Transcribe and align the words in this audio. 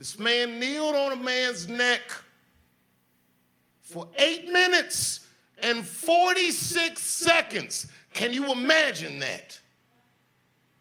This 0.00 0.18
man 0.18 0.58
kneeled 0.58 0.94
on 0.94 1.12
a 1.12 1.16
man's 1.16 1.68
neck 1.68 2.00
for 3.82 4.08
eight 4.16 4.50
minutes 4.50 5.26
and 5.62 5.84
46 5.84 6.98
seconds. 6.98 7.86
Can 8.14 8.32
you 8.32 8.50
imagine 8.50 9.18
that? 9.18 9.60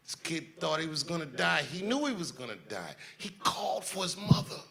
This 0.06 0.16
kid 0.16 0.58
thought 0.62 0.80
he 0.80 0.88
was 0.88 1.04
gonna 1.04 1.26
die. 1.26 1.64
He 1.64 1.86
knew 1.86 2.06
he 2.06 2.14
was 2.14 2.32
gonna 2.32 2.56
die. 2.70 2.96
He 3.18 3.32
called 3.44 3.84
for 3.84 4.04
his 4.04 4.16
mother. 4.16 4.62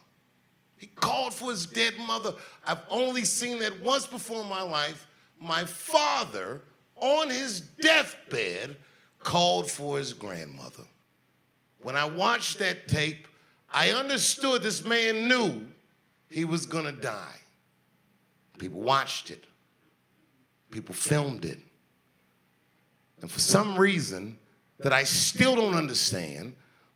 He 0.79 0.87
called 0.87 1.35
for 1.35 1.51
his 1.51 1.67
dead 1.67 1.93
mother. 2.07 2.33
I've 2.67 2.81
only 2.89 3.27
seen 3.27 3.59
that 3.59 3.79
once 3.83 4.07
before 4.07 4.41
in 4.41 4.49
my 4.49 4.63
life. 4.63 5.07
My 5.39 5.67
father, 5.67 6.63
on 6.97 7.29
his 7.29 7.61
deathbed, 7.61 8.79
called 9.19 9.71
for 9.71 9.99
his 9.99 10.15
grandmother. 10.15 10.85
When 11.83 11.97
I 11.97 12.07
watched 12.07 12.59
that 12.61 12.89
tape, 12.89 13.29
I 13.73 13.91
understood 13.91 14.63
this 14.63 14.85
man 14.85 15.29
knew 15.29 15.67
he 16.31 16.45
was 16.45 16.67
gonna 16.67 16.93
die. 16.93 17.37
People 18.59 18.81
watched 18.81 19.31
it, 19.31 19.45
people 20.71 20.95
filmed 20.95 21.45
it. 21.45 21.59
And 23.21 23.31
for 23.31 23.41
some 23.41 23.77
reason 23.77 24.39
that 24.79 24.93
I 24.93 25.05
still 25.05 25.57
don't 25.57 25.75
understand, 25.75 26.55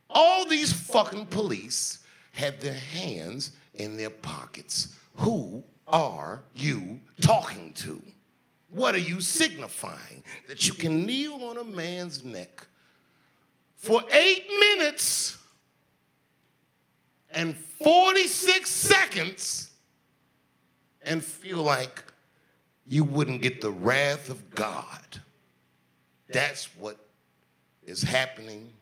all 0.09 0.47
these 0.47 0.73
fucking 0.73 1.27
police 1.27 1.99
had 2.33 2.61
their 2.61 2.75
hands 2.75 3.53
in 3.75 3.97
their 3.97 4.11
pockets. 4.11 4.95
Who 5.17 5.65
are 5.89 6.43
you 6.55 7.01
talking 7.21 7.73
to? 7.75 8.01
What 8.71 8.95
are 8.95 8.99
you 8.99 9.21
signifying? 9.21 10.23
That 10.49 10.67
you 10.67 10.75
can 10.75 11.05
kneel 11.05 11.35
on 11.45 11.59
a 11.59 11.65
man's 11.65 12.25
neck 12.25 12.67
for 13.77 14.03
eight 14.13 14.47
minutes 14.49 15.39
and 17.35 17.57
46 17.57 18.69
seconds 18.69 19.71
and 21.03 21.23
feel 21.23 21.63
like 21.63 22.05
you 22.87 23.05
wouldn't 23.05 23.43
get 23.43 23.61
the 23.61 23.71
wrath 23.71 24.29
of 24.29 24.55
God. 24.55 25.21
That's 26.29 26.67
what 26.77 26.97
is 27.85 28.03
happening 28.03 28.73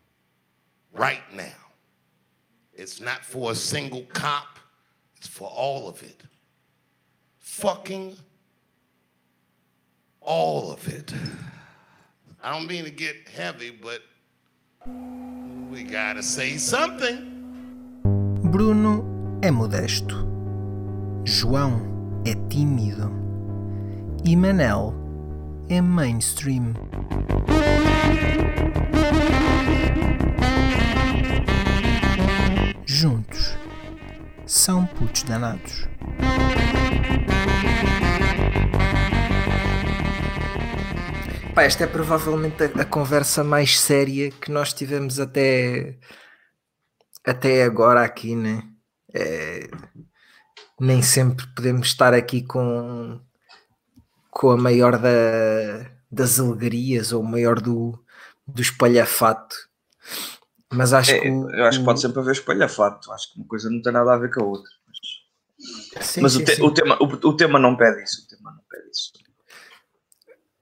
right 0.92 1.22
now. 1.34 1.52
It's 2.74 3.00
not 3.00 3.24
for 3.24 3.52
a 3.52 3.54
single 3.54 4.02
cop, 4.12 4.58
it's 5.16 5.26
for 5.26 5.48
all 5.48 5.88
of 5.88 6.02
it. 6.02 6.22
Fucking 7.38 8.16
all 10.20 10.72
of 10.72 10.86
it. 10.88 11.12
I 12.42 12.56
don't 12.56 12.66
mean 12.66 12.84
to 12.84 12.90
get 12.90 13.28
heavy, 13.28 13.70
but 13.70 14.02
we 15.70 15.82
gotta 15.82 16.22
say 16.22 16.56
something. 16.56 17.39
Bruno 18.50 19.38
é 19.40 19.48
modesto. 19.48 20.26
João 21.24 22.20
é 22.26 22.34
tímido. 22.48 23.08
E 24.24 24.34
Manel 24.34 24.92
é 25.68 25.80
mainstream. 25.80 26.74
Juntos 32.84 33.56
são 34.44 34.84
putos 34.84 35.22
danados. 35.22 35.88
Pá, 41.54 41.62
esta 41.62 41.84
é 41.84 41.86
provavelmente 41.86 42.64
a, 42.64 42.82
a 42.82 42.84
conversa 42.84 43.44
mais 43.44 43.78
séria 43.78 44.32
que 44.32 44.50
nós 44.50 44.72
tivemos 44.72 45.20
até, 45.20 45.94
até 47.30 47.62
agora 47.64 48.02
aqui, 48.02 48.34
né? 48.36 48.62
É, 49.12 49.68
nem 50.80 51.02
sempre 51.02 51.46
podemos 51.54 51.88
estar 51.88 52.14
aqui 52.14 52.42
com, 52.42 53.20
com 54.30 54.50
a 54.50 54.56
maior 54.56 54.98
da, 54.98 55.90
das 56.10 56.38
alegrias 56.40 57.12
ou 57.12 57.22
o 57.22 57.26
maior 57.26 57.60
do, 57.60 57.98
do 58.46 58.62
espalhafato. 58.62 59.56
Mas 60.72 60.92
acho 60.92 61.10
É, 61.12 61.20
que. 61.20 61.28
o- 61.28 61.50
eu 61.50 61.64
acho 61.64 61.80
que 61.80 61.84
pode 61.84 62.00
sempre 62.00 62.20
haver 62.20 62.32
espalhafato. 62.32 63.12
Acho 63.12 63.32
que 63.32 63.38
uma 63.40 63.46
coisa 63.48 63.68
não 63.68 63.82
tem 63.82 63.92
nada 63.92 64.14
a 64.14 64.18
ver 64.18 64.32
com 64.32 64.42
a 64.42 64.46
outra. 64.46 64.70
Mas, 64.86 66.06
Sim, 66.06 66.20
mas 66.22 66.32
sim, 66.32 66.42
o, 66.42 66.44
te- 66.44 66.62
o 66.62 66.70
tema, 66.72 66.96
o, 67.00 67.04
o 67.04 67.36
tema 67.36 67.58
não 67.58 67.76
pede 67.76 68.02
isso. 68.02 68.22
O 68.24 68.28
tema 68.28 68.52
não 68.52 68.62
pede 68.70 68.88
isso. 68.90 69.12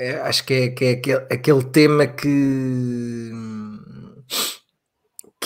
É, 0.00 0.20
acho 0.20 0.44
que 0.44 0.54
é, 0.54 0.68
que 0.70 0.84
é 0.84 0.90
aquele, 0.92 1.26
aquele 1.30 1.64
tema 1.64 2.06
que 2.06 3.30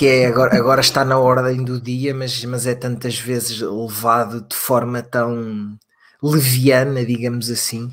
que 0.03 0.09
é 0.09 0.27
agora, 0.27 0.57
agora 0.57 0.81
está 0.81 1.05
na 1.05 1.17
ordem 1.17 1.63
do 1.63 1.81
dia, 1.81 2.13
mas, 2.13 2.45
mas 2.45 2.67
é 2.67 2.75
tantas 2.75 3.21
vezes 3.21 3.61
levado 3.61 4.41
de 4.49 4.57
forma 4.57 5.01
tão 5.01 5.79
leviana, 6.21 7.07
digamos 7.07 7.49
assim, 7.49 7.89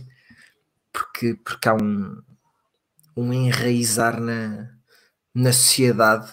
porque, 0.92 1.36
porque 1.46 1.70
há 1.70 1.76
um, 1.76 2.20
um 3.16 3.32
enraizar 3.32 4.20
na, 4.20 4.72
na 5.36 5.54
sociedade. 5.54 6.32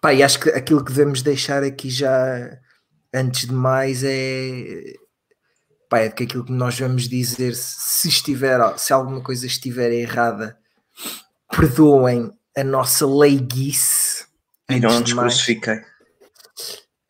Pá, 0.00 0.14
e 0.14 0.22
acho 0.22 0.40
que 0.40 0.48
aquilo 0.48 0.82
que 0.82 0.90
devemos 0.90 1.20
deixar 1.20 1.62
aqui 1.62 1.90
já 1.90 2.58
antes 3.12 3.46
de 3.46 3.52
mais 3.52 4.02
é 4.02 4.94
pá, 5.86 5.98
é 5.98 6.08
que 6.08 6.24
aquilo 6.24 6.46
que 6.46 6.52
nós 6.52 6.80
vamos 6.80 7.10
dizer, 7.10 7.54
se 7.54 8.08
estiver, 8.08 8.58
se 8.78 8.90
alguma 8.90 9.20
coisa 9.20 9.46
estiver 9.46 9.92
errada, 9.92 10.56
perdoem 11.50 12.32
a 12.56 12.64
nossa 12.64 13.06
leiguice. 13.06 14.13
E 14.70 14.80
não 14.80 14.90
antes 14.90 15.00
nos 15.00 15.08
de 15.10 15.14
mais. 15.14 15.34
crucifiquei. 15.34 15.80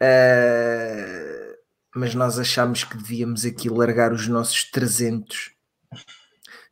Uh, 0.03 1.54
mas 1.94 2.15
nós 2.15 2.38
achamos 2.38 2.84
que 2.84 2.97
devíamos 2.97 3.44
aqui 3.44 3.69
largar 3.69 4.12
os 4.12 4.26
nossos 4.28 4.65
300 4.70 5.53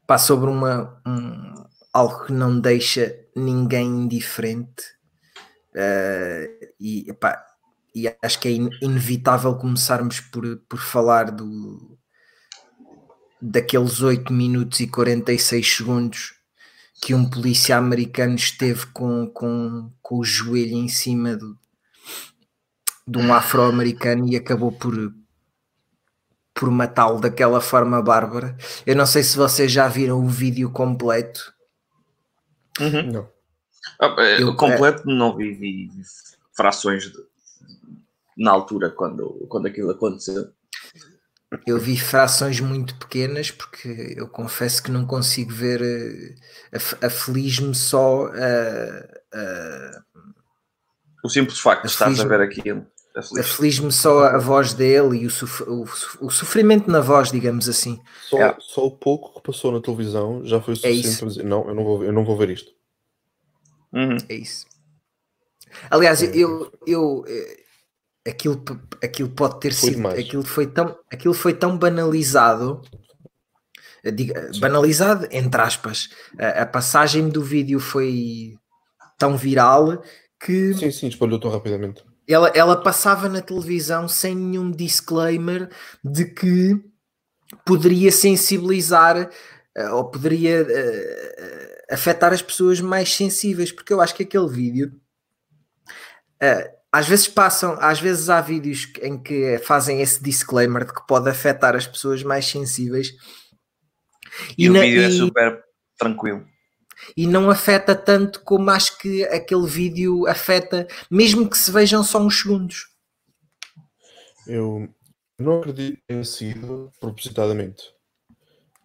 pá, 0.07 0.19
sobre 0.19 0.51
uma, 0.51 1.01
um- 1.07 1.65
algo 1.93 2.27
que 2.27 2.33
não 2.33 2.59
deixa 2.61 3.15
ninguém 3.37 3.87
indiferente 3.87 4.85
Uh, 5.75 6.69
e, 6.79 7.09
epá, 7.09 7.43
e 7.95 8.07
acho 8.23 8.39
que 8.39 8.47
é 8.47 8.51
in- 8.51 8.69
inevitável 8.83 9.55
começarmos 9.57 10.21
por, 10.21 10.45
por 10.69 10.79
falar 10.79 11.31
do 11.31 11.99
daqueles 13.41 14.03
8 14.03 14.31
minutos 14.35 14.81
e 14.81 14.87
46 14.87 15.67
segundos 15.77 16.35
que 17.05 17.13
um 17.15 17.29
polícia 17.29 17.77
americano 17.77 18.37
esteve 18.37 18.87
com, 18.87 19.27
com, 19.27 19.91
com 20.01 20.19
o 20.19 20.25
joelho 20.25 20.77
em 20.77 20.87
cima 20.87 21.37
do, 21.37 21.59
de 23.09 23.19
um 23.19 23.35
afro-americano 23.35 24.29
e 24.29 24.37
acabou 24.37 24.71
por 24.71 25.13
por 26.55 26.71
matá-lo 26.71 27.19
daquela 27.19 27.61
forma 27.63 28.01
bárbara. 28.03 28.57
Eu 28.87 28.95
não 28.95 29.07
sei 29.07 29.23
se 29.23 29.37
vocês 29.39 29.73
já 29.73 29.89
viram 29.89 30.23
o 30.23 30.29
vídeo 30.29 30.71
completo. 30.71 31.53
Uhum. 32.79 33.11
Não. 33.11 33.29
Ah, 33.99 34.15
é, 34.19 34.41
Eu- 34.43 34.49
o 34.51 34.57
completo 34.57 35.03
não 35.07 35.35
vi, 35.35 35.55
vi 35.55 35.91
frações 36.55 37.05
de- 37.11 37.19
na 38.37 38.51
altura 38.53 38.91
quando, 38.91 39.47
quando 39.49 39.67
aquilo 39.67 39.91
aconteceu. 39.91 40.53
Eu 41.67 41.79
vi 41.79 41.99
frações 41.99 42.61
muito 42.61 42.95
pequenas 42.99 43.51
porque 43.51 44.15
eu 44.17 44.27
confesso 44.29 44.83
que 44.83 44.91
não 44.91 45.07
consigo 45.07 45.53
ver. 45.53 45.81
eh, 45.83 46.35
af- 46.77 46.97
Aflige-me 47.05 47.75
só 47.75 48.27
a, 48.29 49.39
a, 49.39 50.03
O 51.25 51.29
simples 51.29 51.59
facto 51.61 51.83
de 51.83 51.89
estares 51.89 52.21
a 52.21 52.25
ver 52.27 52.41
aquilo. 52.41 52.87
aflige. 53.15 53.41
aflige-me 53.41 53.93
só 53.93 54.25
a 54.25 54.39
voz 54.39 54.73
dele 54.73 55.19
e 55.19 55.27
o, 55.27 55.31
sof- 55.31 55.65
o 55.69 55.85
o 56.27 56.31
sofrimento 56.31 56.91
na 56.91 57.01
voz, 57.01 57.31
digamos 57.31 57.69
assim. 57.69 58.01
Só, 58.31 58.39
É. 58.41 58.57
só 58.59 58.87
o 58.87 58.91
pouco 58.97 59.35
que 59.35 59.47
passou 59.47 59.71
na 59.73 59.81
televisão 59.81 60.45
já 60.47 60.61
foi 60.61 60.75
suficiente 60.75 61.07
isso. 61.09 61.19
para 61.19 61.29
dizer 61.29 61.45
não, 61.45 61.69
eu 61.69 61.75
não 61.75 61.85
vou, 61.85 62.03
eu 62.05 62.13
não 62.13 62.25
vou 62.25 62.37
ver 62.37 62.49
isto. 62.51 62.73
Uhum. 63.93 64.17
É 64.29 64.35
isso. 64.35 64.65
Aliás, 65.91 66.23
eu, 66.23 66.71
eu 66.87 67.25
eh, 67.29 67.62
aquilo, 68.27 68.63
aquilo 69.03 69.31
pode 69.31 69.61
ter 69.61 69.73
Foi 69.73 69.89
sido, 69.91 69.97
demais. 69.97 70.19
aquilo 70.19 70.45
foi 70.45 70.67
tão, 70.67 70.97
aquilo 71.11 71.35
foi 71.35 71.55
tão 71.55 71.77
banalizado, 71.79 72.81
eh, 74.05 74.11
diga- 74.11 74.51
banalizado 74.61 75.27
entre 75.31 75.61
aspas. 75.61 76.09
A, 76.39 76.63
a 76.63 76.67
passagem 76.67 77.29
do 77.29 77.43
vídeo 77.43 77.81
foi 77.81 78.55
tão 79.19 79.37
viral 79.37 80.03
que 80.41 80.75
Sim, 80.75 80.91
sim, 80.91 81.09
espalhou 81.09 81.39
tão 81.39 81.51
rapidamente. 81.51 82.03
ela, 82.29 82.49
ela 82.55 82.83
passava 82.83 83.29
na 83.29 83.41
televisão 83.41 84.09
sem 84.09 84.35
nenhum 84.35 84.71
disclaimer 84.71 85.69
de 86.05 86.25
que 86.25 86.75
poderia 87.65 88.11
sensibilizar 88.11 89.31
eh, 89.77 89.91
ou 89.91 90.11
poderia 90.11 90.63
eh, 90.69 91.35
eh, 91.39 91.95
afetar 91.95 92.33
as 92.33 92.43
pessoas 92.43 92.81
mais 92.81 93.13
sensíveis, 93.15 93.71
porque 93.71 93.93
eu 93.93 94.01
acho 94.01 94.15
que 94.15 94.23
aquele 94.23 94.49
vídeo 94.49 94.93
eh, 96.41 96.71
às 96.93 97.09
vezes 97.09 97.27
passam, 97.27 97.77
às 97.81 97.99
vezes 98.01 98.29
há 98.29 98.41
vídeos 98.41 98.93
em 99.01 99.21
que 99.21 99.59
fazem 99.65 100.01
esse 100.03 100.23
disclaimer 100.23 100.85
de 100.85 100.93
que 100.93 101.07
pode 101.07 101.29
afetar 101.29 101.75
as 101.75 101.87
pessoas 101.87 102.23
mais 102.23 102.45
sensíveis 102.47 103.09
E, 104.59 104.69
o 104.69 104.73
na- 104.75 104.81
vídeo 104.81 105.03
é 105.03 105.09
e- 105.09 105.13
super 105.19 105.63
tranquilo. 105.99 106.47
e 107.17 107.27
não 107.27 107.49
afeta 107.51 107.95
tanto 107.95 108.43
como 108.43 108.71
acho 108.71 108.99
que 108.99 109.25
aquele 109.25 109.67
vídeo 109.67 110.27
afeta, 110.27 110.87
mesmo 111.11 111.49
que 111.49 111.57
se 111.57 111.71
vejam 111.71 112.05
só 112.05 112.19
uns 112.21 112.41
segundos. 112.41 112.89
Eu 114.47 114.89
não 115.39 115.59
acredito 115.61 115.97
que 115.97 116.03
tenha 116.07 116.25
sido 116.25 116.91
propositadamente. 117.01 117.83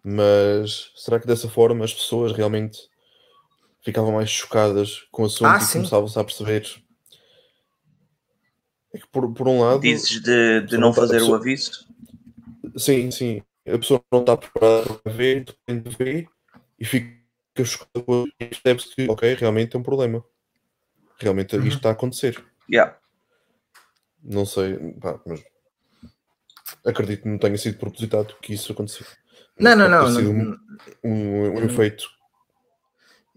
Mas 0.02 0.90
será 0.96 1.18
que 1.20 1.26
dessa 1.26 1.48
forma 1.48 1.84
as 1.84 1.92
pessoas 1.92 2.32
realmente 2.32 2.78
ficavam 3.84 4.12
mais 4.12 4.30
chocadas 4.30 5.02
com 5.10 5.22
o 5.22 5.26
assunto 5.26 5.46
Ah, 5.48 5.58
e 5.58 5.60
sim. 5.60 5.78
começavam-se 5.78 6.18
a 6.18 6.24
perceber? 6.24 6.66
É 8.92 8.98
que 8.98 9.06
por, 9.08 9.32
por 9.34 9.46
um 9.48 9.60
lado. 9.60 9.80
Dizes 9.80 10.20
de, 10.22 10.62
de 10.62 10.74
não 10.76 10.88
não 10.88 10.92
fazer 10.94 11.20
o 11.22 11.26
só- 11.26 11.34
aviso? 11.34 11.86
Sim, 12.76 13.10
sim. 13.10 13.42
A 13.66 13.76
pessoa 13.78 14.02
não 14.10 14.20
está 14.20 14.36
preparada 14.36 14.94
para 14.94 15.12
ver, 15.12 15.44
de 15.44 15.52
repente 15.66 15.96
vê 15.98 16.28
e 16.78 16.84
fica 16.84 17.18
chocada 17.64 18.02
com 18.04 18.24
e 18.40 18.46
percebe-se 18.46 18.94
que, 18.94 19.08
ok, 19.10 19.34
realmente 19.34 19.76
é 19.76 19.78
um 19.78 19.82
problema. 19.82 20.24
Realmente 21.18 21.56
Uhum. 21.56 21.64
isto 21.66 21.76
está 21.78 21.90
a 21.90 21.92
acontecer. 21.92 22.42
Yeah. 22.70 22.96
Não 24.22 24.46
sei, 24.46 24.76
pá, 25.00 25.20
mas 25.26 25.42
acredito 26.86 27.22
que 27.24 27.28
não 27.28 27.38
tenha 27.38 27.58
sido 27.58 27.78
propositado 27.78 28.34
que 28.40 28.54
isso 28.54 28.72
aconteceu. 28.72 29.06
Não, 29.58 29.74
não, 29.76 29.88
não. 29.88 30.06
sido 30.14 30.32
não- 30.32 30.56
um, 31.04 31.10
um, 31.10 31.50
um 31.58 31.64
efeito 31.64 32.04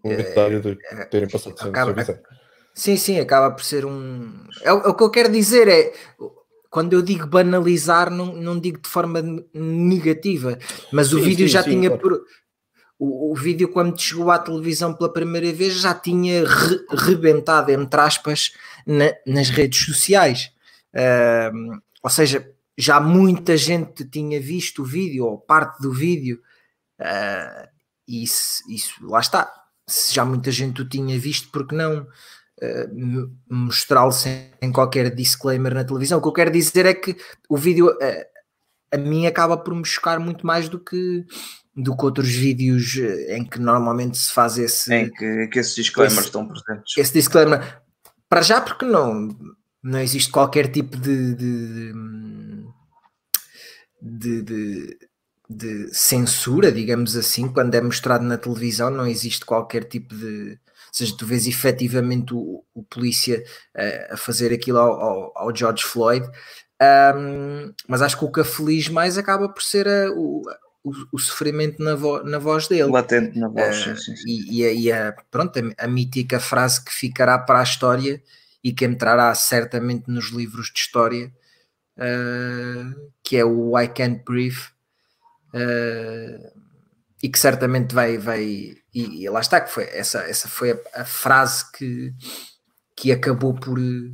humanitário 0.03 0.61
de 0.61 0.77
terem 1.09 1.27
passado 1.29 1.57
sem 1.59 1.69
acaba- 1.69 1.91
avisar. 1.91 2.19
Sim, 2.73 2.97
sim, 2.97 3.19
acaba 3.19 3.51
por 3.53 3.63
ser 3.63 3.85
um. 3.85 4.31
É, 4.61 4.71
o 4.71 4.79
é 4.81 4.87
o 4.87 4.95
que 4.95 5.03
eu 5.03 5.09
quero 5.11 5.31
dizer 5.31 5.67
é. 5.67 5.93
Quando 6.69 6.93
eu 6.93 7.01
digo 7.01 7.27
banalizar, 7.27 8.09
não, 8.09 8.33
não 8.33 8.57
digo 8.57 8.79
de 8.79 8.87
forma 8.87 9.21
ne- 9.21 9.43
negativa, 9.53 10.57
mas 10.91 11.11
o 11.11 11.17
Sim, 11.17 11.25
vídeo 11.25 11.45
sim, 11.47 11.51
já 11.51 11.63
sim, 11.63 11.71
tinha. 11.71 11.89
claro. 11.89 12.01
por- 12.01 12.25
o, 12.97 13.31
o 13.31 13.35
vídeo, 13.35 13.67
quando 13.67 13.99
chegou 13.99 14.29
à 14.31 14.37
televisão 14.39 14.93
pela 14.93 15.11
primeira 15.11 15.51
vez, 15.51 15.73
já 15.81 15.93
tinha 15.93 16.47
re- 16.47 16.85
rebentado, 16.91 17.71
entre 17.71 17.99
aspas, 17.99 18.53
na- 18.87 19.13
nas 19.25 19.49
redes 19.49 19.83
sociais. 19.83 20.51
Ahm, 20.93 21.79
ou 22.03 22.09
seja, 22.09 22.49
já 22.77 22.99
muita 23.01 23.57
gente 23.57 24.05
tinha 24.05 24.39
visto 24.39 24.81
o 24.83 24.85
vídeo, 24.85 25.25
ou 25.25 25.37
parte 25.39 25.81
do 25.81 25.91
vídeo, 25.91 26.39
e 28.07 28.23
isso, 28.23 28.63
isso, 28.69 28.93
lá 29.07 29.19
está. 29.19 29.51
Se 29.87 30.13
já 30.13 30.23
muita 30.23 30.51
gente 30.51 30.81
o 30.81 30.87
tinha 30.87 31.17
visto, 31.19 31.49
porque 31.51 31.75
não 31.75 32.07
m- 32.91 33.29
mostrá-lo 33.49 34.11
sem, 34.11 34.51
qualquer 34.73 35.13
disclaimer 35.13 35.73
na 35.73 35.83
televisão? 35.83 36.19
O 36.19 36.21
que 36.21 36.27
eu 36.27 36.33
quero 36.33 36.51
dizer 36.51 36.85
é 36.85 36.93
que 36.93 37.15
o 37.49 37.57
vídeo, 37.57 37.89
ah, 38.01 38.25
a 38.93 38.97
mim, 38.97 39.25
acaba 39.25 39.57
por 39.57 39.73
me 39.73 39.85
chocar 39.85 40.19
muito 40.19 40.45
mais 40.45 40.67
do 40.69 40.79
que, 40.79 41.25
do 41.75 41.95
que 41.95 42.05
outros 42.05 42.29
vídeos 42.29 42.95
eh, 42.97 43.37
em 43.37 43.43
que 43.45 43.59
normalmente 43.59 44.17
se 44.17 44.31
faz 44.31 44.57
esse, 44.57 44.93
Em 44.93 45.09
que, 45.09 45.47
que 45.47 45.59
esses 45.59 45.73
disclaimers 45.75 46.17
Esse- 46.19 46.27
estão 46.27 46.47
presentes. 46.47 46.97
esse 46.97 47.13
disclaimer. 47.13 47.81
Para 48.29 48.41
já, 48.41 48.59
porque 48.61 48.85
não, 48.85 49.29
não 49.81 49.99
existe 49.99 50.29
qualquer 50.31 50.67
tipo 50.71 50.95
de, 50.97 51.33
de, 51.35 51.93
de, 54.01 54.41
de- 54.41 54.97
de 55.49 55.93
censura, 55.93 56.71
digamos 56.71 57.15
assim, 57.17 57.47
quando 57.49 57.75
é 57.75 57.81
mostrado 57.81 58.23
na 58.23 58.37
televisão, 58.37 58.89
não 58.89 59.05
existe 59.05 59.45
qualquer 59.45 59.83
tipo 59.83 60.15
de. 60.15 60.57
Ou 60.91 60.97
seja, 60.97 61.15
tu 61.17 61.25
vês 61.25 61.47
efetivamente 61.47 62.33
o, 62.33 62.63
o 62.73 62.83
polícia 62.83 63.41
eh, 63.75 64.09
a 64.11 64.17
fazer 64.17 64.51
aquilo 64.53 64.77
ao, 64.77 64.91
ao- 64.99 65.31
ao 65.37 65.55
George 65.55 65.83
Floyd, 65.85 66.27
Ahm, 66.83 67.73
mas 67.87 68.01
acho 68.01 68.17
que 68.17 68.25
o 68.25 68.31
que 68.31 68.39
aflige 68.39 68.91
mais 68.91 69.15
acaba 69.17 69.47
por 69.47 69.61
ser 69.61 69.87
a- 69.87 70.11
o, 70.11 70.41
o, 70.83 70.91
o 71.13 71.19
sofrimento 71.19 71.81
na, 71.83 71.93
vo- 71.93 72.23
na 72.23 72.39
voz 72.39 72.67
dele. 72.67 72.91
Latente 72.91 73.37
na 73.37 73.47
voz, 73.47 73.75
Eh, 73.87 73.95
sim, 73.95 74.15
sim. 74.15 74.23
E, 74.27 74.57
e 74.61 74.65
a, 74.65 74.71
e 74.73 74.91
a- 74.91 75.15
pronto, 75.29 75.59
a, 75.77 75.85
a 75.85 75.87
mítica 75.87 76.39
frase 76.39 76.83
que 76.83 76.91
ficará 76.91 77.37
para 77.37 77.59
a 77.59 77.63
história 77.63 78.19
e 78.63 78.73
que 78.73 78.83
entrará 78.83 79.33
certamente 79.35 80.09
nos 80.09 80.29
livros 80.31 80.71
de 80.73 80.79
história, 80.79 81.31
eh, 81.97 82.83
que 83.23 83.37
é 83.37 83.45
o 83.45 83.79
I 83.79 83.87
Can't 83.87 84.23
Breathe, 84.25 84.57
eh, 85.53 86.51
e 87.23 87.29
que 87.29 87.37
certamente 87.39 87.93
vai, 87.93 88.17
vai 88.17 88.75
e, 88.93 89.23
e 89.23 89.29
lá 89.29 89.39
está, 89.39 89.61
que 89.61 89.71
foi, 89.71 89.85
essa, 89.85 90.19
essa 90.23 90.47
foi 90.47 90.71
a, 90.71 91.01
a 91.01 91.05
frase 91.05 91.71
que, 91.71 92.13
que 92.95 93.11
acabou 93.11 93.53
por, 93.53 93.79
eh, 93.79 94.11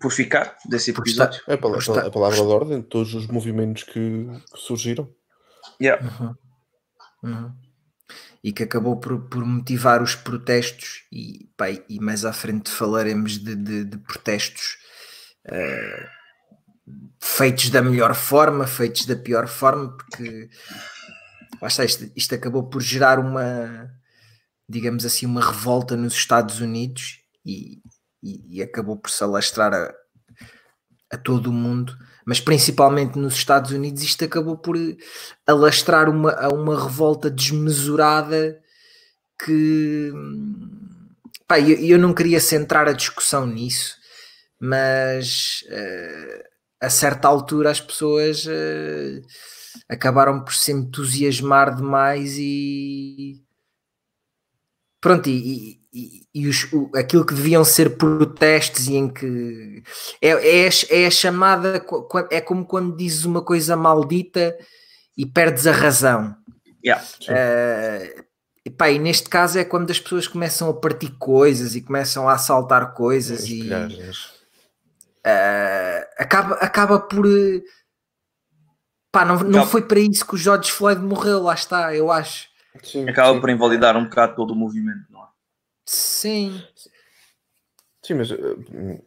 Por 0.00 0.10
ficar 0.12 0.56
desse 0.68 0.92
por 0.92 1.06
estar, 1.06 1.24
episódio. 1.26 1.44
É 1.50 1.54
a 1.54 1.58
palavra, 1.58 1.80
Está- 1.80 2.06
a 2.06 2.10
palavra 2.10 2.36
de 2.36 2.42
ordem 2.42 2.80
de 2.80 2.86
todos 2.86 3.12
os 3.14 3.26
movimentos 3.26 3.82
que, 3.82 3.92
que 4.52 4.58
surgiram. 4.58 5.08
Yeah. 5.80 6.02
Uhum. 6.20 6.34
Uhum. 7.22 7.52
E 8.42 8.52
que 8.52 8.62
acabou 8.62 8.98
por, 8.98 9.28
por 9.28 9.44
motivar 9.44 10.02
os 10.02 10.14
protestos, 10.14 11.04
e, 11.12 11.50
pá, 11.56 11.68
e 11.70 12.00
mais 12.00 12.24
à 12.24 12.32
frente 12.32 12.70
falaremos 12.70 13.36
de, 13.38 13.54
de- 13.54 13.84
de 13.84 13.98
protestos 13.98 14.78
eh, 15.44 16.06
feitos 17.20 17.68
da 17.68 17.82
melhor 17.82 18.14
forma, 18.14 18.66
feitos 18.66 19.04
da 19.04 19.14
pior 19.16 19.46
forma, 19.46 19.94
porque 19.94 20.48
lá 21.60 21.68
está, 21.68 21.84
isto, 21.84 22.10
isto 22.16 22.34
acabou 22.34 22.68
por 22.68 22.80
gerar 22.82 23.18
uma, 23.18 23.90
digamos 24.68 25.04
assim, 25.04 25.26
uma 25.26 25.40
revolta 25.44 25.96
nos 25.96 26.14
Estados 26.14 26.60
Unidos 26.60 27.20
e, 27.44 27.80
e- 28.22 28.58
e 28.58 28.62
acabou 28.62 28.96
por 28.98 29.10
se 29.10 29.22
alastrar 29.24 29.74
a, 29.74 29.94
a 31.12 31.16
todo 31.16 31.48
o 31.48 31.52
mundo, 31.52 31.96
mas 32.24 32.40
principalmente 32.40 33.18
nos 33.18 33.34
Estados 33.34 33.72
Unidos, 33.72 34.02
isto 34.02 34.24
acabou 34.24 34.56
por 34.56 34.76
alastrar 35.46 36.08
uma, 36.08 36.32
a 36.32 36.48
uma 36.48 36.80
revolta 36.80 37.28
desmesurada 37.30 38.60
que 39.44 40.12
pá, 41.46 41.58
eu, 41.60 41.76
eu 41.78 41.98
não 41.98 42.12
queria 42.14 42.40
centrar 42.40 42.88
a 42.88 42.92
discussão 42.92 43.46
nisso, 43.46 43.96
mas 44.60 45.64
eh, 45.70 46.44
a 46.80 46.90
certa 46.90 47.28
altura 47.28 47.70
as 47.70 47.80
pessoas 47.80 48.46
eh, 48.48 49.22
acabaram 49.88 50.42
por 50.44 50.54
se 50.54 50.72
entusiasmar 50.72 51.74
demais 51.74 52.36
e 52.38 53.42
pronto, 55.00 55.28
e, 55.28 55.80
e- 55.92 56.26
e 56.34 56.46
os- 56.48 56.70
o- 56.72 56.90
aquilo 56.94 57.24
que 57.24 57.34
deviam 57.34 57.64
ser 57.64 57.96
protestos 57.96 58.86
e 58.88 58.94
em 58.96 59.08
que 59.08 59.82
é, 60.20 60.28
é, 60.28 60.68
a- 60.68 60.70
é 60.90 61.06
a 61.06 61.10
chamada 61.10 61.84
é 62.30 62.40
como 62.40 62.64
quando 62.66 62.96
dizes 62.96 63.24
uma 63.24 63.42
coisa 63.42 63.76
maldita 63.76 64.56
e 65.16 65.24
perdes 65.26 65.66
a 65.66 65.72
razão. 65.72 66.36
Yeah. 66.84 67.04
Eh, 67.28 68.24
e, 68.64 68.70
pá, 68.70 68.90
e 68.90 68.98
neste 68.98 69.28
caso 69.28 69.58
é 69.58 69.64
quando 69.64 69.90
as 69.90 69.98
pessoas 69.98 70.26
começam 70.28 70.68
a 70.70 70.74
partir 70.74 71.10
coisas 71.18 71.74
e 71.74 71.80
começam 71.82 72.28
a 72.28 72.34
assaltar 72.34 72.94
coisas 72.94 73.44
e 73.48 73.56
Espelhagens. 73.60 74.30
eh, 75.24 76.08
acaba, 76.18 76.54
acaba 76.56 76.98
por 77.00 77.26
pá, 79.12 79.24
não, 79.24 79.38
não 79.40 79.66
foi 79.66 79.82
para 79.82 80.00
isso 80.00 80.26
que 80.26 80.34
o 80.34 80.38
George 80.38 80.70
Floyd 80.70 81.00
morreu, 81.02 81.42
lá 81.42 81.54
está, 81.54 81.94
eu 81.94 82.10
acho. 82.10 82.48
Sim, 82.82 83.08
Acaba 83.08 83.34
sim. 83.34 83.40
por 83.40 83.50
invalidar 83.50 83.96
um 83.96 84.04
bocado 84.04 84.36
todo 84.36 84.52
o 84.52 84.56
movimento, 84.56 85.04
não 85.10 85.22
é? 85.22 85.26
Sim, 85.86 86.62
Sim, 88.02 88.14
mas 88.14 88.30
uh, 88.30 88.64
hum, 88.72 88.98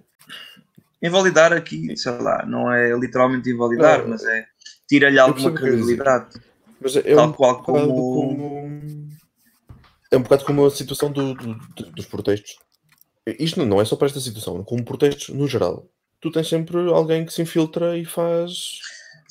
Invalidar 1.01 1.51
aqui, 1.51 1.95
sei 1.97 2.11
lá, 2.19 2.45
não 2.45 2.71
é 2.71 2.95
literalmente 2.97 3.49
invalidar, 3.49 4.01
Não, 4.03 4.09
mas 4.09 4.23
é 4.23 4.45
tira-lhe 4.87 5.19
alguma 5.19 5.51
credibilidade. 5.51 6.39
Mas 6.79 6.95
é 6.95 7.01
Tal 7.15 7.27
um 7.29 7.33
qual 7.33 7.57
bocado 7.61 7.65
como- 7.65 7.95
como... 8.13 9.09
É 10.11 10.17
um 10.17 10.21
bocado 10.21 10.45
como 10.45 10.65
a 10.65 10.71
situação 10.71 11.11
do- 11.11 11.33
do- 11.33 11.55
do- 11.55 11.91
dos 11.91 12.05
protestos. 12.05 12.55
Isto 13.39 13.59
não- 13.59 13.65
não 13.65 13.81
é 13.81 13.85
só 13.85 13.95
para 13.95 14.07
esta 14.07 14.19
situação, 14.19 14.63
como 14.63 14.85
protestos 14.85 15.29
no 15.35 15.47
geral. 15.47 15.89
Tu 16.21 16.31
tens 16.31 16.47
sempre 16.47 16.77
alguém 16.89 17.25
que 17.25 17.33
se 17.33 17.41
infiltra 17.41 17.97
e 17.97 18.05
faz. 18.05 18.79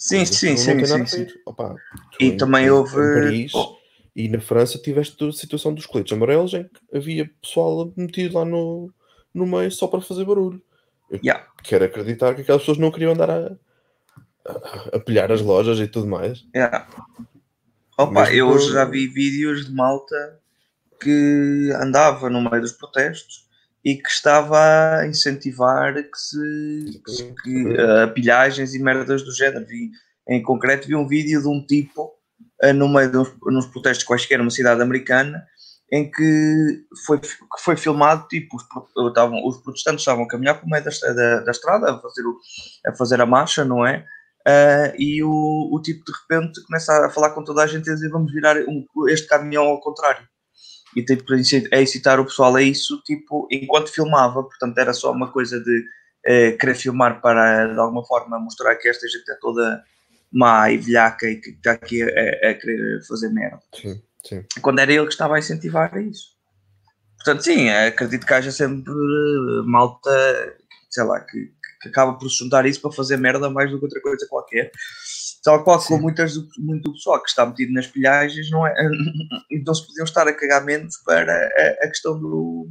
Sim, 0.02 0.24
sim, 0.26 0.56
sim, 0.56 0.84
sim, 0.84 1.06
sim. 1.06 1.26
Opa, 1.46 1.76
E 2.18 2.26
em- 2.26 2.36
também 2.36 2.68
houve- 2.68 2.90
Em 3.00 3.14
Paris 3.22 3.52
Oh. 3.54 3.76
e 4.16 4.28
na 4.28 4.40
França 4.40 4.76
tiveste 4.78 5.24
a 5.24 5.30
situação 5.32 5.72
dos 5.72 5.86
coletes 5.86 6.12
amarelos 6.12 6.52
em 6.54 6.64
que 6.64 6.96
havia 6.96 7.30
pessoal 7.40 7.92
metido 7.96 8.36
lá 8.36 8.44
no, 8.44 8.92
no 9.32 9.46
meio 9.46 9.70
só 9.70 9.86
para 9.86 10.00
fazer 10.00 10.24
barulho. 10.24 10.60
Eu 11.08 11.20
Yeah. 11.22 11.46
quero 11.62 11.84
acreditar 11.84 12.34
que 12.34 12.40
aquelas 12.40 12.62
pessoas 12.62 12.78
não 12.78 12.90
queriam 12.90 13.12
andar 13.12 13.30
a, 13.30 13.56
a, 14.44 14.96
a 14.96 14.98
pilhar 14.98 15.30
as 15.30 15.40
lojas 15.40 15.78
e 15.78 15.86
tudo 15.86 16.08
mais. 16.08 16.44
Yeah. 16.52 16.88
Opa, 17.96 18.22
Mesmo 18.22 18.34
eu 18.34 18.48
por- 18.48 18.60
já 18.72 18.84
vi 18.84 19.06
vídeos 19.06 19.66
de 19.66 19.72
malta 19.72 20.40
que 21.00 21.70
andava 21.80 22.28
no 22.28 22.40
meio 22.40 22.60
dos 22.62 22.72
protestos 22.72 23.46
e 23.84 23.96
que 23.96 24.08
estava 24.08 24.98
a 25.00 25.06
incentivar 25.06 25.94
que 25.94 26.16
se 26.18 27.02
que, 27.42 27.66
eh, 27.76 28.06
pilhagens 28.08 28.74
e 28.74 28.78
merdas 28.78 29.22
do 29.22 29.32
género. 29.34 29.66
Vi, 29.66 29.90
em 30.28 30.42
concreto, 30.42 30.86
vi 30.86 30.94
um 30.94 31.06
vídeo 31.08 31.40
de 31.42 31.48
um 31.48 31.64
tipo 31.66 32.12
eh, 32.62 32.72
no 32.72 32.88
meio 32.88 33.10
de 33.10 33.18
uns, 33.18 33.32
nos 33.46 33.66
protestos 33.66 34.04
quaisquer 34.06 34.38
numa 34.38 34.50
cidade 34.50 34.80
americana 34.82 35.44
em 35.92 36.10
que 36.10 36.84
foi, 37.04 37.18
que 37.20 37.28
foi 37.60 37.76
filmado, 37.76 38.26
tipo, 38.28 38.56
os, 38.56 38.62
pro- 38.62 39.08
estavam, 39.08 39.46
os 39.46 39.58
protestantes 39.58 40.00
estavam 40.00 40.24
a 40.24 40.28
caminhar 40.28 40.58
por 40.58 40.66
meio 40.66 40.82
da, 40.82 40.90
da, 41.12 41.40
da 41.40 41.50
estrada 41.50 41.92
a 41.92 42.00
fazer, 42.00 42.22
o, 42.22 42.38
a 42.86 42.94
fazer 42.94 43.20
a 43.20 43.26
marcha, 43.26 43.62
não 43.64 43.86
é? 43.86 44.02
Ah, 44.46 44.92
e 44.98 45.22
o, 45.22 45.68
o 45.70 45.82
tipo 45.82 46.02
de 46.04 46.12
repente 46.12 46.62
começa 46.64 47.06
a 47.06 47.10
falar 47.10 47.30
com 47.30 47.44
toda 47.44 47.62
a 47.62 47.66
gente 47.66 47.88
e 47.90 47.94
dizer 47.94 48.08
vamos 48.08 48.32
virar 48.32 48.56
um- 48.66 48.86
este 49.08 49.26
caminhão 49.28 49.64
ao 49.64 49.80
contrário. 49.80 50.26
E 50.94 51.04
tipo, 51.04 51.32
a 51.32 51.38
inci- 51.38 51.68
a 51.72 51.80
incitar 51.80 52.20
o 52.20 52.24
pessoal 52.24 52.54
a 52.56 52.62
isso, 52.62 53.00
tipo, 53.04 53.48
enquanto 53.50 53.92
filmava, 53.92 54.42
portanto 54.42 54.76
era 54.78 54.92
só 54.92 55.10
uma 55.12 55.30
coisa 55.30 55.58
de 55.60 55.84
eh, 56.24 56.52
querer 56.52 56.74
filmar 56.74 57.20
para 57.20 57.66
de 57.72 57.78
alguma 57.78 58.04
forma 58.04 58.38
mostrar 58.38 58.76
que 58.76 58.88
esta 58.88 59.08
gente 59.08 59.30
é 59.30 59.34
toda 59.40 59.82
má 60.32 60.70
e 60.70 60.78
velhaca 60.78 61.26
e 61.26 61.36
que 61.36 61.50
está 61.50 61.72
aqui 61.72 62.02
a, 62.02 62.06
a 62.50 62.54
querer 62.54 63.02
fazer 63.06 63.28
merda. 63.30 63.60
Sim, 63.74 64.02
sim. 64.24 64.44
Quando 64.60 64.78
era 64.80 64.92
ele 64.92 65.06
que 65.06 65.12
estava 65.12 65.36
a 65.36 65.38
incentivar 65.38 65.96
isso. 65.98 66.32
Portanto, 67.16 67.42
sim, 67.44 67.68
acredito 67.70 68.26
que 68.26 68.34
haja 68.34 68.50
sempre 68.50 68.92
eh, 68.92 69.62
malta, 69.64 70.56
sei 70.90 71.04
lá, 71.04 71.20
que, 71.20 71.52
que 71.82 71.88
acaba 71.88 72.14
por 72.14 72.30
se 72.30 72.38
juntar 72.38 72.64
isso 72.64 72.80
para 72.80 72.92
fazer 72.92 73.16
merda 73.16 73.50
mais 73.50 73.70
do 73.70 73.78
que 73.78 73.84
outra 73.84 74.00
coisa 74.00 74.26
qualquer. 74.28 74.70
Tal 75.42 75.64
qual 75.64 75.84
com 75.84 75.98
muitas, 75.98 76.36
muito 76.56 76.92
pessoal 76.92 77.20
que 77.20 77.28
está 77.28 77.44
metido 77.44 77.72
nas 77.72 77.88
pilhagens, 77.88 78.48
não 78.50 78.66
é? 78.66 78.74
Então 79.50 79.74
se 79.74 79.86
podiam 79.86 80.04
estar 80.04 80.26
a 80.28 80.32
cagar 80.32 80.64
menos 80.64 80.96
para 80.98 81.32
a, 81.32 81.84
a 81.84 81.88
questão 81.88 82.18
do. 82.18 82.70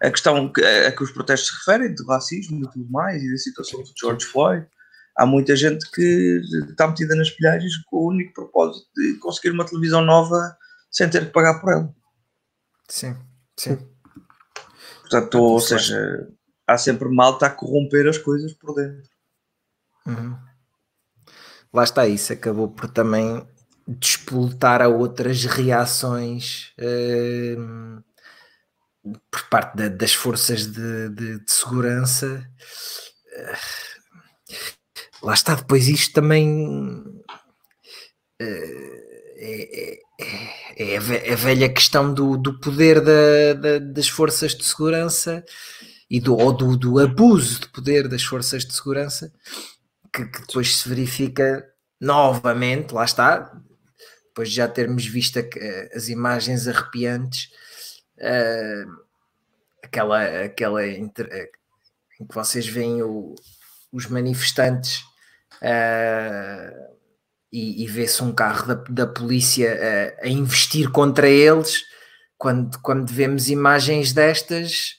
A 0.00 0.10
questão 0.10 0.52
que, 0.52 0.64
a 0.64 0.92
que 0.92 1.02
os 1.02 1.10
protestos 1.10 1.48
se 1.48 1.56
referem, 1.56 1.92
de 1.92 2.06
racismo 2.06 2.64
e 2.64 2.70
tudo 2.70 2.88
mais, 2.88 3.20
e 3.20 3.30
da 3.30 3.36
situação 3.36 3.82
de 3.82 3.92
George 3.98 4.24
Floyd. 4.24 4.66
Há 5.16 5.26
muita 5.26 5.56
gente 5.56 5.90
que 5.90 6.40
está 6.70 6.86
metida 6.86 7.16
nas 7.16 7.28
pilhagens 7.30 7.76
com 7.86 7.96
o 7.96 8.08
único 8.10 8.32
propósito 8.32 8.86
de 8.94 9.14
conseguir 9.14 9.50
uma 9.50 9.66
televisão 9.66 10.00
nova 10.00 10.56
sem 10.92 11.10
ter 11.10 11.26
que 11.26 11.32
pagar 11.32 11.60
por 11.60 11.72
ela. 11.72 11.92
Sim, 12.88 13.16
sim. 13.58 13.76
Portanto, 15.00 15.40
ou 15.40 15.60
seja, 15.60 16.28
há 16.68 16.76
sempre 16.76 17.08
malta 17.08 17.46
a 17.46 17.50
corromper 17.50 18.06
as 18.06 18.18
coisas 18.18 18.52
por 18.52 18.74
dentro. 18.74 19.10
Uhum. 20.06 20.36
Lá 21.72 21.82
está 21.82 22.06
isso, 22.06 22.32
acabou 22.32 22.68
por 22.68 22.88
também 22.90 23.46
despoltar 23.86 24.82
a 24.82 24.88
outras 24.88 25.44
reações 25.44 26.74
uh, 26.78 28.04
por 29.30 29.48
parte 29.48 29.88
das 29.88 30.12
forças 30.12 30.66
de, 30.66 31.08
de, 31.08 31.38
de 31.44 31.50
segurança. 31.50 32.46
Uh, 33.32 33.56
lá 35.22 35.32
está, 35.32 35.54
depois 35.54 35.88
isto 35.88 36.12
também 36.12 36.68
uh, 36.68 37.28
é, 39.40 40.00
é, 40.20 40.94
é, 40.94 40.96
a 40.96 41.36
velha 41.36 41.72
questão 41.72 42.12
do, 42.12 42.36
do 42.36 42.58
poder 42.60 43.00
da, 43.00 43.54
da, 43.54 43.78
das 43.78 44.08
forças 44.08 44.54
de 44.54 44.64
segurança 44.64 45.44
e 46.10 46.20
do, 46.20 46.36
ou 46.36 46.52
do, 46.52 46.76
do 46.76 46.98
abuso 46.98 47.60
de 47.60 47.68
poder 47.68 48.08
das 48.08 48.22
forças 48.22 48.64
de 48.64 48.72
segurança 48.72 49.32
que, 50.12 50.24
que, 50.24 50.40
depois 50.40 50.76
se 50.76 50.88
verifica 50.88 51.68
novamente, 52.00 52.94
lá 52.94 53.04
está, 53.04 53.52
depois 54.26 54.50
de 54.50 54.56
já 54.56 54.68
termos 54.68 55.04
visto 55.04 55.38
as 55.94 56.08
imagens 56.08 56.66
arrepiantes, 56.66 57.50
uh, 58.18 59.08
aquela, 59.82 60.44
aquela 60.44 60.86
inter, 60.86 61.28
eh, 61.30 61.50
em 62.20 62.26
que 62.26 62.34
vocês 62.34 62.66
veem 62.66 63.02
o, 63.02 63.34
os 63.92 64.06
manifestantes 64.06 65.00
uh, 65.62 66.96
e, 67.52 67.82
e 67.84 67.86
vê-se 67.86 68.22
um 68.22 68.32
carro 68.32 68.74
da, 68.74 68.74
da 68.88 69.06
polícia 69.06 70.14
a, 70.22 70.26
a 70.26 70.28
investir 70.28 70.90
contra 70.90 71.28
eles, 71.28 71.82
quando, 72.36 72.78
quando 72.80 73.12
vemos 73.12 73.48
imagens 73.48 74.12
destas, 74.12 74.97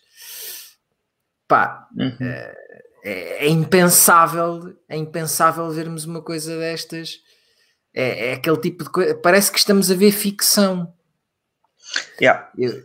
pá, 1.49 1.89
uhum. 1.97 2.09
uh, 2.09 2.79
é, 3.03 3.45
é, 3.45 3.49
impensável, 3.49 4.77
é 4.87 4.95
impensável 4.95 5.69
vermos 5.71 6.05
uma 6.05 6.21
coisa 6.21 6.57
destas. 6.57 7.17
É, 7.93 8.29
é, 8.29 8.33
aquele 8.33 8.57
tipo 8.57 8.83
de 8.83 8.89
coisa. 8.91 9.15
Parece 9.15 9.51
que 9.51 9.57
estamos 9.57 9.89
a 9.89 9.95
ver 9.95 10.11
ficção. 10.11 10.93
Yeah. 12.21 12.51
Eu, 12.57 12.83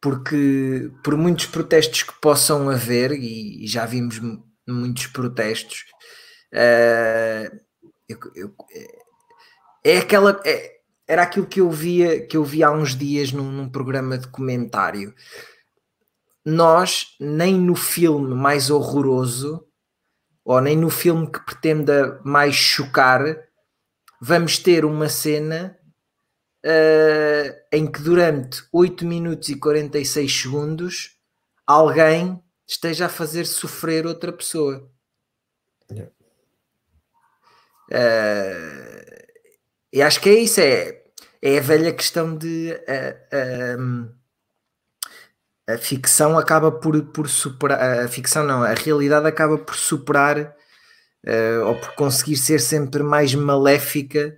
porque 0.00 0.90
por 1.02 1.16
muitos 1.16 1.46
protestos 1.46 2.04
que 2.04 2.12
possam 2.20 2.70
haver, 2.70 3.10
e, 3.12 3.64
e 3.64 3.66
já 3.66 3.84
vimos 3.84 4.20
muitos 4.68 5.08
protestos, 5.08 5.84
uh, 6.52 7.60
eu, 8.08 8.18
eu, 8.36 8.54
é 9.82 9.98
aquela. 9.98 10.40
É, 10.44 10.74
era 11.06 11.22
aquilo 11.22 11.46
que 11.46 11.60
eu 11.60 11.70
via 11.70 12.26
que 12.26 12.36
eu 12.36 12.44
vi 12.44 12.62
há 12.62 12.70
uns 12.70 12.96
dias 12.96 13.32
num, 13.32 13.50
num 13.50 13.68
programa 13.68 14.16
de 14.16 14.28
comentário 14.28 15.14
nós, 16.44 17.16
nem 17.18 17.54
no 17.54 17.74
filme 17.74 18.34
mais 18.34 18.70
horroroso, 18.70 19.66
ou 20.44 20.60
nem 20.60 20.76
no 20.76 20.90
filme 20.90 21.30
que 21.30 21.40
pretenda 21.40 22.20
mais 22.22 22.54
chocar, 22.54 23.22
vamos 24.20 24.58
ter 24.58 24.84
uma 24.84 25.08
cena 25.08 25.78
uh, 26.64 27.56
em 27.72 27.90
que 27.90 28.00
durante 28.02 28.62
8 28.72 29.06
minutos 29.06 29.48
e 29.48 29.56
46 29.56 30.42
segundos 30.42 31.18
alguém 31.66 32.42
esteja 32.66 33.06
a 33.06 33.08
fazer 33.08 33.46
sofrer 33.46 34.06
outra 34.06 34.32
pessoa. 34.32 34.90
Yeah. 35.90 36.12
Uh, 37.90 39.24
e 39.92 40.02
acho 40.02 40.20
que 40.20 40.28
é 40.28 40.34
isso, 40.34 40.60
é, 40.60 41.04
é 41.40 41.58
a 41.58 41.62
velha 41.62 41.92
questão 41.92 42.36
de 42.36 42.72
uh, 42.72 44.14
a 45.68 45.78
ficção 45.78 46.38
acaba 46.38 46.70
por, 46.70 47.00
por 47.06 47.28
superar, 47.28 48.04
a 48.04 48.08
ficção 48.08 48.44
não, 48.44 48.62
a 48.62 48.74
realidade 48.74 49.26
acaba 49.26 49.56
por 49.56 49.74
superar 49.74 50.54
uh, 51.26 51.66
ou 51.66 51.74
por 51.76 51.94
conseguir 51.94 52.36
ser 52.36 52.60
sempre 52.60 53.02
mais 53.02 53.34
maléfica 53.34 54.36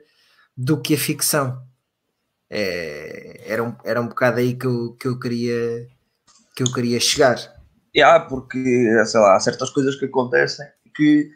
do 0.57 0.81
que 0.81 0.95
a 0.95 0.99
ficção. 0.99 1.63
É, 2.49 3.43
era, 3.45 3.63
um, 3.63 3.75
era 3.85 4.01
um 4.01 4.07
bocado 4.07 4.39
aí 4.39 4.55
que 4.55 4.67
eu, 4.67 4.93
que 4.95 5.09
eu 5.09 5.19
queria 5.19 5.89
que 6.55 6.63
eu 6.63 6.73
queria 6.73 6.99
chegar. 6.99 7.37
Yeah, 7.95 8.25
porque 8.25 8.59
sei 9.05 9.21
lá, 9.21 9.37
há 9.37 9.41
certas 9.41 9.69
coisas 9.71 9.97
que 9.97 10.07
acontecem 10.07 10.67
que 10.95 11.31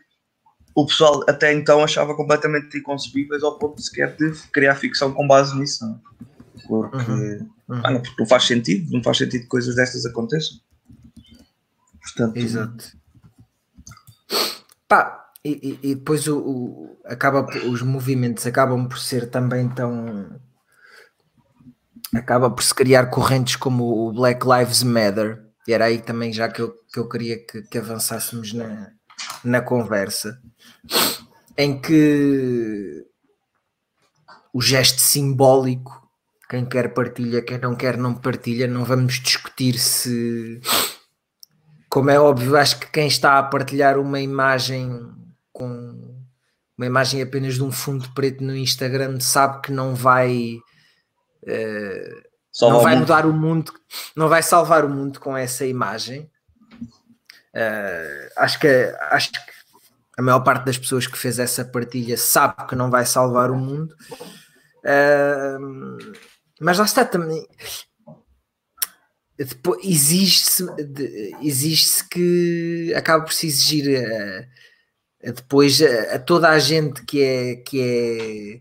o 0.75 0.87
pessoal 0.87 1.23
até 1.28 1.52
então 1.52 1.82
achava 1.82 2.14
completamente 2.14 2.78
inconcebíveis 2.78 3.42
ao 3.42 3.59
ponto 3.59 3.82
sequer 3.82 4.16
de 4.16 4.32
criar 4.52 4.75
ficção 4.76 5.12
com 5.12 5.26
base 5.26 5.59
nisso. 5.59 5.85
Não? 5.85 6.00
Porque 6.66 6.96
uhum 6.96 7.50
Uhum. 7.70 7.80
Ah, 7.84 7.90
não, 7.92 8.02
porque 8.02 8.20
não 8.20 8.26
faz 8.26 8.44
sentido, 8.44 8.90
não 8.92 9.02
faz 9.02 9.18
sentido 9.18 9.42
que 9.42 9.46
coisas 9.46 9.76
destas 9.76 10.04
aconteçam. 10.04 10.58
Portanto, 12.02 12.36
Exato. 12.36 12.98
Pá, 14.88 15.30
e, 15.44 15.78
e, 15.80 15.94
depois 15.94 16.26
o, 16.26 16.38
o, 16.38 17.00
acaba, 17.04 17.46
os 17.68 17.80
movimentos 17.82 18.44
acabam 18.44 18.88
por 18.88 18.98
ser 18.98 19.30
também 19.30 19.68
tão. 19.68 20.40
Acaba 22.12 22.50
por 22.50 22.62
se 22.64 22.74
criar 22.74 23.06
correntes 23.06 23.54
como 23.54 24.08
o 24.08 24.12
Black 24.12 24.44
Lives 24.44 24.82
Matter, 24.82 25.40
e 25.68 25.72
era 25.72 25.84
aí 25.84 26.02
também 26.02 26.32
já 26.32 26.48
que 26.48 26.60
eu, 26.60 26.74
que 26.92 26.98
eu 26.98 27.08
queria 27.08 27.38
que, 27.38 27.62
que 27.62 27.78
avançássemos 27.78 28.52
na, 28.52 28.90
na 29.44 29.60
conversa, 29.60 30.42
em 31.56 31.80
que 31.80 33.06
o 34.52 34.60
gesto 34.60 35.00
simbólico 35.00 36.09
quem 36.50 36.66
quer 36.66 36.92
partilha, 36.92 37.40
quem 37.40 37.59
não 37.59 37.76
quer 37.76 37.97
não 37.97 38.12
partilha. 38.12 38.66
Não 38.66 38.85
vamos 38.85 39.21
discutir 39.21 39.78
se. 39.78 40.61
Como 41.88 42.11
é 42.11 42.19
óbvio, 42.19 42.57
acho 42.57 42.80
que 42.80 42.90
quem 42.90 43.07
está 43.07 43.38
a 43.38 43.42
partilhar 43.42 43.99
uma 43.99 44.21
imagem 44.21 45.09
com 45.52 46.19
uma 46.76 46.87
imagem 46.87 47.23
apenas 47.23 47.54
de 47.54 47.62
um 47.62 47.71
fundo 47.71 48.11
preto 48.14 48.42
no 48.42 48.57
Instagram 48.57 49.21
sabe 49.21 49.62
que 49.62 49.71
não 49.71 49.95
vai. 49.95 50.59
Uh, 51.45 52.30
não 52.62 52.80
vai 52.80 52.97
mudar 52.97 53.26
o 53.26 53.33
mundo, 53.33 53.73
não 54.16 54.28
vai 54.28 54.42
salvar 54.42 54.85
o 54.85 54.88
mundo 54.88 55.21
com 55.21 55.37
essa 55.37 55.64
imagem. 55.64 56.28
Uh, 57.54 58.30
acho 58.37 58.59
que 58.59 58.69
acho 59.11 59.30
que 59.30 59.38
a 60.19 60.23
maior 60.23 60.40
parte 60.40 60.64
das 60.66 60.76
pessoas 60.76 61.07
que 61.07 61.16
fez 61.16 61.38
essa 61.38 61.64
partilha 61.64 62.16
sabe 62.16 62.66
que 62.66 62.75
não 62.75 62.90
vai 62.90 63.07
salvar 63.07 63.52
o 63.52 63.57
mundo. 63.57 63.95
Uh, 64.85 66.12
mas 66.60 66.78
lá 66.78 66.84
está 66.84 67.04
também. 67.04 67.46
Depois, 69.36 69.82
exige-se 69.82 70.66
exige 71.40 72.04
que 72.10 72.92
acaba 72.94 73.24
por 73.24 73.32
se 73.32 73.46
exigir 73.46 74.04
a, 74.04 75.28
a 75.28 75.32
depois 75.32 75.80
a, 75.80 76.16
a, 76.16 76.18
toda 76.18 76.50
a 76.50 76.58
gente 76.58 77.02
que 77.06 77.22
é, 77.22 77.56
que, 77.56 77.80
é, 77.80 78.60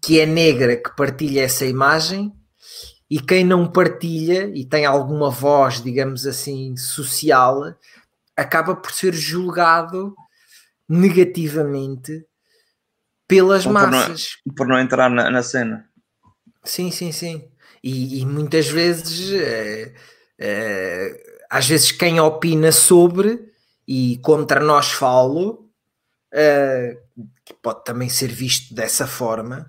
que 0.00 0.20
é 0.20 0.26
negra 0.26 0.76
que 0.76 0.94
partilha 0.94 1.42
essa 1.42 1.66
imagem 1.66 2.32
e 3.10 3.20
quem 3.20 3.44
não 3.44 3.70
partilha 3.70 4.50
e 4.54 4.64
tem 4.64 4.86
alguma 4.86 5.28
voz, 5.28 5.82
digamos 5.82 6.24
assim, 6.24 6.76
social, 6.76 7.74
acaba 8.36 8.76
por 8.76 8.92
ser 8.92 9.12
julgado 9.12 10.14
negativamente 10.88 12.24
pelas 13.26 13.64
por 13.64 13.72
massas. 13.72 14.36
Não, 14.46 14.54
por 14.54 14.68
não 14.68 14.78
entrar 14.78 15.10
na, 15.10 15.30
na 15.30 15.42
cena. 15.42 15.91
Sim, 16.64 16.90
sim, 16.90 17.12
sim. 17.12 17.44
E, 17.82 18.20
e 18.20 18.26
muitas 18.26 18.68
vezes, 18.68 19.32
é, 19.32 19.92
é, 20.38 21.42
às 21.50 21.66
vezes, 21.66 21.90
quem 21.92 22.20
opina 22.20 22.70
sobre 22.70 23.50
e 23.86 24.18
contra 24.22 24.60
nós 24.60 24.92
falo, 24.92 25.68
é, 26.32 26.96
que 27.44 27.54
pode 27.54 27.84
também 27.84 28.08
ser 28.08 28.28
visto 28.28 28.74
dessa 28.74 29.06
forma, 29.06 29.66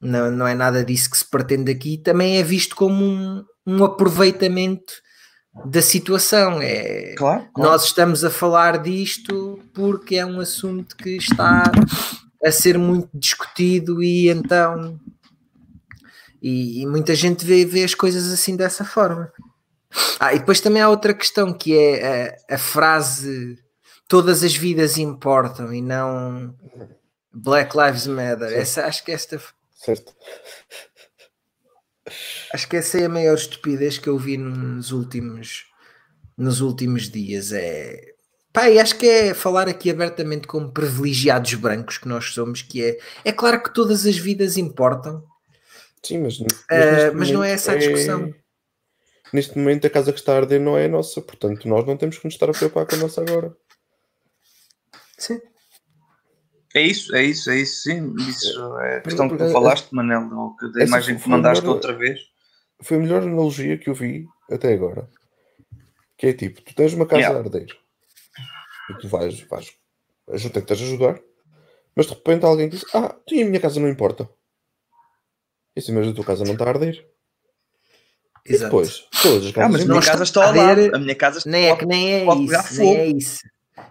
não, 0.00 0.30
não 0.30 0.46
é 0.46 0.54
nada 0.54 0.84
disso 0.84 1.10
que 1.10 1.18
se 1.18 1.24
pretende 1.24 1.70
aqui, 1.70 1.96
também 1.96 2.38
é 2.38 2.42
visto 2.42 2.74
como 2.74 3.04
um, 3.04 3.44
um 3.66 3.84
aproveitamento 3.84 4.94
da 5.64 5.80
situação. 5.80 6.60
É, 6.60 7.14
Claro, 7.16 7.46
claro. 7.54 7.70
Nós 7.70 7.84
estamos 7.84 8.24
a 8.24 8.30
falar 8.30 8.82
disto 8.82 9.60
porque 9.72 10.16
é 10.16 10.26
um 10.26 10.40
assunto 10.40 10.96
que 10.96 11.16
está 11.16 11.62
a 12.44 12.52
ser 12.52 12.76
muito 12.76 13.08
discutido 13.14 14.02
e 14.02 14.28
então 14.28 15.00
e, 16.42 16.82
e 16.82 16.86
muita 16.86 17.14
gente 17.14 17.44
vê, 17.44 17.64
vê 17.64 17.84
as 17.84 17.94
coisas 17.94 18.32
assim 18.32 18.56
dessa 18.56 18.84
forma. 18.84 19.32
Ah, 20.20 20.34
e 20.34 20.38
depois 20.38 20.60
também 20.60 20.82
há 20.82 20.88
outra 20.88 21.14
questão 21.14 21.52
que 21.52 21.76
é 21.76 22.36
a, 22.48 22.54
a 22.54 22.58
frase 22.58 23.58
todas 24.08 24.42
as 24.42 24.54
vidas 24.54 24.98
importam 24.98 25.72
e 25.72 25.80
não 25.80 26.54
Black 27.32 27.76
Lives 27.76 28.06
Matter. 28.06 28.52
Essa, 28.52 28.86
acho 28.86 29.04
que 29.04 29.12
esta 29.12 29.40
Certo? 29.76 30.14
acho 32.52 32.68
que 32.68 32.76
essa 32.76 32.98
é 32.98 33.04
a 33.04 33.08
maior 33.08 33.34
estupidez 33.34 33.98
que 33.98 34.08
eu 34.08 34.18
vi 34.18 34.36
nos 34.36 34.90
últimos 34.90 35.66
nos 36.36 36.60
últimos 36.60 37.10
dias 37.10 37.52
é 37.52 38.00
pá, 38.52 38.70
e 38.70 38.78
acho 38.78 38.96
que 38.96 39.06
é 39.06 39.34
falar 39.34 39.68
aqui 39.68 39.90
abertamente 39.90 40.46
como 40.46 40.72
privilegiados 40.72 41.54
brancos 41.54 41.98
que 41.98 42.08
nós 42.08 42.32
somos 42.32 42.62
que 42.62 42.82
é, 42.82 42.98
é 43.24 43.32
claro 43.32 43.62
que 43.62 43.72
todas 43.72 44.06
as 44.06 44.16
vidas 44.16 44.56
importam 44.56 45.22
Sim, 46.02 46.18
mas, 46.18 46.38
mas, 46.38 46.64
Eh, 46.70 46.94
neste 47.04 47.16
mas 47.16 47.30
não 47.30 47.44
é 47.44 47.50
essa 47.52 47.72
a 47.72 47.76
discussão. 47.76 48.32
Neste 49.32 49.58
momento 49.58 49.86
a 49.86 49.90
casa 49.90 50.12
que 50.12 50.18
está 50.20 50.34
a 50.34 50.36
arder 50.36 50.60
não 50.60 50.78
é 50.78 50.84
a 50.84 50.88
nossa, 50.88 51.20
portanto 51.20 51.66
nós 51.68 51.84
não 51.84 51.96
temos 51.96 52.18
que 52.18 52.24
nos 52.24 52.34
estar 52.34 52.48
a 52.48 52.52
preocupar 52.52 52.86
com 52.86 52.94
a 52.94 52.98
nossa 52.98 53.20
agora. 53.22 53.54
sim 55.18 55.40
É 56.74 56.80
isso, 56.82 57.14
é 57.16 57.24
isso, 57.24 57.50
é 57.50 57.56
isso, 57.56 57.82
sim. 57.82 58.14
Isso 58.28 58.76
é 58.78 58.98
a 58.98 59.00
questão 59.00 59.26
que 59.28 59.34
tu 59.34 59.38
Porque- 59.38 59.52
falaste, 59.52 59.90
Manel, 59.92 60.30
ou 60.32 60.54
que 60.56 60.70
da 60.72 60.84
imagem 60.84 61.18
que 61.18 61.28
mandaste 61.28 61.62
melhor- 61.62 61.74
outra 61.76 61.92
vez. 61.94 62.20
Foi 62.82 62.98
a 62.98 63.00
melhor 63.00 63.22
analogia 63.22 63.78
que 63.78 63.88
eu 63.88 63.94
vi 63.94 64.26
até 64.50 64.72
agora. 64.74 65.08
Que 66.18 66.28
é 66.28 66.32
tipo, 66.34 66.60
tu 66.62 66.74
tens 66.74 66.92
uma 66.92 67.06
casa 67.06 67.20
Yeah. 67.22 67.38
a 67.38 67.42
arder 67.42 67.66
e 68.90 68.94
tu 68.98 69.08
vais, 69.08 69.40
vais 69.48 69.72
ajuda, 70.30 70.54
tentas 70.60 70.80
ajudar, 70.82 71.18
mas 71.96 72.06
de 72.06 72.12
repente 72.14 72.44
alguém 72.44 72.68
diz, 72.68 72.84
ah, 72.94 73.14
tu 73.26 73.34
e 73.34 73.42
a 73.42 73.46
minha 73.46 73.60
casa 73.60 73.80
não 73.80 73.88
importa. 73.88 74.28
E 75.76 75.80
assim, 75.80 75.92
mas 75.92 76.08
a 76.08 76.12
tua 76.12 76.24
casa 76.24 76.44
não 76.44 76.52
está 76.52 76.64
a 76.64 76.68
arder. 76.68 77.06
E 78.48 78.52
exato. 78.52 78.64
depois, 78.70 79.04
todas 79.22 79.44
as 79.44 79.50
Ah, 79.50 79.54
casas 79.54 79.72
mas 79.72 79.80
a 79.82 79.84
Não 79.84 79.88
minha 79.94 79.98
está 80.00 80.12
casa 80.12 80.22
a 80.22 80.24
está 80.24 80.40
lado. 80.46 80.60
arder, 80.60 80.94
A 80.94 80.98
minha 80.98 81.14
casa 81.14 81.38
está 81.38 81.50
nem 81.50 81.68
é 81.68 81.76
que 81.76 81.86
nem 81.86 82.12
é 82.12 82.24
isso 82.24 82.74
nem 82.78 82.96
é 82.96 83.06
isso 83.06 83.40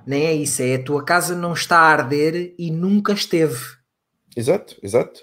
nem 0.07 0.25
é 0.25 0.33
isso 0.33 0.61
é 0.61 0.75
a 0.75 0.83
tua 0.83 1.03
casa 1.05 1.35
não 1.35 1.53
está 1.53 1.77
a 1.77 1.89
arder 1.91 2.55
e 2.57 2.71
nunca 2.71 3.13
esteve 3.13 3.57
Exato, 4.35 4.75
exato. 4.83 5.19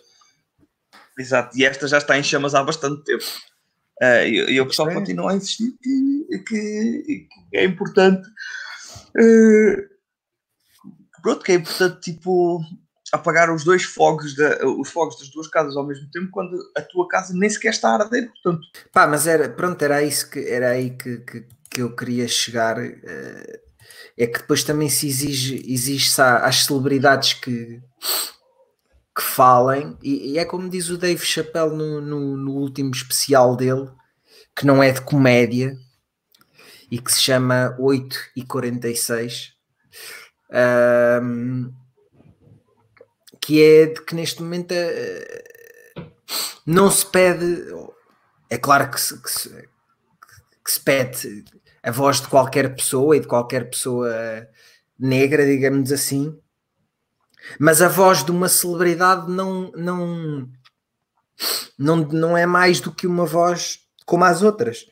Exato, 1.19 1.57
e 1.59 1.65
esta 1.65 1.87
já 1.89 1.99
está 1.99 2.19
em 2.19 2.23
chamas 2.23 2.55
há 2.55 2.63
bastante 2.65 3.03
tempo. 3.05 3.25
Ah, 4.01 4.25
e, 4.25 4.37
e 4.55 4.61
o 4.61 4.67
pessoal 4.67 4.89
É. 4.91 4.95
continua 4.95 5.33
a 5.33 5.37
insistir 5.37 5.73
que, 5.83 6.39
que- 6.47 7.29
que 7.51 7.57
é 7.57 7.65
importante. 7.65 8.27
eh, 9.19 9.77
pronto, 11.23 11.45
que 11.45 11.53
é 11.53 11.55
importante, 11.57 12.01
tipo, 12.01 12.61
apagar 13.13 13.53
os 13.55 13.63
dois 13.65 13.83
fogos, 13.85 14.35
da, 14.35 14.67
os 14.67 14.89
fogos 14.91 15.19
das 15.19 15.29
duas 15.29 15.47
casas 15.49 15.77
ao 15.77 15.87
mesmo 15.87 16.11
tempo, 16.11 16.31
quando 16.31 16.57
a 16.77 16.81
tua 16.81 17.07
casa 17.07 17.35
nem 17.35 17.49
sequer 17.51 17.71
está 17.71 17.91
a 17.91 18.03
arder. 18.03 18.31
Portanto, 18.33 18.67
Pá, 18.93 19.07
mas 19.07 19.27
era, 19.27 19.49
pronto, 19.51 19.83
era 19.83 20.03
isso 20.03 20.31
que 20.31 20.41
era 20.41 20.71
aí 20.71 20.91
que, 20.91 21.19
que, 21.19 21.47
que 21.71 21.83
eu 21.83 21.95
queria 21.95 22.27
chegar. 22.27 22.79
eh, 22.83 23.61
é 24.17 24.27
que 24.27 24.41
depois 24.41 24.63
também 24.63 24.89
se 24.91 25.07
exige, 25.09 25.63
exige-se 25.67 26.21
à- 26.21 26.45
às 26.45 26.65
celebridades 26.65 27.33
que, 27.35 27.81
que 29.15 29.23
falem, 29.23 29.97
e, 30.03 30.33
e 30.33 30.39
é 30.39 30.45
como 30.45 30.69
diz 30.69 30.89
o 30.89 30.97
Dave 30.99 31.25
Chappelle 31.25 31.75
no, 31.77 32.01
no, 32.01 32.37
no 32.37 32.53
último 32.53 32.91
especial 32.93 33.57
dele, 33.57 33.91
que 34.57 34.67
não 34.67 34.83
é 34.83 34.91
de 34.91 35.01
comédia 35.03 35.77
e 36.91 36.99
que 36.99 37.13
se 37.13 37.21
chama 37.21 37.75
8 37.79 38.19
e 38.37 38.45
46. 38.45 39.53
ahm, 40.51 41.71
que 43.45 43.61
é 43.63 43.87
de 43.87 44.01
que 44.03 44.15
neste 44.15 44.41
momento 44.43 44.73
eh, 44.73 45.45
não 46.65 46.91
se 46.91 47.05
pede 47.05 47.67
é 48.49 48.57
claro 48.57 48.91
que 48.91 49.01
se, 49.01 49.21
que 49.21 49.31
se- 49.31 49.69
que 50.65 50.71
se 50.71 50.81
pede 50.81 51.45
a 51.83 51.91
voz 51.91 52.21
de 52.21 52.29
qualquer 52.29 52.75
pessoa 52.75 53.17
e 53.17 53.21
de 53.21 53.27
qualquer 53.27 53.69
pessoa 53.69 54.47
negra, 54.99 55.45
digamos 55.45 55.91
assim, 55.91 56.39
mas 57.59 57.83
a 57.83 57.89
voz 57.89 58.23
de 58.25 58.31
uma 58.31 58.49
celebridade 58.49 59.29
não, 59.29 59.73
não, 59.73 60.49
não, 61.77 61.97
não 61.97 62.37
é 62.37 62.47
mais 62.47 62.81
do 62.81 62.93
que 62.95 63.07
uma 63.07 63.27
voz 63.27 63.81
como 64.07 64.25
as 64.25 64.43
outras. 64.43 64.87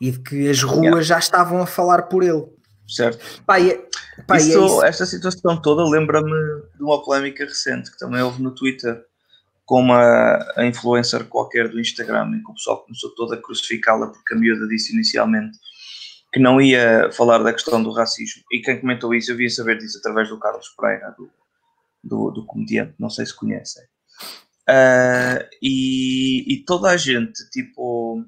E 0.00 0.10
de 0.10 0.18
que 0.20 0.50
as 0.50 0.62
ruas 0.62 0.82
Yeah. 0.82 1.02
já 1.02 1.18
estavam 1.18 1.62
a 1.62 1.66
falar 1.66 2.02
por 2.08 2.24
ele. 2.24 2.44
Certo? 2.88 3.18
E 3.48 3.70
é, 3.70 3.74
e 3.74 4.32
é 4.32 4.36
Isso- 4.36 4.64
isso. 4.66 4.84
Esta 4.84 5.06
situação 5.06 5.60
toda 5.60 5.84
lembra-me 5.88 6.30
de 6.76 6.82
uma 6.82 7.02
polémica 7.02 7.44
recente 7.44 7.90
que 7.90 7.98
também 7.98 8.22
houve 8.22 8.42
no 8.42 8.54
Twitter 8.54 9.04
com 9.64 9.80
uma 9.80 10.38
a 10.56 10.66
influencer 10.66 11.24
qualquer 11.24 11.68
do 11.68 11.80
Instagram 11.80 12.32
em 12.36 12.42
que 12.44 12.50
o 12.50 12.54
pessoal 12.54 12.84
começou 12.84 13.10
todo 13.14 13.32
a 13.32 13.40
crucificá-la 13.40 14.08
porque 14.08 14.34
a 14.34 14.36
miúda 14.36 14.66
disse 14.68 14.92
inicialmente 14.92 15.58
que 16.32 16.38
não 16.38 16.60
ia 16.60 17.10
falar 17.12 17.38
da 17.38 17.52
questão 17.52 17.82
do 17.82 17.90
racismo 17.90 18.42
e 18.52 18.60
quem 18.60 18.78
comentou 18.80 19.14
isso 19.14 19.30
eu 19.32 19.36
via 19.36 19.48
saber 19.48 19.78
disso 19.78 19.98
através 19.98 20.28
do 20.28 20.38
Carlos 20.38 20.68
Pereira 20.78 21.14
do, 21.16 21.30
do, 22.02 22.30
do 22.30 22.44
comediante, 22.44 22.94
não 22.98 23.08
sei 23.08 23.24
se 23.24 23.34
conhecem 23.34 23.82
Ah, 24.68 25.46
e, 25.62 26.44
e 26.52 26.64
toda 26.64 26.90
a 26.90 26.96
gente 26.98 27.48
tipo 27.50 28.22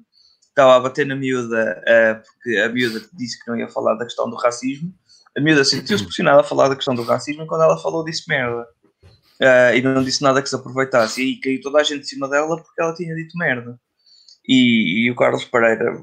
estava 0.57 0.75
a 0.75 0.79
bater 0.79 1.05
na 1.05 1.15
miúda 1.15 1.83
ah, 1.87 2.21
porque 2.23 2.57
a 2.57 2.69
miúda 2.69 3.01
disse 3.13 3.43
que 3.43 3.49
não 3.49 3.57
ia 3.57 3.69
falar 3.69 3.95
da 3.95 4.05
questão 4.05 4.29
do 4.29 4.35
racismo 4.35 4.93
a 5.37 5.41
miúda 5.41 5.63
sentiu-se 5.63 6.03
pressionada 6.03 6.41
a 6.41 6.43
falar 6.43 6.67
da 6.67 6.75
questão 6.75 6.95
do 6.95 7.03
racismo 7.03 7.43
e 7.43 7.47
quando 7.47 7.61
ela 7.61 7.77
falou 7.77 8.03
disse 8.03 8.27
merda. 8.27 8.67
Ah, 9.39 9.75
e 9.75 9.83
não 9.83 10.03
disse 10.03 10.23
nada 10.23 10.41
que 10.41 10.49
se 10.49 10.55
aproveitasse. 10.55 11.21
E 11.21 11.25
aí 11.25 11.39
caiu 11.39 11.61
toda 11.61 11.79
a 11.79 11.83
gente 11.83 12.01
em 12.01 12.07
cima 12.07 12.27
dela 12.27 12.57
porque 12.57 12.81
ela 12.81 12.95
tinha 12.95 13.13
dito 13.13 13.37
merda. 13.37 13.79
E, 14.47 15.05
e 15.05 15.11
o 15.11 15.15
Carlos 15.15 15.45
Pereira, 15.45 15.93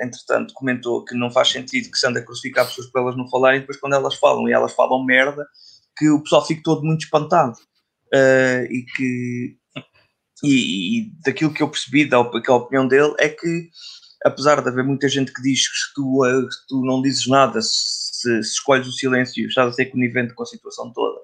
entretanto, 0.00 0.54
comentou 0.54 1.04
que 1.04 1.16
não 1.16 1.28
faz 1.28 1.48
sentido 1.48 1.90
que 1.90 1.98
se 1.98 2.06
ande 2.06 2.20
a 2.20 2.24
crucificar 2.24 2.66
pessoas 2.66 2.86
por 2.88 3.00
elas 3.00 3.16
não 3.16 3.28
falarem, 3.28 3.60
depois 3.60 3.80
quando 3.80 3.94
elas 3.94 4.14
falam 4.14 4.46
e 4.48 4.52
elas 4.52 4.72
falam 4.74 5.04
merda, 5.04 5.44
que 5.96 6.08
o 6.10 6.22
pessoal 6.22 6.46
fique 6.46 6.62
todo 6.62 6.84
muito 6.84 7.02
espantado. 7.02 7.54
Ah, 8.14 8.62
e 8.70 8.84
que 8.94 9.56
e, 10.44 11.00
e 11.00 11.12
daquilo 11.24 11.52
que 11.52 11.64
eu 11.64 11.68
percebi 11.68 12.04
da 12.04 12.20
op- 12.20 12.40
que 12.40 12.50
a 12.50 12.54
opinião 12.54 12.86
dele 12.86 13.12
é 13.18 13.28
que 13.28 13.70
apesar 14.24 14.60
de 14.62 14.68
haver 14.68 14.84
muita 14.84 15.08
gente 15.08 15.32
que 15.32 15.42
diz 15.42 15.68
que 15.68 15.94
tu, 15.94 16.24
eh, 16.24 16.40
que 16.42 16.66
tu 16.68 16.82
não 16.84 17.02
dizes 17.02 17.26
nada 17.28 17.60
se, 17.60 17.70
se 18.12 18.38
escolhes 18.40 18.86
o 18.88 18.92
silêncio 18.92 19.46
estás 19.46 19.68
a 19.68 19.72
ser 19.72 19.86
conivente 19.86 20.34
com 20.34 20.42
a 20.42 20.46
situação 20.46 20.92
toda 20.92 21.18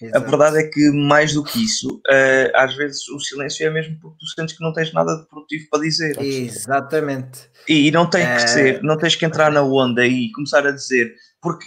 a 0.00 0.06
Exato. 0.06 0.30
verdade 0.30 0.58
é 0.58 0.62
que 0.68 0.90
mais 0.92 1.32
do 1.34 1.42
que 1.42 1.64
isso 1.64 2.00
eh, 2.08 2.52
às 2.54 2.74
vezes 2.76 3.08
o 3.08 3.18
silêncio 3.18 3.66
é 3.66 3.70
mesmo 3.70 3.98
porque 4.00 4.18
tu 4.20 4.26
sentes 4.26 4.56
que 4.56 4.62
não 4.62 4.72
tens 4.72 4.92
nada 4.92 5.16
de 5.16 5.26
produtivo 5.28 5.66
para 5.70 5.80
dizer 5.80 6.16
Exatamente. 6.22 7.50
e, 7.68 7.90
não 7.90 8.08
tem 8.08 8.22
Eh, 8.24 8.36
que 8.36 8.48
ser, 8.48 8.82
não 8.82 8.96
tens 8.96 9.16
que 9.16 9.24
entrar 9.26 9.50
na 9.50 9.62
onda 9.62 10.06
e 10.06 10.30
começar 10.32 10.64
a 10.66 10.70
dizer, 10.70 11.14
porque, 11.42 11.64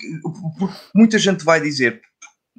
porque 0.58 0.76
muita 0.95 1.17
gente 1.17 1.43
vai 1.43 1.60
dizer 1.60 2.00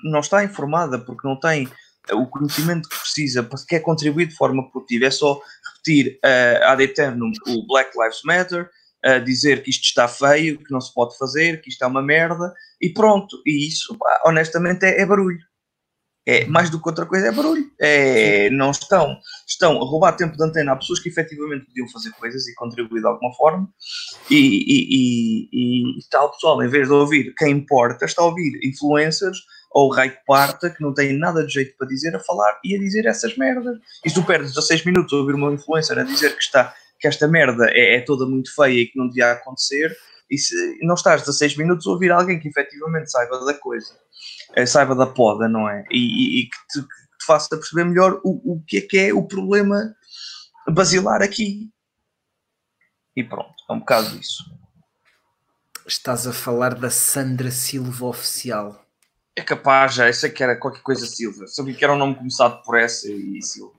não 0.04 0.20
está 0.20 0.42
informada 0.44 0.98
porque 0.98 1.26
não 1.26 1.38
tem 1.38 1.68
o 2.10 2.26
conhecimento 2.26 2.88
que 2.88 2.98
precisa, 2.98 3.42
porque 3.42 3.76
quer 3.76 3.80
contribuir 3.80 4.26
de 4.26 4.34
forma 4.34 4.68
produtiva, 4.70 5.06
é 5.06 5.10
só 5.10 5.40
repetir 5.72 6.18
uh, 6.24 6.64
ad 6.64 6.82
eternum 6.82 7.30
o 7.46 7.66
Black 7.66 7.90
Lives 7.96 8.20
Matter, 8.24 8.68
uh, 9.06 9.24
dizer 9.24 9.62
que 9.62 9.70
isto 9.70 9.84
está 9.84 10.08
feio, 10.08 10.58
que 10.58 10.72
não 10.72 10.80
se 10.80 10.92
pode 10.92 11.16
fazer, 11.16 11.60
que 11.60 11.70
isto 11.70 11.82
é 11.84 11.86
uma 11.86 12.02
merda, 12.02 12.52
e 12.80 12.90
pronto. 12.90 13.40
E 13.46 13.68
isso, 13.68 13.96
pá, 13.96 14.22
honestamente, 14.26 14.84
é, 14.84 15.00
é 15.00 15.06
barulho. 15.06 15.40
É, 16.24 16.44
mais 16.44 16.70
do 16.70 16.80
que 16.80 16.88
outra 16.88 17.04
coisa, 17.04 17.26
é 17.26 17.32
barulho. 17.32 17.68
É, 17.80 18.48
não 18.50 18.70
estão, 18.70 19.18
estão 19.46 19.76
a 19.82 19.84
roubar 19.84 20.12
tempo 20.12 20.36
de 20.36 20.44
antena 20.44 20.72
a 20.72 20.76
pessoas 20.76 21.00
que 21.00 21.08
efetivamente 21.08 21.66
podiam 21.66 21.88
fazer 21.88 22.12
coisas 22.12 22.46
e 22.46 22.54
contribuir 22.54 23.00
de 23.00 23.06
alguma 23.06 23.34
forma, 23.34 23.68
e, 24.30 24.36
e, 24.36 25.48
e, 25.52 25.88
e 25.96 25.98
o 25.98 26.28
pessoal, 26.30 26.62
em 26.62 26.68
vez 26.68 26.86
de 26.86 26.94
ouvir 26.94 27.34
quem 27.36 27.50
importa, 27.50 28.04
está 28.04 28.22
a 28.22 28.26
ouvir 28.26 28.60
influencers 28.62 29.38
ou 29.74 29.88
o 29.88 29.92
raio 29.94 30.16
parta, 30.26 30.70
que 30.70 30.82
não 30.82 30.92
tem 30.94 31.16
nada 31.18 31.44
de 31.46 31.52
jeito 31.52 31.76
para 31.76 31.86
dizer, 31.88 32.14
a 32.14 32.20
falar 32.20 32.58
e 32.64 32.74
a 32.76 32.78
dizer 32.78 33.06
essas 33.06 33.36
merdas. 33.36 33.78
E 34.04 34.08
se 34.10 34.14
tu 34.14 34.22
perdes 34.24 34.50
16 34.54 34.84
minutos 34.84 35.12
a 35.12 35.16
ouvir 35.16 35.34
uma 35.34 35.52
influencer 35.52 35.98
a 35.98 36.02
dizer 36.02 36.36
que, 36.36 36.42
está, 36.42 36.74
que 37.00 37.06
esta 37.08 37.26
merda 37.28 37.66
é, 37.70 37.96
é 37.96 38.00
toda 38.00 38.26
muito 38.26 38.54
feia 38.54 38.82
e 38.82 38.86
que 38.86 38.98
não 38.98 39.08
devia 39.08 39.32
acontecer, 39.32 39.96
e 40.30 40.38
se 40.38 40.54
não 40.82 40.94
estás 40.94 41.20
16 41.22 41.56
minutos 41.56 41.86
a 41.86 41.90
ouvir 41.90 42.10
alguém 42.10 42.38
que 42.40 42.48
efetivamente 42.48 43.10
saiba 43.10 43.44
da 43.44 43.54
coisa, 43.54 43.94
eh, 44.54 44.64
saiba 44.66 44.94
da 44.94 45.06
poda, 45.06 45.48
não 45.48 45.68
é? 45.68 45.84
E, 45.90 45.98
e- 45.98 46.40
e 46.40 46.44
que, 46.44 46.56
te, 46.70 46.80
que 46.80 47.18
te 47.18 47.26
faça 47.26 47.48
perceber 47.50 47.84
melhor 47.84 48.20
o, 48.24 48.54
o 48.54 48.62
que 48.66 48.78
é 48.78 48.80
que 48.80 48.98
é 48.98 49.12
o 49.14 49.22
problema 49.26 49.94
basilar 50.68 51.20
aqui. 51.22 51.70
E 53.14 53.22
pronto, 53.22 53.52
é 53.68 53.72
um 53.74 53.80
bocado 53.80 54.16
isso. 54.16 54.44
Estás 55.86 56.26
a 56.26 56.32
falar 56.32 56.74
da 56.76 56.88
Sandra 56.90 57.50
Silva 57.50 58.06
oficial. 58.06 58.81
É 59.36 59.40
capaz, 59.42 59.94
já, 59.94 60.08
eu 60.08 60.12
sei 60.12 60.30
que 60.30 60.42
era 60.42 60.56
qualquer 60.56 60.82
coisa 60.82 61.06
Silva. 61.06 61.46
Sabia 61.46 61.74
que 61.74 61.82
era 61.82 61.94
um 61.94 61.98
nome 61.98 62.14
começado 62.14 62.62
por 62.62 62.78
S 62.78 63.10
e 63.10 63.40
Silva. 63.42 63.72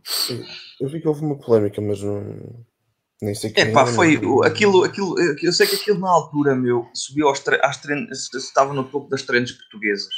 Eu 0.80 0.90
vi 0.90 1.00
que 1.00 1.08
houve 1.08 1.22
uma 1.24 1.38
polémica, 1.38 1.80
mas 1.80 2.02
não, 2.02 2.66
Nem 3.22 3.36
sei 3.36 3.52
quem 3.52 3.66
Epá, 3.70 3.84
é, 3.84 3.86
foi 3.86 4.18
mas- 4.18 4.26
o- 4.26 4.44
aquilo, 4.44 4.84
aquilo, 4.84 5.16
eu 5.42 5.54
sei 5.54 5.68
que 5.68 5.76
aquilo 5.76 6.00
na 6.00 6.10
altura, 6.10 6.56
meu, 6.56 6.88
subiu 6.94 7.28
aos 7.28 7.42
às 7.62 7.78
trends, 7.78 8.34
estava 8.34 8.74
no 8.74 8.84
topo 8.84 9.08
das 9.10 9.22
trends 9.22 9.52
portuguesas 9.54 10.12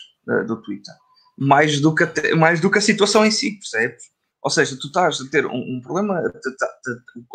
do 0.47 0.61
Twitter. 0.61 0.93
Mais 1.37 1.81
do, 1.81 1.93
que 1.93 2.03
a, 2.03 2.35
mais 2.37 2.61
do 2.61 2.71
que 2.71 2.77
a 2.77 2.81
situação 2.81 3.25
em 3.25 3.29
si, 3.31 3.59
percebes? 3.59 4.03
Ou 4.41 4.49
seja, 4.49 4.77
tu 4.79 4.87
estás 4.87 5.19
a 5.19 5.29
ter 5.29 5.45
um, 5.45 5.51
um 5.77 5.81
problema, 5.83 6.17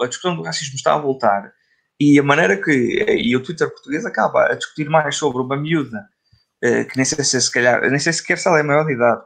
a 0.01 0.07
discussão 0.07 0.35
do 0.37 0.43
racismo 0.43 0.75
está 0.77 0.95
a 0.95 0.99
voltar 0.99 1.53
e 2.01 2.19
a 2.19 2.23
maneira 2.23 2.57
que, 2.57 2.71
e 2.73 3.37
o 3.37 3.43
Twitter 3.43 3.69
português 3.69 4.07
acaba 4.07 4.47
a 4.47 4.55
discutir 4.55 4.89
mais 4.89 5.17
sobre 5.17 5.43
uma 5.43 5.57
miúda, 5.57 6.09
eh, 6.62 6.85
que 6.85 6.96
nem 6.96 7.05
sei 7.05 7.25
se 7.25 7.40
se 7.40 7.51
calhar, 7.51 7.81
nem 7.90 7.99
sei 7.99 8.12
sequer 8.12 8.38
se 8.38 8.49
ela 8.49 8.59
é 8.59 8.62
maior 8.62 8.85
de 8.87 8.92
idade, 8.94 9.23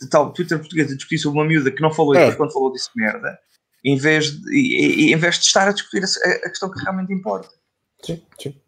de 0.00 0.08
tal 0.08 0.32
Twitter 0.32 0.58
português 0.58 0.90
a 0.90 0.94
discutir 0.94 1.18
sobre 1.18 1.38
uma 1.40 1.46
miúda 1.46 1.70
que 1.70 1.80
não 1.82 1.92
falou 1.92 2.14
e 2.14 2.18
É. 2.18 2.20
depois 2.20 2.36
quando 2.36 2.52
falou 2.52 2.72
disse 2.72 2.90
merda, 2.96 3.38
em 3.84 3.96
vez 3.96 4.30
de, 4.30 4.52
e- 4.54 5.08
e- 5.08 5.12
em 5.12 5.16
vez 5.16 5.36
de 5.38 5.44
estar 5.46 5.68
a 5.68 5.72
discutir 5.72 6.02
a, 6.04 6.28
a 6.46 6.50
questão 6.50 6.70
que 6.70 6.80
realmente 6.80 7.12
importa. 7.12 7.50
Sim, 8.02 8.22
sim. 8.40 8.60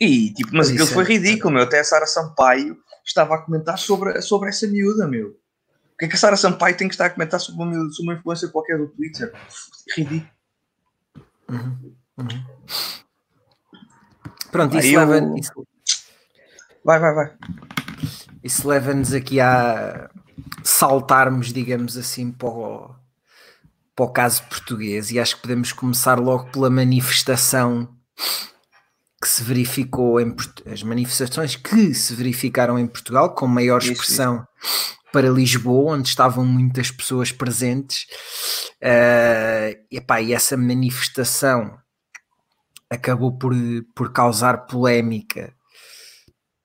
E 0.00 0.32
tipo, 0.34 0.50
mas 0.54 0.68
aquilo 0.68 0.84
isso 0.84 0.92
foi 0.94 1.04
é- 1.04 1.08
ridículo, 1.08 1.54
meu. 1.54 1.62
Até 1.62 1.80
a 1.80 1.84
Sara 1.84 2.06
Sampaio 2.06 2.76
estava 3.04 3.34
a 3.36 3.38
comentar 3.38 3.78
sobre, 3.78 4.20
sobre 4.22 4.48
essa 4.48 4.66
miúda, 4.66 5.06
meu. 5.06 5.28
O 5.28 5.96
que 5.98 6.04
é 6.04 6.08
que 6.08 6.14
a 6.14 6.18
Sara 6.18 6.36
Sampaio 6.36 6.76
tem 6.76 6.88
que 6.88 6.94
estar 6.94 7.06
a 7.06 7.10
comentar 7.10 7.40
sobre 7.40 7.62
uma, 7.64 7.90
sobre 7.90 8.12
uma 8.12 8.18
influência 8.18 8.48
qualquer 8.48 8.76
do 8.78 8.88
Twitter? 8.88 9.32
Ridículo. 9.96 10.30
Uhum, 11.48 11.94
uhum. 12.18 12.44
Pronto, 14.50 14.76
isso 14.78 14.88
eu- 14.88 15.00
leva- 15.00 15.38
isso- 15.38 15.66
Vai, 16.86 17.00
vai, 17.00 17.12
vai. 17.12 17.32
isso 18.44 18.68
leva-nos 18.68 19.12
aqui 19.12 19.40
a 19.40 20.08
saltarmos, 20.62 21.52
digamos 21.52 21.96
assim, 21.96 22.30
para 22.30 22.48
o, 22.48 22.94
para 23.96 24.04
o 24.04 24.12
caso 24.12 24.44
português 24.44 25.10
e 25.10 25.18
acho 25.18 25.34
que 25.34 25.42
podemos 25.42 25.72
começar 25.72 26.20
logo 26.20 26.48
pela 26.52 26.70
manifestação 26.70 27.92
que 29.20 29.28
se 29.28 29.42
verificou 29.42 30.20
em 30.20 30.32
as 30.70 30.84
manifestações 30.84 31.56
que 31.56 31.92
se 31.92 32.14
verificaram 32.14 32.78
em 32.78 32.86
Portugal 32.86 33.34
com 33.34 33.48
maior 33.48 33.82
Isso, 33.82 33.90
expressão 33.90 34.46
para 35.12 35.28
Lisboa, 35.28 35.94
onde 35.94 36.08
estavam 36.08 36.44
muitas 36.44 36.92
pessoas 36.92 37.32
presentes 37.32 38.06
Eh, 38.80 39.80
epá, 39.90 40.20
e 40.20 40.32
essa 40.32 40.56
manifestação 40.56 41.76
acabou 42.88 43.36
por, 43.36 43.52
por 43.92 44.12
causar 44.12 44.66
polémica 44.66 45.55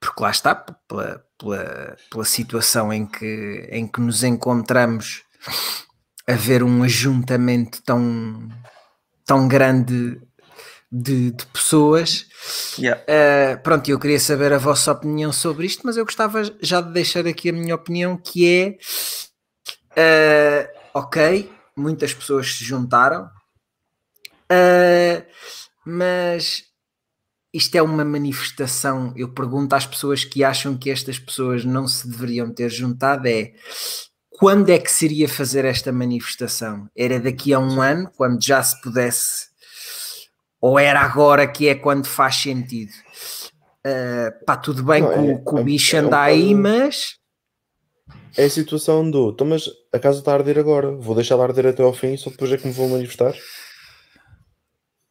porque 0.01 0.23
lá 0.23 0.31
está, 0.31 0.55
pela, 0.55 1.23
pela, 1.37 1.97
pela 2.09 2.25
situação 2.25 2.91
em 2.91 3.05
que, 3.05 3.69
em 3.71 3.87
que 3.87 4.01
nos 4.01 4.23
encontramos 4.23 5.21
a 6.27 6.33
ver 6.33 6.63
um 6.63 6.81
ajuntamento 6.81 7.83
tão, 7.83 8.49
tão 9.23 9.47
grande 9.47 10.19
de, 10.91 11.31
de 11.31 11.45
pessoas. 11.47 12.25
Yeah. 12.79 13.01
Uh, 13.03 13.61
pronto, 13.61 13.89
eu 13.89 13.99
queria 13.99 14.19
saber 14.19 14.51
a 14.51 14.57
vossa 14.57 14.91
opinião 14.91 15.31
sobre 15.31 15.67
isto, 15.67 15.83
mas 15.85 15.95
eu 15.95 16.03
gostava 16.03 16.41
já 16.61 16.81
de 16.81 16.91
deixar 16.91 17.27
aqui 17.27 17.49
a 17.49 17.53
minha 17.53 17.75
opinião, 17.75 18.17
que 18.17 18.77
é 19.95 20.65
uh, 20.65 20.79
ok, 20.95 21.49
muitas 21.77 22.11
pessoas 22.11 22.55
se 22.55 22.65
juntaram, 22.65 23.29
uh, 24.51 25.25
mas 25.85 26.70
isto 27.53 27.75
é 27.75 27.81
uma 27.81 28.05
manifestação. 28.05 29.13
Eu 29.15 29.33
pergunto 29.33 29.73
às 29.75 29.85
pessoas 29.85 30.23
que 30.23 30.43
acham 30.43 30.77
que 30.77 30.89
estas 30.89 31.19
pessoas 31.19 31.65
não 31.65 31.87
se 31.87 32.07
deveriam 32.09 32.53
ter 32.53 32.69
juntado: 32.69 33.27
é 33.27 33.53
quando 34.29 34.69
é 34.69 34.79
que 34.79 34.91
seria 34.91 35.27
fazer 35.29 35.65
esta 35.65 35.91
manifestação? 35.91 36.89
Era 36.95 37.19
daqui 37.19 37.53
a 37.53 37.59
um 37.59 37.81
ano, 37.81 38.09
quando 38.15 38.43
já 38.43 38.61
se 38.63 38.79
pudesse, 38.81 39.47
ou 40.59 40.79
era 40.79 41.01
agora 41.01 41.47
que 41.47 41.67
é 41.67 41.75
quando 41.75 42.05
faz 42.07 42.35
sentido? 42.35 42.91
Uh, 43.85 44.45
pá, 44.45 44.55
tudo 44.57 44.83
bem 44.83 45.01
Não, 45.01 45.11
é- 45.11 45.17
o- 45.33 45.43
que 45.43 45.53
o 45.55 45.57
é- 45.59 45.63
bicho 45.63 45.95
é 45.95 46.01
um 46.01 46.05
anda 46.05 46.21
aí, 46.21 46.53
mas 46.53 47.15
É 48.37 48.45
a 48.45 48.49
situação 48.49 49.09
do. 49.11 49.31
Então, 49.31 49.45
mas 49.45 49.67
a 49.91 49.99
casa 49.99 50.19
está 50.19 50.31
a 50.31 50.35
arder 50.35 50.57
agora. 50.57 50.91
Vou 50.91 51.13
deixar 51.15 51.35
de 51.35 51.41
arder 51.41 51.67
até 51.67 51.83
ao 51.83 51.91
fim, 51.93 52.15
só 52.15 52.29
depois 52.29 52.49
é 52.51 52.57
que 52.57 52.65
me 52.65 52.71
vou 52.73 52.87
manifestar. 52.87 53.33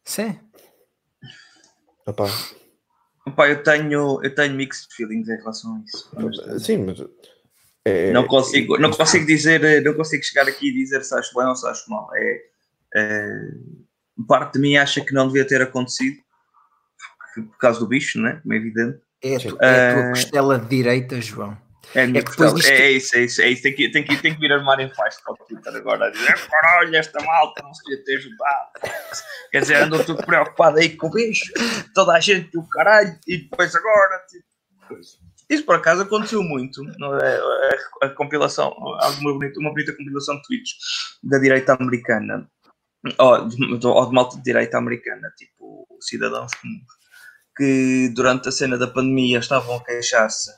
sim. 0.03 0.39
Epá, 2.11 2.25
Opa, 3.25 3.47
eu 3.49 3.61
tenho, 3.63 4.19
eu 4.23 4.33
tenho 4.35 4.53
mixed 4.55 4.93
feelings 4.95 5.27
em 5.29 5.37
relação 5.37 5.75
a 5.75 5.79
isso. 5.85 6.59
sim, 6.59 6.77
mas. 6.77 6.99
é- 7.85 8.11
Não 8.11 8.25
consigo, 8.27 8.77
não 8.77 8.91
consigo 8.91 9.25
dizer, 9.25 9.83
não 9.83 9.93
consigo 9.93 10.23
chegar 10.23 10.47
aqui 10.47 10.69
e 10.69 10.73
dizer 10.73 11.03
se 11.03 11.13
acho 11.15 11.33
bem 11.35 11.45
ou 11.45 11.55
se 11.55 11.67
acho 11.67 11.89
mal. 11.89 12.09
É, 12.15 12.41
é, 12.95 13.29
parte 14.27 14.53
de 14.53 14.59
mim 14.59 14.75
acha 14.75 15.01
que 15.01 15.13
não 15.13 15.27
devia 15.27 15.45
ter 15.47 15.61
acontecido 15.61 16.17
por, 17.35 17.57
causa 17.57 17.79
do 17.79 17.87
bicho, 17.87 18.19
né? 18.19 18.39
Como 18.41 18.53
é 18.53 18.57
evidente. 18.57 18.99
É 19.23 19.35
a, 19.35 19.39
Sim. 19.39 19.49
tu- 19.49 19.57
é 19.61 19.89
a 19.89 19.93
tua 19.93 20.01
Uh, 20.05 20.09
costela 20.09 20.59
de 20.59 20.67
direita, 20.67 21.21
João. 21.21 21.57
É, 21.93 22.03
É 22.03 22.07
que 22.07 22.11
depois 22.13 22.53
disto- 22.53 22.69
é, 22.69 22.81
é 22.81 22.91
isso, 22.91 23.15
é 23.15 23.19
isso, 23.21 23.41
é 23.41 23.47
isso. 23.49 23.63
Tem 23.63 23.75
que, 23.75 23.89
tem 23.91 24.03
que, 24.03 24.17
tem 24.21 24.33
que 24.33 24.39
vir 24.39 24.51
armar 24.51 24.79
em 24.79 24.89
faixa 24.93 25.19
para 25.23 25.33
o 25.33 25.37
Twitter 25.45 25.75
agora. 25.75 26.07
A 26.07 26.09
dizer, 26.11 26.47
caralho, 26.49 26.95
esta 26.95 27.21
malta 27.23 27.61
não 27.63 27.73
se 27.73 27.83
devia 27.83 28.03
ter 28.05 28.15
ajudado. 28.17 28.69
Quer 29.51 29.61
dizer, 29.61 29.75
andou 29.75 30.03
tudo 30.03 30.25
preocupado 30.25 30.77
aí 30.79 30.95
com 30.95 31.07
o 31.07 31.11
bicho, 31.11 31.51
toda 31.93 32.13
a 32.13 32.19
gente 32.19 32.49
do 32.51 32.67
caralho, 32.69 33.17
e 33.27 33.37
depois 33.39 33.75
agora. 33.75 34.19
Tipo, 34.29 35.01
isso 35.49 35.65
por 35.65 35.75
acaso 35.75 36.03
aconteceu 36.03 36.41
muito. 36.41 36.81
é? 37.21 38.05
A, 38.05 38.09
compilação, 38.09 38.73
alguma 38.99 39.33
bonita, 39.33 39.59
uma 39.59 39.71
bonita 39.71 39.91
compilação 39.95 40.35
de 40.37 40.43
tweets 40.43 40.73
da 41.23 41.37
direita 41.39 41.73
americana, 41.73 42.49
ou 43.17 43.47
de, 43.49 43.85
ou 43.87 44.05
de 44.07 44.13
malta 44.13 44.37
de 44.37 44.43
direita 44.43 44.77
americana, 44.77 45.29
tipo 45.37 45.85
cidadãos 45.99 46.53
comuns, 46.55 46.85
que 47.57 48.09
durante 48.15 48.47
a 48.47 48.51
cena 48.51 48.77
da 48.77 48.87
pandemia 48.87 49.39
estavam 49.39 49.75
a 49.75 49.83
queixar-se 49.83 50.51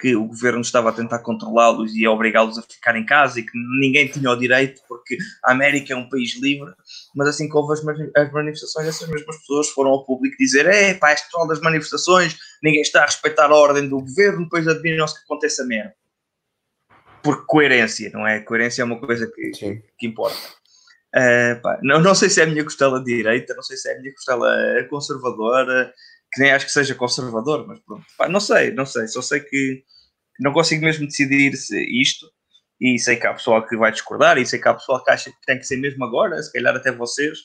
que 0.00 0.16
o 0.16 0.24
governo 0.24 0.60
estava 0.60 0.88
a 0.88 0.92
tentar 0.92 1.18
controlá-los 1.20 1.94
e 1.94 2.06
a 2.06 2.10
obrigá-los 2.10 2.58
a 2.58 2.62
ficar 2.62 2.96
em 2.96 3.04
casa 3.04 3.40
e 3.40 3.42
que 3.42 3.52
ninguém 3.78 4.08
tinha 4.08 4.30
o 4.30 4.36
direito 4.36 4.80
porque 4.88 5.18
a 5.44 5.52
América 5.52 5.92
é 5.92 5.96
um 5.96 6.08
país 6.08 6.40
livre, 6.40 6.72
mas 7.14 7.28
assim 7.28 7.48
que 7.48 7.56
houve 7.56 7.74
as, 7.74 7.80
as 8.16 8.32
manifestações, 8.32 8.88
essas 8.88 9.08
mesmas 9.08 9.36
pessoas 9.38 9.68
foram 9.68 9.90
ao 9.90 10.04
público 10.04 10.36
dizer 10.38 10.66
é 10.66 10.94
pá, 10.94 11.12
este 11.12 11.26
pessoal 11.26 11.46
das 11.46 11.60
manifestações, 11.60 12.36
ninguém 12.62 12.80
está 12.80 13.02
a 13.02 13.06
respeitar 13.06 13.50
a 13.50 13.56
ordem 13.56 13.88
do 13.88 14.00
governo, 14.00 14.44
depois 14.44 14.66
adivinham-se 14.66 15.14
que 15.14 15.24
acontece 15.24 15.62
a 15.62 15.64
merda. 15.64 15.94
Por 17.22 17.44
coerência, 17.44 18.10
não 18.14 18.26
é? 18.26 18.40
Coerência 18.40 18.80
é 18.80 18.84
uma 18.84 18.98
coisa 18.98 19.26
que, 19.26 19.54
Sim. 19.54 19.82
que 19.98 20.06
importa. 20.06 20.38
Eh, 21.12 21.56
pá, 21.56 21.78
não, 21.82 22.00
não 22.00 22.14
sei 22.14 22.30
se 22.30 22.40
é 22.40 22.44
a 22.44 22.46
minha 22.46 22.62
costela 22.62 23.02
direita, 23.02 23.54
não 23.54 23.62
sei 23.62 23.76
se 23.76 23.90
é 23.90 23.96
a 23.96 24.00
minha 24.00 24.12
costela 24.12 24.56
conservadora, 24.88 25.92
que 26.32 26.40
nem 26.40 26.52
acho 26.52 26.66
que 26.66 26.72
seja 26.72 26.94
conservador, 26.94 27.66
mas 27.66 27.80
pronto, 27.80 28.04
pá, 28.16 28.28
não 28.28 28.40
sei, 28.40 28.72
não 28.72 28.86
sei, 28.86 29.08
só 29.08 29.20
sei 29.22 29.40
que 29.40 29.82
não 30.38 30.52
consigo 30.52 30.84
mesmo 30.84 31.06
decidir 31.06 31.56
se 31.56 31.78
isto, 32.00 32.26
e 32.80 32.98
sei 32.98 33.16
que 33.16 33.26
há 33.26 33.34
pessoal 33.34 33.66
que 33.66 33.76
vai 33.76 33.92
discordar, 33.92 34.38
e 34.38 34.46
sei 34.46 34.58
que 34.58 34.68
há 34.68 34.74
pessoal 34.74 35.02
que 35.04 35.10
acha 35.10 35.30
que 35.30 35.46
tem 35.46 35.58
que 35.58 35.64
ser 35.64 35.76
mesmo 35.76 36.04
agora, 36.04 36.42
se 36.42 36.52
calhar 36.52 36.74
até 36.74 36.92
vocês, 36.92 37.38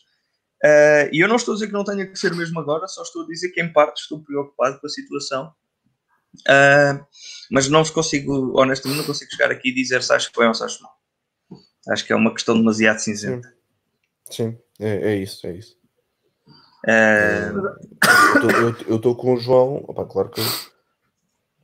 Eh, 0.64 1.10
e 1.12 1.20
eu 1.20 1.28
não 1.28 1.36
estou 1.36 1.52
a 1.52 1.56
dizer 1.56 1.68
que 1.68 1.74
não 1.74 1.84
tenha 1.84 2.08
que 2.08 2.18
ser 2.18 2.34
mesmo 2.34 2.60
agora, 2.60 2.88
só 2.88 3.04
estou 3.04 3.24
a 3.24 3.28
dizer 3.28 3.50
que 3.52 3.62
em 3.62 3.72
parte 3.72 4.02
estou 4.02 4.24
preocupado 4.24 4.80
com 4.80 4.88
a 4.88 4.90
situação, 4.90 5.54
Eh, 6.48 7.00
mas 7.52 7.68
não 7.70 7.84
consigo, 7.84 8.60
honestamente, 8.60 9.00
não 9.00 9.06
consigo 9.06 9.30
chegar 9.32 9.52
aqui 9.52 9.70
e 9.70 9.74
dizer 9.74 10.02
se 10.02 10.14
acho 10.14 10.32
que 10.32 10.40
bem 10.40 10.48
ou 10.48 10.54
se 10.54 10.64
acho 10.64 10.82
mal. 10.82 10.94
Acho 11.90 12.06
que 12.06 12.14
é 12.14 12.16
uma 12.16 12.34
questão 12.34 12.58
demasiado 12.58 13.00
cinzenta. 13.00 13.54
Sim, 14.30 14.58
é, 14.80 15.12
é 15.12 15.16
isso, 15.18 15.46
é 15.46 15.52
isso. 15.54 15.78
Eu 18.88 18.96
estou 18.98 19.16
com 19.16 19.34
o 19.34 19.38
João, 19.38 19.78
opá, 19.88 20.06
claro 20.06 20.30
que 20.30 20.42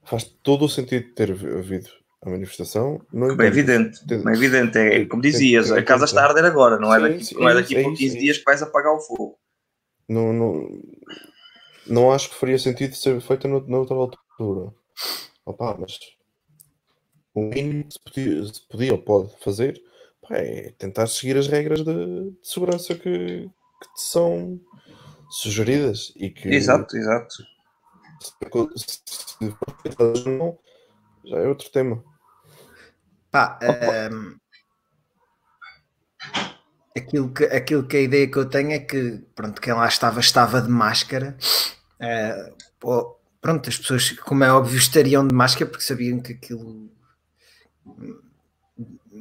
faz 0.04 0.24
todo 0.44 0.66
o 0.66 0.70
sentido 0.70 1.14
ter 1.14 1.32
havido 1.32 1.90
a 2.24 2.30
manifestação. 2.30 3.02
Bem 3.12 3.24
entanto, 3.32 3.42
evidente, 3.44 4.08
tem- 4.08 4.24
bem 4.24 4.34
evidente. 4.34 4.78
É 4.78 5.06
como 5.06 5.22
dizias, 5.22 5.72
a 5.72 5.82
casa 5.84 6.06
está 6.06 6.22
a 6.24 6.28
arder 6.30 6.46
agora, 6.46 6.78
não 6.80 6.94
é 6.94 6.98
Sim, 6.98 7.04
daqui, 7.10 7.26
sim, 7.26 7.36
não 7.36 7.50
é 7.50 7.52
é 7.52 7.56
daqui 7.56 7.74
por 7.76 7.80
é 7.94 7.96
15 7.96 8.06
isso, 8.06 8.16
é 8.18 8.20
dias 8.20 8.38
que 8.40 8.44
vais 8.46 8.62
apagar 8.64 8.94
o 8.94 9.00
fogo. 9.00 9.38
não, 10.10 10.34
não, 10.34 10.70
não 11.88 12.12
acho 12.12 12.30
que 12.30 12.36
faria 12.36 12.58
sentido 12.60 12.96
ser 12.96 13.20
feita 13.22 13.48
no- 13.48 13.66
noutra 13.68 13.96
altura. 13.96 14.74
Opá, 15.46 15.76
mas 15.80 15.98
o 17.34 17.42
mínimo 17.42 17.86
que 17.86 17.94
se 17.94 18.00
podia, 18.04 18.46
se 18.54 18.68
podia 18.68 18.92
ou 18.94 19.02
pode 19.02 19.32
fazer 19.44 19.82
pá, 20.22 20.36
é 20.38 20.72
tentar 20.78 21.08
seguir 21.08 21.38
as 21.38 21.48
regras 21.48 21.84
de, 21.84 21.94
de 22.32 22.38
segurança 22.44 22.94
que, 22.94 23.02
que 23.50 23.94
te 23.96 24.02
são 24.02 24.60
sugeridas 25.32 26.12
e 26.18 26.30
que 26.30 26.50
Exato, 26.50 26.96
exato. 26.96 27.34
se, 28.76 29.52
for 29.96 30.28
não, 30.28 30.60
já 31.26 31.38
é 31.38 31.48
outro 31.48 31.70
tema. 31.72 32.04
Pá, 33.32 33.58
ehm, 33.62 34.36
aquilo, 36.96 37.34
que, 37.34 37.46
aquilo 37.46 37.88
que 37.88 37.98
a 37.98 38.02
ideia 38.02 38.30
que 38.30 38.38
eu 38.38 38.50
tenho 38.50 38.72
é 38.72 38.80
que, 38.80 39.24
pronto, 39.34 39.62
quem 39.62 39.74
lá 39.74 39.88
estava, 39.88 40.20
estava 40.20 40.62
de 40.62 40.70
máscara. 40.70 41.38
Eh, 42.00 42.54
pô, 42.80 43.18
pronto, 43.40 43.70
as 43.70 43.78
pessoas, 43.78 44.12
como 44.12 44.44
é 44.44 44.52
óbvio, 44.52 44.78
estariam 44.78 45.26
de 45.26 45.34
máscara 45.34 45.70
porque 45.70 45.86
sabiam 45.86 46.20
que 46.20 46.34
aquilo, 46.34 46.92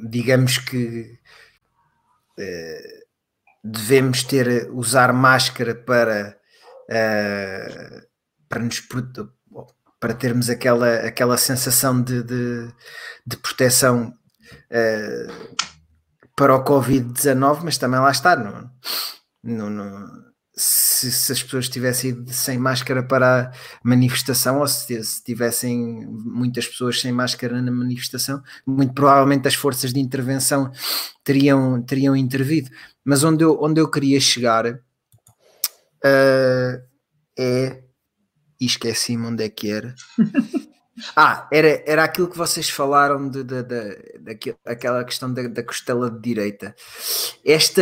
digamos 0.09 0.57
que, 0.57 1.17
eh, 2.37 3.03
devemos 3.63 4.23
ter 4.23 4.69
usar 4.71 5.13
máscara 5.13 5.75
para, 5.75 6.37
uh, 6.89 8.07
para 8.49 8.63
nos 8.63 8.81
para 9.99 10.15
termos 10.15 10.49
aquela, 10.49 10.95
aquela 11.05 11.37
sensação 11.37 12.01
de, 12.01 12.23
de, 12.23 12.73
de 13.25 13.37
proteção 13.37 14.13
uh, 14.71 15.55
para 16.35 16.55
o 16.55 16.63
Covid-19, 16.63 17.61
mas 17.63 17.77
também 17.77 17.99
lá 17.99 18.09
está, 18.09 18.35
não, 18.35 18.71
não, 19.43 19.69
se, 20.55 21.11
se, 21.11 21.31
as 21.31 21.41
pessoas 21.41 21.69
tivessem 21.69 22.11
ido 22.11 22.31
sem 22.33 22.57
máscara 22.57 23.01
para 23.01 23.43
a 23.43 23.51
manifestação 23.83 24.59
ou 24.59 24.67
se, 24.67 25.03
se 25.03 25.23
tivessem 25.23 26.05
muitas 26.07 26.67
pessoas 26.67 26.99
sem 26.99 27.11
máscara 27.11 27.61
na 27.61 27.71
manifestação, 27.71 28.41
muito 28.65 28.93
provavelmente 28.93 29.47
as 29.47 29.55
forças 29.55 29.93
de 29.93 29.99
intervenção 29.99 30.71
teriam, 31.23 31.81
teriam 31.81 32.15
intervido. 32.15 32.69
Mas 33.03 33.23
onde 33.23 33.43
eu, 33.43 33.57
onde 33.61 33.81
eu 33.81 33.89
queria 33.89 34.19
chegar 34.19 34.65
uh, 34.67 34.81
é. 37.37 37.83
E 38.59 38.65
esqueci-me 38.65 39.25
onde 39.25 39.43
é 39.43 39.49
que 39.49 39.71
era. 39.71 39.95
Ah, 41.15 41.47
era, 41.51 41.83
era 41.87 42.03
aquilo 42.03 42.29
que 42.29 42.37
vocês 42.37 42.69
falaram 42.69 43.27
de, 43.27 43.43
de, 43.43 43.63
de, 43.63 43.95
de 44.19 44.55
daquela 44.63 45.03
questão 45.03 45.33
da, 45.33 45.47
da 45.47 45.63
costela 45.63 46.11
de 46.11 46.21
direita. 46.21 46.75
Esta. 47.43 47.81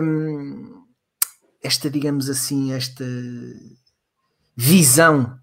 Hum, 0.00 0.84
esta, 1.62 1.90
digamos 1.90 2.30
assim, 2.30 2.72
esta 2.72 3.04
visão, 4.56 5.38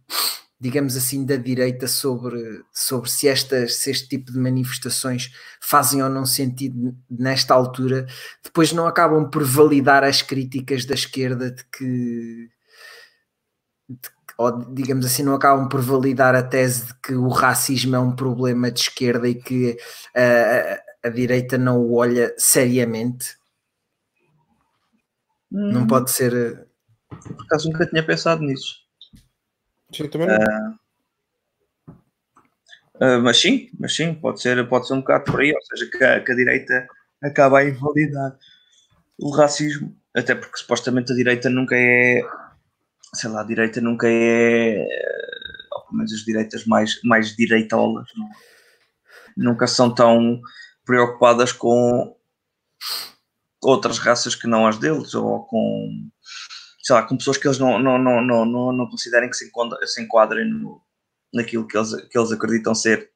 digamos 0.59 0.97
assim, 0.97 1.25
da 1.25 1.35
direita 1.35 1.87
sobre, 1.87 2.63
sobre 2.73 3.09
se, 3.09 3.27
estas, 3.27 3.75
se 3.75 3.91
este 3.91 4.09
tipo 4.09 4.31
de 4.31 4.39
manifestações 4.39 5.31
fazem 5.61 6.01
ou 6.01 6.09
não 6.09 6.25
sentido 6.25 6.95
nesta 7.09 7.53
altura, 7.53 8.07
depois 8.43 8.73
não 8.73 8.87
acabam 8.87 9.29
por 9.29 9.43
validar 9.43 10.03
as 10.03 10.21
críticas 10.21 10.85
da 10.85 10.95
esquerda 10.95 11.51
de 11.51 11.63
que. 11.65 12.49
De, 13.87 14.09
ou 14.37 14.73
digamos 14.73 15.05
assim, 15.05 15.23
não 15.23 15.33
acabam 15.33 15.67
por 15.67 15.81
validar 15.81 16.35
a 16.35 16.43
tese 16.43 16.87
de 16.87 16.93
que 17.01 17.13
o 17.15 17.27
racismo 17.29 17.95
é 17.95 17.99
um 17.99 18.15
problema 18.15 18.71
de 18.71 18.81
esquerda 18.81 19.27
e 19.27 19.35
que 19.35 19.77
a, 20.15 21.07
a 21.07 21.09
direita 21.09 21.57
não 21.57 21.79
o 21.79 21.95
olha 21.95 22.33
seriamente. 22.37 23.35
Não 25.51 25.83
hum. 25.83 25.87
pode 25.87 26.11
ser. 26.11 26.33
Eh, 26.33 26.65
Por 27.09 27.45
acaso 27.45 27.69
nunca 27.69 27.85
tinha 27.87 28.05
pensado 28.05 28.41
nisso. 28.41 28.87
Sim, 29.93 30.08
também. 30.10 30.28
Uh, 30.30 30.71
uh, 32.95 33.21
mas 33.21 33.39
sim, 33.39 33.69
mas 33.80 33.95
sim, 33.95 34.13
pode 34.13 34.41
ser, 34.41 34.67
pode 34.67 34.88
ser 34.88 34.93
um 34.93 35.00
bocado 35.00 35.32
por 35.32 35.39
aí, 35.39 35.54
ou 35.54 35.62
seja, 35.62 35.89
que 35.89 36.04
a, 36.04 36.23
que 36.23 36.32
a 36.32 36.36
direita 36.36 36.88
acaba 37.21 37.60
a 37.60 37.65
invalidar 37.65 38.38
o 39.17 39.32
racismo, 39.32 39.95
até 40.15 40.36
porque 40.36 40.58
supostamente 40.58 41.12
a 41.12 41.15
direita 41.15 41.50
nunca 41.50 41.76
é, 41.76 42.21
sei 43.13 43.30
lá, 43.30 43.41
a 43.41 43.45
direita 43.45 43.82
nunca 43.82 44.08
é, 44.10 44.86
ou 45.71 45.82
pelo 45.86 45.97
menos 45.97 46.13
as 46.13 46.23
direitas 46.23 46.65
mais, 46.65 47.02
mais 47.04 47.36
direitolas, 47.36 48.08
não, 48.15 48.30
nunca 49.38 49.67
são 49.67 49.93
tão 49.93 50.39
preocupadas 50.86 51.52
com 51.52 52.15
outras 53.62 53.97
raças 53.97 54.36
que 54.36 54.47
não 54.47 54.67
as 54.67 54.78
deles, 54.78 55.13
ou 55.15 55.45
com, 55.45 56.10
sei 56.88 56.95
lá, 56.95 57.04
com 57.04 57.17
pessoas 57.17 57.38
que 57.38 57.45
eles 57.45 57.60
não, 57.60 57.78
não, 57.78 57.97
não, 57.97 58.21
não, 58.21 58.45
não, 58.45 58.71
não 58.71 58.89
considerem 58.89 59.30
que 59.30 59.36
se, 59.36 59.45
enquadrem, 59.45 59.86
se 59.86 60.02
enquadrem 60.02 60.50
no, 60.50 60.82
naquilo 61.34 61.67
que 61.67 61.78
eles, 61.78 61.93
que 62.08 62.17
eles 62.17 62.32
acreditam 62.32 62.73
ser 62.73 63.12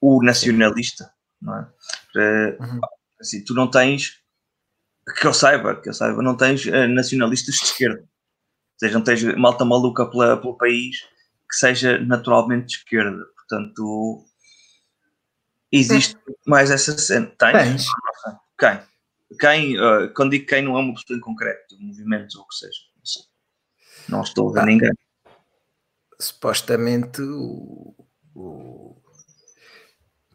o 0.00 0.20
nacionalista, 0.24 1.08
não 1.40 1.56
é? 1.56 2.56
Uhum. 2.60 2.80
Assim, 3.20 3.44
tu 3.44 3.54
não 3.54 3.70
tens, 3.70 4.20
que 5.20 5.24
eu 5.24 5.32
saiba, 5.32 5.80
que 5.80 5.88
eu 5.88 5.94
saiba, 5.94 6.20
não 6.20 6.36
tens 6.36 6.66
uh, 6.66 6.88
nacionalistas 6.88 7.54
de 7.54 7.62
esquerda, 7.62 8.00
ou 8.00 8.78
seja, 8.80 8.94
não 8.94 9.04
tens 9.04 9.22
malta 9.36 9.64
maluca 9.64 10.10
pela, 10.10 10.36
pelo 10.36 10.56
país 10.56 10.98
que 11.48 11.56
seja 11.56 12.00
naturalmente 12.00 12.66
de 12.66 12.74
esquerda, 12.78 13.24
portanto 13.36 14.26
existe 15.70 16.16
mais 16.44 16.72
essa 16.72 16.98
cena. 16.98 17.32
Tens? 17.38 17.52
Tens. 17.52 17.86
Quem? 18.58 18.93
Quem, 19.36 19.78
uh, 19.78 20.12
quando 20.14 20.30
digo 20.30 20.46
quem, 20.46 20.62
não 20.62 20.76
é 20.76 20.80
uma 20.80 20.94
pessoa 20.94 21.16
em 21.16 21.20
concreto, 21.20 21.76
movimentos 21.78 22.34
ou 22.36 22.42
o 22.42 22.48
que 22.48 22.54
seja. 22.54 22.80
Não, 22.96 23.04
sei. 23.04 23.22
não 24.08 24.22
estou 24.22 24.50
a 24.50 24.52
ver 24.52 24.60
ah, 24.60 24.66
ninguém. 24.66 24.92
Supostamente, 26.20 27.20
o, 27.22 27.94
o, 28.34 28.96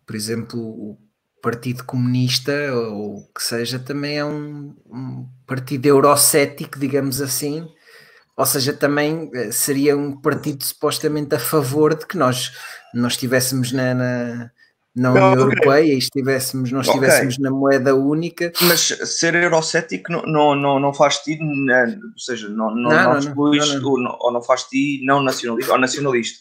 por 0.06 0.16
exemplo, 0.16 0.60
o 0.60 0.98
Partido 1.42 1.84
Comunista, 1.86 2.52
ou 2.74 3.18
o 3.18 3.34
que 3.34 3.44
seja, 3.44 3.80
também 3.80 4.18
é 4.18 4.26
um, 4.26 4.76
um 4.86 5.30
partido 5.46 5.86
eurocético, 5.86 6.80
digamos 6.80 7.22
assim. 7.22 7.68
Ou 8.36 8.46
seja, 8.46 8.74
também 8.74 9.30
eh, 9.34 9.52
seria 9.52 9.98
um 9.98 10.20
partido 10.20 10.64
supostamente 10.64 11.36
a 11.36 11.40
favor 11.40 11.94
de 11.96 12.06
que 12.06 12.18
nós, 12.18 12.54
nós 12.94 13.14
estivéssemos 13.14 13.72
na, 13.72 13.94
na 13.94 14.52
na 15.00 15.12
União 15.12 15.32
okay. 15.32 15.44
Europeia 15.44 15.94
e 15.94 15.98
estivéssemos, 15.98 16.72
não 16.72 16.82
estivéssemos 16.82 17.36
okay. 17.36 17.44
na 17.44 17.52
moeda 17.52 17.96
única. 17.96 18.52
Mas 18.62 18.82
ser 18.82 19.34
eurocético 19.34 20.12
não, 20.12 20.24
não, 20.24 20.56
não, 20.56 20.80
não 20.80 20.94
faz 20.94 21.20
ti, 21.20 21.38
né, 21.40 21.98
ou 22.04 22.20
seja, 22.20 22.50
não, 22.50 22.76
não, 22.76 22.90
não, 22.90 23.04
não, 23.14 23.20
excluís, 23.20 23.76
não, 23.76 23.98
não. 23.98 24.18
Ou, 24.20 24.34
não 24.34 24.44
faz 24.44 24.64
ti 24.64 25.02
não 25.06 25.24
nacionalista 25.24 25.72
ou 25.72 25.80
nacionalista. 25.80 26.40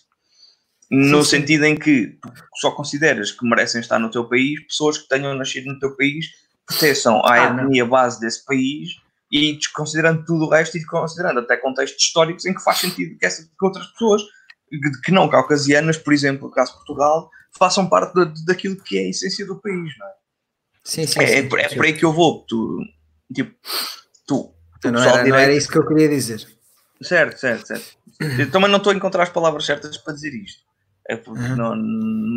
No 0.90 1.22
sim, 1.22 1.38
sentido 1.38 1.64
sim. 1.64 1.70
em 1.70 1.76
que 1.76 2.18
só 2.56 2.72
consideras 2.72 3.30
que 3.30 3.46
merecem 3.46 3.80
estar 3.80 3.98
no 4.00 4.10
teu 4.10 4.24
país 4.24 4.60
pessoas 4.66 4.98
que 4.98 5.08
tenham 5.08 5.34
nascido 5.34 5.66
no 5.66 5.78
teu 5.78 5.96
país, 5.96 6.26
pertençam 6.66 7.24
à 7.24 7.34
ah, 7.34 7.62
etnia 7.62 7.84
base 7.84 8.18
desse 8.18 8.44
país 8.44 8.90
e 9.30 9.52
desconsiderando 9.52 10.24
tudo 10.24 10.46
o 10.46 10.50
resto 10.50 10.76
e 10.76 10.84
considerando 10.84 11.40
até 11.40 11.56
contextos 11.56 12.02
históricos 12.02 12.44
em 12.44 12.54
que 12.54 12.62
faz 12.62 12.78
sentido 12.78 13.16
que, 13.18 13.26
essa, 13.26 13.42
que 13.42 13.64
outras 13.64 13.86
pessoas 13.88 14.22
que 15.04 15.12
não 15.12 15.28
caucasianas, 15.28 15.96
por 15.96 16.12
exemplo, 16.12 16.48
no 16.48 16.54
caso 16.54 16.72
de 16.72 16.78
Portugal, 16.78 17.30
façam 17.56 17.88
parte 17.88 18.14
de, 18.14 18.44
daquilo 18.44 18.76
que 18.76 18.98
é 18.98 19.02
a 19.02 19.08
essência 19.08 19.46
do 19.46 19.60
país, 19.60 19.96
não 19.98 20.06
é? 20.06 20.10
Sim, 20.84 21.06
sim. 21.06 21.20
É, 21.20 21.26
sim, 21.26 21.34
é, 21.34 21.42
por, 21.42 21.58
é 21.58 21.68
por 21.68 21.84
aí 21.84 21.92
que 21.92 22.04
eu 22.04 22.12
vou. 22.12 22.44
Tu, 22.48 22.80
tipo, 23.34 23.54
tu, 24.26 24.54
tu 24.80 24.90
não, 24.90 25.02
era, 25.02 25.24
não 25.24 25.36
era 25.36 25.52
isso 25.52 25.68
que 25.68 25.78
eu 25.78 25.86
queria 25.86 26.08
dizer. 26.08 26.46
Certo, 27.02 27.38
certo, 27.38 27.66
certo. 27.66 27.98
Eu 28.38 28.50
também 28.50 28.70
não 28.70 28.78
estou 28.78 28.92
a 28.92 28.96
encontrar 28.96 29.22
as 29.22 29.28
palavras 29.28 29.64
certas 29.64 29.96
para 29.98 30.14
dizer 30.14 30.34
isto. 30.34 30.68
É 31.08 31.16
porque 31.16 31.42
uhum. 31.42 31.56
não, 31.56 31.74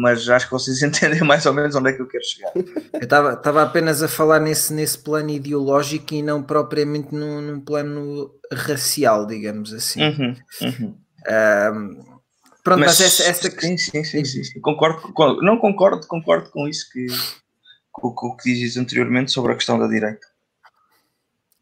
mas 0.01 0.29
acho 0.29 0.45
que 0.45 0.51
vocês 0.53 0.81
entendem 0.83 1.21
mais 1.21 1.45
ou 1.45 1.53
menos 1.53 1.75
onde 1.75 1.89
é 1.89 1.93
que 1.93 2.01
eu 2.01 2.07
quero 2.07 2.23
chegar. 2.23 2.51
Eu 2.55 3.01
estava 3.01 3.63
apenas 3.63 4.01
a 4.01 4.07
falar 4.07 4.39
nesse, 4.39 4.73
nesse 4.73 4.97
plano 4.97 5.29
ideológico 5.29 6.13
e 6.13 6.21
não 6.21 6.41
propriamente 6.41 7.13
num, 7.13 7.41
num 7.41 7.59
plano 7.59 8.31
racial, 8.51 9.25
digamos 9.27 9.73
assim. 9.73 10.01
Uhum, 10.01 10.35
uhum. 10.61 10.97
Um, 11.29 12.10
Pronto, 12.63 12.79
mas, 12.79 12.99
mas 12.99 13.01
essa, 13.01 13.23
essa... 13.23 13.49
Sim, 13.59 13.77
sim, 13.77 14.03
sim, 14.03 14.25
sim, 14.25 14.43
sim. 14.43 14.61
Concordo, 14.61 15.13
com, 15.13 15.41
não 15.41 15.57
concordo, 15.57 16.05
concordo 16.07 16.49
com 16.49 16.67
isso 16.67 16.89
que 16.91 17.07
com, 17.91 18.11
com 18.13 18.27
o 18.27 18.37
que 18.37 18.53
dizes 18.53 18.77
anteriormente 18.77 19.31
sobre 19.31 19.51
a 19.51 19.55
questão 19.55 19.79
da 19.79 19.87
direita. 19.87 20.27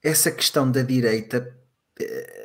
Essa 0.04 0.32
questão 0.32 0.70
da 0.70 0.82
direita 0.82 1.56
eh, 2.00 2.40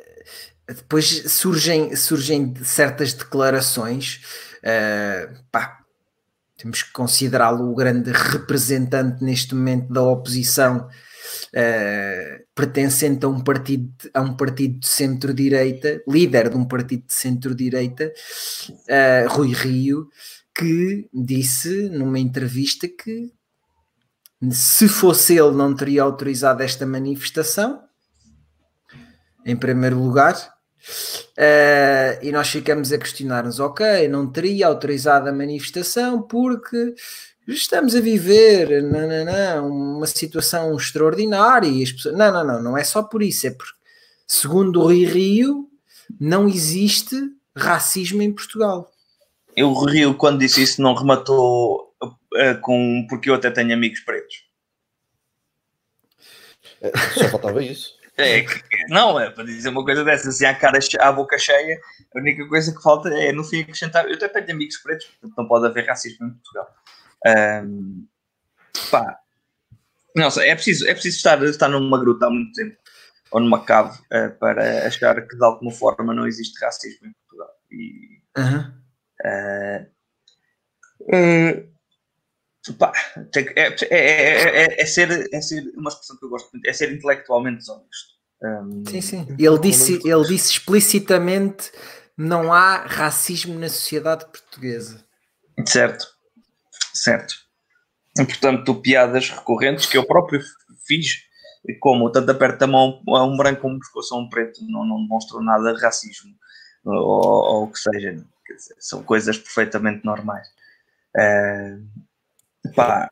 depois 0.67 1.31
surgem, 1.31 1.95
surgem 1.95 2.53
certas 2.63 3.13
declarações 3.13 4.21
uh, 4.63 5.43
pá, 5.51 5.79
temos 6.57 6.81
que 6.83 6.91
considerá-lo 6.91 7.71
o 7.71 7.75
grande 7.75 8.11
representante 8.11 9.23
neste 9.23 9.53
momento 9.53 9.93
da 9.93 10.01
oposição 10.01 10.89
uh, 11.53 12.45
pertencente 12.53 13.25
a 13.25 13.29
um 13.29 13.41
partido, 13.41 13.91
a 14.13 14.21
um 14.21 14.35
partido 14.35 14.79
de 14.79 14.87
centro-direita, 14.87 16.01
líder 16.07 16.49
de 16.49 16.57
um 16.57 16.65
partido 16.65 17.05
de 17.05 17.13
centro-direita, 17.13 18.11
uh, 18.69 19.29
Rui 19.29 19.53
Rio, 19.53 20.07
que 20.53 21.09
disse 21.13 21.89
numa 21.89 22.19
entrevista 22.19 22.87
que 22.87 23.31
se 24.51 24.87
fosse 24.87 25.37
ele 25.37 25.51
não 25.51 25.75
teria 25.75 26.03
autorizado 26.03 26.61
esta 26.61 26.85
manifestação, 26.85 27.81
em 29.45 29.55
primeiro 29.55 29.99
lugar, 29.99 30.55
Uh, 31.37 32.21
e 32.21 32.31
nós 32.31 32.49
ficamos 32.49 32.91
a 32.91 32.97
questionar-nos: 32.97 33.59
ok, 33.59 34.07
não 34.07 34.31
teria 34.31 34.67
autorizado 34.67 35.27
a 35.27 35.33
manifestação 35.33 36.21
porque 36.21 36.93
estamos 37.47 37.95
a 37.95 38.01
viver 38.01 38.81
não, 38.81 39.07
não, 39.07 39.25
não, 39.25 39.69
uma 39.97 40.07
situação 40.07 40.75
extraordinária 40.75 41.67
e 41.67 41.83
as 41.83 41.91
pessoas, 41.91 42.15
não, 42.15 42.31
não, 42.31 42.43
não, 42.45 42.61
não 42.61 42.77
é 42.77 42.83
só 42.83 43.03
por 43.03 43.21
isso, 43.21 43.47
é 43.47 43.51
porque 43.51 43.73
segundo 44.27 44.79
o 44.79 44.83
Rui 44.83 45.05
Rio 45.05 45.69
não 46.19 46.47
existe 46.47 47.15
racismo 47.55 48.21
em 48.21 48.31
Portugal. 48.31 48.91
Eu, 49.55 49.69
o 49.69 49.85
Rio, 49.85 50.15
quando 50.15 50.39
disse 50.39 50.61
isso, 50.61 50.81
não 50.81 50.93
rematou 50.93 51.95
uh, 52.03 52.61
com 52.61 53.05
porque 53.09 53.29
eu 53.29 53.35
até 53.35 53.49
tenho 53.49 53.73
amigos 53.73 54.01
pretos. 54.01 54.43
É, 56.81 56.91
só 57.13 57.29
faltava 57.29 57.63
isso. 57.63 57.95
É, 58.17 58.45
não, 58.87 59.19
é 59.19 59.29
para 59.29 59.43
dizer 59.43 59.67
uma 59.67 59.83
coisa 59.83 60.01
dessa, 60.01 60.29
assim, 60.29 60.45
à, 60.45 60.55
cara, 60.55 60.79
à 60.99 61.11
boca 61.11 61.37
cheia, 61.37 61.77
a 62.15 62.19
única 62.19 62.47
coisa 62.47 62.73
que 62.73 62.81
falta 62.81 63.09
é 63.09 63.33
no 63.33 63.43
fim 63.43 63.59
acrescentar. 63.59 64.05
Eu 64.07 64.15
até 64.15 64.29
tenho 64.29 64.53
amigos 64.53 64.77
pretos, 64.77 65.05
portanto 65.07 65.37
não 65.37 65.45
pode 65.45 65.65
haver 65.65 65.85
racismo 65.85 66.25
em 66.25 66.29
Portugal. 66.31 66.73
Um, 67.25 68.05
pá, 68.91 69.19
Não 70.15 70.29
sei, 70.31 70.49
é 70.49 70.55
preciso, 70.55 70.87
é 70.87 70.93
preciso 70.93 71.17
estar, 71.17 71.43
estar 71.43 71.67
numa 71.67 71.99
gruta 71.99 72.27
há 72.27 72.29
muito 72.29 72.53
tempo, 72.53 72.77
ou 73.31 73.41
numa 73.41 73.65
cave, 73.65 73.99
eh, 74.11 74.29
para 74.29 74.87
achar 74.87 75.15
que 75.27 75.35
de 75.35 75.43
alguma 75.43 75.71
forma 75.71 76.13
não 76.13 76.25
existe 76.25 76.57
racismo 76.63 77.07
em 77.07 77.11
Portugal. 77.13 77.49
E, 77.71 78.21
eh, 79.25 79.87
eh, 81.11 81.65
pá, 82.79 82.93
é, 83.35 83.39
é- 83.61 83.75
é- 83.89 84.63
é- 84.63 84.81
é 84.81 84.85
ser, 84.85 85.27
é 85.33 85.41
ser 85.41 85.63
uma 85.75 85.89
expressão 85.89 86.17
que 86.17 86.25
eu 86.25 86.29
gosto 86.29 86.49
muito, 86.53 86.65
é 86.65 86.71
ser 86.73 86.93
intelectualmente 86.93 87.57
desonesto. 87.57 88.15
Um, 88.41 88.83
Sim, 88.87 89.01
sim. 89.01 89.27
Ele 89.37 89.59
disse, 89.59 89.93
ele 90.05 90.23
disse 90.27 90.51
explicitamente 90.51 91.71
não 92.17 92.53
há 92.53 92.85
racismo 92.85 93.57
na 93.59 93.67
sociedade 93.67 94.25
portuguesa. 94.25 95.03
Certo, 95.65 96.05
certo. 96.95 97.35
E, 98.17 98.23
portanto, 98.23 98.81
piadas 98.81 99.29
recorrentes 99.29 99.85
que 99.85 99.97
eu 99.97 100.05
próprio 100.05 100.41
fiz, 100.87 101.23
como 101.79 102.11
tanto 102.11 102.31
aperta 102.31 102.65
a 102.65 102.67
mão 102.67 103.01
a 103.07 103.23
um 103.23 103.35
branco 103.35 103.61
como 103.61 103.79
pescoço 103.79 104.15
a 104.15 104.19
um 104.19 104.29
preto, 104.29 104.61
não, 104.67 104.85
não 104.85 105.01
demonstram 105.01 105.41
nada 105.41 105.73
de 105.73 105.81
racismo, 105.81 106.33
ou, 106.85 107.63
o 107.63 107.71
que 107.71 107.79
seja. 107.79 108.11
Dizer, 108.47 108.75
são 108.79 109.03
coisas 109.03 109.37
perfeitamente 109.37 110.05
normais. 110.05 110.47
Eh, 111.17 111.77
pá, 112.75 113.09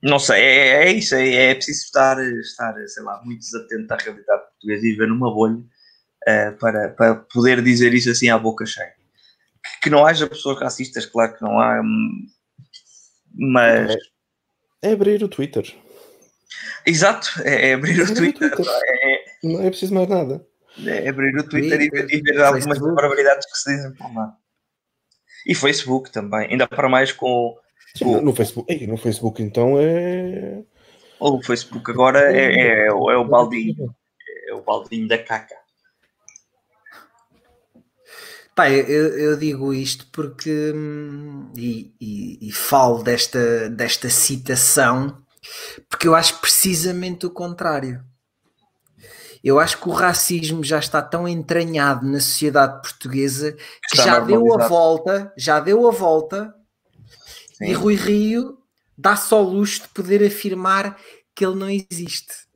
não 0.00 0.18
sei, 0.18 0.40
é, 0.40 0.84
é 0.84 0.92
isso, 0.92 1.14
é, 1.16 1.50
é 1.50 1.54
preciso 1.54 1.86
estar, 1.86 2.16
estar, 2.40 2.74
sei 2.86 3.02
lá, 3.02 3.20
muito 3.24 3.40
desatento 3.40 3.92
à 3.92 3.96
realidade 3.96 4.42
portuguesa 4.42 4.86
e 4.86 4.90
viver 4.92 5.08
numa 5.08 5.32
bolha 5.32 5.60
eh, 6.26 6.52
para, 6.52 6.90
para 6.90 7.14
poder 7.16 7.62
dizer 7.62 7.92
isso 7.92 8.10
assim 8.10 8.28
à 8.28 8.38
boca 8.38 8.64
cheia. 8.64 8.94
Que, 9.82 9.90
não 9.90 10.04
haja 10.06 10.26
pessoas 10.26 10.58
racistas, 10.60 11.06
claro 11.06 11.34
que 11.36 11.42
não 11.42 11.58
há, 11.60 11.80
hum, 11.80 12.26
mas 13.34 13.94
É 14.82 14.92
abrir 14.92 15.22
o 15.22 15.28
Twitter. 15.28 15.74
exato, 16.86 17.28
é, 17.44 17.70
é 17.70 17.74
abrir 17.74 17.98
o 18.00 18.02
Abrir 18.02 18.12
o 18.12 18.16
Twitter, 18.16 18.50
Twitter. 18.54 18.74
é, 18.84 19.24
Não 19.44 19.62
é 19.62 19.68
preciso 19.70 19.94
mais 19.94 20.08
nada. 20.08 20.44
é 20.86 21.08
abrir 21.08 21.36
o 21.38 21.48
Twitter 21.48 21.80
e, 21.80 21.88
ver- 21.90 22.06
e 22.10 22.20
ver 22.20 22.40
algumas 22.42 22.78
barbaridades 22.78 23.46
que 23.50 23.58
se 23.58 23.74
dizem 23.76 23.92
por 23.94 24.14
lá. 24.14 24.36
E 25.46 25.54
Facebook 25.54 26.10
também, 26.10 26.48
ainda 26.50 26.66
para 26.66 26.88
mais 26.88 27.12
com 27.12 27.56
Sim, 27.96 28.04
O- 28.04 28.20
no, 28.20 28.34
Facebook. 28.34 28.72
Ei, 28.72 28.86
no 28.86 28.96
Facebook 28.96 29.42
então 29.42 29.76
é. 29.80 30.62
o 31.18 31.42
Facebook 31.42 31.90
agora 31.90 32.30
é, 32.32 32.84
é, 32.84 32.86
é 32.86 32.92
o 32.92 33.24
baldinho, 33.24 33.94
é 34.48 34.54
o 34.54 34.60
baldinho 34.62 35.08
da 35.08 35.16
caca. 35.18 35.56
Pá, 38.58 38.68
eu, 38.68 39.16
eu- 39.16 39.36
digo 39.36 39.72
isto 39.72 40.04
porque 40.10 40.72
hum, 40.74 41.52
e, 41.56 41.94
e- 42.00 42.48
e 42.48 42.50
falo 42.50 43.04
desta, 43.04 43.70
desta 43.70 44.10
citação 44.10 45.16
porque 45.88 46.08
eu 46.08 46.14
acho 46.16 46.40
precisamente 46.40 47.24
o 47.24 47.30
contrário. 47.30 48.02
Eu 49.44 49.60
acho 49.60 49.78
que 49.80 49.88
o 49.88 49.92
racismo 49.92 50.64
já 50.64 50.80
está 50.80 51.00
tão 51.00 51.28
entranhado 51.28 52.04
na 52.04 52.18
sociedade 52.18 52.82
portuguesa 52.82 53.52
que 53.52 53.62
Está 53.92 54.02
já 54.02 54.18
deu 54.18 54.60
a 54.60 54.66
volta, 54.66 55.32
já 55.36 55.60
deu 55.60 55.86
a 55.86 55.92
volta 55.92 56.52
e 57.60 57.66
Sim. 57.66 57.72
Rui 57.74 57.94
Rio 57.94 58.58
dá-se 58.96 59.32
ao 59.32 59.42
luxo 59.44 59.82
de 59.82 59.88
poder 59.90 60.26
afirmar 60.26 60.98
que 61.32 61.46
ele 61.46 61.54
não 61.54 61.70
existe. 61.70 62.47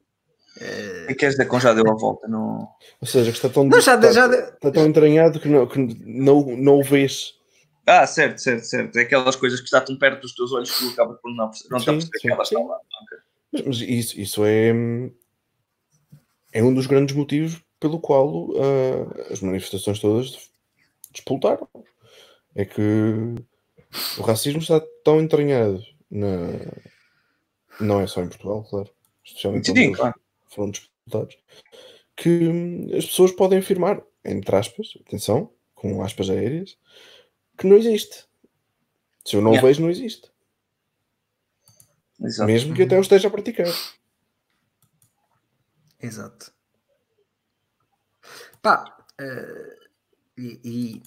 O 0.56 1.06
que 1.08 1.14
queres 1.14 1.34
dizer 1.36 1.46
com 1.46 1.58
já 1.58 1.72
deu 1.72 1.88
a 1.88 1.94
volta? 1.94 2.28
No... 2.28 2.68
Ou 3.00 3.06
seja, 3.06 3.30
que 3.30 3.36
está 3.36 3.48
tão, 3.48 3.64
Não, 3.64 3.80
já, 3.80 3.94
está, 3.94 4.12
já, 4.12 4.26
está 4.26 4.70
tão 4.70 4.86
entranhado 4.86 5.40
que 5.40 5.48
não, 5.48 5.66
que 5.66 5.78
não, 5.78 6.42
não 6.56 6.78
o 6.78 6.82
vês. 6.82 7.34
Ah, 7.86 8.06
certo, 8.06 8.38
certo, 8.38 8.64
certo. 8.64 8.96
É 8.96 9.02
aquelas 9.02 9.34
coisas 9.34 9.60
que 9.60 9.64
está 9.64 9.80
tão 9.80 9.96
perto 9.96 10.20
dos 10.20 10.34
teus 10.34 10.52
olhos 10.52 10.70
que 10.70 10.84
tu 10.84 10.92
acabas 10.92 11.18
por 11.20 11.30
não, 11.34 11.46
não 11.46 11.78
Sim, 11.80 11.90
aperceber 11.90 12.20
sim, 12.20 12.28
que 12.28 12.32
elas 12.32 12.48
estão 12.48 12.66
lá. 12.66 12.78
Mas, 13.52 13.62
mas 13.62 13.80
isso, 13.80 14.20
isso 14.20 14.44
é, 14.44 14.72
é 16.52 16.62
um 16.62 16.72
dos 16.72 16.86
grandes 16.86 17.16
motivos 17.16 17.60
pelo 17.80 17.98
qual 17.98 18.50
ah, 18.56 19.32
as 19.32 19.40
manifestações 19.40 19.98
todas 19.98 20.50
despoltaram. 21.12 21.68
É 22.54 22.64
que 22.64 23.34
o 24.18 24.22
racismo 24.22 24.60
está 24.60 24.80
tão 25.02 25.20
entranhado 25.20 25.82
na... 26.10 26.26
não 27.80 28.00
é 28.00 28.06
só 28.06 28.22
em 28.22 28.28
Portugal, 28.28 28.64
claro, 28.68 28.90
especialmente 29.24 29.72
Sim, 29.72 29.92
claro. 29.92 30.14
Foram 30.54 30.70
despoltados, 30.70 31.38
que 32.16 32.28
hum, 32.48 32.86
as 32.96 33.06
pessoas 33.06 33.32
podem 33.32 33.58
afirmar, 33.58 34.02
entre 34.24 34.54
aspas, 34.56 34.94
atenção, 35.06 35.52
com 35.74 36.02
aspas 36.02 36.30
aéreas, 36.30 36.78
que 37.58 37.66
não 37.66 37.76
existe. 37.76 38.26
Se 39.24 39.36
eu 39.36 39.42
não 39.42 39.52
Yeah. 39.52 39.66
vejo, 39.68 39.82
não 39.82 39.90
existe. 39.90 40.30
Exato. 42.20 42.46
Mesmo 42.46 42.74
que 42.74 42.82
até 42.82 42.96
eu 42.96 43.00
esteja 43.00 43.28
a 43.28 43.30
praticar. 43.30 43.66
Exato. 46.00 46.52
Pá, 48.60 48.96
e, 50.36 50.60
e, 50.64 51.02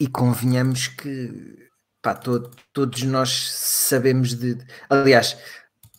e 0.00 0.06
convenhamos 0.08 0.88
que 0.88 1.68
pá, 2.02 2.14
to- 2.14 2.50
todos 2.72 3.02
nós 3.02 3.30
sabemos 3.50 4.34
de. 4.34 4.58
Aliás, 4.88 5.36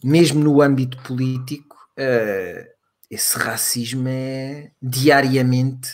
mesmo 0.03 0.39
no 0.43 0.61
âmbito 0.61 1.01
político, 1.03 1.68
eh, 1.99 2.71
esse 3.11 3.37
racismo 3.37 4.07
é 4.07 4.71
diariamente, 4.81 5.89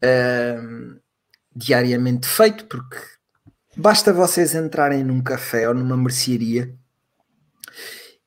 eh, 0.00 0.56
diariamente 1.54 2.28
feito, 2.28 2.66
porque 2.66 2.96
basta 3.76 4.12
vocês 4.12 4.54
entrarem 4.54 5.02
num 5.02 5.20
café 5.20 5.68
ou 5.68 5.74
numa 5.74 5.96
mercearia 5.96 6.72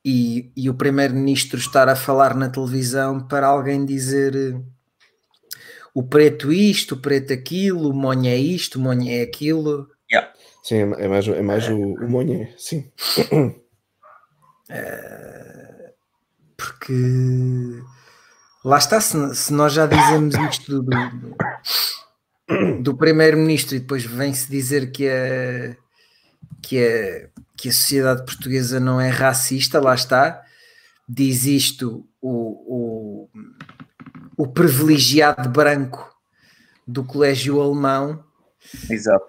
e, 0.03 0.51
e 0.57 0.69
o 0.69 0.73
primeiro-ministro 0.73 1.57
estar 1.57 1.87
a 1.87 1.95
falar 1.95 2.35
na 2.35 2.49
televisão 2.49 3.25
para 3.25 3.47
alguém 3.47 3.85
dizer 3.85 4.35
eh, 4.35 4.59
o 5.93 6.03
preto 6.03 6.51
isto, 6.51 6.95
o 6.95 7.01
preto 7.01 7.31
aquilo, 7.31 7.91
o 7.91 7.93
monho 7.93 8.27
é 8.27 8.35
isto, 8.35 8.77
o 8.77 8.81
monho 8.81 9.09
é 9.09 9.21
aquilo. 9.21 9.89
Sim, 10.63 10.75
é 10.75 10.85
ma- 10.85 10.97
é 10.97 11.07
mais, 11.07 11.27
é 11.27 11.41
mais 11.41 11.67
o, 11.69 11.77
o 11.77 12.09
sim. 12.57 12.91
Porque 16.63 17.81
lá 18.63 18.77
está, 18.77 19.01
se, 19.01 19.35
se 19.35 19.51
nós 19.51 19.73
já 19.73 19.85
dizemos 19.85 20.33
isto 20.35 20.81
do, 20.81 20.89
do, 20.89 21.35
do 22.81 22.97
primeiro-ministro 22.97 23.75
e 23.75 23.79
depois 23.79 24.05
vem-se 24.05 24.49
dizer 24.49 24.91
que 24.91 25.09
a, 25.09 25.75
que, 26.61 26.79
a, 26.79 27.29
que 27.57 27.67
a 27.67 27.73
sociedade 27.73 28.23
portuguesa 28.25 28.79
não 28.79 29.01
é 29.01 29.09
racista, 29.09 29.81
lá 29.81 29.93
está, 29.93 30.41
diz 31.07 31.45
isto 31.45 32.07
o, 32.21 33.27
o, 33.27 33.29
o 34.37 34.47
privilegiado 34.47 35.49
branco 35.49 36.09
do 36.87 37.03
colégio 37.03 37.61
alemão 37.61 38.23
Exato. 38.89 39.25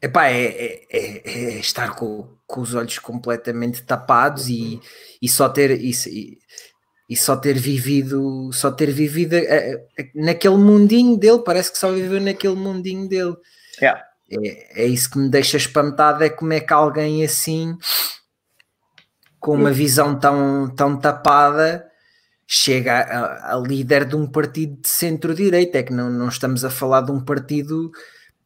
Epá, 0.00 0.26
é, 0.28 0.44
é, 0.44 0.86
é- 0.90 1.22
é 1.24 1.58
estar 1.58 1.94
com, 1.96 2.35
com 2.46 2.60
os 2.60 2.74
olhos 2.74 2.98
completamente 2.98 3.82
tapados 3.82 4.48
e, 4.48 4.80
e 5.20 5.28
só 5.28 5.48
ter 5.48 5.70
isso 5.80 6.08
e, 6.08 6.38
e 7.08 7.16
só 7.16 7.36
ter 7.36 7.58
vivido 7.58 8.50
só 8.52 8.70
ter 8.70 8.90
vivido 8.90 9.34
eh, 9.34 9.86
eh, 9.98 10.10
naquele 10.14 10.56
mundinho 10.56 11.16
dele, 11.16 11.42
parece 11.44 11.72
que 11.72 11.78
só 11.78 11.92
viveu 11.92 12.20
naquele 12.20 12.54
mundinho 12.54 13.08
dele. 13.08 13.36
Yeah. 13.80 14.02
É, 14.30 14.84
é 14.84 14.86
isso 14.86 15.10
que 15.10 15.18
me 15.18 15.28
deixa 15.28 15.56
espantado, 15.56 16.24
é 16.24 16.28
como 16.28 16.52
é 16.52 16.60
que 16.60 16.72
alguém 16.72 17.24
assim 17.24 17.76
com 19.38 19.54
uma 19.54 19.70
visão 19.70 20.18
tão, 20.18 20.68
tão 20.74 20.98
tapada 20.98 21.86
chega 22.48 23.00
a, 23.00 23.54
a 23.54 23.58
líder 23.58 24.04
de 24.04 24.16
um 24.16 24.26
partido 24.26 24.80
de 24.80 24.88
centro-direita, 24.88 25.78
é 25.78 25.82
que 25.84 25.92
não, 25.92 26.10
não 26.10 26.28
estamos 26.28 26.64
a 26.64 26.70
falar 26.70 27.02
de 27.02 27.12
um 27.12 27.24
partido 27.24 27.92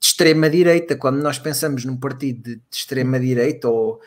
de 0.00 0.06
extrema-direita, 0.06 0.96
quando 0.96 1.22
nós 1.22 1.38
pensamos 1.38 1.84
num 1.84 1.96
partido 1.96 2.42
de, 2.42 2.56
de 2.56 2.62
extrema-direita 2.72 3.68
ou, 3.68 4.00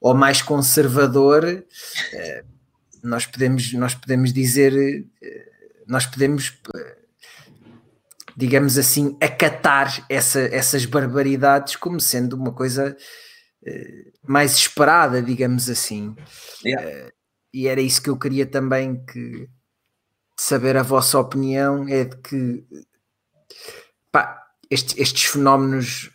ou 0.00 0.14
mais 0.14 0.42
conservador, 0.42 1.64
eh, 2.12 2.44
nós 3.02 3.26
podemos, 3.26 3.72
nós 3.72 3.94
podemos 3.94 4.32
dizer, 4.32 5.06
eh, 5.22 5.48
nós 5.86 6.04
podemos, 6.06 6.60
eh, 6.74 6.96
digamos 8.36 8.76
assim, 8.76 9.16
acatar 9.20 10.04
essa, 10.08 10.40
essas 10.40 10.84
barbaridades 10.84 11.76
como 11.76 11.98
sendo 12.00 12.34
uma 12.34 12.52
coisa 12.52 12.96
eh, 13.64 14.12
mais 14.22 14.56
esperada, 14.56 15.22
digamos 15.22 15.70
assim. 15.70 16.14
Yeah. 16.64 17.10
E 17.52 17.66
era 17.66 17.80
isso 17.80 18.02
que 18.02 18.10
eu 18.10 18.18
queria 18.18 18.46
também 18.46 19.04
que 19.06 19.48
saber 20.36 20.76
a 20.76 20.82
vossa 20.82 21.18
opinião 21.18 21.86
é 21.88 22.04
de 22.04 22.16
que 22.16 22.64
pá, 24.10 24.39
estes, 24.70 24.96
estes 24.96 25.24
fenómenos 25.24 26.10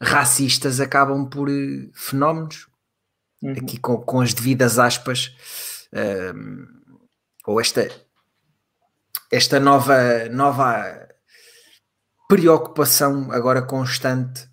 racistas 0.00 0.80
acabam 0.80 1.28
por 1.28 1.48
eh, 1.48 1.88
fenómenos 1.94 2.66
Uhum. 3.42 3.52
aqui 3.52 3.78
com, 3.78 3.98
com 3.98 4.20
as 4.20 4.32
devidas 4.32 4.78
aspas 4.78 5.34
ehm, 5.92 6.64
ou 7.46 7.60
esta 7.60 7.88
esta 9.30 9.60
nova 9.60 10.26
nova 10.30 11.06
preocupação 12.28 13.30
agora 13.30 13.60
constante 13.60 14.48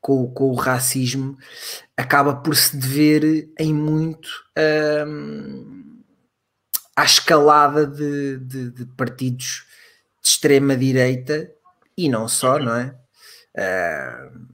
com, 0.00 0.32
com 0.32 0.50
o 0.50 0.54
racismo 0.54 1.36
acaba 1.96 2.34
por 2.36 2.56
se 2.56 2.76
dever 2.76 3.52
em 3.58 3.74
muito 3.74 4.28
hum, 5.06 6.02
à 6.96 7.04
escalada 7.04 7.86
de, 7.86 8.38
de, 8.38 8.70
de 8.70 8.86
partidos 8.96 9.66
de 10.22 10.28
extrema 10.28 10.76
direita 10.76 11.50
e 11.96 12.08
não 12.08 12.26
só, 12.28 12.58
não 12.58 12.74
é? 12.74 12.94
Uh, 13.56 14.46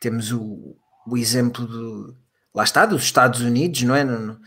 temos 0.00 0.32
o, 0.32 0.76
o 1.06 1.16
exemplo 1.16 1.66
do, 1.66 2.16
lá 2.54 2.64
está, 2.64 2.84
dos 2.84 3.02
Estados 3.02 3.40
Unidos, 3.40 3.82
não 3.82 3.94
é? 3.94 4.04
Não, 4.04 4.38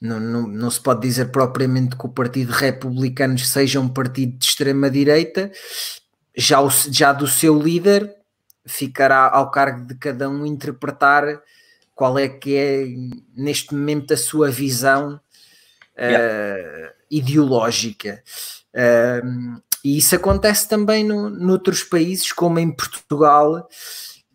não, 0.00 0.20
não, 0.20 0.48
não, 0.48 0.70
se 0.70 0.80
pode 0.80 1.00
dizer 1.00 1.26
propriamente 1.26 1.96
que 1.96 2.06
o 2.06 2.10
Partido 2.10 2.52
Republicano 2.52 3.38
seja 3.38 3.80
um 3.80 3.88
partido 3.88 4.38
de 4.38 4.44
extrema-direita, 4.44 5.50
já, 6.36 6.60
o, 6.60 6.70
já 6.70 7.12
do 7.12 7.26
seu 7.26 7.58
líder 7.58 8.14
ficará 8.66 9.28
ao 9.28 9.50
cargo 9.50 9.86
de 9.86 9.94
cada 9.94 10.28
um 10.28 10.46
interpretar 10.46 11.42
qual 11.94 12.18
é 12.18 12.28
que 12.28 12.56
é 12.56 12.86
neste 13.36 13.74
momento 13.74 14.14
a 14.14 14.16
sua 14.16 14.50
visão 14.50 15.20
yeah. 15.98 16.88
uh, 16.88 16.92
ideológica. 17.10 18.22
Uh, 18.72 19.60
e 19.84 19.98
isso 19.98 20.14
acontece 20.14 20.68
também 20.68 21.04
no, 21.04 21.30
noutros 21.30 21.82
países, 21.82 22.32
como 22.32 22.58
em 22.58 22.70
Portugal, 22.70 23.68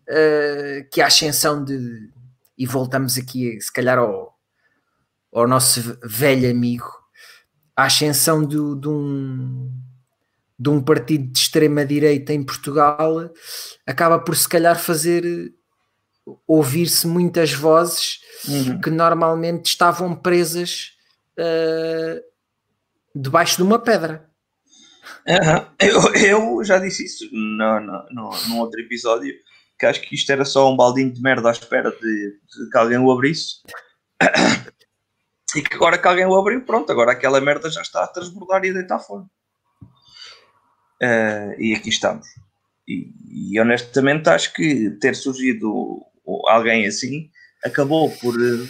uh, 0.10 0.90
que 0.92 1.02
a 1.02 1.08
ascensão 1.08 1.64
de, 1.64 2.10
e 2.58 2.66
voltamos 2.66 3.18
aqui, 3.18 3.60
se 3.60 3.72
calhar, 3.72 3.98
ao, 3.98 4.36
ao 5.34 5.48
nosso 5.48 5.98
velho 6.04 6.50
amigo, 6.50 6.90
a 7.76 7.84
ascensão 7.84 8.42
de, 8.46 8.56
de, 8.80 8.88
um, 8.88 9.72
de 10.58 10.70
um 10.70 10.82
partido 10.82 11.32
de 11.32 11.40
extrema-direita 11.40 12.34
em 12.34 12.44
Portugal 12.44 13.30
acaba 13.86 14.18
por, 14.18 14.36
se 14.36 14.48
calhar, 14.48 14.80
fazer 14.80 15.54
ouvir-se 16.48 17.06
muitas 17.06 17.54
vozes 17.54 18.20
uhum. 18.48 18.82
que 18.82 18.90
normalmente 18.90 19.68
estavam 19.68 20.16
presas 20.16 20.94
uh, 21.38 22.22
debaixo 23.14 23.58
de 23.58 23.64
uma 23.64 23.78
pedra. 23.78 24.28
Uhum. 25.28 25.66
Eu, 25.80 26.14
eu 26.16 26.64
já 26.64 26.78
disse 26.78 27.06
isso 27.06 27.30
no, 27.32 27.80
no, 27.80 28.06
no, 28.12 28.30
num 28.48 28.60
outro 28.60 28.80
episódio 28.80 29.34
que 29.78 29.86
acho 29.86 30.02
que 30.02 30.16
isto 30.16 30.32
era 30.32 30.46
só 30.46 30.72
um 30.72 30.78
baldinho 30.78 31.12
de 31.12 31.22
merda 31.22 31.50
à 31.50 31.52
espera 31.52 31.92
de, 31.92 32.00
de 32.00 32.70
que 32.72 32.78
alguém 32.78 32.98
o 32.98 33.12
abrisse. 33.12 33.62
E 35.56 35.62
que 35.62 35.76
agora 35.76 35.98
que 35.98 36.08
alguém 36.08 36.26
o 36.26 36.36
abriu, 36.36 36.66
pronto, 36.66 36.92
agora 36.92 37.14
aquela 37.14 37.40
merda 37.40 37.70
já 37.70 37.82
está 37.82 38.04
a 38.04 38.08
transbordar 38.08 38.66
e 38.66 38.72
a 38.72 38.74
deitar 38.74 39.00
fora. 39.00 39.24
Uh, 41.02 41.56
e 41.58 41.74
aqui 41.74 41.90
estamos. 41.90 42.28
E, 42.88 43.10
e, 43.54 43.60
honestamente 43.60 44.30
acho 44.30 44.54
que 44.54 44.92
ter 45.00 45.16
surgido 45.16 46.02
alguém 46.48 46.86
assim 46.86 47.30
acabou 47.64 48.12
por 48.18 48.36
uh, 48.36 48.68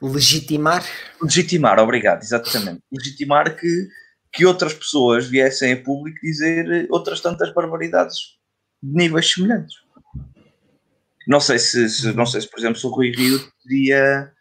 legitimar. 0.00 0.84
Legitimar, 1.20 1.78
obrigado, 1.80 2.22
exatamente. 2.22 2.82
Legitimar 2.90 3.56
que, 3.56 3.88
que 4.32 4.46
outras 4.46 4.72
pessoas 4.74 5.26
viessem 5.26 5.72
a 5.72 5.82
público 5.82 6.18
dizer 6.22 6.86
outras 6.90 7.20
tantas 7.20 7.52
barbaridades 7.52 8.38
de 8.82 8.94
níveis 8.94 9.30
semelhantes. 9.30 9.76
Não 11.26 11.40
sei 11.40 11.58
se, 11.58 11.88
se, 11.88 12.12
não 12.12 12.26
sei 12.26 12.40
se, 12.40 12.48
por 12.48 12.58
exemplo, 12.58 12.78
se 12.78 12.86
o 12.86 12.90
Rui 12.90 13.10
Rio 13.10 13.38
teria 13.62 14.32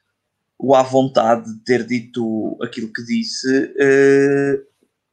o 0.57 0.75
à 0.75 0.83
vontade 0.83 1.53
de 1.53 1.63
ter 1.63 1.85
dito 1.85 2.57
aquilo 2.61 2.91
que 2.91 3.03
disse 3.03 3.47
uh, 3.47 4.65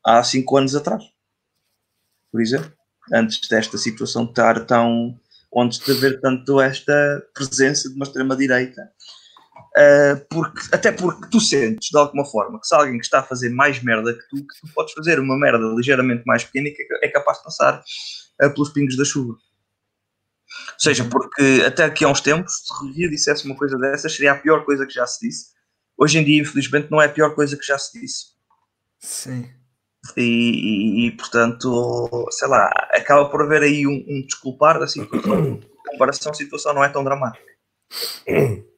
há 0.05 0.23
cinco 0.25 0.57
anos 0.57 0.75
atrás. 0.75 1.05
Por 2.33 2.41
exemplo, 2.41 2.73
antes 3.13 3.49
desta 3.49 3.79
situação 3.79 4.25
estar 4.25 4.65
tão. 4.67 5.19
antes 5.57 5.79
de 5.79 5.91
haver 5.93 6.21
tanto 6.21 6.61
esta 6.61 7.23
presença 7.33 7.89
de 7.89 7.95
uma 7.95 8.05
extrema-direita. 8.05 8.91
Uh, 9.77 10.25
porque, 10.31 10.61
até 10.73 10.91
porque 10.91 11.29
tu 11.31 11.39
sentes, 11.39 11.91
de 11.91 11.99
alguma 11.99 12.25
forma, 12.25 12.59
que 12.59 12.67
se 12.67 12.75
alguém 12.75 12.99
que 12.99 13.05
está 13.05 13.21
a 13.21 13.23
fazer 13.23 13.51
mais 13.51 13.83
merda 13.83 14.15
que 14.15 14.29
tu, 14.31 14.37
que 14.37 14.61
tu 14.61 14.73
podes 14.75 14.95
fazer 14.95 15.21
uma 15.21 15.39
merda 15.39 15.67
ligeiramente 15.77 16.23
mais 16.25 16.45
pequena 16.45 16.69
e 16.69 16.71
que 16.73 16.87
é 17.03 17.09
capaz 17.09 17.39
de 17.39 17.45
passar 17.45 17.83
uh, 18.43 18.51
pelos 18.55 18.71
pingos 18.71 18.97
da 18.97 19.05
chuva. 19.05 19.35
Ou 19.35 20.79
seja, 20.79 21.05
porque 21.05 21.63
até 21.67 21.85
aqui 21.85 22.07
há 22.07 22.09
uns 22.09 22.23
tempos, 22.23 22.53
se 22.55 22.73
Rui 22.73 23.11
dissesse 23.11 23.45
uma 23.45 23.55
coisa 23.55 23.77
dessas, 23.77 24.15
seria 24.15 24.33
a 24.33 24.37
pior 24.37 24.65
coisa 24.65 24.87
que 24.87 24.95
já 24.95 25.07
se 25.07 25.27
disse. 25.27 25.49
Hoje 25.99 26.19
em 26.19 26.25
dia, 26.25 26.41
infelizmente, 26.41 26.91
não 26.91 27.01
é 27.01 27.07
a 27.07 27.11
pior 27.11 27.35
coisa 27.35 27.55
que 27.55 27.67
já 27.67 27.79
se 27.79 28.01
disse. 28.01 28.27
Sim. 28.99 29.51
E, 30.17 30.23
e, 30.23 31.07
e 31.07 31.11
portanto, 31.13 32.27
sei 32.31 32.49
lá, 32.49 32.71
acaba 32.93 33.29
por 33.29 33.43
haver 33.43 33.63
aí 33.63 33.87
um, 33.87 34.05
um 34.09 34.25
desculpar 34.27 34.79
da 34.79 34.87
situação. 34.87 35.61
Em 35.87 35.91
comparação, 35.93 36.33
a 36.33 36.35
situação 36.35 36.75
não 36.75 36.83
é 36.83 36.89
tão 36.89 37.05
dramática. 37.05 37.45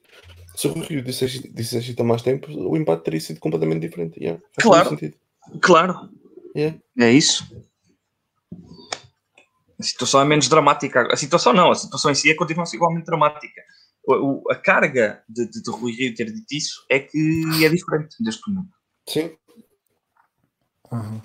Se 0.58 0.66
o 0.66 0.72
Rio 0.72 1.00
dissesse, 1.02 1.48
dissesse 1.52 1.90
isto 1.90 2.00
há 2.00 2.04
mais 2.04 2.20
tempo, 2.20 2.50
o 2.50 2.76
impacto 2.76 3.04
teria 3.04 3.20
sido 3.20 3.38
completamente 3.38 3.86
diferente. 3.86 4.18
Yeah, 4.18 4.42
claro. 4.60 4.98
Claro. 5.62 6.10
Yeah. 6.56 6.76
É 6.98 7.12
isso. 7.12 7.44
A 9.78 9.82
situação 9.84 10.20
é 10.20 10.24
menos 10.24 10.48
dramática. 10.48 11.06
A 11.12 11.16
situação 11.16 11.52
não, 11.52 11.70
a 11.70 11.76
situação 11.76 12.10
em 12.10 12.16
si 12.16 12.28
é 12.28 12.34
continua-se 12.34 12.74
igualmente 12.74 13.06
dramática. 13.06 13.62
O, 14.04 14.14
o, 14.14 14.50
a 14.50 14.56
carga 14.56 15.22
de, 15.28 15.46
de, 15.46 15.62
de 15.62 15.70
Rui 15.70 15.92
Rio 15.92 16.12
ter 16.12 16.24
dito 16.24 16.52
isso 16.52 16.84
é 16.90 16.98
que 16.98 17.44
é 17.64 17.68
diferente 17.68 18.16
deste 18.18 18.50
momento. 18.50 18.74
Sim. 19.08 19.36
Uhum. 20.90 21.22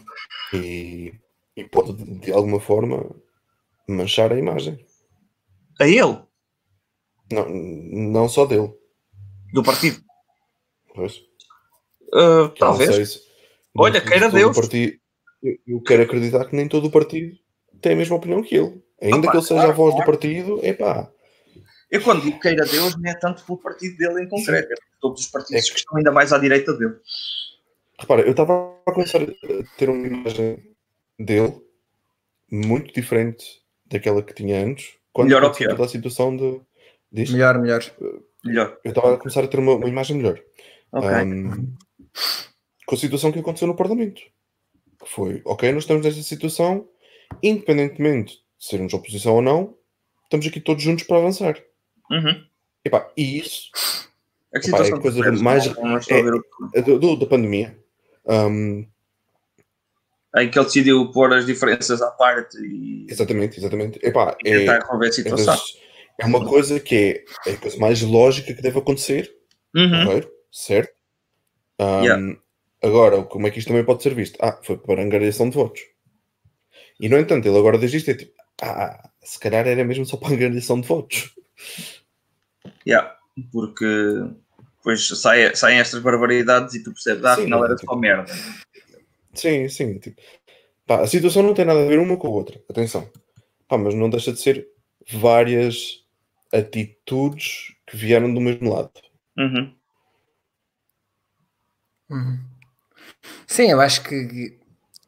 E, 0.54 1.12
e 1.56 1.64
pode, 1.64 1.94
de 2.20 2.32
alguma 2.32 2.60
forma, 2.60 3.10
manchar 3.90 4.32
a 4.32 4.38
imagem. 4.38 4.86
A 5.82 5.88
ele? 5.88 6.22
Não, 7.32 7.50
não 7.50 8.30
só 8.30 8.46
dele. 8.46 8.83
Do 9.54 9.62
partido? 9.62 10.04
Pois. 10.95 11.18
Uh, 12.12 12.49
talvez. 12.58 13.14
Se, 13.14 13.22
Olha, 13.78 14.01
queira 14.01 14.30
Deus. 14.30 14.56
Partido, 14.56 14.97
eu, 15.43 15.58
eu 15.68 15.82
quero 15.82 16.01
acreditar 16.01 16.45
que 16.45 16.56
nem 16.56 16.68
todo 16.68 16.88
o 16.88 16.91
partido 16.91 17.38
tem 17.80 17.93
a 17.93 17.95
mesma 17.95 18.16
opinião 18.16 18.41
que 18.41 18.56
ele. 18.56 18.84
Ainda 18.99 19.18
Opa, 19.18 19.32
que 19.32 19.38
ele 19.38 19.43
seja 19.43 19.56
claro, 19.56 19.72
a 19.72 19.76
voz 19.76 19.93
claro. 19.93 20.06
do 20.06 20.12
partido, 20.12 20.60
é 20.64 20.74
pá. 20.74 21.08
Eu 21.91 22.01
quando 22.01 22.24
digo 22.24 22.39
queira 22.39 22.66
Deus, 22.66 22.95
não 22.95 23.12
é 23.12 23.14
tanto 23.14 23.45
pelo 23.45 23.60
partido 23.60 23.95
dele 23.97 24.24
em 24.24 24.28
concreto, 24.28 24.74
é 24.74 24.76
todos 24.99 25.22
os 25.22 25.28
partidos 25.28 25.64
é 25.64 25.68
que... 25.68 25.72
que 25.74 25.80
estão 25.80 25.97
ainda 25.97 26.12
mais 26.12 26.34
à 26.34 26.39
direita 26.39 26.74
dele. 26.74 26.95
Repara, 27.99 28.22
eu 28.24 28.32
estava 28.32 28.76
a 28.88 28.91
começar 28.91 29.22
a 29.22 29.78
ter 29.78 29.88
uma 29.89 30.08
imagem 30.08 30.76
dele 31.20 31.62
muito 32.49 32.91
diferente 32.91 33.62
daquela 33.86 34.24
que 34.24 34.34
tinha 34.34 34.66
antes. 34.66 34.95
Quando 35.12 35.28
melhor 35.28 35.43
ou 35.43 35.51
pior? 35.51 35.80
a 35.80 35.88
situação 35.88 36.36
de. 36.36 36.60
Disto. 37.12 37.34
Melhor, 37.34 37.60
melhor. 37.60 37.84
Melhor. 38.44 38.78
Eu 38.84 38.89
estava 38.89 39.14
a 39.14 39.18
começar 39.18 39.44
a 39.44 39.48
ter 39.48 39.60
uma, 39.60 39.76
uma 39.76 39.89
imagem 39.89 40.18
melhor. 40.18 40.39
Um, 40.94 41.74
com 42.86 42.96
a 42.96 42.98
situação 42.98 43.32
que 43.32 43.39
aconteceu 43.39 43.68
no 43.68 43.76
Parlamento. 43.76 44.22
Que 45.00 45.10
foi, 45.10 45.41
ok, 45.46 45.72
nós 45.72 45.84
estamos 45.84 46.06
nesta 46.06 46.22
situação, 46.22 46.88
independentemente 47.41 48.36
de 48.58 48.66
sermos 48.66 48.94
oposição 48.94 49.36
ou 49.36 49.41
não, 49.41 49.76
estamos 50.24 50.48
aqui 50.48 50.60
todos 50.60 50.84
juntos 50.84 51.04
para 51.04 51.18
avançar. 51.18 51.62
Uhum. 52.10 52.46
Epá, 52.86 53.12
e 53.18 53.39
isso 53.39 53.72
a 54.54 54.60
epá, 54.60 54.86
é 54.86 54.94
a 54.94 55.00
coisa 55.00 55.32
mais 55.32 55.68
é, 55.68 56.20
é, 56.76 56.82
do, 56.82 57.00
do, 57.00 57.16
da 57.16 57.26
pandemia. 57.26 57.78
Um, 58.26 58.88
em 60.36 60.50
que 60.50 60.58
ele 60.58 60.66
decidiu 60.66 61.12
pôr 61.12 61.32
as 61.34 61.46
diferenças 61.46 62.02
à 62.02 62.10
parte 62.12 62.58
e 62.58 63.06
exatamente, 63.10 63.60
exatamente. 63.60 64.00
Epá, 64.04 64.36
e 64.44 64.60
tentar 64.60 64.76
é, 64.76 64.80
resolver 64.80 65.08
a 65.08 65.12
situação. 65.12 65.54
É, 65.54 65.83
uma 66.22 66.45
coisa 66.45 66.80
que 66.80 66.95
é, 67.45 67.49
é 67.49 67.53
a 67.53 67.57
coisa 67.57 67.78
mais 67.78 68.01
lógica 68.01 68.53
que 68.53 68.61
deve 68.61 68.80
acontecer, 68.80 69.34
uhum. 69.76 70.22
certo? 70.51 70.93
Um, 71.80 72.03
yeah. 72.03 72.38
Agora, 72.82 73.24
como 73.24 73.47
é 73.47 73.51
que 73.51 73.59
isto 73.59 73.70
também 73.70 73.86
pode 73.86 74.03
ser 74.03 74.14
visto? 74.14 74.38
Ah, 74.41 74.59
foi 74.61 74.78
para 74.78 75.01
angariação 75.01 75.49
de 75.49 75.55
votos. 75.55 75.82
E 76.99 77.09
no 77.09 77.18
entanto, 77.18 77.47
ele 77.47 77.57
agora 77.57 77.78
diz 77.78 77.93
isto: 77.93 78.11
é 78.11 78.14
tipo, 78.14 78.34
ah, 78.61 79.09
se 79.22 79.39
calhar 79.39 79.66
era 79.68 79.84
mesmo 79.84 80.05
só 80.05 80.18
para 80.18 80.34
angariação 80.34 80.80
de 80.80 80.88
votos. 80.88 81.34
Yeah, 82.86 83.16
porque 83.51 83.86
depois 84.78 85.07
saem, 85.07 85.55
saem 85.55 85.80
estas 85.80 86.01
barbaridades 86.01 86.76
e 86.76 86.84
tu 86.84 86.91
percebes, 86.91 87.24
ah, 87.24 87.34
afinal 87.34 87.64
era 87.64 87.76
tipo, 87.76 87.91
só 87.91 87.97
merda. 87.97 88.34
Sim, 89.34 89.68
sim. 89.70 89.97
Tipo, 89.99 90.22
pá, 90.86 91.01
a 91.01 91.07
situação 91.07 91.41
não 91.41 91.53
tem 91.53 91.66
nada 91.66 91.82
a 91.82 91.88
ver 91.88 91.99
uma 91.99 92.18
com 92.18 92.28
a 92.28 92.32
outra, 92.32 92.61
atenção. 92.70 93.09
Pá, 93.68 93.78
mas 93.78 93.95
não 93.95 94.09
deixa 94.09 94.34
de 94.34 94.39
ser 94.39 94.68
várias 95.09 96.03
atitudes 96.54 97.74
que 97.88 97.97
vieram 97.97 98.34
do 98.34 98.39
mesmo 98.39 98.74
lado. 98.74 98.91
Uhum. 99.38 99.74
Uhum. 102.10 102.39
Sim, 103.47 103.72
eu 103.72 103.82
acho 103.82 104.04
que 104.04 104.60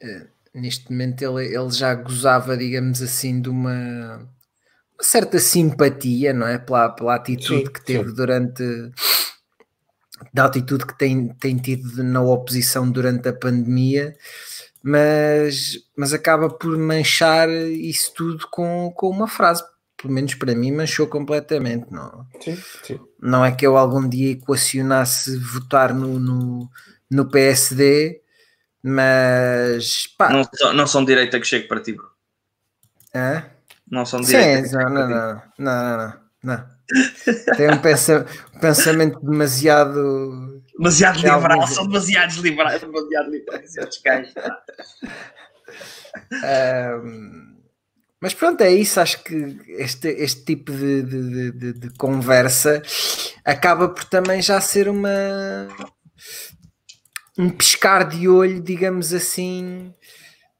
uh, 0.03 0.27
neste 0.53 0.91
momento 0.91 1.21
ele, 1.21 1.55
ele 1.55 1.69
já 1.69 1.93
gozava, 1.93 2.57
digamos 2.57 3.01
assim, 3.01 3.41
de 3.41 3.49
uma, 3.49 4.17
uma 4.17 5.03
certa 5.03 5.37
simpatia, 5.39 6.33
não 6.33 6.47
é? 6.47 6.57
Pela, 6.57 6.89
pela 6.89 7.15
atitude 7.15 7.65
sim, 7.65 7.71
que 7.71 7.83
teve 7.83 8.09
sim. 8.09 8.15
durante 8.15 8.63
da 10.33 10.45
atitude 10.45 10.85
que 10.85 10.97
tem, 10.97 11.27
tem 11.35 11.57
tido 11.57 12.03
na 12.03 12.21
oposição 12.21 12.89
durante 12.89 13.27
a 13.27 13.33
pandemia, 13.33 14.15
mas, 14.81 15.77
mas 15.97 16.13
acaba 16.13 16.49
por 16.49 16.77
manchar 16.77 17.49
isso 17.49 18.13
tudo 18.13 18.47
com, 18.49 18.91
com 18.95 19.09
uma 19.09 19.27
frase. 19.27 19.63
Pelo 20.05 20.13
menos 20.13 20.35
para 20.35 20.53
mim, 20.53 20.71
manchou 20.71 21.07
completamente. 21.07 21.87
Não, 21.91 22.27
Sim, 22.39 22.55
sim. 22.83 22.99
não 23.19 23.43
é 23.43 23.51
que 23.51 23.65
eu 23.65 23.75
algum 23.75 24.07
dia 24.07 24.33
equacionasse 24.33 25.35
votar 25.37 25.95
no, 25.95 26.19
no, 26.19 26.69
no 27.09 27.25
PSD, 27.27 28.21
mas 28.83 30.05
pá, 30.15 30.29
Não, 30.29 30.43
são- 30.53 30.73
não 30.73 30.85
são 30.85 31.03
direita 31.03 31.39
que 31.39 31.47
chegue 31.47 31.67
para 31.67 31.81
ti, 31.81 31.93
bro. 31.93 32.07
hã? 33.15 33.45
Não 33.89 34.05
são 34.05 34.21
Sim, 34.21 34.37
direita 34.37 34.69
que 34.69 34.75
não, 34.75 34.89
não, 34.91 35.09
não, 35.09 35.41
não, 35.57 35.97
não, 35.97 36.13
não. 36.43 36.65
Tem 37.57 37.71
um, 37.71 37.79
pensa- 37.79 38.27
pensamento 38.61 39.19
demasiado 39.21 40.61
Demasiado 40.77 41.19
Tem 41.19 41.33
liberal, 41.33 41.51
alguns- 41.61 41.73
são 41.73 41.87
demasiados 41.87 42.35
liberais, 42.35 42.79
demasiado 42.81 43.31
liberais 43.31 43.75
esses 43.75 43.99
gajos. 44.03 44.33
Mas 48.25 48.33
pronto, 48.33 48.59
é 48.61 48.71
isso. 48.73 48.99
Acho 48.99 49.23
que 49.23 49.55
este, 49.77 50.07
este 50.07 50.43
tipo 50.45 50.71
de, 50.71 51.03
de- 51.03 51.51
de- 51.51 51.73
de- 51.73 51.89
conversa 51.91 52.81
acaba 53.45 53.87
por 53.87 54.03
também 54.05 54.41
já 54.41 54.59
ser 54.59 54.89
uma 54.89 55.67
um 57.37 57.51
piscar 57.51 58.03
de 58.09 58.27
olho, 58.27 58.59
digamos 58.59 59.13
assim, 59.13 59.93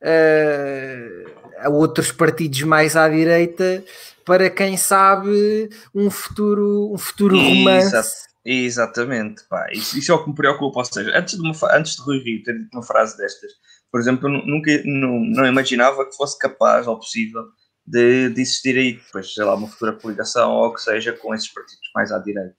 ah, 0.04 1.66
a 1.66 1.70
outros 1.70 2.12
partidos 2.12 2.62
mais 2.62 2.96
à 2.96 3.10
direita 3.10 3.84
para 4.24 4.48
quem 4.52 4.78
sabe 4.78 5.68
um 5.94 6.12
futuro, 6.12 6.94
um 6.94 6.98
futuro 7.00 7.36
romance. 7.36 7.88
Exato. 7.88 8.10
Exatamente, 8.48 9.44
pá. 9.50 9.66
Isso, 9.72 9.98
isso 9.98 10.12
é 10.12 10.14
o 10.16 10.24
que 10.24 10.30
me 10.30 10.36
preocupa. 10.36 10.78
Ou 10.78 10.86
seja, 10.86 11.18
antes 11.18 11.34
de, 11.36 11.42
uma, 11.42 11.56
antes 11.76 11.96
de 11.96 12.02
Rui 12.04 12.20
Rio 12.20 12.44
ter 12.44 12.54
dito 12.60 12.70
uma 12.78 12.84
frase 12.84 13.18
destas, 13.18 13.52
por 13.96 14.02
exemplo, 14.02 14.28
eu 14.28 14.34
nu- 14.34 14.46
nunca 14.46 14.82
não, 14.84 15.22
não 15.22 15.46
imaginava 15.46 16.06
que 16.06 16.14
fosse 16.18 16.38
capaz 16.38 16.86
ou 16.86 16.98
possível 17.00 17.44
de, 17.88 18.28
de 18.28 18.42
existir 18.42 18.78
aí, 18.78 18.94
depois, 18.98 19.34
sei 19.34 19.46
lá, 19.46 19.56
uma 19.56 19.70
futura 19.70 19.94
coligação 19.94 20.52
ou 20.52 20.66
o 20.68 20.74
que 20.74 20.82
seja 20.82 21.14
com 21.14 21.34
esses 21.34 21.48
partidos 21.48 21.80
mais 21.96 22.12
à 22.12 22.20
direita. 22.20 22.56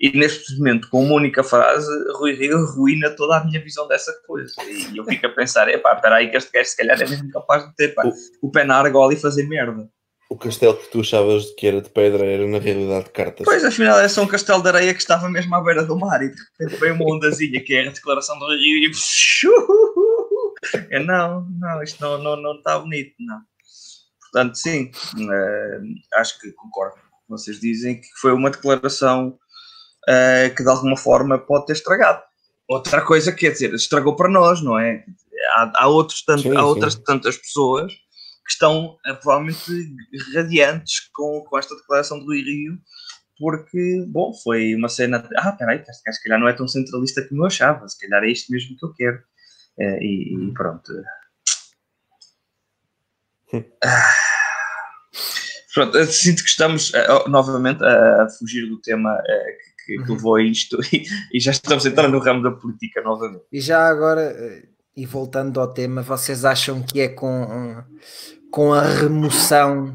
E 0.00 0.16
neste 0.16 0.56
momento, 0.56 0.88
com 0.88 1.02
uma 1.04 1.16
única 1.16 1.42
frase, 1.42 1.90
Rui 2.12 2.34
Rio 2.34 2.56
arruína 2.58 3.10
toda 3.16 3.36
a 3.36 3.44
minha 3.44 3.60
visão 3.60 3.88
dessa 3.88 4.12
coisa. 4.28 4.52
E 4.92 4.96
eu 4.96 5.04
fico 5.04 5.26
a 5.26 5.30
pensar, 5.30 5.68
epá, 5.68 5.92
espera 5.96 6.14
aí 6.18 6.30
que 6.30 6.36
este 6.36 6.52
gajo 6.52 6.68
se 6.70 6.76
calhar 6.76 7.02
é 7.02 7.08
mesmo 7.08 7.30
capaz 7.32 7.66
de 7.66 7.74
ter 7.74 7.88
pá, 7.92 8.04
o 8.40 8.48
pé 8.52 8.62
na 8.62 8.76
argola 8.76 9.12
e 9.12 9.16
fazer 9.16 9.42
merda. 9.48 9.88
O 10.28 10.36
castelo 10.36 10.76
que 10.76 10.88
tu 10.90 11.00
achavas 11.00 11.46
que 11.56 11.66
era 11.68 11.80
de 11.80 11.88
pedra 11.88 12.24
era 12.26 12.46
na 12.46 12.58
realidade 12.58 13.04
de 13.04 13.10
cartas. 13.10 13.44
Pois, 13.44 13.64
afinal, 13.64 13.98
é 14.00 14.08
só 14.08 14.22
um 14.22 14.26
castelo 14.26 14.60
de 14.62 14.68
areia 14.68 14.92
que 14.92 15.00
estava 15.00 15.28
mesmo 15.28 15.54
à 15.54 15.60
beira 15.62 15.84
do 15.84 15.96
mar 15.98 16.20
e 16.22 16.30
de 16.30 16.36
repente 16.58 16.80
veio 16.80 16.94
uma 16.94 17.14
ondazinha 17.14 17.60
que 17.60 17.74
é 17.74 17.86
a 17.88 17.92
declaração 17.92 18.36
do 18.38 18.46
Rio 18.48 18.90
e 18.90 18.90
eu, 20.90 21.04
não, 21.04 21.46
não, 21.58 21.82
isto 21.82 22.00
não, 22.00 22.18
não, 22.22 22.36
não 22.36 22.56
está 22.56 22.78
bonito, 22.78 23.14
não. 23.20 23.40
Portanto, 24.20 24.56
sim, 24.56 24.90
eh, 25.18 25.80
acho 26.14 26.38
que 26.40 26.52
concordo 26.52 26.96
com 26.96 27.00
o 27.00 27.20
que 27.20 27.28
vocês 27.28 27.60
dizem 27.60 28.00
que 28.00 28.08
foi 28.20 28.32
uma 28.32 28.50
declaração 28.50 29.38
eh, 30.08 30.50
que 30.50 30.62
de 30.62 30.68
alguma 30.68 30.96
forma 30.96 31.38
pode 31.38 31.66
ter 31.66 31.72
estragado. 31.72 32.22
Outra 32.68 33.00
coisa, 33.00 33.32
quer 33.32 33.52
dizer, 33.52 33.72
estragou 33.74 34.16
para 34.16 34.28
nós, 34.28 34.60
não 34.60 34.78
é? 34.78 35.04
Há, 35.54 35.84
há, 35.84 35.88
outros 35.88 36.24
tanto, 36.24 36.42
Sim, 36.42 36.50
há 36.50 36.60
sim. 36.60 36.66
outras 36.66 36.94
tantas 36.96 37.36
pessoas 37.36 37.92
que 37.92 38.52
estão 38.52 38.96
eh, 39.06 39.14
provavelmente 39.14 39.94
radiantes 40.34 41.08
com, 41.12 41.44
com 41.48 41.58
esta 41.58 41.74
declaração 41.74 42.18
do 42.18 42.32
Rio, 42.32 42.78
porque, 43.38 44.04
bom, 44.08 44.32
foi 44.32 44.74
uma 44.74 44.88
cena. 44.88 45.18
De, 45.18 45.28
ah, 45.36 45.52
peraí, 45.52 45.82
se 45.84 46.22
calhar 46.22 46.38
não 46.38 46.48
é 46.48 46.52
tão 46.52 46.66
centralista 46.66 47.26
como 47.28 47.42
eu 47.42 47.46
achava, 47.46 47.88
se 47.88 47.98
calhar 47.98 48.24
é 48.24 48.30
isto 48.30 48.50
mesmo 48.50 48.76
que 48.76 48.84
eu 48.84 48.94
quero. 48.94 49.18
Eh, 49.78 49.98
e, 50.00 50.48
e 50.48 50.52
pronto. 50.54 50.92
Ah. 53.84 54.10
Pronto, 55.74 56.02
sinto 56.06 56.42
que 56.42 56.48
estamos 56.48 56.94
eh, 56.94 57.06
oh, 57.10 57.28
novamente 57.28 57.84
a, 57.84 58.22
a 58.22 58.28
fugir 58.30 58.66
do 58.66 58.80
tema 58.80 59.22
eh, 59.26 59.56
que, 59.84 59.96
que 59.96 60.00
Uhum. 60.00 60.14
levou 60.14 60.34
a 60.36 60.42
isto 60.42 60.78
e, 60.92 61.04
e 61.32 61.38
já 61.38 61.50
estamos 61.50 61.84
entrando 61.84 62.12
no 62.12 62.18
ramo 62.18 62.42
da 62.42 62.50
política 62.50 63.02
novamente. 63.02 63.44
E 63.52 63.60
já 63.60 63.86
agora, 63.86 64.22
eh, 64.22 64.68
e 64.96 65.04
voltando 65.04 65.60
ao 65.60 65.72
tema, 65.72 66.00
vocês 66.00 66.44
acham 66.46 66.82
que 66.82 67.00
é 67.00 67.08
com, 67.08 67.84
com 68.50 68.72
a 68.72 68.82
remoção 68.82 69.94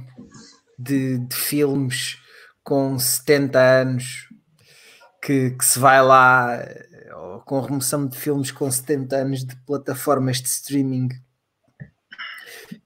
de, 0.77 1.17
de 1.17 1.36
filmes 1.36 2.17
com 2.63 2.97
70 2.99 3.59
anos 3.59 4.27
que, 5.22 5.51
que 5.51 5.65
se 5.65 5.78
vai 5.80 6.01
lá, 6.01 6.55
eh, 6.55 6.88
com 7.45 7.59
a 7.59 7.61
remoção 7.61 8.07
de 8.07 8.17
filmes 8.17 8.51
com 8.51 8.69
70 8.69 9.15
anos 9.15 9.45
de 9.45 9.55
plataformas 9.65 10.41
de 10.41 10.47
streaming 10.47 11.09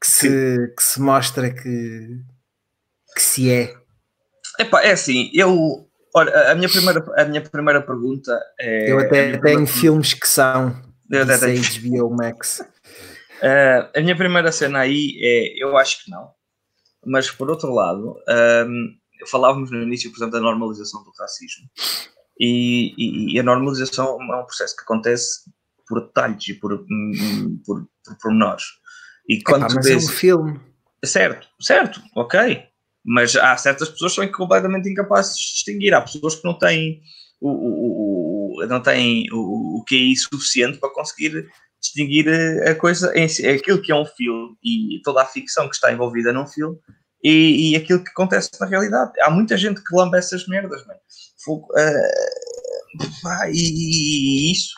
que 0.02 0.08
se, 0.08 0.74
que 0.76 0.84
se 0.84 1.00
mostra 1.02 1.54
que, 1.54 2.20
que 3.16 3.22
se 3.22 3.52
é? 3.52 3.74
Epá, 4.60 4.82
é 4.82 4.92
assim, 4.92 5.30
eu. 5.34 5.88
Olha, 6.14 6.52
a 6.52 6.56
minha 6.56 6.70
primeira, 6.70 7.06
a 7.18 7.26
minha 7.26 7.42
primeira 7.42 7.82
pergunta 7.82 8.40
é. 8.60 8.92
Eu 8.92 9.00
até 9.00 9.10
tenho 9.10 9.40
primeira- 9.42 9.68
filmes 9.68 10.14
que 10.14 10.28
são 10.28 10.76
Eu 11.10 11.24
até 11.24 11.38
tenho. 11.38 11.62
HBO 11.62 12.16
Max. 12.16 12.62
Uh, 12.62 13.90
a 13.96 14.02
minha 14.02 14.16
primeira 14.16 14.52
cena 14.52 14.80
aí 14.80 15.18
é, 15.22 15.62
eu 15.62 15.78
acho 15.78 16.04
que 16.04 16.10
não, 16.12 16.32
mas 17.06 17.30
por 17.30 17.50
outro 17.50 17.74
lado, 17.74 18.16
um, 18.66 18.96
falávamos 19.30 19.70
no 19.72 19.84
início, 19.84 20.10
por 20.10 20.18
exemplo, 20.18 20.34
da 20.34 20.40
normalização 20.40 21.04
do 21.04 21.12
racismo 21.20 21.70
e, 22.40 22.94
e- 22.98 23.36
e 23.36 23.40
a 23.40 23.44
normalização 23.44 24.18
é 24.22 24.36
um 24.42 24.46
processo 24.46 24.76
que 24.76 24.84
acontece 24.84 25.50
por 25.88 26.02
detalhes 26.02 26.48
e 26.48 26.54
por, 26.56 26.74
hum, 26.74 27.62
por, 27.66 27.88
por 28.04 28.18
pormenores. 28.22 28.64
E 29.28 29.42
quando 29.44 29.64
Epá, 29.66 29.74
mas 29.76 29.86
é 29.88 29.96
um 29.96 30.02
filme. 30.02 30.60
certo, 31.04 31.48
certo, 31.60 32.02
ok, 32.16 32.64
mas 33.04 33.36
há 33.36 33.56
certas 33.58 33.90
pessoas 33.90 34.14
que 34.14 34.22
são 34.22 34.32
completamente 34.32 34.90
incapazes 34.90 35.36
de 35.38 35.54
distinguir, 35.54 35.94
há 35.94 36.02
pessoas 36.02 36.36
que 36.36 36.44
não 36.46 36.58
têm 36.58 37.02
o, 37.40 37.50
o, 37.50 38.62
o- 38.62 38.66
não 38.68 38.82
têm 38.82 39.26
o, 39.32 39.80
o 39.80 39.84
QI 39.88 40.16
suficiente 40.16 40.78
para 40.80 40.90
conseguir 40.90 41.48
distinguir 41.80 42.28
a 42.30 42.72
a 42.72 42.76
coisa, 42.76 43.12
em 43.16 43.28
si, 43.28 43.46
aquilo 43.48 43.82
que 43.82 43.92
é 43.92 43.96
um 43.96 44.06
filme 44.06 44.56
e 44.64 45.02
toda 45.04 45.22
a 45.22 45.26
ficção 45.26 45.68
que 45.70 45.76
está 45.76 45.92
envolvida 45.92 46.34
num 46.34 46.48
filme 46.48 46.78
e, 47.28 47.72
e 47.72 47.76
aquilo 47.76 48.04
que 48.04 48.12
acontece 48.12 48.52
na 48.60 48.68
realidade. 48.68 49.20
Há 49.20 49.32
muita 49.32 49.58
gente 49.58 49.84
que 49.84 49.96
lambe 49.96 50.16
essas 50.16 50.48
merdas, 50.48 50.86
mano. 50.86 51.00
Fogo, 51.44 51.68
pá, 53.24 53.50
e, 53.50 53.54
e 53.54 54.52
isso. 54.52 54.76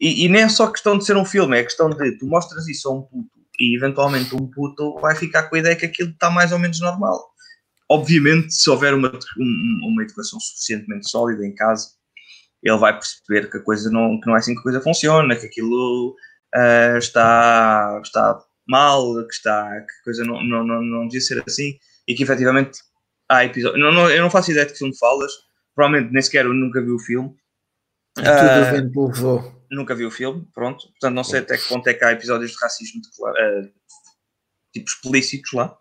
E, 0.00 0.24
e 0.24 0.28
nem 0.28 0.42
é 0.42 0.48
só 0.48 0.66
questão 0.66 0.98
de 0.98 1.06
ser 1.06 1.16
um 1.16 1.24
filme, 1.24 1.56
é 1.56 1.62
questão 1.62 1.88
de 1.88 2.18
tu 2.18 2.26
mostras 2.26 2.66
isso 2.66 2.88
a 2.88 2.92
um 2.92 3.02
puto 3.02 3.30
e 3.58 3.76
eventualmente 3.76 4.34
um 4.34 4.50
puto 4.50 4.98
vai 5.00 5.14
ficar 5.14 5.44
com 5.44 5.56
a 5.56 5.58
ideia 5.58 5.76
que 5.76 5.86
aquilo 5.86 6.10
está 6.10 6.28
mais 6.28 6.50
ou 6.50 6.58
menos 6.58 6.80
normal. 6.80 7.30
Obviamente, 7.88 8.52
se 8.52 8.68
houver 8.68 8.92
uma, 8.92 9.08
um- 9.38 9.80
uma 9.86 10.02
educação 10.02 10.40
suficientemente 10.40 11.08
sólida 11.08 11.46
em 11.46 11.54
casa, 11.54 11.90
ele 12.62 12.76
vai 12.76 12.92
perceber 12.92 13.48
que 13.48 13.58
a 13.58 13.62
coisa 13.62 13.88
não, 13.90 14.20
que 14.20 14.26
não 14.26 14.34
é 14.34 14.38
assim 14.38 14.52
que 14.52 14.60
a 14.60 14.62
coisa 14.64 14.80
funciona, 14.80 15.36
que 15.36 15.46
aquilo 15.46 16.16
ah, 16.54 16.98
está, 16.98 18.00
está 18.04 18.38
mal, 18.66 19.14
que, 19.26 19.34
está, 19.34 19.80
que 19.80 20.04
coisa 20.04 20.24
não, 20.24 20.42
não, 20.42 20.64
não, 20.64 20.82
não 20.82 21.02
devia 21.08 21.20
ser 21.20 21.42
assim 21.46 21.78
e 22.08 22.14
que 22.14 22.22
efetivamente 22.22 22.80
há 23.28 23.44
episódios. 23.44 23.80
Não, 23.82 23.92
não, 23.92 24.10
eu 24.10 24.22
não 24.22 24.30
faço 24.30 24.50
ideia 24.50 24.66
de 24.66 24.72
que 24.72 24.78
filme 24.78 24.96
falas, 24.98 25.32
provavelmente 25.74 26.12
nem 26.12 26.22
sequer 26.22 26.44
eu 26.46 26.54
nunca 26.54 26.80
vi 26.80 26.90
o 26.90 26.98
filme. 26.98 27.34
Tudo 28.14 28.28
Ah, 28.28 28.68
o 28.72 28.76
vento 28.76 29.06
levou. 29.06 29.66
nunca 29.70 29.94
vi 29.94 30.06
o 30.06 30.10
filme, 30.10 30.46
pronto. 30.54 30.86
Portanto, 30.88 31.14
não 31.14 31.24
sei 31.24 31.40
até 31.40 31.58
que 31.58 31.68
ponto 31.68 31.86
é 31.88 31.94
que 31.94 32.04
há 32.04 32.12
episódios 32.12 32.52
de 32.52 32.56
racismo 32.60 33.00
declara- 33.02 33.38
eh, 33.40 33.70
tipo 34.72 34.88
explícitos 34.88 35.52
lá. 35.52 35.76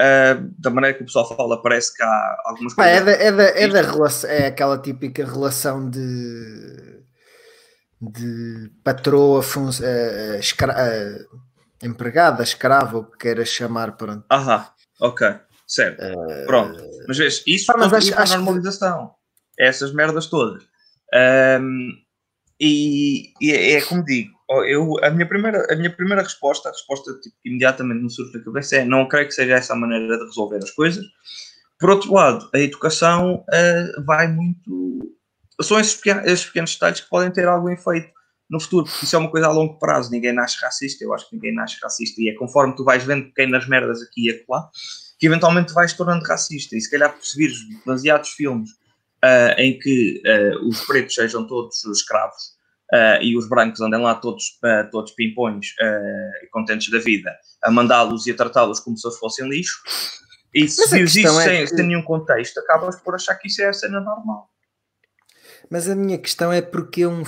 Eh, 0.00 0.36
da 0.58 0.70
maneira 0.70 0.96
que 0.96 1.02
o 1.02 1.06
pessoal 1.06 1.28
fala, 1.36 1.60
parece 1.60 1.94
que 1.94 2.02
há 2.02 2.36
algumas 2.46 2.72
Pá, 2.74 2.86
é, 2.86 3.02
coisas. 3.02 3.18
da, 3.18 3.24
é, 3.24 3.32
da, 3.32 3.42
é, 3.60 3.68
da 3.68 3.82
relação, 3.82 4.30
é 4.30 4.46
aquela 4.46 4.78
típica 4.80 5.24
relação 5.26 5.90
de, 5.90 7.02
de 8.00 8.70
patroa, 8.84 9.42
fun, 9.42 9.68
eh, 9.82 10.38
escra, 10.38 10.72
eh, 10.78 11.18
empregada, 11.82 12.42
escrava, 12.42 12.98
o 12.98 13.04
que 13.04 13.18
queiras 13.18 13.48
chamar. 13.48 13.96
Pronto. 13.96 14.24
Aham, 14.30 14.66
ok, 15.00 15.34
certo. 15.66 16.02
Pronto. 16.46 16.82
Mas 17.06 17.18
vês, 17.18 17.42
isso 17.46 17.66
Pá, 17.66 17.74
mas 17.78 17.92
acho- 17.92 18.14
a 18.14 18.24
que- 18.24 18.30
normalização. 18.34 19.14
Essas 19.58 19.92
merdas 19.92 20.26
todas. 20.26 20.62
Ahm, 21.12 21.90
e, 22.60 23.32
e 23.40 23.52
é, 23.52 23.72
é 23.74 23.80
como 23.82 24.04
digo, 24.04 24.30
eu, 24.66 24.96
a, 25.04 25.10
minha 25.10 25.26
primeira, 25.28 25.66
a 25.72 25.76
minha 25.76 25.94
primeira 25.94 26.22
resposta, 26.22 26.68
a 26.68 26.72
resposta 26.72 27.12
tipo, 27.20 27.36
que 27.42 27.48
imediatamente 27.48 28.02
me 28.02 28.10
surge 28.10 28.36
na 28.36 28.44
cabeça 28.44 28.76
é 28.76 28.84
não 28.84 29.06
creio 29.08 29.26
que 29.28 29.34
seja 29.34 29.54
essa 29.54 29.72
a 29.72 29.76
maneira 29.76 30.18
de 30.18 30.24
resolver 30.24 30.56
as 30.58 30.70
coisas. 30.72 31.04
Por 31.78 31.90
outro 31.90 32.12
lado, 32.12 32.48
a 32.54 32.58
educação 32.58 33.44
ah, 33.52 34.02
vai 34.04 34.26
muito. 34.28 34.98
São 35.62 35.78
esses 35.78 36.00
esses 36.24 36.46
pequenos 36.46 36.72
detalhes 36.74 37.00
que 37.00 37.08
podem 37.10 37.30
ter 37.32 37.46
algum 37.48 37.68
efeito 37.68 38.10
no 38.50 38.60
futuro, 38.60 38.86
porque 38.86 39.04
isso 39.04 39.14
é 39.14 39.18
uma 39.18 39.30
coisa 39.30 39.46
a 39.46 39.52
longo 39.52 39.78
prazo. 39.78 40.10
Ninguém 40.10 40.32
nasce 40.32 40.58
racista, 40.60 41.04
eu 41.04 41.12
acho 41.12 41.28
que 41.28 41.36
ninguém 41.36 41.54
nasce 41.54 41.76
racista, 41.82 42.20
e 42.20 42.30
é 42.30 42.34
conforme 42.34 42.74
tu 42.74 42.84
vais 42.84 43.04
vendo 43.04 43.26
pequenas 43.26 43.68
merdas 43.68 44.02
aqui 44.02 44.26
e 44.26 44.30
acolá, 44.30 44.68
que 45.18 45.26
eventualmente 45.26 45.72
vais 45.72 45.92
tornando 45.92 46.24
racista. 46.24 46.76
E 46.76 46.80
se 46.80 46.90
calhar 46.90 47.12
por 47.12 47.24
se 47.24 47.36
vires 47.36 47.58
demasiados 47.84 48.30
filmes 48.30 48.70
ah, 49.22 49.54
em 49.58 49.78
que 49.78 50.22
ah, 50.26 50.66
os 50.66 50.80
pretos 50.86 51.14
sejam 51.14 51.46
todos 51.46 51.84
escravos 51.84 52.58
uh, 52.92 53.22
e 53.22 53.36
os 53.36 53.48
brancos 53.48 53.80
andem 53.80 54.00
lá 54.00 54.14
todos, 54.14 54.58
uh, 54.64 54.88
todos 54.90 55.12
pimpões 55.12 55.74
e 56.42 56.46
contentes 56.48 56.90
da 56.90 56.98
vida, 56.98 57.34
a 57.62 57.70
mandá-los 57.70 58.26
e 58.26 58.30
a 58.30 58.36
tratá-los 58.36 58.80
como 58.80 58.96
se 58.96 59.06
eles 59.06 59.18
fossem 59.18 59.48
lixo. 59.48 59.82
E 60.54 60.66
se 60.68 60.88
vires 60.90 61.14
isso 61.14 61.40
é 61.40 61.44
sem, 61.44 61.66
que... 61.66 61.76
sem 61.76 61.86
nenhum 61.86 62.02
contexto, 62.02 62.58
acabas 62.60 62.96
por 63.00 63.14
achar 63.14 63.34
que 63.34 63.48
isso 63.48 63.62
é 63.62 63.68
a 63.68 63.72
cena 63.72 64.00
normal. 64.00 64.48
Mas 65.70 65.88
a 65.88 65.94
minha 65.94 66.16
questão 66.16 66.52
é 66.52 66.62
porque, 66.62 67.06
um, 67.06 67.22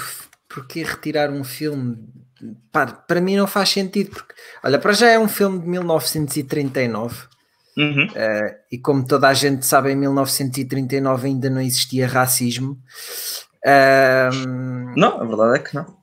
porque 0.53 0.83
retirar 0.83 1.31
um 1.31 1.45
filme 1.45 1.97
para, 2.73 2.93
para 2.93 3.21
mim 3.21 3.37
não 3.37 3.47
faz 3.47 3.69
sentido, 3.71 4.11
porque 4.11 4.35
olha, 4.65 4.79
para 4.79 4.93
já 4.93 5.09
é 5.09 5.19
um 5.19 5.29
filme 5.29 5.61
de 5.61 5.69
1939 5.69 7.17
uhum. 7.77 8.07
uh, 8.07 8.55
e 8.71 8.79
como 8.79 9.07
toda 9.07 9.29
a 9.29 9.35
gente 9.35 9.65
sabe, 9.65 9.93
em 9.93 9.97
1939 9.97 11.29
ainda 11.29 11.49
não 11.49 11.61
existia 11.61 12.09
racismo. 12.09 12.79
Uh, 13.65 14.97
não, 14.97 15.21
a 15.21 15.25
verdade 15.25 15.57
é 15.57 15.59
que 15.61 15.75
não. 15.75 16.01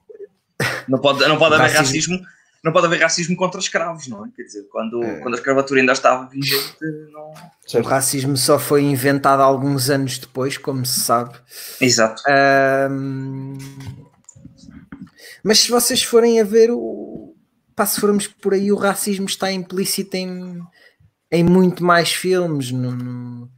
Não 0.88 0.98
pode, 0.98 1.20
não 1.28 1.36
pode 1.36 1.54
haver 1.54 1.70
racismo. 1.70 2.16
racismo 2.16 2.38
não 2.62 2.72
pode 2.72 2.86
haver 2.86 3.00
racismo 3.00 3.36
contra 3.36 3.60
escravos, 3.60 4.08
não 4.08 4.24
é? 4.24 4.28
Quer 4.34 4.42
dizer, 4.42 4.62
quando, 4.70 5.02
é. 5.02 5.20
quando 5.20 5.34
a 5.34 5.36
escravatura 5.36 5.80
ainda 5.80 5.92
estava 5.92 6.26
vigente, 6.28 6.76
não. 7.12 7.32
O 7.80 7.82
racismo 7.84 8.36
só 8.36 8.58
foi 8.58 8.82
inventado 8.82 9.40
alguns 9.40 9.88
anos 9.88 10.18
depois, 10.18 10.58
como 10.58 10.84
se 10.84 11.00
sabe. 11.00 11.34
Exato. 11.80 12.22
Mas 15.44 15.60
se 15.60 15.70
vocês 15.70 16.02
forem 16.02 16.40
a 16.40 16.44
ver, 16.44 16.70
o, 16.70 17.34
pá, 17.74 17.86
se 17.86 18.00
formos 18.00 18.26
por 18.26 18.54
aí, 18.54 18.72
o 18.72 18.76
racismo 18.76 19.26
está 19.26 19.52
implícito 19.52 20.16
em, 20.16 20.60
em 21.30 21.44
muito 21.44 21.84
mais 21.84 22.12
filmes. 22.12 22.70
No, 22.70 22.90
no, 22.92 23.48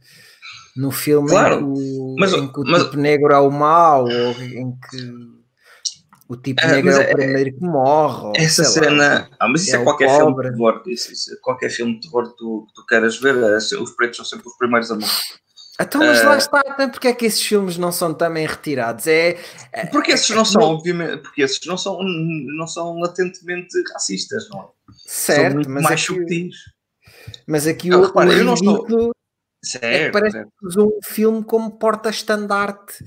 no 0.75 0.91
filme 0.91 1.29
claro, 1.29 1.55
em 1.55 1.59
que 1.59 1.65
o, 1.65 2.15
mas, 2.17 2.33
em 2.33 2.51
que 2.51 2.59
o 2.59 2.63
mas, 2.63 2.83
tipo 2.83 2.97
negro 2.97 3.33
é 3.33 3.39
o 3.39 3.51
mau, 3.51 4.05
ou 4.05 4.41
em 4.41 4.71
que 4.71 5.41
o 6.29 6.37
tipo 6.37 6.61
ah, 6.63 6.67
negro 6.67 6.91
é, 6.91 7.09
é 7.09 7.11
o 7.11 7.15
primeiro 7.15 7.53
que 7.57 7.65
morre. 7.65 8.31
Essa 8.37 8.63
cena. 8.63 9.19
Lá, 9.19 9.29
ah, 9.39 9.49
mas 9.49 9.63
isso 9.63 9.75
é, 9.75 9.81
é 9.81 9.83
qualquer 9.83 10.09
filme 10.15 10.35
de 10.35 10.41
terror. 10.49 10.83
Isso, 10.87 11.11
isso, 11.11 11.41
qualquer 11.41 11.69
filme 11.69 11.99
de 11.99 12.01
terror 12.07 12.29
que 12.29 12.37
tu, 12.37 12.65
que 12.67 12.73
tu 12.73 12.85
queiras 12.85 13.19
ver, 13.19 13.35
é, 13.35 13.57
os 13.57 13.91
pretos 13.91 14.17
são 14.17 14.25
sempre 14.25 14.47
os 14.47 14.57
primeiros 14.57 14.89
a 14.91 14.95
morrer. 14.95 15.11
Então, 15.79 16.01
mas 16.01 16.21
uh, 16.21 16.25
lá 16.25 16.37
está, 16.37 16.61
então 16.67 16.89
porque 16.89 17.07
é 17.07 17.13
que 17.13 17.25
esses 17.25 17.41
filmes 17.41 17.77
não 17.77 17.91
são 17.91 18.13
também 18.13 18.45
retirados? 18.45 19.07
É, 19.07 19.39
é 19.71 19.85
porque 19.87 20.11
esses 20.11 20.29
não 20.29 20.45
são, 20.45 20.61
obviamente, 20.61 21.23
porque 21.23 21.41
esses 21.41 21.65
não 21.65 21.77
são, 21.77 21.97
não 22.03 22.67
são 22.67 22.99
latentemente 22.99 23.73
racistas, 23.93 24.49
não 24.49 24.61
é? 24.61 24.65
Certo, 25.07 25.63
são 25.63 25.73
mas 25.73 25.83
mais 25.83 26.01
aqui, 26.01 26.03
subtis. 26.03 26.55
Mas 27.47 27.67
aqui 27.67 27.89
não, 27.89 28.01
o, 28.01 28.05
repara, 28.05 28.29
o 28.29 28.33
eu 28.33 28.43
não 28.43 28.53
estou. 28.53 29.11
Certo, 29.63 29.85
é 29.85 30.05
que 30.05 30.11
parece 30.11 30.37
certo. 30.37 30.51
que 30.59 30.67
usou 30.67 30.87
um 30.87 30.99
filme 31.03 31.43
como 31.43 31.71
porta-estandarte 31.71 33.03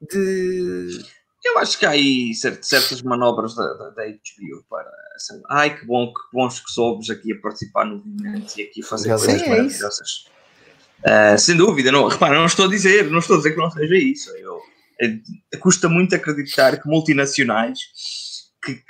de 0.00 1.04
eu 1.44 1.58
acho 1.58 1.78
que 1.78 1.84
há 1.84 1.90
aí 1.90 2.32
certas 2.34 3.02
manobras 3.02 3.54
da, 3.54 3.74
da, 3.74 3.90
da 3.90 4.06
HBO 4.06 4.64
para. 4.68 4.90
Assim, 5.14 5.42
ai, 5.50 5.78
que 5.78 5.84
bom, 5.84 6.06
que 6.06 6.20
bons 6.32 6.58
que 6.58 6.72
soubes 6.72 7.10
aqui 7.10 7.34
a 7.34 7.40
participar 7.40 7.84
no 7.84 7.96
movimento 7.98 8.58
e 8.58 8.62
aqui 8.62 8.82
a 8.82 8.86
fazer 8.86 9.10
coisas 9.10 9.42
é 9.42 9.48
maravilhosas. 9.48 10.24
Uh, 11.06 11.38
sem 11.38 11.56
dúvida, 11.56 11.92
não, 11.92 12.08
repara, 12.08 12.38
não 12.38 12.46
estou 12.46 12.64
a 12.64 12.68
dizer, 12.68 13.10
não 13.10 13.18
estou 13.18 13.34
a 13.34 13.38
dizer 13.38 13.52
que 13.52 13.58
não 13.58 13.70
seja 13.70 13.94
isso. 13.96 14.30
Eu, 14.36 14.60
custa 15.60 15.88
muito 15.88 16.14
acreditar 16.14 16.80
que 16.80 16.88
multinacionais 16.88 17.78
que, 18.64 18.74
que, 18.74 18.82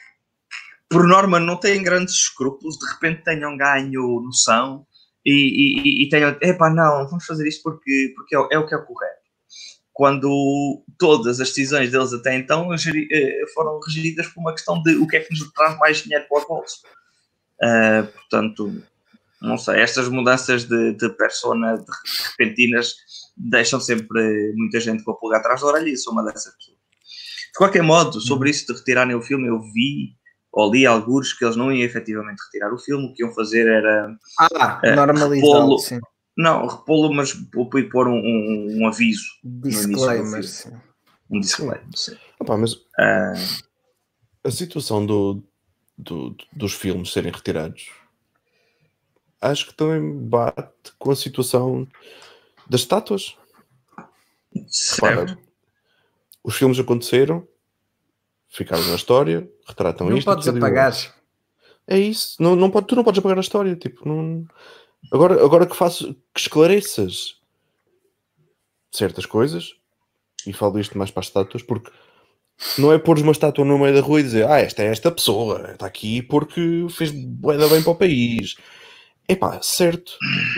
por 0.89 1.07
norma 1.09 1.41
não 1.41 1.57
têm 1.57 1.83
grandes 1.83 2.15
escrúpulos, 2.15 2.79
de 2.79 2.87
repente 2.87 3.25
tenham 3.25 3.57
ganho 3.57 4.21
noção 4.21 4.87
e, 5.25 5.33
e, 5.33 6.05
e 6.05 6.09
tenham, 6.09 6.37
epá, 6.41 6.71
não, 6.71 7.09
vamos 7.09 7.25
fazer 7.25 7.49
isto 7.49 7.63
porque, 7.63 8.13
porque 8.15 8.37
é, 8.37 8.39
é 8.53 8.59
o 8.59 8.67
que 8.67 8.75
é 8.75 8.77
o 8.77 8.85
correto 8.85 9.25
quando 9.95 10.83
todas 10.99 11.41
as 11.41 11.49
decisões 11.49 11.93
deles 11.93 12.13
até 12.13 12.35
então 12.35 12.69
eh, 12.75 13.45
foram 13.55 13.79
regidas 13.79 14.27
por 14.27 14.41
uma 14.41 14.53
questão 14.53 14.83
de 14.83 14.97
o 14.97 15.07
que 15.07 15.17
é 15.17 15.21
que 15.21 15.31
nos 15.31 15.53
traz 15.53 15.79
mais 15.79 16.03
dinheiro 16.03 16.27
para 16.29 16.39
os 16.39 16.49
bolsos. 16.49 16.83
Uh, 17.63 18.05
portanto, 18.13 18.83
não 19.45 19.59
sei, 19.59 19.81
estas 19.81 20.09
mudanças 20.09 20.65
de, 20.65 20.95
de 20.95 21.09
persona 21.11 21.77
de 21.77 21.85
repentinas 22.31 22.95
deixam 23.37 23.81
sempre 23.81 24.53
muita 24.57 24.81
gente 24.81 25.03
com 25.05 25.13
a 25.13 25.17
pulga 25.17 25.37
atrás 25.39 25.61
da 25.61 25.67
orelha 25.67 25.89
e 25.89 25.97
sou 25.97 26.13
uma 26.13 26.25
dessas 26.25 26.55
pessoas. 26.57 26.79
De 27.53 27.59
qualquer 27.59 27.83
modo, 27.83 28.21
sobre 28.21 28.51
isso 28.51 28.67
de 28.67 28.79
retirarem 28.79 29.15
o 29.15 29.23
filme, 29.23 29.49
eu 29.49 29.61
vi 29.61 30.17
ou 30.53 30.73
li 30.73 30.87
alguns 30.87 31.33
que 31.33 31.45
eles 31.45 31.57
não 31.57 31.73
iam 31.73 31.85
efetivamente 31.85 32.41
retirar 32.47 32.73
o 32.73 32.79
filme, 32.79 33.07
o 33.07 33.13
que 33.13 33.23
iam 33.23 33.33
fazer 33.33 33.67
era 33.67 34.17
ah, 34.39 34.81
uh, 34.85 34.95
normalizá-lo, 34.95 35.79
sim 35.79 35.99
não, 36.37 36.67
repô-lo, 36.67 37.15
mas 37.15 37.33
vou 37.55 37.69
pôr 37.69 38.09
um, 38.09 38.19
um, 38.19 38.79
um 38.81 38.89
aviso. 38.89 39.25
Disclaimer. 39.43 40.43
Um 41.31 41.41
disclaimer, 41.41 41.89
sim. 41.95 42.17
Opa, 42.41 42.57
mas 42.57 42.73
uh... 42.75 43.63
a 44.43 44.51
situação 44.51 45.07
do, 45.07 45.43
do, 45.97 46.37
dos 46.53 46.73
filmes 46.73 47.13
serem 47.13 47.33
retirados 47.33 47.89
acho 49.41 49.67
que 49.67 49.75
também 49.75 50.17
bate 50.27 50.93
com 50.99 51.11
a 51.11 51.17
situação 51.17 51.87
das 52.69 52.83
estátuas. 52.83 53.37
Repara, 54.95 55.39
os 56.43 56.57
filmes 56.57 56.79
aconteceram, 56.79 57.47
ficaram 58.49 58.85
na 58.85 58.95
história, 58.95 59.49
retratam 59.67 60.09
não 60.09 60.17
isto. 60.17 60.27
Não 60.27 60.35
podes 60.35 60.49
apagar. 60.49 60.93
É 61.87 61.99
isso, 61.99 62.43
não, 62.43 62.57
não 62.57 62.71
pode, 62.71 62.87
tu 62.87 62.97
não 62.97 63.05
podes 63.05 63.19
apagar 63.19 63.37
a 63.37 63.43
história, 63.43 63.77
tipo, 63.77 64.09
não 64.09 64.47
Agora, 65.13 65.45
agora 65.45 65.67
que 65.67 65.77
faço 65.77 66.15
que 66.33 66.41
esclareças 66.41 67.37
certas 68.91 69.27
coisas, 69.27 69.75
e 70.47 70.53
falo 70.53 70.79
isto 70.79 70.97
mais 70.97 71.11
para 71.11 71.21
as 71.21 71.27
estátuas, 71.27 71.63
porque 71.63 71.91
não 72.79 72.93
é 72.93 72.99
pôr 72.99 73.19
uma 73.19 73.33
estátua 73.33 73.65
no 73.65 73.79
meio 73.79 73.95
da 73.95 74.01
rua 74.01 74.21
e 74.21 74.23
dizer 74.23 74.49
ah, 74.49 74.61
esta 74.61 74.83
é 74.83 74.87
esta 74.87 75.11
pessoa, 75.11 75.73
está 75.73 75.87
aqui 75.87 76.23
porque 76.23 76.87
fez 76.91 77.11
boeda 77.11 77.69
bem 77.69 77.83
para 77.83 77.93
o 77.93 77.97
país. 77.97 78.57
Epá, 79.29 79.61
certo, 79.63 80.13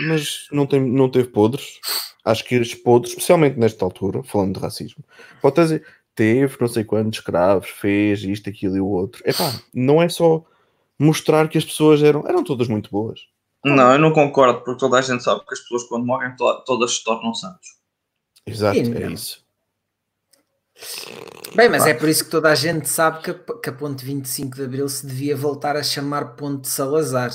mas 0.07 0.47
não, 0.51 0.65
tem, 0.65 0.79
não 0.81 1.09
teve 1.09 1.29
podres. 1.29 1.79
Acho 2.23 2.43
que 2.43 2.55
eles 2.55 2.75
podres, 2.75 3.11
especialmente 3.11 3.57
nesta 3.57 3.85
altura, 3.85 4.21
falando 4.23 4.55
de 4.55 4.59
racismo, 4.59 5.03
pode 5.41 5.55
dizer, 5.55 5.85
teve 6.13 6.57
não 6.59 6.67
sei 6.67 6.83
quantos 6.83 7.19
escravos, 7.19 7.69
fez 7.69 8.21
isto, 8.23 8.49
aquilo 8.49 8.75
e 8.75 8.81
o 8.81 8.87
outro. 8.87 9.21
Epá, 9.25 9.53
não 9.73 10.01
é 10.01 10.09
só 10.09 10.43
mostrar 10.99 11.47
que 11.47 11.57
as 11.57 11.63
pessoas 11.63 12.03
eram, 12.03 12.27
eram 12.27 12.43
todas 12.43 12.67
muito 12.67 12.89
boas. 12.89 13.21
Não, 13.63 13.91
eu 13.93 13.99
não 13.99 14.11
concordo, 14.11 14.61
porque 14.61 14.79
toda 14.79 14.97
a 14.97 15.01
gente 15.01 15.23
sabe 15.23 15.45
que 15.45 15.53
as 15.53 15.59
pessoas 15.59 15.83
quando 15.83 16.05
morrem 16.05 16.35
to 16.35 16.63
todas 16.65 16.95
se 16.95 17.03
tornam 17.03 17.33
santos. 17.33 17.77
Exato, 18.45 18.79
é 18.79 19.11
isso. 19.11 19.45
Bem, 21.55 21.69
mas 21.69 21.85
é 21.85 21.93
por 21.93 22.07
isso 22.07 22.25
que 22.25 22.31
toda 22.31 22.49
a 22.49 22.55
gente 22.55 22.87
sabe 22.87 23.23
que 23.23 23.31
a, 23.31 23.33
que 23.33 23.69
a 23.69 23.73
ponte 23.73 24.05
25 24.05 24.55
de 24.55 24.63
Abril 24.63 24.87
se 24.87 25.05
devia 25.05 25.35
voltar 25.35 25.75
a 25.75 25.83
chamar 25.83 26.35
Ponte 26.35 26.67
Salazar. 26.67 27.31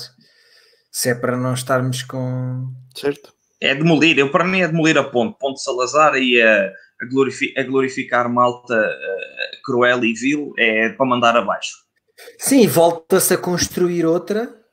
Se 0.93 1.09
é 1.09 1.15
para 1.15 1.35
não 1.35 1.53
estarmos 1.53 2.03
com. 2.03 2.71
Certo. 2.95 3.33
É 3.59 3.75
demolir, 3.75 4.17
eu 4.17 4.31
para 4.31 4.45
mim 4.45 4.61
é 4.61 4.67
demolir 4.67 4.97
a 4.97 5.03
ponte. 5.03 5.37
Ponte 5.37 5.61
Salazar 5.61 6.15
e 6.15 6.41
a, 6.41 6.71
a, 7.01 7.05
glorifi 7.09 7.53
a 7.57 7.63
glorificar 7.63 8.29
malta 8.29 8.75
uh, 8.75 9.63
cruel 9.65 10.05
e 10.05 10.13
vil 10.13 10.53
é 10.57 10.89
para 10.89 11.05
mandar 11.05 11.35
abaixo. 11.35 11.75
Sim, 12.37 12.67
volta-se 12.67 13.33
a 13.33 13.37
construir 13.37 14.05
outra 14.05 14.63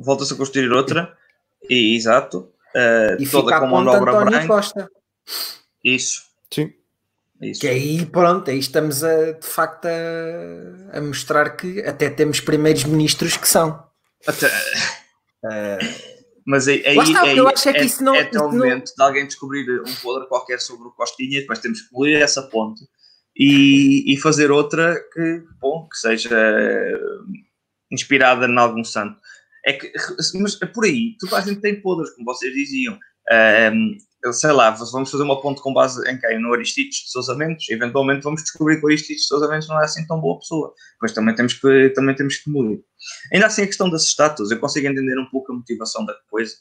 volta-se 0.00 0.32
a 0.32 0.36
construir 0.36 0.72
outra, 0.72 1.12
e, 1.68 1.94
exato, 1.94 2.50
uh, 2.74 3.20
e 3.22 3.28
toda 3.28 3.60
com 3.60 3.66
manobra 3.66 4.24
branca. 4.24 4.46
Costa. 4.46 4.90
Isso. 5.84 6.22
Sim. 6.50 6.72
Isso. 7.40 7.60
Que 7.60 7.68
aí, 7.68 8.04
pronto, 8.04 8.50
aí 8.50 8.58
estamos 8.58 9.04
a, 9.04 9.32
de 9.32 9.46
facto 9.46 9.86
a, 9.86 10.98
a 10.98 11.00
mostrar 11.00 11.50
que 11.56 11.80
até 11.82 12.10
temos 12.10 12.40
primeiros 12.40 12.84
ministros 12.84 13.36
que 13.36 13.48
são. 13.48 13.82
Até... 14.26 14.50
Uh, 15.44 16.20
mas 16.46 16.66
aí, 16.68 16.84
aí, 16.86 16.98
está, 16.98 17.22
aí, 17.22 17.36
eu 17.36 17.48
acho 17.48 17.68
é, 17.68 17.72
que 17.72 17.84
isso 17.84 18.02
não, 18.02 18.14
é 18.14 18.22
até 18.22 18.40
o 18.40 18.50
momento 18.50 18.94
de 18.94 19.02
alguém 19.02 19.26
descobrir 19.26 19.80
um 19.80 19.94
podre 20.02 20.26
qualquer 20.28 20.60
sobre 20.60 20.88
o 20.88 20.90
Costinha, 20.90 21.40
depois 21.40 21.58
temos 21.58 21.82
que 21.82 21.90
polir 21.90 22.20
essa 22.20 22.42
ponte 22.42 22.82
e, 23.36 24.12
e 24.12 24.16
fazer 24.16 24.50
outra 24.50 24.98
que, 25.12 25.44
bom, 25.60 25.88
que 25.88 25.96
seja 25.96 26.30
inspirada 27.90 28.46
em 28.46 28.58
algum 28.58 28.84
santo. 28.84 29.18
É 29.64 29.74
que, 29.74 29.92
mas 30.40 30.60
é 30.60 30.66
por 30.66 30.84
aí, 30.84 31.16
toda 31.18 31.36
a 31.36 31.40
gente 31.40 31.60
tem 31.60 31.80
podres, 31.80 32.10
como 32.14 32.24
vocês 32.24 32.52
diziam. 32.52 32.98
Um, 33.72 33.96
sei 34.32 34.52
lá, 34.52 34.70
vamos 34.70 35.10
fazer 35.10 35.22
uma 35.22 35.40
ponte 35.40 35.60
com 35.60 35.72
base 35.72 36.08
em 36.08 36.18
quem? 36.18 36.40
No 36.40 36.52
Aristides 36.52 37.04
de 37.04 37.10
Sousa 37.10 37.34
Mendes. 37.34 37.68
Eventualmente 37.70 38.22
vamos 38.22 38.42
descobrir 38.42 38.78
que 38.78 38.84
o 38.84 38.88
Aristides 38.88 39.22
de 39.22 39.28
Sousa 39.28 39.48
Mendes 39.48 39.68
não 39.68 39.80
é 39.80 39.84
assim 39.84 40.06
tão 40.06 40.20
boa 40.20 40.38
pessoa. 40.38 40.74
Pois 40.98 41.12
também 41.12 41.34
temos 41.34 41.54
que, 41.54 41.90
também 41.90 42.14
temos 42.14 42.36
que 42.36 42.50
mudar. 42.50 42.80
Ainda 43.32 43.46
assim, 43.46 43.62
a 43.62 43.66
questão 43.66 43.88
das 43.88 44.04
estátuas, 44.04 44.50
eu 44.50 44.58
consigo 44.58 44.86
entender 44.86 45.18
um 45.18 45.26
pouco 45.26 45.52
a 45.52 45.56
motivação 45.56 46.04
da 46.04 46.14
coisa. 46.28 46.54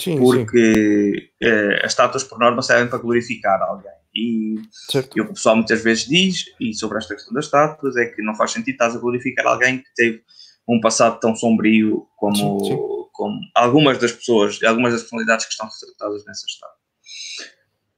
Sim, 0.00 0.18
porque 0.18 1.32
sim. 1.42 1.48
Uh, 1.48 1.84
as 1.84 1.92
estátuas, 1.92 2.24
por 2.24 2.38
norma, 2.38 2.62
servem 2.62 2.88
para 2.88 2.98
glorificar 2.98 3.60
alguém. 3.62 3.90
E, 4.14 4.54
e, 4.54 4.98
o 4.98 5.08
que 5.08 5.20
o 5.20 5.34
pessoal 5.34 5.56
muitas 5.56 5.82
vezes 5.82 6.06
diz, 6.06 6.44
e 6.60 6.74
sobre 6.74 6.98
esta 6.98 7.14
questão 7.14 7.34
das 7.34 7.44
estátuas, 7.44 7.96
é 7.96 8.06
que 8.06 8.22
não 8.22 8.34
faz 8.34 8.52
sentido 8.52 8.74
estás 8.74 8.96
a 8.96 8.98
glorificar 8.98 9.46
alguém 9.46 9.78
que 9.78 9.94
teve 9.94 10.22
um 10.68 10.80
passado 10.80 11.18
tão 11.18 11.34
sombrio 11.34 12.06
como, 12.16 12.64
sim, 12.64 12.76
como 13.12 13.40
algumas 13.54 13.98
das 13.98 14.12
pessoas, 14.12 14.62
algumas 14.62 14.92
das 14.92 15.02
personalidades 15.02 15.46
que 15.46 15.52
estão 15.52 15.68
retratadas 15.68 16.24
nessa 16.26 16.46
história. 16.46 16.77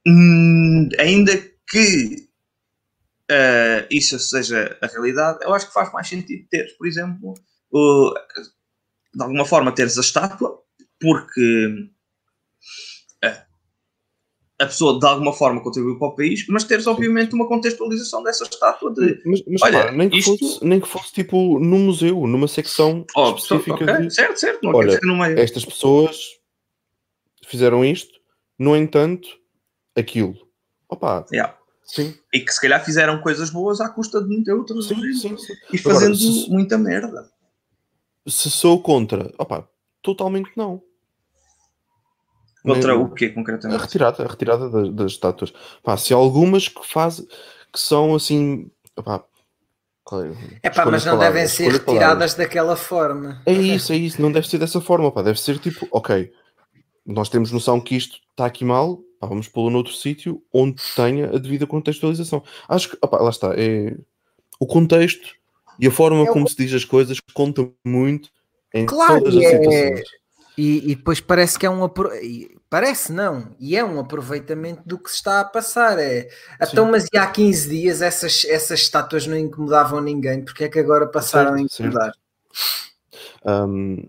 Hum, 0.06 0.88
ainda 0.98 1.32
que 1.68 2.28
uh, 3.30 3.86
isso 3.90 4.18
seja 4.18 4.76
a 4.80 4.86
realidade, 4.86 5.38
eu 5.42 5.52
acho 5.54 5.66
que 5.66 5.72
faz 5.72 5.92
mais 5.92 6.08
sentido 6.08 6.46
teres, 6.50 6.72
por 6.72 6.86
exemplo, 6.86 7.34
o, 7.70 8.14
de 9.14 9.22
alguma 9.22 9.44
forma 9.44 9.72
teres 9.72 9.98
a 9.98 10.00
estátua, 10.00 10.58
porque 10.98 11.90
uh, 13.24 13.50
a 14.60 14.66
pessoa 14.66 14.98
de 14.98 15.06
alguma 15.06 15.32
forma 15.32 15.62
contribuiu 15.62 15.98
para 15.98 16.08
o 16.08 16.14
país, 16.16 16.46
mas 16.48 16.64
teres 16.64 16.86
obviamente 16.86 17.34
uma 17.34 17.48
contextualização 17.48 18.22
dessa 18.22 18.44
estátua 18.44 18.92
de 18.92 19.22
Mas, 19.24 19.42
mas 19.46 19.62
Olha, 19.62 19.84
pá, 19.86 19.92
nem, 19.92 20.10
que 20.10 20.18
isto- 20.18 20.38
fosse, 20.38 20.64
nem 20.64 20.80
que 20.80 20.88
fosse 20.88 21.12
tipo 21.12 21.58
num 21.58 21.86
museu, 21.86 22.26
numa 22.26 22.46
secção 22.46 23.06
oh, 23.16 23.30
específica 23.34 23.74
ok, 23.74 24.06
de 24.06 24.14
certo, 24.14 24.38
certo, 24.38 24.62
não 24.62 24.74
Olha, 24.74 25.00
meio. 25.02 25.38
estas 25.38 25.64
pessoas 25.64 26.40
fizeram 27.46 27.84
isto, 27.84 28.19
no 28.60 28.76
entanto, 28.76 29.26
aquilo. 29.96 30.34
Opa, 30.88 31.24
Yeah. 31.32 31.56
sim, 31.82 32.14
E 32.32 32.40
que 32.40 32.52
se 32.52 32.60
calhar 32.60 32.84
fizeram 32.84 33.20
coisas 33.22 33.48
boas 33.50 33.80
à 33.80 33.88
custa 33.88 34.20
de 34.22 34.28
muita 34.28 34.54
outra 34.54 34.80
sim, 34.82 34.94
sim, 35.14 35.36
sim. 35.38 35.52
e 35.72 35.78
Agora, 35.78 35.94
fazendo 35.94 36.16
se- 36.16 36.50
muita 36.50 36.76
merda. 36.76 37.30
Se 38.28 38.50
sou 38.50 38.82
contra, 38.82 39.32
opa, 39.38 39.66
totalmente 40.02 40.50
não. 40.56 40.82
Contra 42.62 42.94
Nem- 42.94 43.02
o 43.02 43.08
quê, 43.10 43.26
A 43.26 43.32
concretamente? 43.34 43.80
retirada, 43.80 44.22
a 44.22 44.28
retirada 44.28 44.68
das, 44.68 44.92
das 44.94 45.12
estátuas. 45.12 45.52
Pá, 45.82 45.96
se 45.96 46.12
há 46.12 46.16
algumas 46.18 46.68
que 46.68 46.86
fazem, 46.86 47.26
que 47.72 47.80
são 47.80 48.14
assim, 48.14 48.70
qual 50.04 50.22
é? 50.24 50.32
É 50.62 50.68
pá, 50.68 50.84
mas 50.84 51.04
não 51.06 51.12
devem 51.18 51.32
palavras, 51.46 51.52
ser 51.52 51.62
escolha 51.62 51.78
de 51.78 51.84
palavras. 51.86 52.08
retiradas 52.10 52.34
daquela 52.34 52.76
forma. 52.76 53.42
É 53.46 53.52
isso, 53.54 53.92
é 53.92 53.96
isso, 53.96 54.20
não 54.20 54.30
deve 54.30 54.46
ser 54.46 54.58
dessa 54.58 54.80
forma, 54.80 55.10
pá, 55.10 55.22
deve 55.22 55.40
ser 55.40 55.58
tipo, 55.58 55.88
ok, 55.90 56.30
nós 57.10 57.28
temos 57.28 57.50
noção 57.52 57.80
que 57.80 57.96
isto 57.96 58.18
está 58.30 58.46
aqui 58.46 58.64
mal, 58.64 58.98
pá, 59.18 59.26
vamos 59.26 59.48
pô-lo 59.48 59.70
noutro 59.70 59.92
sítio 59.92 60.42
onde 60.52 60.80
tenha 60.94 61.26
a 61.26 61.38
devida 61.38 61.66
contextualização. 61.66 62.42
Acho 62.68 62.90
que, 62.90 62.98
opá, 63.02 63.18
lá 63.18 63.30
está, 63.30 63.52
é 63.56 63.96
o 64.58 64.66
contexto 64.66 65.34
e 65.78 65.86
a 65.86 65.90
forma 65.90 66.18
É 66.26 66.30
o- 66.30 66.32
como 66.32 66.48
se 66.48 66.56
diz 66.56 66.72
as 66.74 66.84
coisas 66.84 67.18
conta 67.34 67.68
muito 67.84 68.30
em 68.74 68.86
Claro, 68.86 69.22
todas 69.22 69.34
e 69.34 69.38
as 69.38 69.44
é- 69.52 69.56
situações. 69.58 70.20
E, 70.58 70.90
e 70.92 70.94
depois 70.96 71.20
parece 71.20 71.58
que 71.58 71.64
é 71.64 71.70
um 71.70 71.82
apro... 71.82 72.10
parece 72.68 73.12
não, 73.12 73.54
e 73.58 73.76
é 73.76 73.84
um 73.84 73.98
aproveitamento 73.98 74.82
do 74.84 74.98
que 74.98 75.08
se 75.08 75.16
está 75.16 75.40
a 75.40 75.44
passar. 75.44 75.98
É 75.98 76.28
então, 76.60 76.90
mas 76.90 77.06
e 77.10 77.16
há 77.16 77.26
15 77.26 77.70
dias 77.70 78.02
essas, 78.02 78.44
essas 78.44 78.80
estátuas 78.80 79.26
não 79.26 79.38
incomodavam 79.38 80.02
ninguém, 80.02 80.44
porque 80.44 80.64
é 80.64 80.68
que 80.68 80.78
agora 80.78 81.06
passaram 81.06 81.54
a 81.54 81.58
Certo, 81.58 81.72
certo. 81.72 81.88
incomodar? 81.88 82.14
Hum, 83.68 84.06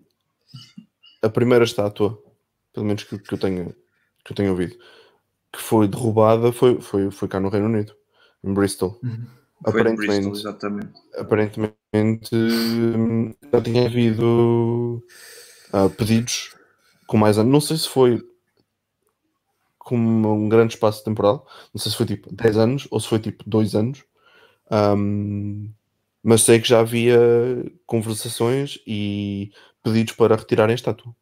a 1.22 1.30
primeira 1.30 1.64
estátua, 1.64 2.22
pelo 2.74 2.86
menos 2.86 3.04
que, 3.04 3.18
que 3.20 3.34
eu 3.34 3.38
tenha 3.38 3.66
que 4.26 4.34
eu 4.34 4.36
tenha 4.36 4.52
ouvido, 4.52 4.78
que 5.52 5.62
foi 5.62 5.88
derrubada 5.88 6.52
foi, 6.52 6.82
foi, 6.82 7.12
foi 7.12 7.28
cá 7.28 7.40
no 7.40 7.50
Reino 7.50 7.68
Unido, 7.68 7.96
em 8.44 8.54
Bristol. 8.54 9.00
De 9.02 9.70
Aparentemente, 9.70 9.96
Bristol, 9.96 10.34
exatamente. 10.34 10.94
aparentemente 11.18 12.36
já 13.54 13.62
tinha 13.62 13.86
havido 13.86 15.04
ah, 15.74 15.90
pedidos 15.90 16.56
com 17.08 17.18
mais 17.18 17.38
anos. 17.38 17.52
Não 17.52 17.62
sei 17.62 17.78
se 17.78 17.90
foi 17.90 18.22
com 19.80 19.98
um 19.98 20.48
grande 20.50 20.76
espaço 20.76 21.04
temporal, 21.04 21.48
não 21.74 21.82
sei 21.82 21.92
se 21.92 21.98
foi 21.98 22.06
tipo 22.06 22.34
10 22.34 22.58
anos 22.58 22.88
ou 22.92 23.00
se 23.00 23.08
foi 23.08 23.20
tipo 23.20 23.44
2 23.48 23.76
anos, 23.76 24.04
Hum, 24.72 25.72
mas 26.24 26.44
sei 26.44 26.60
que 26.62 26.68
já 26.70 26.82
havia 26.82 27.20
conversações 27.86 28.80
e 28.88 29.52
pedidos 29.84 30.14
para 30.16 30.36
retirarem 30.36 30.74
a 30.74 30.76
estátua. 30.76 31.16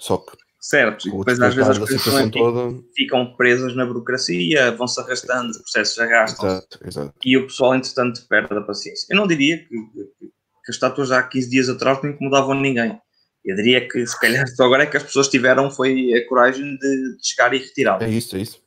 Só 0.00 0.16
que 0.16 0.36
Certo, 0.60 1.08
e 1.08 1.10
depois 1.10 1.40
às 1.40 1.54
vezes 1.54 1.70
as 1.70 1.78
coisas 1.78 2.30
toda. 2.30 2.78
ficam 2.94 3.34
presas 3.34 3.74
na 3.74 3.86
burocracia, 3.86 4.70
vão-se 4.72 5.00
arrastando, 5.00 5.52
os 5.52 5.56
processos 5.56 5.98
arrastam 5.98 6.50
Exato, 6.50 6.78
exato. 6.86 7.14
e 7.24 7.34
o 7.38 7.46
pessoal, 7.46 7.74
entretanto, 7.74 8.26
perde 8.28 8.54
a 8.54 8.60
paciência. 8.60 9.06
Eu 9.08 9.16
não 9.16 9.26
diria 9.26 9.56
que, 9.56 9.68
que, 9.68 10.30
as 10.68 10.74
estátuas 10.74 11.08
já 11.08 11.18
há 11.18 11.22
15 11.22 11.48
dias 11.48 11.68
atrás 11.70 12.02
não 12.02 12.10
incomodavam 12.10 12.54
ninguém. 12.54 13.00
Eu 13.42 13.56
diria 13.56 13.88
que, 13.88 14.06
se 14.06 14.20
calhar, 14.20 14.46
só 14.48 14.64
agora 14.64 14.82
é 14.82 14.86
que 14.86 14.98
as 14.98 15.02
pessoas 15.02 15.28
tiveram 15.28 15.70
foi 15.70 16.12
a 16.12 16.28
coragem 16.28 16.76
de, 16.76 17.16
de 17.16 17.26
chegar 17.26 17.54
e 17.54 17.58
retirá-la. 17.58 18.04
É 18.04 18.10
isso, 18.10 18.36
é 18.36 18.40
isso. 18.40 18.62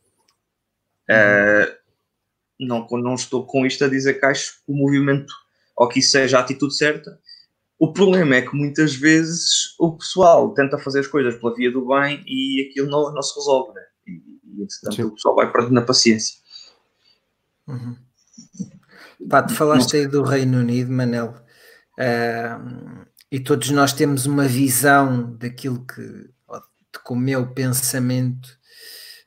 Uh, 1.07 1.77
não, 2.59 2.88
não 2.89 3.13
estou 3.13 3.45
com 3.45 3.67
isto 3.67 3.86
a 3.86 3.88
dizer 3.88 4.15
que 4.15 4.25
acho 4.25 4.53
que 4.53 4.71
o 4.71 4.75
movimento 4.75 5.31
ou 5.75 5.88
que 5.88 5.99
isso 5.99 6.09
seja 6.09 6.39
a 6.39 6.41
atitude 6.41 6.75
certa. 6.75 7.19
O 7.84 7.91
problema 7.91 8.36
é 8.36 8.41
que 8.41 8.55
muitas 8.55 8.95
vezes 8.95 9.75
o 9.77 9.97
pessoal 9.97 10.53
tenta 10.53 10.77
fazer 10.77 11.01
as 11.01 11.07
coisas 11.07 11.36
pela 11.36 11.53
via 11.53 11.69
do 11.69 11.86
bem 11.86 12.23
e 12.25 12.65
aquilo 12.69 12.89
não, 12.89 13.13
não 13.13 13.21
se 13.21 13.36
resolve. 13.36 13.73
Né? 13.73 13.81
E, 14.07 14.11
e 14.45 14.63
entretanto, 14.63 15.07
o 15.07 15.11
pessoal 15.11 15.36
vai 15.36 15.51
perdendo 15.51 15.79
a 15.79 15.81
paciência. 15.81 16.39
Uhum. 17.67 17.97
Pá, 19.29 19.43
tu 19.43 19.53
falaste 19.53 19.97
aí 19.97 20.07
do 20.07 20.23
Reino 20.23 20.59
Unido, 20.59 20.93
Manel, 20.93 21.36
ah, 21.99 23.05
e 23.29 23.41
todos 23.41 23.69
nós 23.71 23.91
temos 23.91 24.25
uma 24.25 24.47
visão 24.47 25.36
daquilo 25.36 25.86
que, 25.86 26.01
de 26.01 26.99
como 27.03 27.29
é 27.29 27.38
o 27.38 27.53
pensamento 27.53 28.47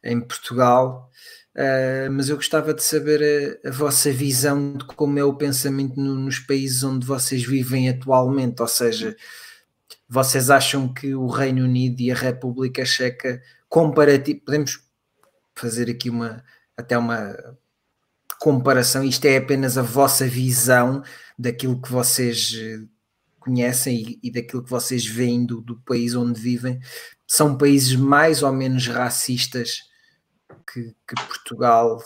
em 0.03 0.19
Portugal, 0.19 1.11
ah, 1.57 2.09
mas 2.11 2.29
eu 2.29 2.37
gostava 2.37 2.75
de 2.75 2.83
saber 2.83 3.59
a, 3.65 3.69
a 3.69 3.73
vossa 3.73 4.11
visão 4.13 4.75
de 4.77 4.85
como 4.85 5.19
é 5.19 5.25
o 5.25 5.35
pensamento 5.37 5.99
no- 6.01 6.15
nos 6.17 6.39
países 6.39 6.83
onde 6.85 7.07
vocês 7.07 7.43
vivem 7.45 7.89
atualmente, 7.89 8.61
ou 8.63 8.69
seja, 8.69 9.17
vocês 10.09 10.51
acham 10.51 10.93
que 10.93 11.15
o 11.15 11.27
Reino 11.29 11.65
Unido 11.65 12.01
e 12.01 12.11
a 12.11 12.15
República 12.15 12.85
Checa 12.85 13.43
comparativo, 13.69 14.41
podemos 14.45 14.81
fazer 15.55 15.91
aqui 15.91 16.11
uma 16.11 16.45
até 16.77 16.97
uma 16.99 17.35
comparação, 18.39 19.03
isto 19.03 19.25
é 19.25 19.39
apenas 19.39 19.79
a 19.79 19.83
vossa 19.83 20.27
visão 20.27 21.03
daquilo 21.39 21.81
que 21.81 21.91
vocês 21.91 22.53
eh, 22.55 22.81
conhecem 23.41 23.97
e, 24.23 24.29
e 24.29 24.31
daquilo 24.31 24.63
que 24.63 24.71
vocês 24.71 25.07
veem 25.07 25.47
do, 25.47 25.61
do 25.63 25.77
país 25.83 26.15
onde 26.15 26.39
vivem, 26.39 26.79
são 27.27 27.57
países 27.57 27.95
mais 27.97 28.43
ou 28.43 28.53
menos 28.53 28.87
racistas 28.89 29.79
que, 30.73 30.95
que 31.07 31.27
Portugal. 31.27 31.99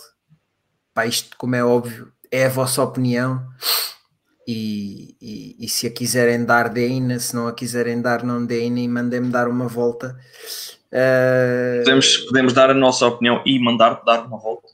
Pá, 0.95 1.07
isto, 1.07 1.37
como 1.37 1.55
é 1.57 1.65
óbvio, 1.65 2.13
é 2.31 2.47
a 2.47 2.49
vossa 2.49 2.83
opinião. 2.83 3.47
E, 4.47 5.17
e- 5.21 5.57
e 5.65 5.69
se 5.69 5.87
a 5.87 5.91
quiserem 5.91 6.45
dar, 6.45 6.69
deem 6.69 7.19
se 7.19 7.35
não 7.37 7.47
a 7.47 7.53
quiserem 7.53 8.01
dar, 8.01 8.25
não 8.25 8.45
deem 8.45 8.79
e 8.85 8.89
mandem-me 8.89 9.31
dar 9.31 9.47
uma 9.49 9.69
volta. 9.69 10.19
Eh, 10.91 11.83
Podemos, 11.85 12.17
podemos 12.19 12.53
dar 12.53 12.71
a 12.71 12.75
nossa 12.75 13.07
opinião 13.07 13.43
e 13.47 13.59
mandar 13.61 14.03
dar 14.05 14.27
uma 14.27 14.39
volta. 14.39 14.69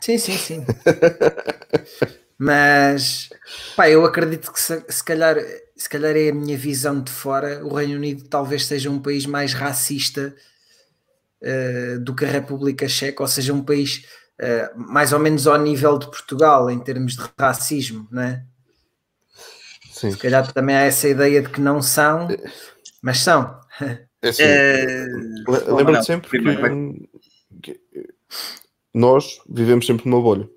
Sim, 0.00 0.18
sim, 0.18 0.36
sim. 0.36 0.66
Mas 2.38 3.28
pá, 3.74 3.90
eu 3.90 4.04
acredito 4.04 4.52
que 4.52 4.60
se, 4.60 4.84
se 4.88 5.02
calhar, 5.02 5.36
se 5.76 5.88
calhar 5.88 6.16
é 6.16 6.28
a 6.28 6.34
minha 6.34 6.56
visão 6.56 7.00
de 7.00 7.10
fora. 7.10 7.64
O 7.64 7.74
Reino 7.74 7.94
Unido 7.96 8.28
talvez 8.28 8.66
seja 8.66 8.88
um 8.90 9.00
país 9.00 9.26
mais 9.26 9.52
racista 9.52 10.34
eh, 11.40 11.98
do 11.98 12.14
que 12.14 12.24
a 12.24 12.28
República 12.28 12.88
Checa, 12.88 13.22
ou 13.22 13.28
seja, 13.28 13.52
um 13.52 13.64
país 13.64 14.04
eh, 14.38 14.70
mais 14.74 15.12
ou 15.12 15.18
menos 15.18 15.46
ao 15.46 15.58
nível 15.58 15.98
de 15.98 16.06
Portugal 16.06 16.70
em 16.70 16.78
termos 16.78 17.16
de 17.16 17.22
racismo, 17.38 18.06
não 18.10 18.22
é? 18.22 18.44
Sim. 19.92 20.12
Se 20.12 20.18
calhar 20.18 20.52
também 20.52 20.76
há 20.76 20.82
essa 20.82 21.08
ideia 21.08 21.42
de 21.42 21.48
que 21.48 21.60
não 21.60 21.82
são, 21.82 22.28
mas 23.02 23.18
são. 23.18 23.58
É 24.22 24.28
assim, 24.28 24.42
Manel, 25.46 25.74
Lembra-te 25.76 26.06
sempre 26.06 26.30
que, 26.30 27.08
que 27.62 27.80
nós 28.94 29.40
vivemos 29.48 29.86
sempre 29.86 30.08
numa 30.08 30.22
bolha. 30.22 30.48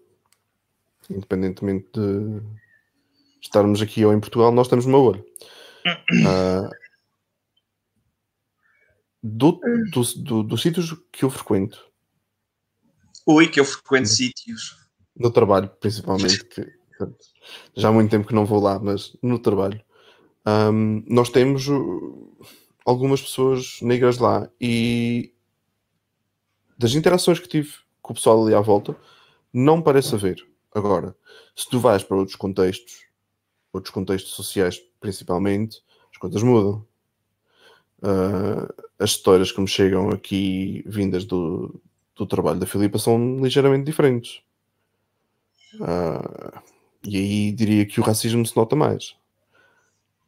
Independentemente 1.10 1.90
de 1.94 2.42
estarmos 3.42 3.82
aqui 3.82 4.06
ou 4.06 4.14
em 4.14 4.20
Portugal, 4.20 4.52
nós 4.52 4.68
estamos 4.68 4.86
numa 4.86 5.00
bolha. 5.00 5.24
Ah, 6.28 6.70
do, 9.24 9.60
do, 9.92 10.04
do- 10.24 10.44
dos 10.44 10.62
sítios 10.62 10.96
que 11.12 11.24
eu 11.24 11.30
frequento, 11.30 11.90
Ui, 13.28 13.48
que 13.48 13.60
eu 13.60 13.66
frequento 13.66 14.10
sítios. 14.10 14.78
no 15.16 15.30
trabalho 15.32 15.70
principalmente, 15.80 16.44
que 16.46 16.62
portanto, 16.98 17.18
já 17.76 17.90
há 17.90 17.92
muito 17.92 18.10
tempo 18.10 18.28
que 18.28 18.34
não 18.34 18.46
vou 18.46 18.60
lá, 18.60 18.80
mas 18.80 19.16
no 19.22 19.38
trabalho, 19.38 19.82
ahm, 20.46 21.04
nós 21.08 21.30
temos 21.30 21.68
uh, 21.68 22.38
algumas 22.86 23.22
pessoas 23.22 23.78
negras 23.82 24.18
lá 24.18 24.50
e 24.60 25.34
das 26.78 26.94
interações 26.96 27.40
que 27.40 27.48
tive 27.48 27.72
com 28.02 28.14
o 28.14 28.16
pessoal 28.16 28.44
ali 28.44 28.56
à 28.56 28.60
volta, 28.62 28.96
não 29.54 29.82
parece 29.82 30.16
haver. 30.16 30.44
Agora, 30.74 31.16
se 31.56 31.70
tu 31.70 31.80
vais 31.80 32.04
para 32.04 32.18
outros 32.18 32.36
contextos, 32.36 33.06
outros 33.72 33.94
contextos 33.94 34.34
sociais 34.34 34.80
principalmente, 35.00 35.84
as 36.12 36.18
coisas 36.18 36.42
mudam. 36.42 36.88
Ah, 38.02 38.74
as 38.99 39.12
histórias 39.12 39.52
que 39.52 39.62
me 39.62 39.68
chegam 39.68 40.10
aqui 40.10 40.84
vindas 40.86 41.26
do, 41.26 41.82
do 42.16 42.26
trabalho 42.26 42.60
da 42.60 42.66
Filipa 42.66 42.97
são 42.97 43.38
ligeiramente 43.38 43.86
diferentes. 43.86 44.41
Ah, 45.82 46.62
e 47.04 47.18
aí 47.18 47.52
diria 47.52 47.86
que 47.86 47.99
o 47.99 48.04
racismo 48.04 48.45
se 48.45 48.56
nota 48.56 48.76
mais. 48.76 49.16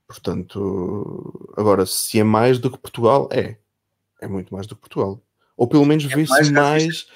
Portanto, 0.08 1.54
agora, 1.58 1.86
se 1.86 2.20
é 2.20 2.24
mais 2.24 2.60
do 2.60 2.70
que 2.70 2.78
Portugal, 2.78 3.28
é. 3.32 3.58
É 4.22 4.28
muito 4.28 4.54
mais 4.54 4.68
do 4.68 4.76
que 4.76 4.82
Portugal. 4.82 5.22
Ou 5.58 5.68
pelo 5.68 5.86
menos 5.86 6.04
vê-se 6.06 6.30
mais 6.30 6.50
mais. 6.52 7.08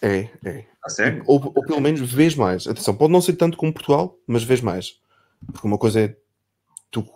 É, 0.00 0.28
é. 0.44 0.66
Ou, 1.26 1.40
ou 1.54 1.64
pelo 1.64 1.80
menos 1.80 2.00
vês 2.00 2.34
mais. 2.34 2.66
Atenção, 2.66 2.94
pode 2.94 3.12
não 3.12 3.20
ser 3.20 3.34
tanto 3.34 3.56
como 3.56 3.72
Portugal, 3.72 4.18
mas 4.26 4.42
vês 4.42 4.60
mais. 4.60 5.00
Porque 5.46 5.66
uma 5.66 5.78
coisa 5.78 6.00
é 6.00 6.16
tu 6.90 7.06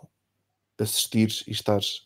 assistires 0.78 1.43
e 1.47 1.53
estares 1.53 2.06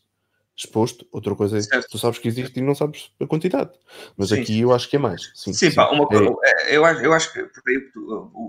exposto, 0.55 1.05
outra 1.11 1.35
coisa 1.35 1.57
é 1.57 1.61
Certo. 1.61 1.87
tu 1.89 1.97
sabes 1.97 2.19
que 2.19 2.27
existe 2.27 2.59
e 2.59 2.61
não 2.61 2.75
sabes 2.75 3.11
a 3.19 3.25
quantidade. 3.25 3.71
Mas 4.17 4.29
Sim. 4.29 4.41
aqui 4.41 4.59
eu 4.61 4.71
acho 4.73 4.89
que 4.89 4.95
é 4.95 4.99
mais. 4.99 5.31
Sim, 5.33 5.53
Sim, 5.53 5.73
pá, 5.73 5.89
uma 5.91 6.03
É, 6.03 6.07
coisa, 6.07 6.35
é, 6.43 6.77
eu, 6.77 6.85
acho, 6.85 7.01
eu 7.01 7.13
acho 7.13 7.33
que 7.33 7.41
por 7.43 7.63
aí 7.67 7.77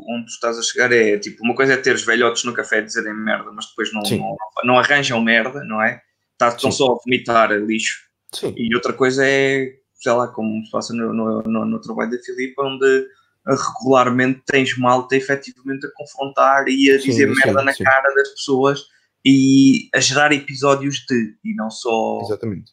onde 0.08 0.26
tu 0.26 0.30
estás 0.30 0.58
a 0.58 0.62
chegar 0.62 0.92
é 0.92 1.18
tipo, 1.18 1.42
uma 1.42 1.54
coisa 1.54 1.74
é 1.74 1.76
teres 1.76 2.04
velhotes 2.04 2.44
no 2.44 2.52
café 2.52 2.82
dizerem 2.82 3.14
merda, 3.14 3.50
mas 3.52 3.66
depois 3.68 3.92
não, 3.92 4.04
Sim. 4.04 4.18
não, 4.18 4.36
não 4.64 4.78
arranjam 4.78 5.20
merda, 5.22 5.64
não 5.64 5.80
é? 5.82 6.00
Tá, 6.36 6.48
estão 6.48 6.70
Sim. 6.70 6.78
só 6.78 6.92
a 6.92 6.98
vomitar 7.04 7.50
lixo. 7.52 8.00
sim. 8.32 8.52
E 8.56 8.74
outra 8.74 8.92
coisa 8.92 9.24
é, 9.26 9.72
sei 9.94 10.12
lá, 10.12 10.28
como 10.28 10.64
se 10.64 10.70
passa 10.70 10.92
no, 10.92 11.12
no, 11.14 11.42
no, 11.42 11.64
no 11.64 11.80
trabalho 11.80 12.10
da 12.10 12.18
Filipa, 12.18 12.62
onde 12.62 13.06
regularmente 13.46 14.42
tens 14.46 14.76
malta 14.76 15.16
efetivamente 15.16 15.86
a 15.86 15.90
confrontar 15.94 16.68
e 16.68 16.90
a 16.90 16.98
Sim, 17.00 17.08
dizer 17.08 17.28
sim, 17.28 17.40
merda 17.44 17.62
na 17.62 17.72
sim. 17.72 17.82
cara 17.84 18.12
das 18.14 18.28
pessoas 18.30 18.84
e 19.24 19.88
a 19.94 20.00
gerar 20.00 20.32
episódios 20.32 21.04
de, 21.08 21.36
e 21.44 21.54
não 21.54 21.70
só 21.70 22.20
Exatamente. 22.22 22.72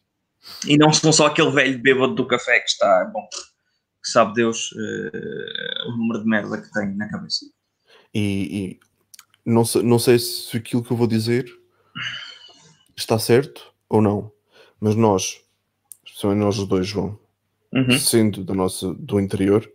e 0.68 0.78
não 0.78 0.92
são 0.92 1.12
só 1.14 1.28
aquele 1.28 1.52
velho 1.52 1.80
bêbado 1.80 2.16
do 2.16 2.28
café 2.28 2.60
que 2.60 2.70
está, 2.70 3.06
bom, 3.14 3.28
que 4.04 4.10
sabe 4.10 4.34
Deus 4.34 4.70
eh, 4.78 5.88
o 5.88 5.98
número 5.98 6.24
de 6.24 6.30
merda 6.30 6.62
que 6.62 6.72
tem 6.72 6.96
na 6.96 7.10
cabeça. 7.10 7.46
E, 8.14 8.20
e 8.76 8.80
não, 9.46 9.64
sei, 9.64 9.84
não 9.84 10.00
sei 10.00 10.18
se 10.18 10.58
aquilo 10.58 10.84
que 10.84 10.92
eu 10.92 10.98
vou 10.98 11.08
dizer 11.08 11.46
está 12.96 13.20
certo 13.20 13.74
ou 13.88 14.02
não, 14.02 14.32
mas 14.80 14.96
nós, 14.96 15.42
especialmente 16.06 16.44
nós 16.44 16.58
os 16.58 16.68
dois, 16.68 16.88
João, 16.88 17.20
Uhum, 17.72 18.00
sendo 18.00 18.44
da 18.44 18.54
nossa, 18.54 18.94
do 18.96 19.20
interior, 19.20 19.72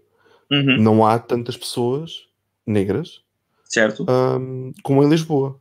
uhum, 0.50 0.82
não 0.82 1.06
há 1.06 1.16
tantas 1.16 1.56
pessoas 1.56 2.26
negras 2.66 3.22
certo? 3.64 4.04
hum, 4.08 4.72
como 4.82 5.02
em 5.02 5.08
Lisboa. 5.08 5.60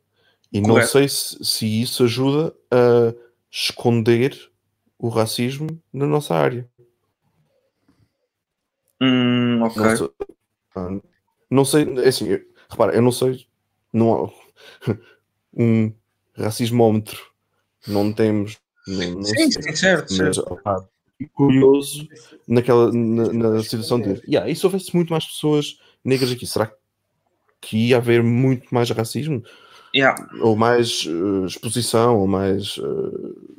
E 0.53 0.61
não 0.61 0.75
Correto. 0.75 0.91
sei 0.91 1.09
se, 1.09 1.43
se 1.43 1.81
isso 1.81 2.03
ajuda 2.03 2.55
a 2.71 3.13
esconder 3.49 4.51
o 4.99 5.09
racismo 5.09 5.67
na 5.91 6.05
nossa 6.05 6.35
área. 6.35 6.69
Hum, 9.01 9.61
ok. 9.63 9.81
Não 9.81 9.95
sei, 9.97 10.09
não 11.49 11.65
sei, 11.65 12.05
é 12.05 12.07
assim, 12.07 12.27
eu- 12.29 12.41
repara, 12.69 12.93
eu 12.95 13.01
não 13.01 13.11
sei, 13.11 13.45
não 13.91 14.13
há 14.25 14.29
um 15.53 15.91
racismómetro, 16.35 17.19
não 17.87 18.13
temos, 18.13 18.57
não, 18.87 19.11
não 19.15 19.23
Sim, 19.23 19.51
sei, 19.51 19.63
sim, 19.63 19.75
certo, 19.75 20.13
mas 20.13 20.35
certo. 20.35 20.61
curioso 21.33 22.07
naquela, 22.47 22.91
na, 22.91 23.33
na 23.33 23.63
situação 23.63 23.99
de, 23.99 24.21
yeah, 24.27 24.49
e 24.49 24.55
se 24.55 24.65
houvesse 24.65 24.95
muito 24.95 25.09
mais 25.11 25.25
pessoas 25.25 25.79
negras 26.03 26.31
aqui, 26.31 26.45
será 26.47 26.71
que 27.61 27.89
ia 27.89 27.97
haver 27.97 28.23
muito 28.23 28.73
mais 28.73 28.89
racismo? 28.89 29.43
Yeah. 29.95 30.15
Ou 30.41 30.55
mais 30.55 31.05
eh, 31.07 31.45
exposição, 31.45 32.17
ou 32.19 32.27
mais. 32.27 32.77
eh, 32.79 33.53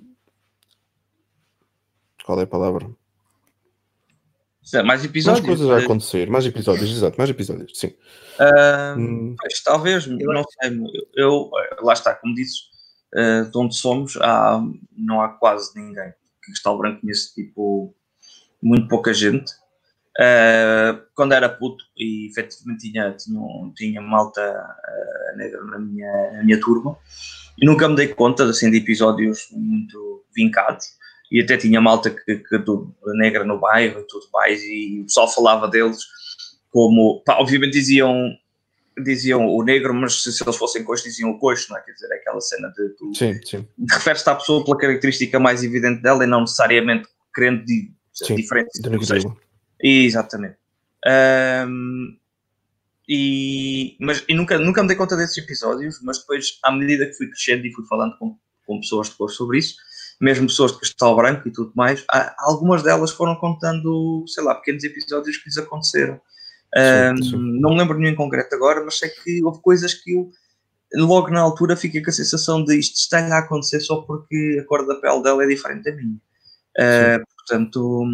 qual 2.24 2.40
é 2.40 2.44
a 2.44 2.46
palavra? 2.46 2.90
Sim, 4.62 4.78
Mais 4.78 4.86
Mais 4.86 5.04
episódios. 5.04 5.46
coisas 5.46 5.70
a 5.70 5.80
eh, 5.80 5.84
acontecer, 5.84 6.30
mais 6.30 6.46
episódios, 6.46 6.90
exato, 6.90 7.18
mais 7.18 7.28
episódios, 7.30 7.78
sim. 7.78 7.94
ah, 8.40 8.94
Hum, 8.98 9.36
Pois, 9.38 9.62
talvez, 9.62 10.06
não 10.06 10.42
sei. 10.60 10.80
Eu, 11.14 11.50
lá 11.82 11.92
está, 11.92 12.14
como 12.14 12.34
dizes, 12.34 12.70
eh, 13.14 13.42
de 13.42 13.56
onde 13.58 13.76
somos, 13.76 14.16
há, 14.16 14.60
não 14.96 15.20
há 15.20 15.28
quase 15.28 15.78
ninguém. 15.78 16.10
Que 16.42 16.46
Cristal 16.50 16.78
Branco 16.78 17.00
conhece 17.02 17.34
tipo 17.34 17.94
muito 18.62 18.88
pouca 18.88 19.12
gente. 19.12 19.52
Eh, 20.18 20.96
quando 21.14 21.32
era 21.32 21.48
puto 21.48 21.84
e 21.96 22.28
efetivamente 22.30 22.90
tinha, 22.90 23.10
tinha, 23.12 23.40
tinha 23.74 24.00
malta 24.00 24.40
eh, 24.40 25.36
negra 25.36 25.64
na 25.64 25.78
minha, 25.78 26.32
na 26.32 26.44
minha 26.44 26.60
turma, 26.60 26.96
e 27.58 27.66
nunca 27.66 27.88
me 27.88 27.96
dei 27.96 28.08
conta 28.08 28.44
assim, 28.44 28.70
de 28.70 28.78
episódios 28.78 29.48
muito 29.52 30.24
vincados. 30.34 30.86
E 31.32 31.40
até 31.40 31.56
tinha 31.56 31.80
malta 31.80 32.10
que, 32.10 32.36
que 32.36 32.58
do- 32.58 32.94
negra 33.16 33.44
no 33.44 33.58
bairro 33.58 34.00
e 34.00 34.06
tudo 34.06 34.26
mais, 34.32 34.62
e 34.62 35.00
o 35.00 35.04
pessoal 35.04 35.28
falava 35.28 35.66
deles 35.68 35.98
como, 36.70 37.22
pá, 37.24 37.38
obviamente 37.38 37.72
diziam 37.72 38.30
diziam 39.02 39.48
o 39.48 39.64
negro, 39.64 39.92
mas 39.92 40.22
se, 40.22 40.32
se 40.32 40.44
eles 40.44 40.54
fossem 40.54 40.84
coxo, 40.84 41.02
diziam 41.02 41.30
o 41.30 41.38
coxo, 41.40 41.66
não 41.70 41.76
é? 41.76 41.80
Quer 41.82 41.92
dizer, 41.94 42.12
é 42.12 42.14
aquela 42.14 42.40
cena 42.40 42.68
de 42.68 42.90
tu 42.90 43.12
sim, 43.12 43.40
sim, 43.44 43.66
referes-te 43.90 44.30
à 44.30 44.36
pessoa 44.36 44.64
pela 44.64 44.78
característica 44.78 45.40
mais 45.40 45.64
evidente 45.64 46.00
dela 46.00 46.22
e 46.22 46.28
não 46.28 46.42
necessariamente 46.42 47.08
querendo 47.34 47.64
di 47.64 47.92
Sim, 48.12 48.36
diferente. 48.36 48.70
Exatamente. 49.80 50.56
Ahm, 51.06 52.16
e, 53.08 53.96
mas, 54.00 54.24
e 54.28 54.34
nunca, 54.34 54.58
nunca 54.58 54.82
me 54.82 54.88
dei 54.88 54.96
conta 54.96 55.16
desses 55.16 55.36
episódios, 55.38 56.00
mas 56.02 56.18
depois, 56.20 56.58
à 56.62 56.72
medida 56.72 57.06
que 57.06 57.14
fui 57.14 57.28
crescendo 57.28 57.66
e 57.66 57.72
fui 57.72 57.84
falando 57.86 58.16
com, 58.18 58.38
com 58.66 58.80
pessoas 58.80 59.10
depois 59.10 59.34
sobre 59.34 59.58
isso, 59.58 59.76
mesmo 60.20 60.46
pessoas 60.46 60.72
de 60.72 60.78
cristal 60.78 61.14
branco 61.16 61.46
e 61.48 61.52
tudo 61.52 61.72
mais, 61.74 62.04
há- 62.10 62.34
algumas 62.38 62.82
delas 62.82 63.10
foram 63.10 63.34
contando, 63.36 64.24
sei 64.28 64.42
lá, 64.42 64.54
pequenos 64.54 64.84
episódios 64.84 65.36
que 65.36 65.46
lhes 65.48 65.58
aconteceram. 65.58 66.20
Sim. 67.22 67.60
Não 67.60 67.70
me 67.70 67.78
lembro 67.78 67.98
nenhum 67.98 68.12
em 68.12 68.16
concreto 68.16 68.54
agora, 68.54 68.82
mas 68.84 68.98
sei 68.98 69.10
que 69.10 69.44
houve 69.44 69.60
coisas 69.60 69.92
que 69.94 70.12
eu, 70.14 70.30
logo 70.94 71.28
na 71.30 71.40
altura, 71.40 71.76
fiquei 71.76 72.02
com 72.02 72.10
a 72.10 72.12
sensação 72.12 72.64
de 72.64 72.78
isto 72.78 72.96
está-lhe 72.96 73.32
a 73.32 73.38
acontecer 73.38 73.80
só 73.80 74.02
porque 74.02 74.58
a 74.62 74.66
cor 74.66 74.86
da 74.86 74.94
pele 74.96 75.22
dela 75.22 75.44
é 75.44 75.46
diferente 75.48 75.84
da 75.84 75.92
minha. 75.96 76.16
Ah, 76.78 77.20
portanto, 77.36 78.06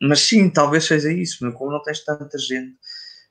mas 0.00 0.20
sim, 0.20 0.48
talvez 0.50 0.84
seja 0.84 1.12
isso, 1.12 1.38
mas 1.44 1.54
como 1.54 1.70
não 1.72 1.82
tens 1.82 2.04
tanta 2.04 2.38
gente, 2.38 2.76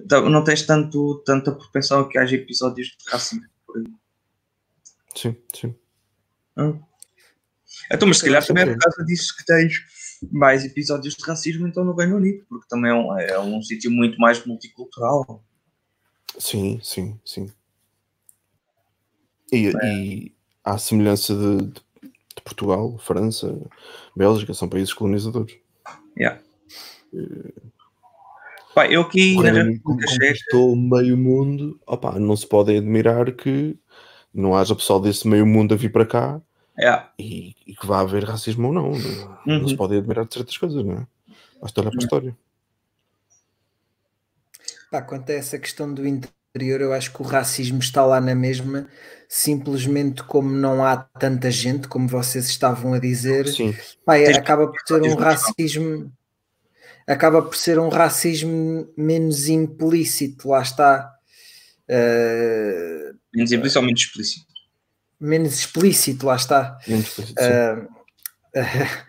não 0.09 0.43
tens 0.43 0.63
tanto, 0.63 1.22
tanta 1.26 1.51
propensão 1.51 2.01
a 2.01 2.09
que 2.09 2.18
haja 2.18 2.36
episódios 2.36 2.88
de 2.88 3.09
racismo 3.11 3.45
por 3.66 3.78
aí. 3.78 3.86
Sim, 5.16 5.36
sim. 5.55 5.76
Então, 7.91 8.07
mas 8.07 8.18
se 8.18 8.26
calhar 8.26 8.45
também 8.45 8.63
é 8.63 8.74
por 8.74 8.80
causa 8.80 9.03
disso 9.05 9.36
que 9.38 9.45
tens 9.45 9.74
mais 10.32 10.63
episódios 10.66 11.13
de 11.16 11.24
racismo 11.24 11.68
então 11.68 11.84
no 11.86 11.93
Reino 11.95 12.16
Unido, 12.18 12.45
porque 12.49 12.68
também 12.68 12.89
é 12.91 12.93
um, 12.93 13.20
é 13.20 13.39
um 13.39 13.61
sítio 13.61 13.91
muito 13.91 14.18
mais 14.18 14.43
multicultural. 14.45 15.43
Sim, 16.39 16.80
sim, 16.84 17.20
sim. 17.26 17.51
E, 19.51 19.68
É. 19.68 19.93
e 19.93 20.36
à 20.63 20.78
semelhança 20.78 21.34
de, 21.36 21.57
de- 21.68 21.74
de 22.36 22.41
Portugal, 22.43 22.97
França, 22.97 23.57
Bélgica, 24.16 24.53
são 24.53 24.68
países 24.68 24.93
colonizadores. 24.93 25.55
Yeah. 26.18 26.41
Pá, 28.74 28.88
eu 28.88 29.07
Checa, 29.09 29.80
conquistou 29.84 30.76
meio 30.76 31.18
mundo. 31.18 31.80
Opa, 31.88 32.20
não 32.20 32.36
se 32.36 32.45
pode 32.45 32.76
admirar 32.76 33.32
que 33.32 33.78
não 34.34 34.55
haja 34.55 34.76
pessoal 34.76 34.99
desse 34.99 35.28
meio 35.28 35.45
mundo 35.45 35.74
a 35.74 35.78
vir 35.78 35.91
para 35.91 36.05
cá 36.05 36.41
yeah, 36.78 37.09
e, 37.18 37.55
e 37.66 37.74
que 37.74 37.86
vá 37.86 38.01
haver 38.01 38.26
racismo 38.26 38.68
ou 38.68 38.74
não. 38.74 38.91
Não, 38.91 39.38
não 39.45 39.61
Uhum. 39.61 39.68
se 39.68 39.78
pode 39.78 39.95
admirar 39.97 40.26
de 40.26 40.34
certas 40.34 40.57
coisas, 40.57 40.84
não 40.84 40.93
é? 40.93 41.07
Basta 41.61 41.80
olhar 41.80 41.91
para 41.91 41.99
a 41.99 42.03
história. 42.03 42.38
Pá, 44.91 45.01
quanto 45.01 45.30
a 45.30 45.34
essa 45.34 45.57
questão 45.57 45.93
do 45.93 46.05
interior, 46.05 46.82
eu 46.82 46.93
acho 46.93 47.13
que 47.13 47.22
o 47.22 47.26
racismo 47.26 47.80
está 47.80 48.05
lá 48.05 48.20
na 48.20 48.36
mesma, 48.36 48.88
simplesmente 49.30 50.24
como 50.24 50.49
não 50.49 50.84
há 50.84 50.97
tanta 50.97 51.49
gente, 51.49 51.88
como 51.88 52.07
vocês 52.07 52.47
estavam 52.49 52.93
a 52.93 52.99
dizer, 52.99 53.47
Sim, 53.47 53.74
pá, 54.05 54.18
é- 54.18 54.34
acaba 54.34 54.68
por 54.68 54.80
ser 54.86 55.01
um 55.01 55.16
racismo, 55.16 56.11
acaba 57.08 57.41
por 57.41 57.56
ser 57.56 57.80
um 57.80 57.89
racismo 57.89 58.91
menos 58.97 59.47
implícito, 59.47 60.49
lá 60.49 60.62
está. 60.62 61.12
Uh, 61.88 63.16
menos 63.34 63.51
implícito 63.51 63.80
ou 63.80 63.86
menos 63.86 64.01
explícito. 64.01 64.53
menos 65.20 65.53
explícito, 65.60 66.26
lá 66.26 66.36
está. 66.36 66.78
menos 66.88 67.08
explícito, 67.08 67.41
sim. 67.41 67.49
Ah, 67.49 67.88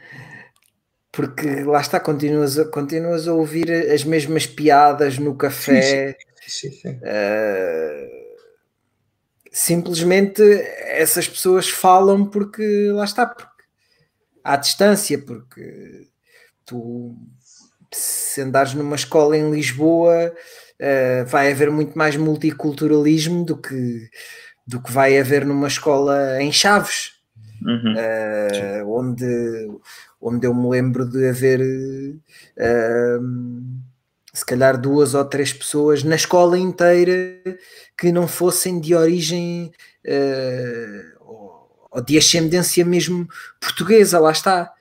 porque 1.12 1.62
lá 1.64 1.80
está, 1.80 1.98
continuas 1.98 2.58
a, 2.58 2.66
continuas 2.66 3.26
a 3.26 3.32
ouvir 3.32 3.70
as 3.70 4.04
mesmas 4.04 4.46
piadas 4.46 5.18
no 5.18 5.34
café. 5.34 6.16
Sim, 6.46 6.70
sim. 6.70 6.90
Uh, 6.90 8.26
simplesmente 9.50 10.42
essas 10.82 11.26
pessoas 11.26 11.68
falam 11.70 12.26
porque 12.26 12.90
lá 12.92 13.04
está, 13.04 13.26
porque 13.26 13.64
à 14.44 14.56
distância, 14.56 15.18
porque 15.18 16.08
tu 16.66 17.16
se 17.96 18.40
andares 18.40 18.74
numa 18.74 18.96
escola 18.96 19.36
em 19.36 19.50
Lisboa 19.50 20.32
uh, 20.32 21.26
vai 21.26 21.50
haver 21.50 21.70
muito 21.70 21.96
mais 21.96 22.16
multiculturalismo 22.16 23.44
do 23.44 23.56
que, 23.56 24.10
do 24.66 24.80
que 24.80 24.92
vai 24.92 25.18
haver 25.18 25.44
numa 25.44 25.68
escola 25.68 26.40
em 26.40 26.52
Chaves, 26.52 27.16
Uhum. 27.62 27.94
uh, 27.94 28.98
onde, 28.98 29.70
onde 30.20 30.46
eu 30.46 30.54
me 30.54 30.68
lembro 30.68 31.08
de 31.08 31.26
haver 31.26 31.58
uh, 31.62 33.22
se 34.32 34.44
calhar 34.44 34.78
duas 34.78 35.14
ou 35.14 35.24
três 35.24 35.54
pessoas 35.54 36.04
na 36.04 36.16
escola 36.16 36.58
inteira 36.58 37.40
que 37.98 38.12
não 38.12 38.28
fossem 38.28 38.78
de 38.78 38.94
origem 38.94 39.72
ou 41.20 42.02
de 42.06 42.18
ascendência 42.18 42.84
mesmo 42.84 43.26
portuguesa, 43.58 44.20
lá 44.20 44.30
está. 44.30 44.75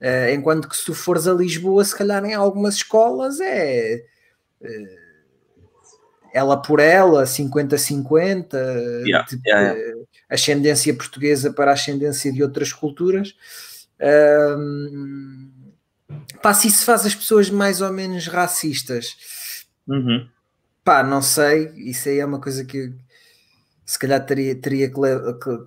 Uh, 0.00 0.32
enquanto 0.32 0.68
que 0.68 0.76
se 0.76 0.84
tu 0.84 0.94
fores 0.94 1.26
a 1.26 1.32
Lisboa, 1.34 1.84
se 1.84 1.96
calhar 1.96 2.24
em 2.24 2.32
algumas 2.34 2.76
escolas 2.76 3.40
é 3.40 4.04
uh, 4.60 5.08
ela 6.32 6.56
por 6.60 6.78
ela, 6.78 7.24
50-50, 7.26 8.56
Yeah, 9.04 9.26
tipo, 9.26 9.42
yeah, 9.46 9.74
uh, 9.76 10.08
ascendência 10.28 10.94
portuguesa 10.94 11.52
para 11.52 11.72
ascendência 11.72 12.32
de 12.32 12.42
outras 12.42 12.72
culturas. 12.72 13.34
Um, 14.00 15.50
pá, 16.42 16.54
se 16.54 16.68
isso 16.68 16.84
faz 16.84 17.04
as 17.06 17.14
pessoas 17.14 17.50
mais 17.50 17.80
ou 17.80 17.92
menos 17.92 18.26
racistas, 18.28 19.16
Uhum. 19.86 20.28
pá, 20.84 21.02
não 21.02 21.22
sei, 21.22 21.72
isso 21.76 22.08
aí 22.08 22.18
é 22.18 22.24
uma 22.24 22.40
coisa 22.40 22.64
que 22.64 22.92
se 23.84 23.98
calhar 23.98 24.24
teria, 24.24 24.54
teria 24.54 24.88
que, 24.88 24.94
que- 24.94 25.66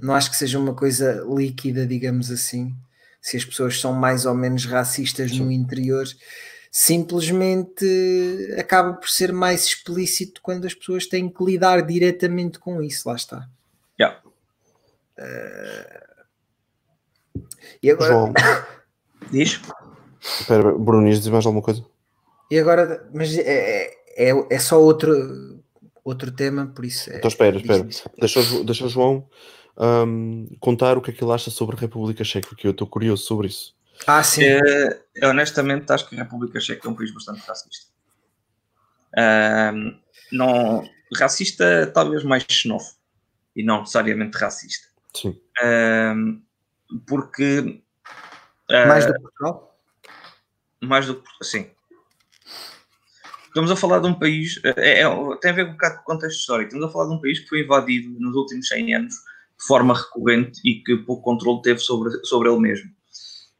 não 0.00 0.14
acho 0.14 0.30
que 0.30 0.36
seja 0.36 0.58
uma 0.58 0.74
coisa 0.74 1.24
líquida, 1.28 1.86
digamos 1.86 2.30
assim, 2.30 2.74
se 3.24 3.38
as 3.38 3.44
pessoas 3.44 3.80
são 3.80 3.94
mais 3.94 4.26
ou 4.26 4.34
menos 4.34 4.66
racistas 4.66 5.32
no 5.32 5.50
interior, 5.50 6.04
simplesmente 6.70 7.86
acaba 8.58 8.92
por 8.92 9.08
ser 9.08 9.32
mais 9.32 9.64
explícito 9.64 10.42
quando 10.42 10.66
as 10.66 10.74
pessoas 10.74 11.06
têm 11.06 11.30
que 11.30 11.42
lidar 11.42 11.80
diretamente 11.86 12.58
com 12.58 12.82
isso, 12.82 13.08
lá 13.08 13.16
está. 13.16 13.48
Yeah. 13.98 14.20
E 17.82 17.90
agora, 17.90 18.12
João, 18.12 18.32
Diz? 19.32 19.58
espera, 20.22 20.76
Bruno, 20.76 21.08
ias 21.08 21.20
dizer 21.20 21.30
mais 21.30 21.46
alguma 21.46 21.62
coisa? 21.62 21.82
e 22.50 22.58
agora 22.58 23.08
mas 23.14 23.38
é, 23.38 23.90
é, 24.18 24.32
é 24.50 24.58
só 24.58 24.78
outro, 24.78 25.62
outro 26.04 26.30
tema, 26.30 26.66
por 26.66 26.84
isso 26.84 27.10
é, 27.10 27.16
Então 27.16 27.28
espera, 27.28 27.56
espera. 27.56 27.88
Deixa, 28.18 28.64
deixa 28.64 28.84
o 28.84 28.88
João 28.90 29.26
hum, 29.76 30.48
contar 30.60 30.96
o 30.96 31.02
que 31.02 31.10
é 31.10 31.14
que 31.14 31.22
ele 31.22 31.32
acha 31.32 31.50
sobre 31.50 31.76
a 31.76 31.80
República 31.80 32.24
Checa, 32.24 32.54
que 32.56 32.66
eu 32.66 32.70
estou 32.72 32.86
curioso 32.86 33.24
sobre 33.24 33.48
isso. 33.48 33.74
Ah, 34.06 34.22
sim. 34.22 34.42
Eh, 34.42 35.02
eu 35.16 35.30
honestamente 35.30 35.90
acho 35.92 36.08
que 36.08 36.16
a 36.16 36.22
República 36.24 36.60
Checa 36.60 36.86
é 36.86 36.90
um 36.90 36.94
país 36.94 37.12
bastante 37.12 37.40
racista. 37.46 37.86
Ahm, 39.16 39.96
não, 40.32 40.88
racista, 41.16 41.86
talvez 41.94 42.24
mais 42.24 42.44
xenófobo 42.50 42.98
e 43.54 43.62
não 43.62 43.80
necessariamente 43.80 44.36
racista. 44.36 44.88
Sim. 45.14 45.40
Ahm, 45.62 46.40
porque 47.06 47.82
ah, 48.70 48.86
Mais 48.86 49.06
do 49.06 49.14
que 49.14 49.20
Portugal? 49.20 49.78
mais 50.80 51.06
do 51.06 51.22
que 51.22 51.44
sim. 51.44 51.70
Estamos 53.46 53.70
a 53.70 53.76
falar 53.76 54.00
de 54.00 54.08
um 54.08 54.14
país, 54.18 54.60
é, 54.64 55.02
é- 55.02 55.36
tem 55.40 55.50
a 55.52 55.54
ver 55.54 55.66
um 55.66 55.72
bocado 55.72 55.96
com 55.96 56.02
o 56.02 56.04
contexto 56.04 56.40
histórico. 56.40 56.68
Estamos 56.68 56.88
a 56.88 56.92
falar 56.92 57.08
de 57.08 57.14
um 57.14 57.20
país 57.20 57.38
que 57.38 57.48
foi 57.48 57.60
invadido 57.60 58.18
nos 58.18 58.34
últimos 58.34 58.66
100 58.66 58.94
anos 58.96 59.14
de 59.64 59.66
forma 59.66 59.94
recorrente 59.94 60.60
e 60.62 60.82
que 60.82 60.94
pouco 60.98 61.22
controle 61.22 61.62
teve 61.62 61.80
sobre, 61.80 62.10
sobre 62.24 62.50
ele 62.50 62.60
mesmo. 62.60 62.90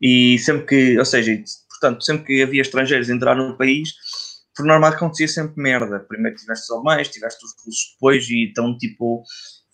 E 0.01 0.39
sempre 0.39 0.67
que, 0.67 0.99
ou 0.99 1.05
seja, 1.05 1.33
portanto, 1.71 2.05
sempre 2.05 2.27
que 2.27 2.43
havia 2.43 2.61
estrangeiros 2.61 3.09
a 3.09 3.15
entrar 3.15 3.35
no 3.35 3.57
país, 3.57 3.89
por 4.55 4.67
norma 4.67 4.89
acontecia 4.89 5.27
sempre 5.27 5.63
merda. 5.63 6.01
Primeiro 6.01 6.37
tiveste 6.37 6.65
os 6.65 6.71
alemães, 6.71 7.09
tiveste 7.09 7.43
os 7.43 7.53
russos 7.65 7.95
depois, 7.95 8.29
e 8.29 8.51
então, 8.51 8.77
tipo, 8.77 9.25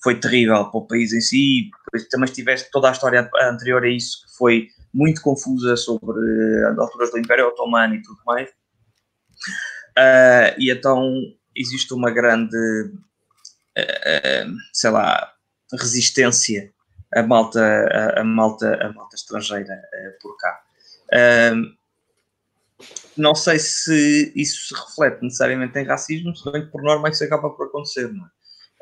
foi 0.03 0.21
terrível 0.21 0.71
para 0.71 0.81
o 0.81 0.87
país 0.87 1.13
em 1.13 1.21
si. 1.21 1.69
Depois 1.87 2.09
também 2.09 2.33
tiveste 2.33 2.71
toda 2.71 2.89
a 2.89 2.93
história 2.93 3.29
anterior 3.43 3.83
a 3.83 3.89
isso, 3.89 4.19
que 4.25 4.37
foi 4.39 4.69
muito 4.95 5.21
confusa 5.23 5.77
sobre 5.77 6.17
eh, 6.21 6.69
as 6.71 6.79
alturas 6.79 7.11
do 7.11 7.19
Império 7.19 7.49
Otomano 7.49 7.95
e 7.97 8.03
tudo 8.03 8.21
mais. 8.25 8.49
Ah, 9.99 10.55
e 10.59 10.71
então 10.71 11.13
existe 11.57 11.93
uma 11.93 12.11
grande, 12.13 12.57
eh, 13.77 14.01
eh, 14.05 14.47
sei 14.73 14.91
lá, 14.91 15.33
resistência 15.77 16.73
a 17.13 17.23
malta, 17.23 17.61
a, 17.61 18.21
a 18.21 18.25
malta, 18.25 18.75
a 18.81 18.93
malta 18.93 19.17
estrangeira 19.17 19.75
eh, 19.93 20.17
por 20.21 20.37
cá. 20.37 20.61
Não 23.17 23.35
sei 23.35 23.59
se 23.59 24.33
isso 24.35 24.69
se 24.69 24.75
reflete 24.75 25.23
necessariamente 25.23 25.79
em 25.79 25.85
racismo, 25.85 26.35
se 26.35 26.51
bem 26.51 26.65
que 26.65 26.71
por 26.71 26.83
norma 26.83 27.09
isso 27.09 27.25
acaba 27.25 27.51
por 27.51 27.67
acontecer, 27.67 28.13
não 28.13 28.25
é? 28.25 28.29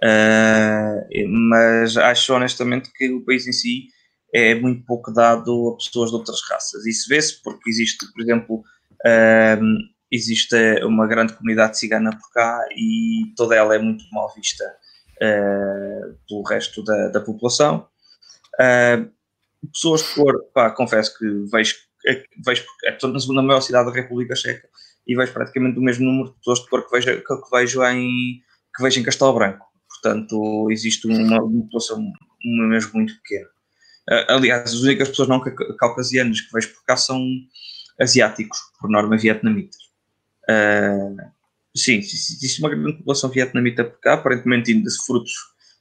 Ah, 0.01 1.05
mas 1.29 1.97
acho 1.97 2.33
honestamente 2.35 2.93
que 2.93 3.11
o 3.13 3.25
país 3.25 3.47
em 3.47 3.53
si 3.53 3.89
é 4.33 4.55
muito 4.55 4.85
pouco 4.85 5.13
dado 5.13 5.71
a 5.71 5.77
pessoas 5.77 6.11
de 6.11 6.17
outras 6.17 6.41
raças. 6.49 6.87
Isso 6.87 7.09
vê-se 7.09 7.43
porque 7.43 7.69
existe, 7.69 8.07
por 8.13 8.23
exemplo, 8.23 8.63
ahm, 9.05 9.79
existe 10.11 10.57
uma 10.85 11.07
grande 11.07 11.33
comunidade 11.33 11.79
cigana 11.79 12.11
por 12.11 12.31
cá 12.33 12.61
e 12.77 13.33
toda 13.37 13.57
ela 13.57 13.75
é 13.75 13.79
muito 13.79 14.05
mal 14.13 14.33
vista 14.35 14.65
ah, 15.23 16.15
pelo 16.29 16.43
resto 16.43 16.83
da, 16.85 17.09
da 17.09 17.21
população. 17.21 17.87
Ah, 18.61 19.05
pessoas 19.73 20.03
de 20.03 20.15
cor, 20.15 20.45
pá, 20.55 20.71
confesso 20.71 21.17
que 21.19 21.27
vejo, 21.53 21.77
é- 22.07 22.25
vejo 22.45 22.65
toda 23.01 23.19
na 23.35 23.43
maior 23.43 23.61
cidade 23.61 23.89
da 23.91 23.95
República 23.95 24.37
Checa 24.37 24.69
e 25.07 25.17
vejo 25.17 25.33
praticamente 25.33 25.79
o 25.79 25.83
mesmo 25.83 26.05
número 26.07 26.31
de 26.31 26.37
pessoas 26.39 26.61
de 26.61 26.69
cor 26.69 26.85
que 26.87 26.93
vejo, 26.93 27.23
que, 27.25 27.51
vejo, 27.57 27.85
em, 27.85 28.41
que 28.77 28.83
vejo 28.83 29.01
em 29.01 29.05
Castelo 29.05 29.35
Branco. 29.35 29.67
Portanto, 29.89 30.69
existe 30.71 31.07
uma, 31.09 31.43
uma 31.43 31.63
população 31.65 32.05
mesmo 32.45 32.93
muito 32.95 33.15
pequena. 33.23 33.49
Ah, 34.11 34.35
aliás, 34.37 34.73
as 34.73 34.81
únicas 34.83 35.09
pessoas 35.09 35.29
não 35.29 35.41
ca- 35.41 35.53
caucasianas 35.79 36.41
que 36.41 36.53
vejo 36.53 36.73
por 36.75 36.85
cá 36.85 36.97
são 36.97 37.21
asiáticos, 38.01 38.59
por 38.81 38.91
norma 38.91 39.17
vietnamitas. 39.17 39.79
Ah, 40.49 41.31
sim, 41.77 41.99
existe 41.99 42.61
uma 42.61 42.71
grande 42.71 42.99
população 42.99 43.31
vietnamita 43.31 43.85
por 43.85 44.01
cá, 44.01 44.15
aparentemente 44.15 44.73
ainda 44.73 44.89
se 44.91 45.05
frutos 45.07 45.33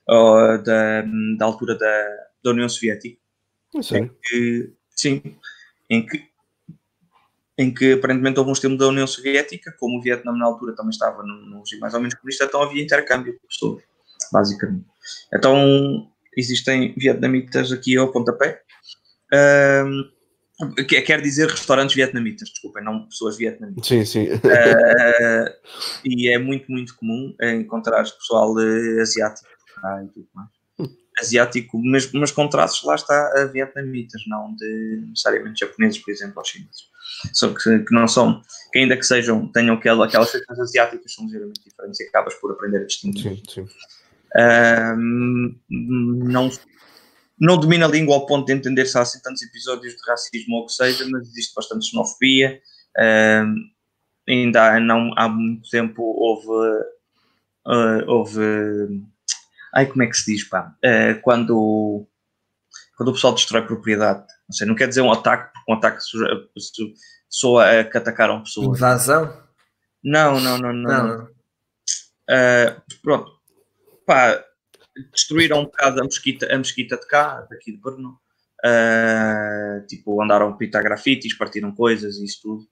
ah, 0.09 0.57
da, 0.63 1.01
da 1.37 1.45
altura 1.45 1.75
da, 1.77 2.17
da 2.43 2.51
União 2.51 2.69
Soviética 2.69 3.19
É 3.75 3.81
sério. 3.81 4.15
que, 4.23 4.73
sim, 4.89 5.21
em 5.89 6.05
que, 6.05 6.23
em 7.57 7.73
que 7.73 7.93
aparentemente 7.93 8.37
houve 8.39 8.51
um 8.51 8.53
estímulo 8.53 8.79
da 8.79 8.87
União 8.87 9.07
Soviética, 9.07 9.73
como 9.79 9.97
o 9.97 10.01
Vietnã 10.01 10.31
na 10.33 10.45
altura 10.45 10.75
também 10.75 10.91
estava 10.91 11.23
num, 11.23 11.45
num 11.45 11.59
regime 11.59 11.81
mais 11.81 11.93
ou 11.93 11.99
menos 11.99 12.13
comunista, 12.15 12.45
então 12.45 12.61
havia 12.61 12.83
intercâmbio 12.83 13.33
de 13.33 13.39
pessoas, 13.47 13.83
basicamente. 14.31 14.85
Então 15.33 16.11
existem 16.37 16.93
vietnamitas 16.95 17.71
aqui 17.71 17.97
ao 17.97 18.11
pontapé, 18.11 18.61
que- 19.31 20.16
quer 21.05 21.21
dizer 21.21 21.49
restaurantes 21.49 21.95
vietnamitas, 21.95 22.49
desculpem, 22.49 22.83
não 22.83 23.07
pessoas 23.07 23.37
vietnamitas. 23.37 23.85
Sim, 23.87 24.05
sim. 24.05 24.27
Ah, 24.45 25.53
e 26.03 26.29
é 26.29 26.37
muito, 26.37 26.71
muito 26.71 26.95
comum 26.95 27.35
encontrar 27.41 28.03
pessoal 28.03 28.59
eh, 28.59 29.01
asiático 29.01 29.47
cá 29.81 30.03
e 30.03 30.07
tudo 30.07 30.27
mais. 30.33 30.49
Asiático, 31.19 31.81
mas, 31.83 32.11
mas 32.11 32.31
com 32.31 32.47
traços 32.47 32.83
lá 32.83 32.93
está 32.93 33.41
a 33.41 33.45
vietnamitas, 33.45 34.21
não 34.27 34.53
de 34.55 35.03
necessariamente 35.09 35.59
japoneses, 35.61 35.97
por 35.97 36.11
exemplo, 36.11 36.35
ou 36.37 36.45
chineses. 36.45 36.87
Só 37.33 37.53
que, 37.53 37.79
que 37.79 37.93
não 37.93 38.07
são, 38.07 38.41
que 38.71 38.79
ainda 38.79 38.95
que 38.95 39.03
sejam, 39.03 39.47
tenham 39.51 39.75
aquela, 39.75 40.05
aquelas 40.05 40.29
feições 40.29 40.59
asiáticas, 40.59 41.13
são 41.13 41.25
ligeiramente 41.25 41.63
diferentes 41.63 41.99
e 41.99 42.03
acabas 42.03 42.35
por 42.35 42.51
aprender 42.51 42.81
a 42.81 42.85
distinguir. 42.85 43.23
sim, 43.23 43.43
sim. 43.47 43.67
Ahm, 44.35 45.55
não, 45.69 46.51
não 47.39 47.57
domina 47.59 47.85
a 47.85 47.89
língua 47.89 48.15
ao 48.15 48.25
ponto 48.25 48.45
de 48.47 48.53
entender 48.53 48.85
se 48.85 48.97
há 48.97 49.01
assim 49.01 49.21
tantos 49.21 49.41
episódios 49.43 49.93
de 49.95 50.01
racismo 50.09 50.55
ou 50.55 50.63
o 50.63 50.65
que 50.65 50.73
seja, 50.73 51.05
mas 51.09 51.27
existe 51.27 51.53
bastante 51.55 51.85
xenofobia. 51.89 52.59
Ainda 54.27 54.73
há, 54.75 54.79
não, 54.79 55.13
há 55.17 55.29
muito 55.29 55.69
tempo 55.69 56.01
houve. 56.03 56.83
ah, 57.65 58.03
houve. 58.07 58.41
Ai, 59.73 59.85
como 59.85 60.03
é 60.03 60.07
que 60.07 60.17
se 60.17 60.33
diz, 60.33 60.43
pá? 60.47 60.75
Ah, 60.83 61.15
quando, 61.21 62.05
quando 62.97 63.09
o 63.09 63.13
pessoal 63.13 63.33
destrói 63.33 63.61
propriedade. 63.65 64.25
Não 64.49 64.55
sei, 64.55 64.67
não 64.67 64.75
quer 64.75 64.87
dizer 64.87 65.01
um 65.01 65.11
ataque, 65.11 65.51
porque 65.53 65.71
um 65.71 65.75
ataque 65.75 66.01
soa- 66.01 66.49
so- 66.57 66.93
soa 67.29 67.79
a 67.79 67.83
que 67.83 67.97
atacaram 67.97 68.43
pessoas. 68.43 68.77
Invasão? 68.77 69.45
Não, 70.03 70.39
não, 70.39 70.57
não, 70.57 70.73
não. 70.73 70.83
Não, 70.83 71.07
não. 71.07 71.17
não. 71.17 71.37
Uh, 72.29 72.81
pronto, 73.01 73.31
pá, 74.05 74.43
destruíram 75.11 75.61
um 75.61 75.65
bocado 75.65 76.01
a 76.01 76.03
mesquita, 76.03 76.53
a 76.53 76.57
mesquita 76.57 76.97
de 76.97 77.07
cá, 77.07 77.41
daqui 77.49 77.71
de 77.71 77.77
Brno. 77.77 78.19
Uh, 78.65 79.85
tipo, 79.87 80.21
andaram 80.21 80.49
a 80.49 80.57
pintar 80.57 80.83
grafites, 80.83 81.37
partiram 81.37 81.71
coisas 81.73 82.17
e 82.17 82.25
isso 82.25 82.39
tudo. 82.41 82.67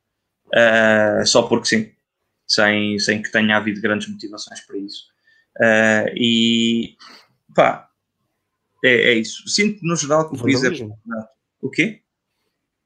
Uh, 0.47 1.25
só 1.25 1.43
porque 1.43 1.67
sim, 1.67 1.91
sem, 2.47 2.97
sem 2.99 3.21
que 3.21 3.31
tenha 3.31 3.57
havido 3.57 3.81
grandes 3.81 4.07
motivações 4.09 4.61
para 4.61 4.77
isso. 4.77 5.03
Uh, 5.57 6.09
e 6.15 6.95
pá, 7.55 7.87
é, 8.83 9.11
é 9.11 9.13
isso. 9.13 9.47
Sinto 9.47 9.79
no 9.85 9.95
geral 9.95 10.29
que 10.29 10.35
o 10.35 10.41
país 10.41 10.63
é. 10.63 10.69
O 11.61 11.69
quê? 11.69 12.01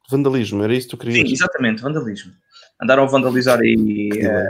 Vandalismo, 0.10 0.64
era 0.64 0.74
isso 0.74 0.88
que 0.90 0.98
tu 0.98 1.04
Sim, 1.06 1.12
querias. 1.20 1.32
exatamente, 1.40 1.82
vandalismo. 1.82 2.34
Andaram 2.82 3.04
a 3.04 3.08
vandalizar 3.08 3.60
aí 3.60 4.10
eh, 4.22 4.48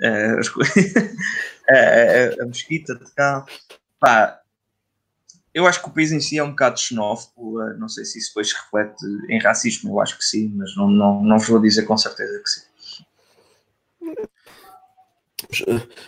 eh, 0.00 0.36
as 0.38 0.48
a, 1.68 1.74
a- 2.40 2.42
a 2.42 2.46
mesquita 2.46 2.94
de 2.94 3.12
cá. 3.14 3.44
Pá, 3.98 4.40
eu 5.54 5.66
acho 5.66 5.80
que 5.80 5.88
o 5.88 5.92
país 5.92 6.10
em 6.10 6.20
si 6.20 6.36
é 6.36 6.42
um 6.42 6.50
bocado 6.50 6.80
xenófobo. 6.80 7.60
Não 7.78 7.88
sei 7.88 8.04
se 8.04 8.18
isso 8.18 8.30
depois 8.30 8.48
se 8.50 8.56
reflete 8.56 9.04
em 9.28 9.38
racismo, 9.40 9.92
eu 9.92 10.00
acho 10.00 10.18
que 10.18 10.24
sim, 10.24 10.52
mas 10.54 10.76
não, 10.76 10.90
não, 10.90 11.22
não 11.22 11.38
vos 11.38 11.48
vou 11.48 11.60
dizer 11.60 11.84
com 11.84 11.96
certeza 11.96 12.42
que 12.42 12.50
sim. 12.50 12.62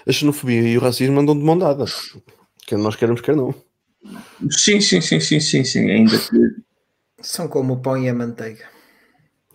A 0.07 0.12
xenofobia 0.12 0.62
e 0.62 0.76
o 0.76 0.80
racismo 0.80 1.20
andam 1.20 1.39
de 1.39 1.45
mão 1.45 1.57
dada. 1.57 1.84
Quer 2.66 2.78
nós 2.78 2.97
queremos, 2.97 3.20
quer 3.20 3.37
não. 3.37 3.55
Sim, 4.51 4.80
sim, 4.80 5.01
sim, 5.01 5.20
sim, 5.20 5.41
sim, 5.41 5.64
sim. 5.64 5.91
Ainda 5.91 6.18
que 6.18 6.57
São 7.20 7.49
como 7.49 7.74
o 7.74 7.80
pão 7.80 7.97
e 7.97 8.09
a 8.09 8.14
manteiga. 8.14 8.68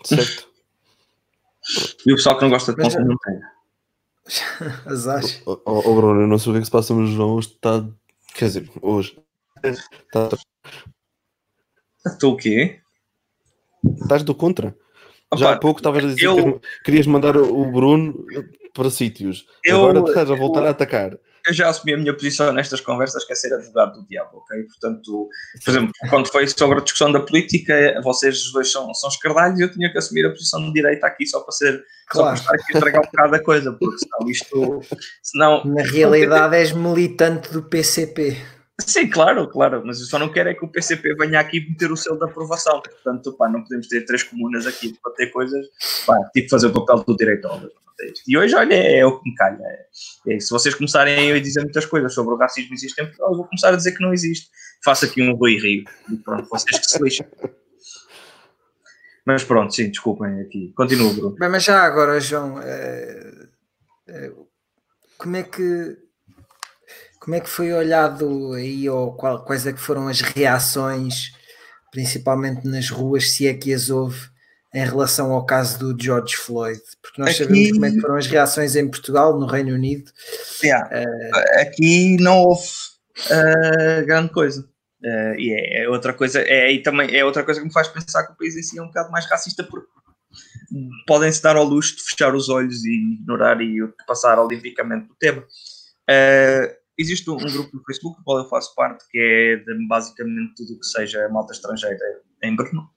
Certo? 0.03 0.49
E 2.03 2.11
o 2.11 2.15
pessoal 2.15 2.35
que 2.37 2.43
não 2.43 2.49
gosta 2.49 2.71
de 2.71 2.77
pão 2.77 2.85
Mas 2.85 2.95
com 2.95 3.05
manteiga. 3.05 3.51
Azar. 4.89 5.23
Ó 5.45 5.59
oh, 5.65 5.95
Bruno, 5.95 6.21
eu 6.21 6.27
não 6.27 6.39
sei 6.39 6.49
o 6.49 6.53
que 6.53 6.57
é 6.57 6.61
que 6.61 6.65
se 6.65 6.71
passa, 6.71 6.91
mas 6.93 7.09
o 7.09 7.13
João 7.13 7.39
está. 7.39 7.87
Quer 8.35 8.45
dizer, 8.45 8.69
hoje. 8.81 9.17
Tá, 10.11 10.29
Tu 12.19 12.29
o 12.29 12.35
quê? 12.37 12.79
estás 14.01 14.23
do 14.23 14.33
contra. 14.33 14.75
Já 15.35 15.45
Opa, 15.47 15.55
há 15.55 15.59
pouco 15.59 15.79
estavas 15.79 16.03
a 16.03 16.07
dizer 16.07 16.25
eu- 16.25 16.59
que 16.59 16.83
querias 16.83 17.07
mandar 17.07 17.37
o 17.37 17.71
Bruno 17.71 18.25
para 18.73 18.89
sítios. 18.89 19.45
Eu- 19.63 19.85
Agora 19.89 20.09
estás 20.09 20.29
a 20.31 20.35
voltar 20.35 20.61
eu- 20.61 20.67
a 20.67 20.69
atacar. 20.71 21.17
Eu 21.51 21.55
já 21.55 21.69
assumi 21.69 21.93
a 21.93 21.97
minha 21.97 22.13
posição 22.13 22.51
nestas 22.51 22.81
conversas, 22.81 23.23
que 23.25 23.33
é 23.33 23.35
ser 23.35 23.53
advogado 23.53 23.99
do 23.99 24.07
diabo, 24.07 24.37
ok? 24.37 24.63
Portanto, 24.63 25.29
por 25.63 25.69
exemplo, 25.71 25.91
quando 26.09 26.27
foi 26.29 26.47
sobre 26.47 26.79
a 26.79 26.81
discussão 26.81 27.11
da 27.11 27.19
política, 27.19 27.99
vocês 28.03 28.51
dois 28.51 28.71
são, 28.71 28.93
são 28.93 29.09
escardalhos 29.09 29.59
e 29.59 29.63
eu 29.63 29.71
tinha 29.71 29.91
que 29.91 29.97
assumir 29.97 30.25
a 30.25 30.29
posição 30.29 30.61
de 30.65 30.73
direita 30.73 31.05
aqui 31.07 31.25
só 31.25 31.41
para 31.41 31.51
ser, 31.51 31.83
Claro. 32.07 32.37
só 32.37 32.43
para 32.43 32.55
estar 32.55 32.63
aqui 32.63 32.73
a 32.73 32.77
estragar 32.77 33.01
um 33.01 33.05
bocado 33.05 33.35
a 33.35 33.43
coisa, 33.43 33.71
porque 33.73 33.97
senão 33.97 34.29
isto, 34.29 34.81
senão, 35.21 35.65
Na 35.65 35.83
realidade 35.83 36.55
és 36.55 36.71
militante 36.71 37.51
do 37.51 37.63
PCP. 37.63 38.37
Sim, 38.85 39.09
claro, 39.09 39.47
claro, 39.47 39.83
mas 39.85 39.99
eu 39.99 40.05
só 40.05 40.19
não 40.19 40.31
quero 40.31 40.49
é 40.49 40.53
que 40.53 40.65
o 40.65 40.67
PCP 40.67 41.15
venha 41.15 41.39
aqui 41.39 41.59
meter 41.69 41.91
o 41.91 41.97
selo 41.97 42.17
de 42.17 42.25
aprovação, 42.25 42.81
portanto, 42.81 43.33
pá, 43.33 43.49
não 43.49 43.63
podemos 43.63 43.87
ter 43.87 44.05
três 44.05 44.23
comunas 44.23 44.67
aqui 44.67 44.97
para 45.01 45.11
ter 45.13 45.27
coisas, 45.27 45.65
pá, 46.05 46.17
que 46.33 46.47
fazer 46.49 46.67
o 46.67 46.73
papel 46.73 47.03
do 47.03 47.15
diretor. 47.15 47.71
E 48.27 48.37
hoje, 48.37 48.55
olha, 48.55 48.73
é 48.73 49.05
o 49.05 49.19
que 49.19 49.29
me 49.29 49.35
calha. 49.35 49.63
É, 50.27 50.39
se 50.39 50.49
vocês 50.49 50.73
começarem 50.73 51.31
a 51.31 51.39
dizer 51.39 51.61
muitas 51.61 51.85
coisas 51.85 52.13
sobre 52.13 52.33
o 52.33 52.37
racismo 52.37 52.73
existe 52.73 52.99
em 52.99 53.05
Portugal, 53.05 53.31
eu 53.31 53.37
vou 53.37 53.45
começar 53.45 53.73
a 53.73 53.75
dizer 53.75 53.91
que 53.91 54.01
não 54.01 54.13
existe. 54.13 54.49
Faço 54.83 55.05
aqui 55.05 55.21
um 55.21 55.35
Rui 55.35 55.57
Rio. 55.57 55.85
E 56.11 56.17
pronto, 56.17 56.47
vocês 56.49 56.79
que 56.79 56.85
se 56.85 57.03
lixem. 57.03 57.27
Mas 59.25 59.43
pronto, 59.43 59.73
sim, 59.73 59.89
desculpem 59.89 60.41
aqui. 60.41 60.73
Continua, 60.75 61.13
Bruno. 61.13 61.35
Mas 61.39 61.63
já 61.63 61.83
agora, 61.83 62.19
João, 62.19 62.59
eh, 62.59 63.47
eh, 64.07 64.31
como 65.17 65.35
é 65.35 65.43
que 65.43 65.97
como 67.21 67.35
é 67.35 67.39
que 67.39 67.47
foi 67.49 67.71
olhado 67.71 68.51
aí 68.53 68.89
ou 68.89 69.13
qual- 69.15 69.45
quais 69.45 69.65
é 69.67 69.71
que 69.71 69.79
foram 69.79 70.07
as 70.07 70.21
reações, 70.21 71.31
principalmente 71.91 72.67
nas 72.67 72.89
ruas, 72.89 73.29
se 73.31 73.47
é 73.47 73.53
que 73.53 73.71
as 73.73 73.89
houve 73.91 74.19
em 74.73 74.83
relação 74.85 75.31
ao 75.31 75.45
caso 75.45 75.77
do 75.93 76.03
George 76.03 76.35
Floyd? 76.35 76.81
Porque 77.01 77.21
nós 77.21 77.29
Aqui- 77.35 77.43
sabemos 77.43 77.71
como 77.73 77.85
é 77.85 77.91
que 77.91 77.99
foram 78.01 78.15
as 78.15 78.25
reações 78.27 78.75
em 78.75 78.89
Portugal, 78.89 79.39
no 79.39 79.45
Reino 79.45 79.73
Unido. 79.75 80.11
Yeah. 80.63 80.89
Aqui 81.61 82.17
não 82.19 82.37
houve 82.39 82.65
ah, 83.29 84.01
grande 84.01 84.31
coisa. 84.31 84.67
Ah, 85.05 85.33
e 85.37 85.51
é, 85.53 85.83
é 85.83 85.89
outra 85.89 86.13
coisa, 86.13 86.41
é, 86.41 86.71
e 86.71 86.81
também 86.81 87.15
é 87.15 87.23
outra 87.23 87.43
coisa 87.43 87.59
que 87.59 87.67
me 87.67 87.73
faz 87.73 87.87
pensar 87.87 88.23
que 88.25 88.33
o 88.33 88.35
país 88.35 88.55
em 88.57 88.63
si 88.63 88.79
é 88.79 88.81
um 88.81 88.87
bocado 88.87 89.11
mais 89.11 89.25
racista 89.29 89.63
porque 89.63 89.87
podem-se 91.05 91.41
dar 91.43 91.55
ao 91.55 91.65
luxo 91.65 91.95
de 91.97 92.03
fechar 92.03 92.33
os 92.33 92.49
olhos 92.49 92.83
e 92.85 93.13
ignorar 93.19 93.61
e 93.61 93.77
passar 94.07 94.39
olimpicamente 94.39 95.07
do 95.07 95.15
tema. 95.15 95.43
Ah, 96.09 96.71
existe 97.01 97.29
um, 97.29 97.37
grupo 97.37 97.75
no 97.75 97.83
Facebook 97.83 98.17
do 98.19 98.23
qual 98.23 98.37
eu 98.39 98.49
faço 98.49 98.73
parte 98.75 99.05
que 99.09 99.17
é 99.17 99.55
de 99.57 99.87
basicamente 99.87 100.53
tudo 100.55 100.73
o 100.73 100.79
que 100.79 100.85
seja 100.85 101.27
malta 101.29 101.53
estrangeira 101.53 101.97
em 102.43 102.55
Brno. 102.55 102.89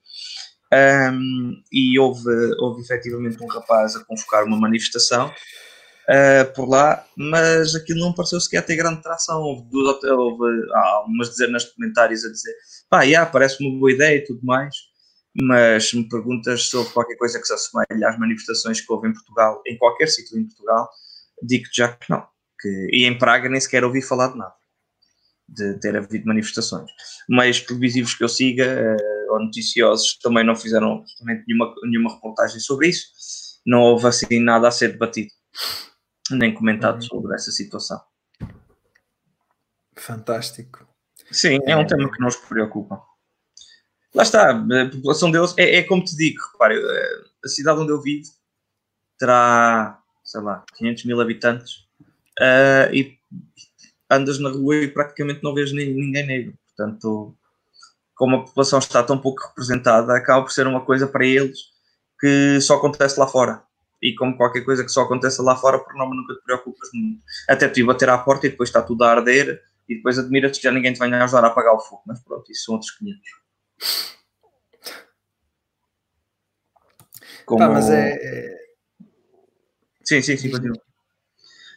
Um, 0.72 1.62
e 1.72 1.98
houve, 1.98 2.30
houve 2.58 2.82
efetivamente 2.82 3.42
um 3.42 3.46
rapaz 3.46 3.94
a 3.94 4.04
convocar 4.04 4.44
uma 4.44 4.58
manifestação 4.58 5.28
uh, 5.28 6.52
por 6.54 6.68
lá, 6.68 7.06
mas 7.16 7.74
aquilo 7.74 8.00
não 8.00 8.12
pareceu 8.12 8.40
sequer 8.40 8.64
ter 8.64 8.76
grande 8.76 9.02
tração. 9.02 9.40
Houve, 9.40 9.68
duas- 9.70 10.02
houve 10.02 10.44
há 10.72 11.04
umas 11.06 11.28
dezenas 11.28 11.64
de 11.64 11.74
comentários 11.74 12.24
a 12.24 12.30
dizer 12.30 12.54
pá, 12.88 13.02
yeah, 13.02 13.30
parece 13.30 13.64
uma 13.64 13.78
boa 13.78 13.92
ideia 13.92 14.16
e 14.16 14.24
tudo 14.24 14.40
mais, 14.42 14.74
mas 15.42 15.90
se 15.90 15.96
me 15.96 16.08
perguntas 16.08 16.64
sobre 16.64 16.92
qualquer 16.92 17.16
coisa 17.16 17.38
que 17.38 17.46
se 17.46 17.52
assemelhe 17.52 18.04
às 18.04 18.18
manifestações 18.18 18.80
que 18.80 18.92
houve 18.92 19.08
em 19.08 19.12
Portugal, 19.12 19.62
em 19.66 19.76
qualquer 19.78 20.08
sítio 20.08 20.38
em 20.38 20.46
Portugal, 20.46 20.88
digo-te 21.42 21.76
já 21.76 21.88
que 21.88 22.10
não. 22.10 22.33
E 22.68 23.04
em 23.04 23.16
Praga 23.18 23.48
nem 23.48 23.60
sequer 23.60 23.84
ouvi 23.84 24.02
falar 24.02 24.28
de 24.28 24.38
nada 24.38 24.54
de 25.46 25.78
ter 25.78 25.94
havido 25.96 26.26
manifestações. 26.26 26.90
Meios 27.28 27.60
televisivos 27.60 28.14
que 28.14 28.24
eu 28.24 28.28
siga 28.28 28.64
eh, 28.64 28.96
ou 29.28 29.40
noticiosos 29.40 30.18
também 30.18 30.42
não 30.44 30.56
fizeram 30.56 30.94
absolutamente 31.00 31.44
nenhuma, 31.46 31.74
nenhuma 31.84 32.14
reportagem 32.14 32.58
sobre 32.60 32.88
isso. 32.88 33.60
Não 33.66 33.80
houve 33.82 34.06
assim 34.06 34.40
nada 34.40 34.68
a 34.68 34.70
ser 34.70 34.92
debatido 34.92 35.30
nem 36.30 36.54
comentado 36.54 36.96
Uhum. 36.96 37.02
sobre 37.02 37.34
essa 37.34 37.50
situação. 37.50 38.00
Fantástico. 39.96 40.86
Sim, 41.30 41.58
é 41.66 41.76
um 41.76 41.86
tema 41.86 42.10
que 42.10 42.20
nos 42.22 42.36
preocupa. 42.36 43.02
Lá 44.14 44.22
está, 44.22 44.50
a 44.50 44.90
população 44.90 45.30
deles 45.30 45.54
é, 45.56 45.76
é 45.76 45.82
como 45.82 46.04
te 46.04 46.16
digo, 46.16 46.40
repare, 46.52 46.76
eh, 46.76 47.24
a 47.44 47.48
cidade 47.48 47.80
onde 47.80 47.92
eu 47.92 48.00
vivo 48.00 48.28
terá, 49.18 50.00
sei 50.24 50.40
lá, 50.40 50.64
500 50.76 51.04
mil 51.04 51.20
habitantes 51.20 51.83
eh, 52.40 52.90
e 52.92 53.18
andas 54.10 54.38
na 54.38 54.50
rua 54.50 54.76
e 54.76 54.88
praticamente 54.88 55.42
não 55.42 55.54
vês 55.54 55.72
ni- 55.72 55.92
ninguém 55.92 56.26
negro. 56.26 56.54
Portanto, 56.76 57.34
como 58.14 58.36
a 58.36 58.44
população 58.44 58.78
está 58.78 59.02
tão 59.02 59.18
pouco 59.18 59.46
representada, 59.48 60.16
acaba 60.16 60.42
por 60.42 60.52
ser 60.52 60.66
uma 60.66 60.84
coisa 60.84 61.06
para 61.06 61.26
eles 61.26 61.58
que 62.20 62.60
só 62.60 62.76
acontece 62.76 63.18
lá 63.18 63.26
fora. 63.26 63.62
E 64.02 64.14
como 64.14 64.36
qualquer 64.36 64.64
coisa 64.64 64.84
que 64.84 64.90
só 64.90 65.02
acontece 65.02 65.40
lá 65.42 65.56
fora, 65.56 65.78
por 65.78 65.94
norma 65.94 66.14
nunca 66.14 66.34
te 66.34 66.42
preocupas 66.44 66.88
muito. 66.94 67.22
Até 67.48 67.68
tu 67.68 67.80
ir 67.80 67.84
bater 67.84 68.08
à 68.10 68.18
porta 68.18 68.46
e 68.46 68.50
depois 68.50 68.68
está 68.68 68.82
tudo 68.82 69.02
a 69.04 69.10
arder 69.12 69.62
e 69.88 69.96
depois 69.96 70.18
admira-te 70.18 70.58
que 70.58 70.64
já 70.64 70.72
ninguém 70.72 70.92
te 70.92 70.98
venha 71.00 71.22
ajudar 71.24 71.44
a 71.44 71.48
apagar 71.48 71.74
o 71.74 71.80
fogo. 71.80 72.02
Mas 72.06 72.20
pronto, 72.22 72.50
isso 72.52 72.64
são 72.66 72.74
outros 72.74 72.92
500. 72.92 73.20
Como... 77.46 77.58
Pá, 77.58 77.68
mas 77.70 77.88
é, 77.90 78.10
é- 78.12 78.64
Sim, 80.04 80.22
sim, 80.22 80.36
sim, 80.36 80.50
continua. 80.50 80.83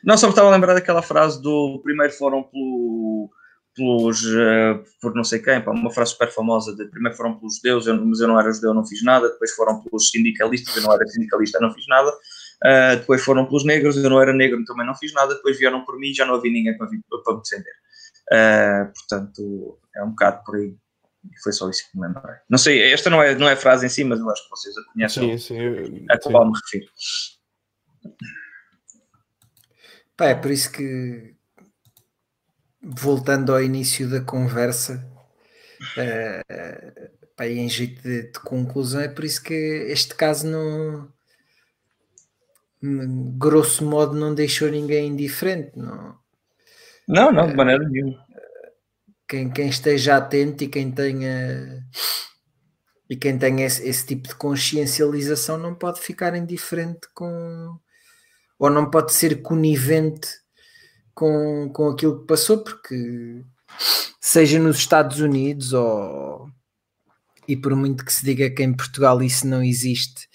Não, 0.03 0.17
só 0.17 0.27
me 0.27 0.31
estava 0.31 0.49
a 0.49 0.51
lembrar 0.51 0.73
daquela 0.73 1.01
frase 1.01 1.41
do 1.41 1.79
primeiro 1.83 2.13
foram 2.13 2.43
pelo, 2.43 3.29
pelos, 3.75 4.23
eh, 4.25 4.79
por 5.01 5.13
não 5.15 5.23
sei 5.23 5.39
quem, 5.39 5.61
pá, 5.61 5.71
uma 5.71 5.91
frase 5.91 6.11
super 6.11 6.31
famosa 6.31 6.75
de 6.75 6.85
primeiro 6.89 7.15
foram 7.17 7.37
pelos 7.37 7.55
judeus, 7.57 7.87
eu, 7.87 8.05
mas 8.05 8.19
eu 8.19 8.27
não 8.27 8.39
era 8.39 8.51
judeu, 8.51 8.73
não 8.73 8.85
fiz 8.85 9.03
nada, 9.03 9.29
depois 9.29 9.51
foram 9.55 9.81
pelos 9.83 10.09
sindicalistas, 10.09 10.75
eu 10.75 10.83
não 10.83 10.93
era 10.93 11.05
sindicalista, 11.07 11.59
não 11.59 11.73
fiz 11.73 11.85
nada, 11.87 12.11
eh, 12.63 12.95
depois 12.97 13.23
foram 13.23 13.45
pelos 13.45 13.65
negros, 13.65 13.97
eu 13.97 14.09
não 14.09 14.21
era 14.21 14.33
negro, 14.33 14.63
também 14.65 14.85
não 14.85 14.95
fiz 14.95 15.13
nada, 15.13 15.35
depois 15.35 15.57
vieram 15.57 15.83
por 15.85 15.97
mim 15.99 16.07
e 16.09 16.13
já 16.13 16.25
não 16.25 16.35
havia 16.35 16.51
ninguém 16.51 16.77
para, 16.77 16.87
vir- 16.87 17.03
para 17.23 17.33
me 17.35 17.41
defender. 17.41 17.73
Eh, 18.31 18.91
portanto, 18.95 19.79
é 19.95 20.03
um 20.03 20.09
bocado 20.09 20.43
por 20.45 20.55
aí. 20.55 20.75
E 21.29 21.41
foi 21.43 21.51
só 21.51 21.69
isso 21.69 21.83
que 21.91 21.99
me 21.99 22.07
lembrei. 22.07 22.35
Não 22.49 22.57
sei, 22.57 22.81
esta 22.93 23.09
não 23.09 23.21
é, 23.21 23.35
não 23.35 23.49
é 23.49 23.53
a 23.53 23.57
frase 23.57 23.85
em 23.85 23.89
si, 23.89 24.01
mas 24.03 24.17
eu 24.19 24.29
acho 24.29 24.43
que 24.43 24.49
vocês 24.49 24.77
a 24.77 24.93
conhecem, 24.93 25.37
Sim, 25.37 25.55
sim. 25.55 25.59
eu- 25.59 26.05
a 26.09 26.17
qual 26.19 26.45
me 26.45 26.53
refiro. 26.63 26.87
Pá, 30.17 30.29
é 30.29 30.35
por 30.35 30.49
isso 30.49 30.71
que, 30.71 31.35
voltando 32.81 33.53
ao 33.53 33.61
início 33.61 34.09
da 34.09 34.19
conversa, 34.19 35.07
eh, 35.95 37.11
pá, 37.35 37.47
em 37.47 37.69
jeito 37.69 38.01
de, 38.01 38.31
de 38.31 38.39
conclusão, 38.39 39.01
é 39.01 39.07
por 39.07 39.23
isso 39.23 39.43
que 39.43 39.53
este 39.53 40.15
caso 40.15 40.47
não, 40.47 41.07
hum, 42.81 43.37
grosso 43.37 43.85
modo, 43.85 44.17
não 44.17 44.33
deixou 44.33 44.69
ninguém 44.71 45.09
indiferente. 45.09 45.77
Não. 45.77 46.17
Não, 47.07 47.31
não, 47.31 47.47
de 47.47 47.55
maneira 47.55 47.87
nenhuma. 47.87 48.25
Quem, 49.27 49.51
quem 49.51 49.69
esteja 49.69 50.17
atento 50.17 50.63
e 50.63 50.67
quem 50.67 50.91
tenha 50.91 51.85
e 53.09 53.15
quem 53.15 53.37
tenha 53.37 53.65
esse, 53.65 53.87
esse 53.87 54.05
tipo 54.05 54.27
de 54.27 54.35
consciencialização 54.35 55.57
não 55.57 55.75
pode 55.75 56.01
ficar 56.01 56.35
indiferente 56.35 57.07
com 57.13 57.77
ou 58.59 58.69
não 58.69 58.89
pode 58.89 59.13
ser 59.13 59.41
conivente 59.41 60.27
com, 61.13 61.69
com 61.73 61.89
aquilo 61.89 62.21
que 62.21 62.27
passou, 62.27 62.63
porque 62.63 63.43
seja 64.19 64.59
nos 64.59 64.77
Estados 64.77 65.19
Unidos 65.19 65.73
ou 65.73 66.49
e 67.47 67.55
por 67.55 67.75
muito 67.75 68.03
que 68.03 68.11
se 68.11 68.25
diga 68.25 68.49
que 68.49 68.61
em 68.61 68.73
Portugal 68.73 69.23
isso 69.23 69.47
não 69.47 69.63
existe, 69.63 70.27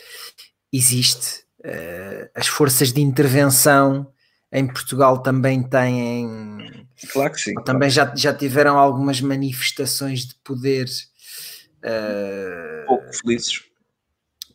existe. 0.72 1.44
Eh, 1.62 2.30
as 2.34 2.46
forças 2.46 2.92
de 2.92 3.02
intervenção 3.02 4.10
em 4.50 4.66
Portugal 4.66 5.22
também 5.22 5.62
têm 5.62 6.88
Claro 7.10 7.32
que 7.32 7.40
sim. 7.40 7.54
também 7.64 7.90
já, 7.90 8.14
já 8.16 8.32
tiveram 8.32 8.78
algumas 8.78 9.20
manifestações 9.20 10.26
de 10.26 10.34
poder 10.36 10.88
eh, 11.82 12.84
pouco 12.86 13.12
felizes. 13.12 13.62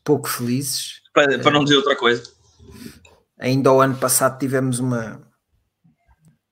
pouco 0.04 0.30
felizes. 0.30 1.02
Para, 1.14 1.40
para 1.40 1.52
não 1.52 1.64
dizer 1.64 1.78
outra 1.78 1.96
coisa. 1.96 2.24
Ainda 3.40 3.72
o 3.72 3.82
ano 3.82 3.98
passado 3.98 4.40
tivemos 4.40 4.80
uma, 4.80 5.22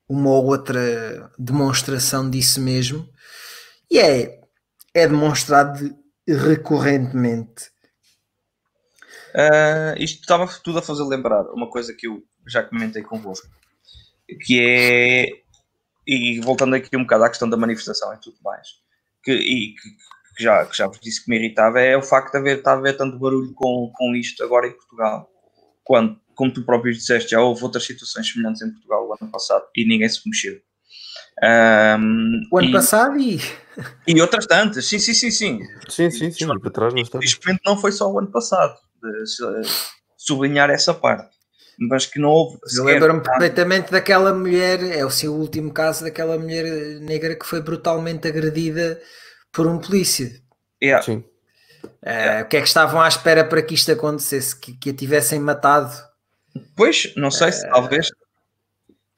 uma 0.08 0.30
ou 0.30 0.46
outra 0.46 1.32
demonstração 1.38 2.30
disso 2.30 2.62
mesmo, 2.62 3.08
e 3.90 4.00
é, 4.00 4.42
é 4.94 5.08
demonstrado 5.08 5.96
recorrentemente. 6.28 7.72
Ah, 9.36 9.96
isto 9.98 10.22
estava 10.22 10.48
tudo 10.64 10.80
a 10.80 10.82
fazer 10.82 11.04
lembrar 11.04 11.44
uma 11.52 11.70
coisa 11.70 11.94
que 11.94 12.08
eu 12.08 12.24
já 12.48 12.64
comentei 12.64 13.02
convosco, 13.02 13.48
que 14.46 14.62
é, 14.62 15.28
e 16.08 16.40
voltando 16.42 16.76
aqui 16.76 16.96
um 16.96 17.02
bocado 17.02 17.26
à 17.26 17.30
questão 17.30 17.50
da 17.50 17.58
manifestação 17.58 18.14
e 18.14 18.20
tudo 18.20 18.38
mais, 18.44 18.68
que, 19.24 19.34
e 19.34 19.76
que 19.76 20.44
já, 20.44 20.66
que 20.66 20.78
já 20.78 20.88
vos 20.88 21.00
disse 21.00 21.24
que 21.24 21.30
me 21.30 21.38
irritava, 21.38 21.80
é 21.80 21.98
o 21.98 22.04
facto 22.04 22.32
de 22.32 22.38
haver, 22.38 22.62
a 22.66 22.72
haver 22.74 22.98
tanto 22.98 23.18
barulho 23.20 23.54
com, 23.54 23.92
com 23.94 24.16
isto 24.16 24.44
agora 24.44 24.68
em 24.68 24.74
Portugal. 24.74 25.30
Quando, 25.84 26.20
como 26.36 26.52
tu 26.54 26.64
próprio 26.64 26.94
disseste, 26.94 27.32
já 27.32 27.40
houve 27.42 27.64
outras 27.64 27.86
situações 27.86 28.30
semelhantes 28.32 28.62
em 28.62 28.72
Portugal 28.72 29.08
o 29.08 29.14
ano 29.20 29.32
passado 29.32 29.64
e 29.76 29.88
ninguém 29.88 30.08
se 30.10 30.22
mexeu. 30.26 30.60
Um, 31.44 32.42
O 32.52 32.58
ano 32.60 32.70
e, 32.70 32.72
passado 32.72 33.18
e. 33.18 33.42
e 34.08 34.22
outras 34.22 34.46
tantas, 34.46 34.86
sim, 34.86 35.00
sim, 35.00 35.14
sim, 35.14 35.32
sim. 35.32 35.60
Sim, 35.90 36.10
sim, 36.10 36.32
sim. 36.32 36.48
Para 36.60 36.72
trás 36.72 36.94
não 36.94 37.02
está. 37.02 37.18
Infelizmente 37.18 37.62
não 37.66 37.78
foi 37.78 37.92
só 37.92 38.10
o 38.12 38.18
ano 38.20 38.32
passado, 38.32 38.76
de 39.02 39.28
se- 39.28 39.44
sublinhar 40.18 40.70
essa 40.70 40.94
parte, 40.94 41.36
mas 41.78 42.06
que 42.06 42.20
não 42.20 42.30
houve. 42.30 42.58
Eu 42.76 42.86
lembro-me 42.86 43.22
perfeitamente 43.22 43.92
daquela 43.92 44.34
mulher, 44.34 44.82
é 44.84 45.06
o 45.06 45.10
seu 45.12 45.34
último 45.34 45.74
caso, 45.74 46.04
daquela 46.06 46.38
mulher 46.38 46.66
negra 47.02 47.36
que 47.36 47.46
foi 47.46 47.62
brutalmente 47.62 48.28
agredida 48.28 49.02
por 49.52 49.68
um 49.68 49.78
polícia. 49.78 50.32
Yeah. 50.82 51.04
Sim. 51.04 51.24
Eh, 52.02 52.42
o 52.44 52.46
que 52.48 52.58
é 52.58 52.62
que 52.62 52.68
estavam 52.68 53.02
à 53.02 53.08
espera 53.08 53.44
para 53.44 53.62
que 53.62 53.74
isto 53.74 53.92
acontecesse? 53.92 54.56
Que, 54.60 54.74
que 54.74 54.90
a 54.90 54.94
tivessem 54.94 55.40
matado? 55.40 55.94
Pois, 56.76 57.14
não 57.16 57.30
sei 57.32 57.52
se 57.52 57.68
talvez, 57.70 58.10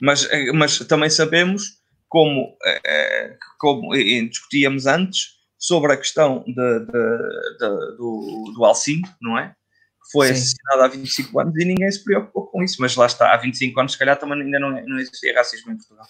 mas, 0.01 0.25
eh, 0.31 0.51
mas 0.53 0.77
também 0.79 1.09
sabemos 1.09 1.77
como, 2.09 2.55
eh, 2.65 3.37
como 3.59 3.95
eh, 3.95 4.21
discutíamos 4.27 4.85
antes 4.85 5.37
sobre 5.57 5.93
a 5.93 5.97
questão 5.97 6.43
de, 6.47 6.53
de- 6.53 7.57
de- 7.59 7.97
do, 7.97 8.51
do 8.55 8.65
Alcim, 8.65 9.01
não 9.21 9.37
é? 9.37 9.49
Que 9.49 10.11
foi 10.11 10.27
Sim. 10.27 10.33
assassinado 10.33 10.81
há 10.83 10.87
25 10.87 11.39
anos 11.39 11.55
e 11.57 11.65
ninguém 11.65 11.91
se 11.91 12.03
preocupou 12.03 12.47
com 12.47 12.63
isso, 12.63 12.77
mas 12.79 12.95
lá 12.95 13.05
está, 13.07 13.33
há 13.33 13.37
25 13.37 13.79
anos 13.79 13.91
se 13.93 13.97
calhar 13.97 14.17
também 14.17 14.41
ainda 14.41 14.59
não, 14.59 14.69
não 14.85 14.99
existia 14.99 15.33
racismo 15.35 15.71
em 15.71 15.77
Portugal. 15.77 16.05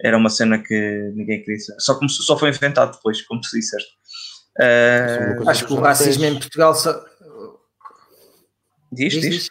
Era 0.00 0.16
uma 0.16 0.30
cena 0.30 0.58
que 0.58 1.12
ninguém 1.14 1.42
queria. 1.42 1.58
Só 1.78 1.94
começou, 1.96 2.24
só 2.24 2.36
foi 2.38 2.48
inventado 2.50 2.92
depois, 2.96 3.22
como 3.22 3.40
tu 3.40 3.48
disseste. 3.52 3.90
Eh, 4.60 5.34
coisa 5.36 5.50
Acho 5.50 5.66
que 5.66 5.72
o 5.72 5.80
racismo 5.80 6.24
em 6.24 6.30
10. 6.30 6.38
Portugal 6.40 6.74
só. 6.74 7.04
diz, 8.92 9.12
Diz, 9.12 9.22
diz. 9.30 9.50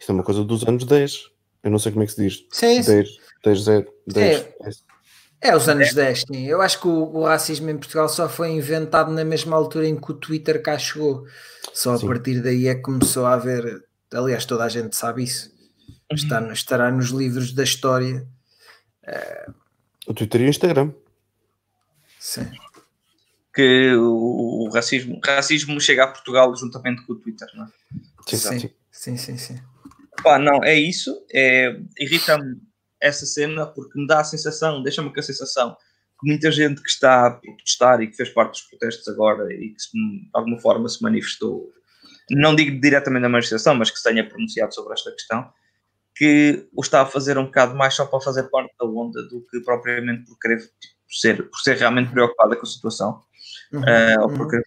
Isto 0.00 0.10
é 0.10 0.14
uma 0.14 0.24
coisa 0.24 0.42
dos 0.44 0.66
anos 0.66 0.84
10. 0.84 1.30
Eu 1.62 1.70
não 1.70 1.78
sei 1.78 1.92
como 1.92 2.02
é 2.02 2.06
que 2.06 2.12
se 2.12 2.22
diz. 2.22 2.46
Sim, 2.50 2.82
sim. 2.82 2.90
10, 2.90 3.08
10, 3.44 3.60
0, 3.62 3.92
10. 4.06 4.46
É 5.42 5.56
os 5.56 5.68
anos 5.68 5.92
10, 5.94 6.24
sim. 6.26 6.46
Eu 6.46 6.60
acho 6.60 6.80
que 6.80 6.88
o, 6.88 7.16
o 7.16 7.24
racismo 7.24 7.68
em 7.70 7.76
Portugal 7.78 8.08
só 8.08 8.28
foi 8.28 8.50
inventado 8.50 9.10
na 9.12 9.24
mesma 9.24 9.56
altura 9.56 9.86
em 9.86 9.98
que 9.98 10.10
o 10.10 10.14
Twitter 10.14 10.62
cá 10.62 10.78
chegou. 10.78 11.24
Só 11.72 11.94
a 11.94 11.98
Sim. 11.98 12.06
partir 12.06 12.42
daí 12.42 12.66
é 12.66 12.74
que 12.74 12.82
começou 12.82 13.24
a 13.26 13.34
haver. 13.34 13.84
Aliás, 14.12 14.44
toda 14.44 14.64
a 14.64 14.68
gente 14.68 14.96
sabe 14.96 15.22
isso. 15.24 15.50
Está, 16.12 16.40
no- 16.40 16.52
estará 16.52 16.90
nos 16.90 17.08
livros 17.10 17.52
da 17.52 17.62
história. 17.62 18.26
O 20.06 20.12
Twitter 20.14 20.40
e 20.42 20.44
o 20.46 20.48
Instagram. 20.48 20.92
Sim. 22.18 22.50
Que 23.54 23.94
o, 23.94 24.66
o 24.66 24.70
racismo, 24.70 25.20
racismo 25.24 25.80
chega 25.80 26.04
a 26.04 26.08
Portugal 26.08 26.54
juntamente 26.56 27.02
com 27.02 27.12
o 27.14 27.16
Twitter, 27.16 27.48
não 27.54 27.64
é? 27.64 27.68
Sim, 28.28 28.36
Sim. 28.36 28.58
sim. 28.58 28.70
Sim, 28.90 29.16
sim, 29.16 29.36
sim. 29.38 29.60
Pá, 30.22 30.38
não, 30.38 30.62
é 30.64 30.74
isso. 30.74 31.24
É, 31.32 31.76
Irrita-me 31.98 32.56
essa 33.00 33.24
cena 33.26 33.66
porque 33.66 33.98
me 33.98 34.06
dá 34.06 34.20
a 34.20 34.24
sensação, 34.24 34.82
deixa-me 34.82 35.12
com 35.12 35.20
a 35.20 35.22
sensação 35.22 35.76
que 36.20 36.28
muita 36.28 36.50
gente 36.50 36.82
que 36.82 36.88
está 36.90 37.26
a 37.26 37.30
protestar 37.30 38.02
e 38.02 38.08
que 38.08 38.16
fez 38.16 38.28
parte 38.28 38.52
dos 38.52 38.62
protestos 38.62 39.08
agora 39.08 39.50
e 39.52 39.70
que 39.70 39.76
de 39.92 40.28
alguma 40.34 40.58
forma 40.58 40.86
se 40.88 41.02
manifestou, 41.02 41.70
não 42.30 42.54
digo 42.54 42.78
diretamente 42.78 43.22
na 43.22 43.28
manifestação, 43.28 43.74
mas 43.74 43.90
que 43.90 43.96
se 43.96 44.04
tenha 44.04 44.28
pronunciado 44.28 44.74
sobre 44.74 44.92
esta 44.92 45.10
questão, 45.12 45.50
que 46.14 46.68
o 46.74 46.82
está 46.82 47.00
a 47.00 47.06
fazer 47.06 47.38
um 47.38 47.46
bocado 47.46 47.74
mais 47.74 47.94
só 47.94 48.04
para 48.04 48.20
fazer 48.20 48.44
parte 48.50 48.74
da 48.78 48.86
onda 48.86 49.22
do 49.28 49.40
que 49.50 49.60
propriamente 49.60 50.26
por 50.26 50.38
querer 50.38 50.58
tipo, 50.58 50.94
ser, 51.08 51.48
por 51.48 51.58
ser 51.60 51.78
realmente 51.78 52.10
preocupada 52.12 52.54
com 52.54 52.66
a 52.66 52.68
situação 52.68 53.22
Uhum, 53.72 53.84
eh, 53.84 54.20
ou 54.20 54.28
uhum. 54.28 54.36
porque 54.36 54.60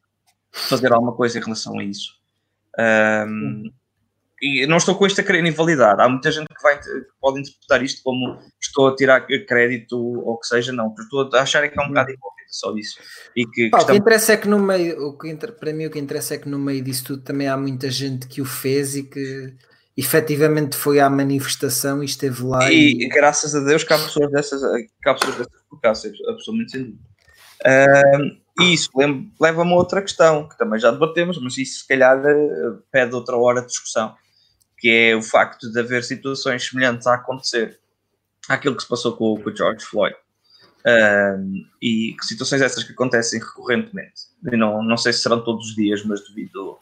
fazer 0.51 0.93
alguma 0.93 1.15
coisa 1.15 1.37
em 1.37 1.41
relação 1.41 1.79
a 1.79 1.83
isso. 1.83 2.13
Ahm, 2.77 3.63
e 4.43 4.67
não 4.67 4.77
estou 4.77 4.95
com 4.95 5.07
isto 5.07 5.21
a 5.21 5.23
querer 5.23 5.45
invalidar. 5.45 5.99
Há 5.99 6.09
muita 6.09 6.31
gente 6.31 6.47
que, 6.47 6.61
vai, 6.61 6.77
que 6.79 6.89
pode 7.21 7.39
interpretar 7.39 7.81
isto 7.81 8.01
como 8.03 8.37
estou 8.61 8.89
a 8.89 8.95
tirar 8.95 9.21
crédito 9.21 9.97
ou 9.97 10.33
o 10.33 10.37
que 10.37 10.47
seja, 10.47 10.71
não. 10.73 10.89
Porque 10.89 11.03
estou 11.15 11.39
a 11.39 11.41
achar 11.41 11.67
que 11.69 11.79
é 11.79 11.83
um 11.83 11.87
bocado 11.87 12.11
envolvido 12.11 12.49
só 12.49 12.75
isso. 12.75 12.99
E 13.35 13.45
que, 13.45 13.65
que 13.65 13.69
Pá, 13.69 13.81
o 13.81 13.85
que 13.85 13.95
interessa 13.95 14.33
é 14.33 14.37
que 14.37 14.47
no 14.47 14.59
meio, 14.59 15.07
o 15.07 15.17
que 15.17 15.29
inter- 15.29 15.53
para 15.53 15.71
mim 15.73 15.85
o 15.85 15.89
que 15.91 15.99
interessa 15.99 16.35
é 16.35 16.37
que 16.37 16.49
no 16.49 16.59
meio 16.59 16.83
disso 16.83 17.05
tudo 17.05 17.23
também 17.23 17.47
há 17.47 17.55
muita 17.55 17.89
gente 17.89 18.27
que 18.27 18.41
o 18.41 18.45
fez 18.45 18.95
e 18.95 19.03
que 19.03 19.53
efetivamente 19.95 20.75
foi 20.75 20.99
à 20.99 21.09
manifestação 21.09 22.01
e 22.01 22.05
esteve 22.05 22.43
lá 22.43 22.71
E 22.71 23.03
e, 23.03 23.07
graças 23.09 23.55
a 23.55 23.59
Deus 23.59 23.83
que 23.83 23.93
há 23.93 23.97
pessoas 23.97 24.31
dessas, 24.31 24.61
que 24.61 25.09
há 25.09 25.13
pessoas 25.13 25.37
dessas 25.37 26.27
absolutamente 26.27 26.71
sem 26.71 26.83
dúvida. 26.83 26.99
Ahm, 27.65 28.37
e 28.59 28.73
isso 28.73 28.89
leva-me 29.39 29.71
a 29.71 29.75
outra 29.75 30.01
questão, 30.01 30.47
que 30.47 30.57
também 30.57 30.79
já 30.79 30.91
debatemos, 30.91 31.41
mas 31.41 31.57
isso 31.57 31.79
se 31.79 31.87
calhar 31.87 32.21
eh, 32.25 32.73
pede 32.91 33.15
outra 33.15 33.35
hora 33.37 33.61
de 33.61 33.67
discussão, 33.67 34.13
que 34.83 34.89
é 34.89 35.15
o 35.15 35.21
facto 35.21 35.71
de 35.71 35.79
haver 35.79 36.03
situações 36.03 36.67
semelhantes 36.67 37.07
a 37.07 37.13
acontecer 37.13 37.79
àquilo 38.49 38.75
que 38.75 38.83
se 38.83 38.89
passou 38.89 39.15
com, 39.15 39.41
o 39.41 39.55
George 39.55 39.85
Floyd. 39.85 40.13
Ahm, 40.85 41.63
e 41.81 42.13
que 42.19 42.25
situações 42.25 42.61
essas 42.61 42.83
que 42.83 42.91
acontecem 42.91 43.39
recorrentemente. 43.39 44.23
E 44.51 44.57
não, 44.57 44.83
não 44.83 44.97
sei 44.97 45.13
se 45.13 45.19
serão 45.19 45.41
todos 45.41 45.69
os 45.69 45.75
dias, 45.75 46.03
mas 46.03 46.19
devido. 46.27 46.77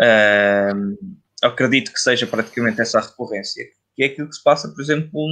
ahm, 0.00 0.96
acredito 1.40 1.92
que 1.92 2.00
seja 2.00 2.26
praticamente 2.26 2.80
essa 2.80 2.98
a 2.98 3.02
recorrência, 3.02 3.64
que 3.94 4.02
é 4.02 4.06
aquilo 4.06 4.28
que 4.28 4.34
se 4.34 4.42
passa, 4.42 4.68
por 4.68 4.82
exemplo, 4.82 5.28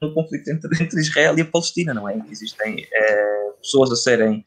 no, 0.00 0.12
conflito 0.12 0.50
entre, 0.50 0.82
entre 0.82 1.00
Israel 1.00 1.38
e 1.38 1.42
a 1.42 1.46
Palestina, 1.46 1.94
não 1.94 2.08
é? 2.08 2.20
Existem 2.28 2.84
eh, 2.92 3.52
pessoas 3.60 3.92
a 3.92 3.94
serem 3.94 4.44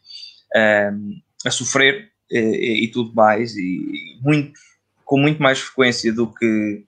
ehm, 0.54 1.14
a 1.46 1.50
sofrer 1.52 2.12
eh, 2.30 2.40
e, 2.40 2.84
e 2.84 2.92
tudo 2.92 3.14
mais, 3.14 3.56
e 3.56 4.20
muito, 4.22 4.60
com 5.06 5.18
muito 5.20 5.42
mais 5.42 5.60
frequência 5.60 6.12
do 6.12 6.34
que 6.34 6.84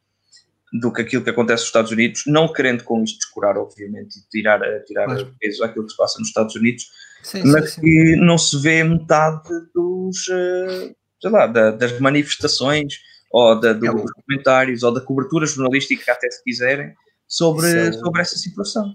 do 0.73 0.91
que 0.91 1.01
aquilo 1.01 1.23
que 1.23 1.29
acontece 1.29 1.61
nos 1.61 1.67
Estados 1.69 1.91
Unidos, 1.91 2.23
não 2.27 2.51
querendo 2.51 2.83
com 2.83 3.01
isto 3.01 3.19
descurar, 3.19 3.57
obviamente, 3.57 4.17
e 4.19 4.29
tirar, 4.29 4.61
eh, 4.61 4.79
tirar 4.81 5.05
Claro. 5.05 5.33
peso 5.39 5.63
àquilo 5.63 5.85
que 5.85 5.91
se 5.91 5.97
passa 5.97 6.19
nos 6.19 6.27
Estados 6.27 6.53
Unidos, 6.57 6.91
sim, 7.23 7.41
mas 7.45 7.69
sim, 7.71 7.75
sim. 7.75 7.81
que 7.81 8.15
não 8.17 8.37
se 8.37 8.61
vê 8.61 8.83
metade 8.83 9.47
dos, 9.73 10.27
eh, 10.29 10.93
sei 11.21 11.31
lá, 11.31 11.47
da- 11.47 11.71
das 11.71 11.97
manifestações 12.01 12.95
ou 13.31 13.57
da, 13.57 13.71
do- 13.71 13.87
É 13.87 13.91
dos 13.93 14.11
comentários 14.11 14.83
ou 14.83 14.93
da 14.93 14.99
cobertura 14.99 15.45
jornalística, 15.45 16.11
até 16.11 16.29
se 16.29 16.43
quiserem, 16.43 16.93
sobre, 17.25 17.65
é 17.67 17.91
sobre 17.93 18.21
essa 18.21 18.35
situação. 18.37 18.93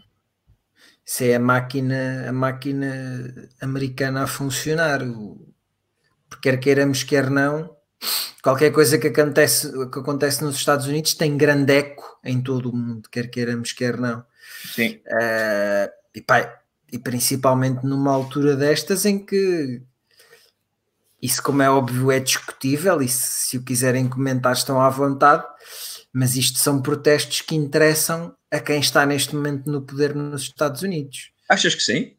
Isso 1.06 1.24
é 1.24 1.36
a 1.36 1.40
máquina, 1.40 2.28
a 2.28 2.32
máquina 2.32 3.48
americana 3.62 4.24
a 4.24 4.26
funcionar. 4.26 5.00
Quer 6.42 6.60
queiramos, 6.60 7.02
quer 7.02 7.30
não, 7.30 7.74
qualquer 8.42 8.72
coisa 8.72 8.98
que 8.98 9.08
acontece, 9.08 9.70
que 9.90 9.98
acontece 9.98 10.42
nos 10.42 10.56
Estados 10.56 10.86
Unidos 10.86 11.14
tem 11.14 11.36
grande 11.36 11.72
eco 11.72 12.18
em 12.24 12.40
todo 12.42 12.70
o 12.70 12.76
mundo, 12.76 13.08
quer 13.10 13.28
queiramos, 13.30 13.72
quer 13.72 13.98
não. 13.98 14.24
Sim, 14.74 15.00
Eh, 15.06 15.92
e, 16.14 16.20
pá, 16.20 16.60
e 16.92 16.98
principalmente 16.98 17.84
numa 17.84 18.12
altura 18.12 18.54
destas 18.56 19.04
em 19.04 19.18
que 19.24 19.82
isso, 21.20 21.42
como 21.42 21.62
é 21.62 21.70
óbvio, 21.70 22.10
é 22.10 22.18
discutível 22.18 23.00
e 23.00 23.08
se, 23.08 23.48
se 23.48 23.56
o 23.56 23.62
quiserem 23.62 24.08
comentar 24.08 24.52
estão 24.52 24.80
à 24.80 24.90
vontade, 24.90 25.44
mas 26.12 26.34
isto 26.36 26.58
são 26.58 26.82
protestos 26.82 27.40
que 27.40 27.54
interessam 27.54 28.34
a 28.50 28.58
quem 28.58 28.80
está 28.80 29.06
neste 29.06 29.34
momento 29.34 29.70
no 29.70 29.82
poder 29.82 30.14
nos 30.14 30.42
Estados 30.42 30.82
Unidos. 30.82 31.30
achas 31.48 31.74
que 31.74 31.82
sim? 31.82 32.16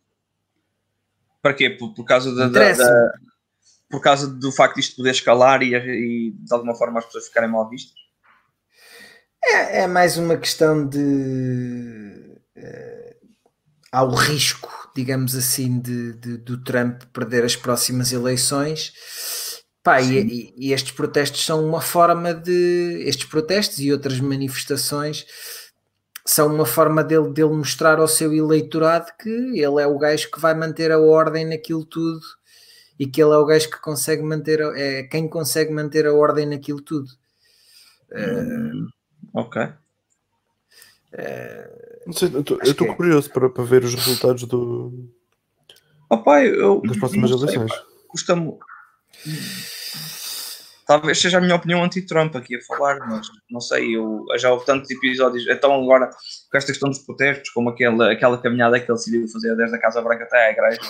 Para 1.41 1.53
quê? 1.53 1.69
Por, 1.69 1.93
por 1.93 2.05
causa 2.05 2.33
da, 2.33 2.47
da- 2.47 2.71
da- 2.71 3.13
por 3.93 4.01
causa 4.01 4.27
do 4.27 4.51
facto 4.51 4.73
de 4.75 4.81
isto 4.81 4.95
poder 4.95 5.11
escalar 5.11 5.61
e, 5.61 5.75
e 5.75 6.31
de 6.31 6.51
alguma 6.51 6.73
forma 6.73 6.97
as 6.97 7.05
pessoas 7.05 7.27
ficarem 7.27 7.47
mal 7.51 7.69
vistas? 7.69 7.93
É, 9.43 9.81
é 9.83 9.87
mais 9.87 10.17
uma 10.17 10.35
questão 10.37 10.87
de. 10.87 12.37
eh, 12.55 13.15
há 13.91 14.03
o 14.03 14.15
risco, 14.15 14.69
digamos 14.95 15.35
assim, 15.35 15.79
de, 15.79 16.13
de- 16.13 16.37
do 16.37 16.63
Trump 16.63 17.03
perder 17.13 17.43
as 17.45 17.55
próximas 17.55 18.11
eleições. 18.13 18.93
Pá, 19.83 20.01
e, 20.01 20.19
e- 20.21 20.55
e 20.69 20.73
estes 20.73 20.93
protestos 20.93 21.45
são 21.45 21.65
uma 21.67 21.81
forma 21.81 22.33
de. 22.33 23.03
Estes 23.05 23.25
protestos 23.27 23.79
e 23.79 23.91
outras 23.91 24.19
manifestações 24.19 25.25
são 26.25 26.53
uma 26.53 26.65
forma 26.65 27.03
dele, 27.03 27.31
dele 27.33 27.49
mostrar 27.53 27.99
ao 27.99 28.07
seu 28.07 28.33
eleitorado 28.33 29.11
que 29.21 29.29
ele 29.29 29.81
é 29.81 29.87
o 29.87 29.97
gajo 29.97 30.31
que 30.31 30.39
vai 30.39 30.53
manter 30.55 30.91
a 30.91 30.99
ordem 30.99 31.45
naquilo 31.45 31.85
tudo 31.85 32.19
e 33.03 33.07
que 33.07 33.21
ele 33.21 33.33
é 33.33 33.37
o 33.37 33.45
gajo 33.45 33.69
que 33.69 33.81
consegue 33.81 34.21
manter, 34.23 34.61
a- 34.61 34.77
é 34.79 35.03
quem 35.03 35.27
consegue 35.27 35.71
manter 35.73 36.05
a 36.07 36.13
ordem 36.13 36.45
naquilo 36.45 36.81
tudo. 36.81 37.09
Ok. 39.33 39.61
Não 42.05 42.13
sei, 42.13 42.29
eu 42.33 42.41
estou- 42.41 42.87
é. 42.87 42.95
curioso 42.95 43.29
para, 43.31 43.49
para 43.49 43.63
ver 43.63 43.83
os 43.83 43.93
resultados 43.93 44.43
do, 44.45 45.09
Opa, 46.09 46.43
eu, 46.43 46.81
das 46.81 46.97
próximas 46.97 47.31
eleições. 47.31 47.71
custa-me. 48.07 48.57
Talvez 50.85 51.19
seja 51.19 51.37
a 51.37 51.41
minha 51.41 51.55
opinião 51.55 51.81
anti-Trump 51.83 52.35
aqui 52.35 52.57
a 52.57 52.61
falar, 52.61 52.99
mas 53.07 53.25
não 53.49 53.61
sei, 53.61 53.95
eu 53.95 54.25
já 54.37 54.51
houve 54.51 54.65
tantos 54.65 54.91
episódios. 54.91 55.47
Então, 55.47 55.73
agora, 55.73 56.09
com 56.51 56.57
esta 56.57 56.71
questão 56.71 56.89
dos 56.89 56.99
protestos, 56.99 57.49
como 57.51 57.69
aquela, 57.69 58.11
aquela 58.11 58.37
caminhada 58.41 58.77
que 58.79 58.91
ele 58.91 58.97
decidiu 58.97 59.27
fazer 59.29 59.55
desde 59.55 59.75
a 59.75 59.79
Casa 59.79 60.01
Branca 60.01 60.25
até 60.25 60.47
à 60.47 60.51
igreja, 60.51 60.81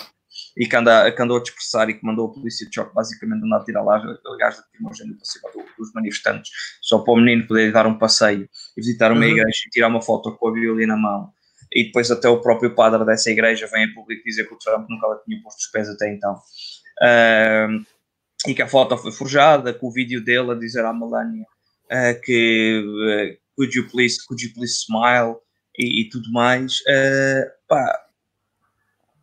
e 0.56 0.68
que, 0.68 0.76
anda, 0.76 1.12
que 1.12 1.22
andou 1.22 1.38
a 1.38 1.42
dispersar 1.42 1.90
e 1.90 1.96
que 1.96 2.06
mandou 2.06 2.28
a 2.28 2.34
polícia 2.34 2.68
de 2.68 2.76
choque 2.76 2.94
basicamente 2.94 3.44
andar 3.44 3.58
a 3.58 3.64
tirar 3.64 3.84
lá 3.84 4.00
gás 4.38 4.58
lacrimogéneo 4.58 5.16
para 5.16 5.26
cima 5.26 5.50
dos 5.78 5.94
manifestantes, 5.94 6.52
só 6.82 7.00
para 7.00 7.14
o 7.14 7.18
menino 7.18 7.48
poder 7.48 7.72
dar 7.72 7.88
um 7.88 7.98
passeio 7.98 8.48
e 8.78 8.82
visitar 8.82 9.12
uma 9.12 9.22
uhum. 9.22 9.32
igreja 9.32 9.64
e 9.68 9.70
tirar 9.70 9.88
uma 9.88 10.02
foto 10.02 10.36
com 10.36 10.48
a 10.48 10.52
Bíblia 10.52 10.88
na 10.88 10.98
mão. 10.98 11.32
E 11.72 11.86
depois 11.86 12.12
até 12.12 12.30
o 12.30 12.40
próprio 12.40 12.76
padre 12.76 13.04
dessa 13.04 13.32
igreja 13.32 13.68
vem 13.68 13.86
a 13.86 13.94
público 13.94 14.24
dizer 14.24 14.48
que 14.48 14.54
o 14.54 14.58
Trump 14.58 14.88
nunca 14.90 15.08
lá 15.08 15.20
tinha 15.26 15.42
posto 15.42 15.58
os 15.58 15.68
pés 15.68 15.90
até 15.90 16.14
então. 16.14 16.34
Uh, 17.02 17.84
e 18.48 18.54
que 18.54 18.62
a 18.62 18.68
foto 18.68 18.96
foi 18.98 19.12
forjada, 19.12 19.74
com 19.74 19.88
o 19.88 19.92
vídeo 19.92 20.24
dele 20.24 20.52
a 20.52 20.56
dizer 20.56 20.86
à 20.86 20.94
Melania 20.94 21.46
uh, 21.92 22.22
que 22.22 22.84
uh, 22.84 23.38
could, 23.56 23.76
you 23.76 23.88
please, 23.90 24.24
could 24.28 24.44
you 24.44 24.54
please 24.54 24.84
smile 24.86 25.38
e, 25.78 26.02
e 26.02 26.10
tudo 26.10 26.32
mais. 26.32 26.80
Uh, 26.82 27.50
pá, 27.68 28.06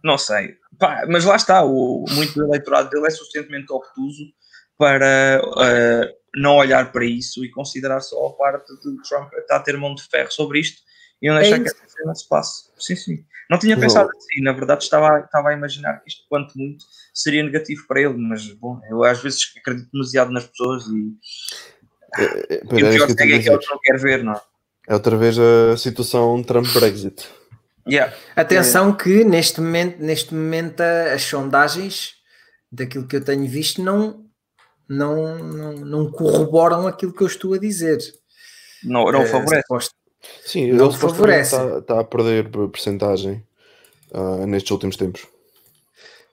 não 0.02 0.18
sei. 0.18 0.56
Pá, 0.78 1.04
mas 1.08 1.24
lá 1.24 1.36
está, 1.36 1.64
o, 1.64 2.04
muito 2.10 2.34
do 2.34 2.44
eleitorado 2.44 2.90
dele 2.90 3.06
é 3.06 3.10
suficientemente 3.10 3.72
obtuso 3.72 4.24
para 4.78 5.42
uh, 5.44 6.14
não 6.34 6.56
olhar 6.56 6.90
para 6.90 7.04
isso 7.04 7.44
e 7.44 7.50
considerar 7.50 8.00
só 8.00 8.28
a 8.28 8.32
parte 8.32 8.72
de 8.76 9.02
Trump 9.08 9.32
está 9.34 9.56
a 9.56 9.60
ter 9.60 9.76
mão 9.76 9.94
de 9.94 10.02
ferro 10.02 10.30
sobre 10.32 10.60
isto 10.60 10.80
e 11.20 11.28
não 11.28 11.36
deixar 11.36 11.56
é 11.56 11.60
que 11.60 11.68
essa 11.68 11.88
cena 11.88 12.14
se 12.14 12.28
passe. 12.28 12.70
Sim, 12.78 12.96
sim. 12.96 13.24
Não 13.50 13.58
tinha 13.58 13.76
pensado 13.76 14.08
assim, 14.08 14.40
na 14.42 14.52
verdade 14.52 14.84
estava, 14.84 15.20
estava 15.20 15.50
a 15.50 15.52
imaginar 15.52 16.00
que 16.00 16.08
isto, 16.08 16.24
quanto 16.28 16.56
muito, 16.56 16.84
seria 17.12 17.42
negativo 17.42 17.84
para 17.86 18.00
ele, 18.00 18.14
mas 18.16 18.46
bom, 18.52 18.80
eu 18.88 19.02
às 19.02 19.20
vezes 19.20 19.52
acredito 19.58 19.90
demasiado 19.92 20.30
nas 20.30 20.46
pessoas 20.46 20.84
e, 20.86 21.12
é, 22.16 22.54
é, 22.54 22.60
e 22.62 22.64
o 22.64 22.68
pior 22.68 23.10
é 23.10 23.14
que, 23.14 23.22
é 23.22 23.38
que 23.42 23.50
eu 23.50 23.58
não 23.68 23.78
quero 23.82 23.98
ver, 23.98 24.22
não 24.22 24.32
é? 24.34 24.40
É 24.88 24.94
outra 24.94 25.16
vez 25.16 25.36
a 25.38 25.76
situação 25.76 26.42
Trump-Brexit. 26.42 27.28
Yeah. 27.88 28.14
Atenção 28.36 28.92
que 28.92 29.24
neste 29.24 29.60
momento, 29.60 30.02
neste 30.02 30.34
momento 30.34 30.80
as 30.80 31.22
sondagens 31.22 32.14
daquilo 32.70 33.06
que 33.06 33.16
eu 33.16 33.24
tenho 33.24 33.46
visto 33.48 33.82
não, 33.82 34.24
não, 34.88 35.38
não, 35.38 35.72
não 35.72 36.10
corroboram 36.10 36.86
aquilo 36.86 37.12
que 37.12 37.22
eu 37.22 37.26
estou 37.26 37.54
a 37.54 37.58
dizer. 37.58 37.98
Não, 38.84 39.10
não 39.10 39.22
uh, 39.22 39.26
favorece. 39.26 39.90
Sim, 40.44 40.72
não 40.72 40.86
ele 40.86 40.96
favorece. 40.96 41.54
Está, 41.56 41.78
está, 41.78 42.00
a 42.00 42.04
perder 42.04 42.48
porcentagem 42.48 43.44
uh, 44.12 44.46
nestes 44.46 44.70
últimos 44.70 44.96
tempos. 44.96 45.26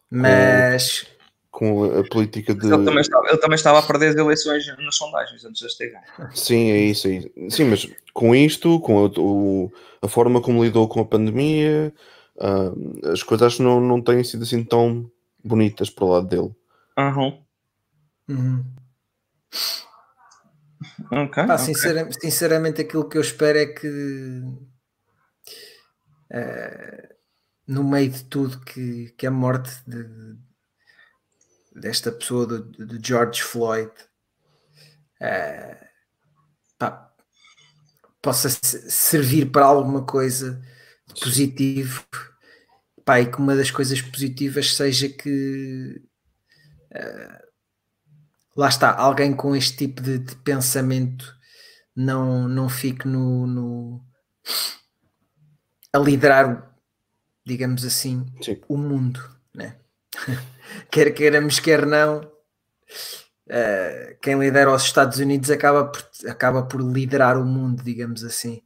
Mas 0.10 1.06
com 1.52 1.86
a 1.86 2.04
política 2.08 2.54
de. 2.54 2.68
Ele 2.68 2.86
também, 2.86 3.02
estava, 3.02 3.28
ele 3.28 3.38
também 3.38 3.56
estava 3.56 3.80
a 3.80 3.82
perder 3.82 4.10
as 4.10 4.16
eleições 4.16 4.68
nas 4.78 4.96
sondagens 4.96 5.44
antes 5.46 5.76
de 5.78 5.90
ganho. 5.90 6.32
Sim, 6.36 6.72
é 6.72 6.78
isso 6.82 7.08
aí. 7.08 7.32
Sim, 7.50 7.66
mas 7.66 7.90
com 8.14 8.36
isto, 8.36 8.80
com 8.80 9.06
a, 9.06 9.10
o, 9.20 9.72
a 10.02 10.08
forma 10.08 10.42
como 10.42 10.64
lidou 10.64 10.88
com 10.88 11.00
a 11.00 11.06
pandemia, 11.06 11.94
uh, 12.38 13.10
as 13.12 13.24
coisas 13.24 13.60
não, 13.60 13.82
não 13.82 14.02
têm 14.02 14.24
sido 14.24 14.44
assim 14.44 14.64
tão 14.64 15.10
bonitas 15.44 15.90
para 15.90 16.06
o 16.06 16.10
lado 16.10 16.28
dele. 16.28 16.56
Uhum. 16.98 17.42
Uhum. 18.30 18.66
Okay, 21.12 21.46
Pá, 21.46 21.56
okay. 21.56 21.58
Sinceramente, 21.60 22.20
sinceramente, 22.20 22.82
aquilo 22.82 23.08
que 23.08 23.18
eu 23.18 23.22
espero 23.22 23.58
é 23.58 23.66
que 23.66 23.88
uh, 26.32 27.16
no 27.68 27.84
meio 27.84 28.10
de 28.10 28.24
tudo 28.26 28.60
que, 28.62 29.14
que 29.18 29.26
a 29.26 29.32
morte 29.32 29.72
de, 29.88 30.38
desta 31.80 32.12
pessoa 32.12 32.46
do, 32.46 33.06
George 33.06 33.42
Floyd 33.42 33.92
uh, 35.22 35.86
pá, 36.78 37.14
possa 38.22 38.50
servir 38.50 39.52
para 39.52 39.66
alguma 39.66 40.06
coisa 40.06 40.62
positivo 41.22 42.06
pá, 43.06 43.22
e 43.22 43.32
que 43.32 43.38
uma 43.38 43.56
das 43.56 43.72
coisas 43.72 44.02
positivas 44.02 44.76
seja 44.76 45.08
que 45.08 46.02
uh, 46.94 47.48
lá 48.56 48.70
está, 48.70 48.96
alguém 48.96 49.36
com 49.36 49.56
este 49.56 49.78
tipo 49.78 50.02
de, 50.02 50.18
de 50.20 50.36
pensamento 50.38 51.36
não, 51.96 52.48
não 52.48 52.68
fique 52.68 53.08
no, 53.08 53.48
no, 53.48 54.06
a 55.94 56.00
liderar 56.00 56.76
digamos 57.46 57.86
assim 57.86 58.26
Sim. 58.42 58.62
o 58.68 58.78
mundo 58.78 59.38
né? 59.54 59.80
quer 60.92 61.12
queiramos, 61.12 61.60
quer 61.60 61.86
não, 61.86 62.20
uh, 62.20 64.18
quem 64.22 64.40
lidera 64.40 64.74
os 64.74 64.84
Estados 64.84 65.20
Unidos 65.20 65.50
acaba 65.50 65.86
por, 65.86 66.04
acaba 66.28 66.64
por 66.64 66.82
liderar 66.82 67.38
o 67.38 67.46
mundo, 67.46 67.84
digamos 67.84 68.24
assim. 68.24 68.62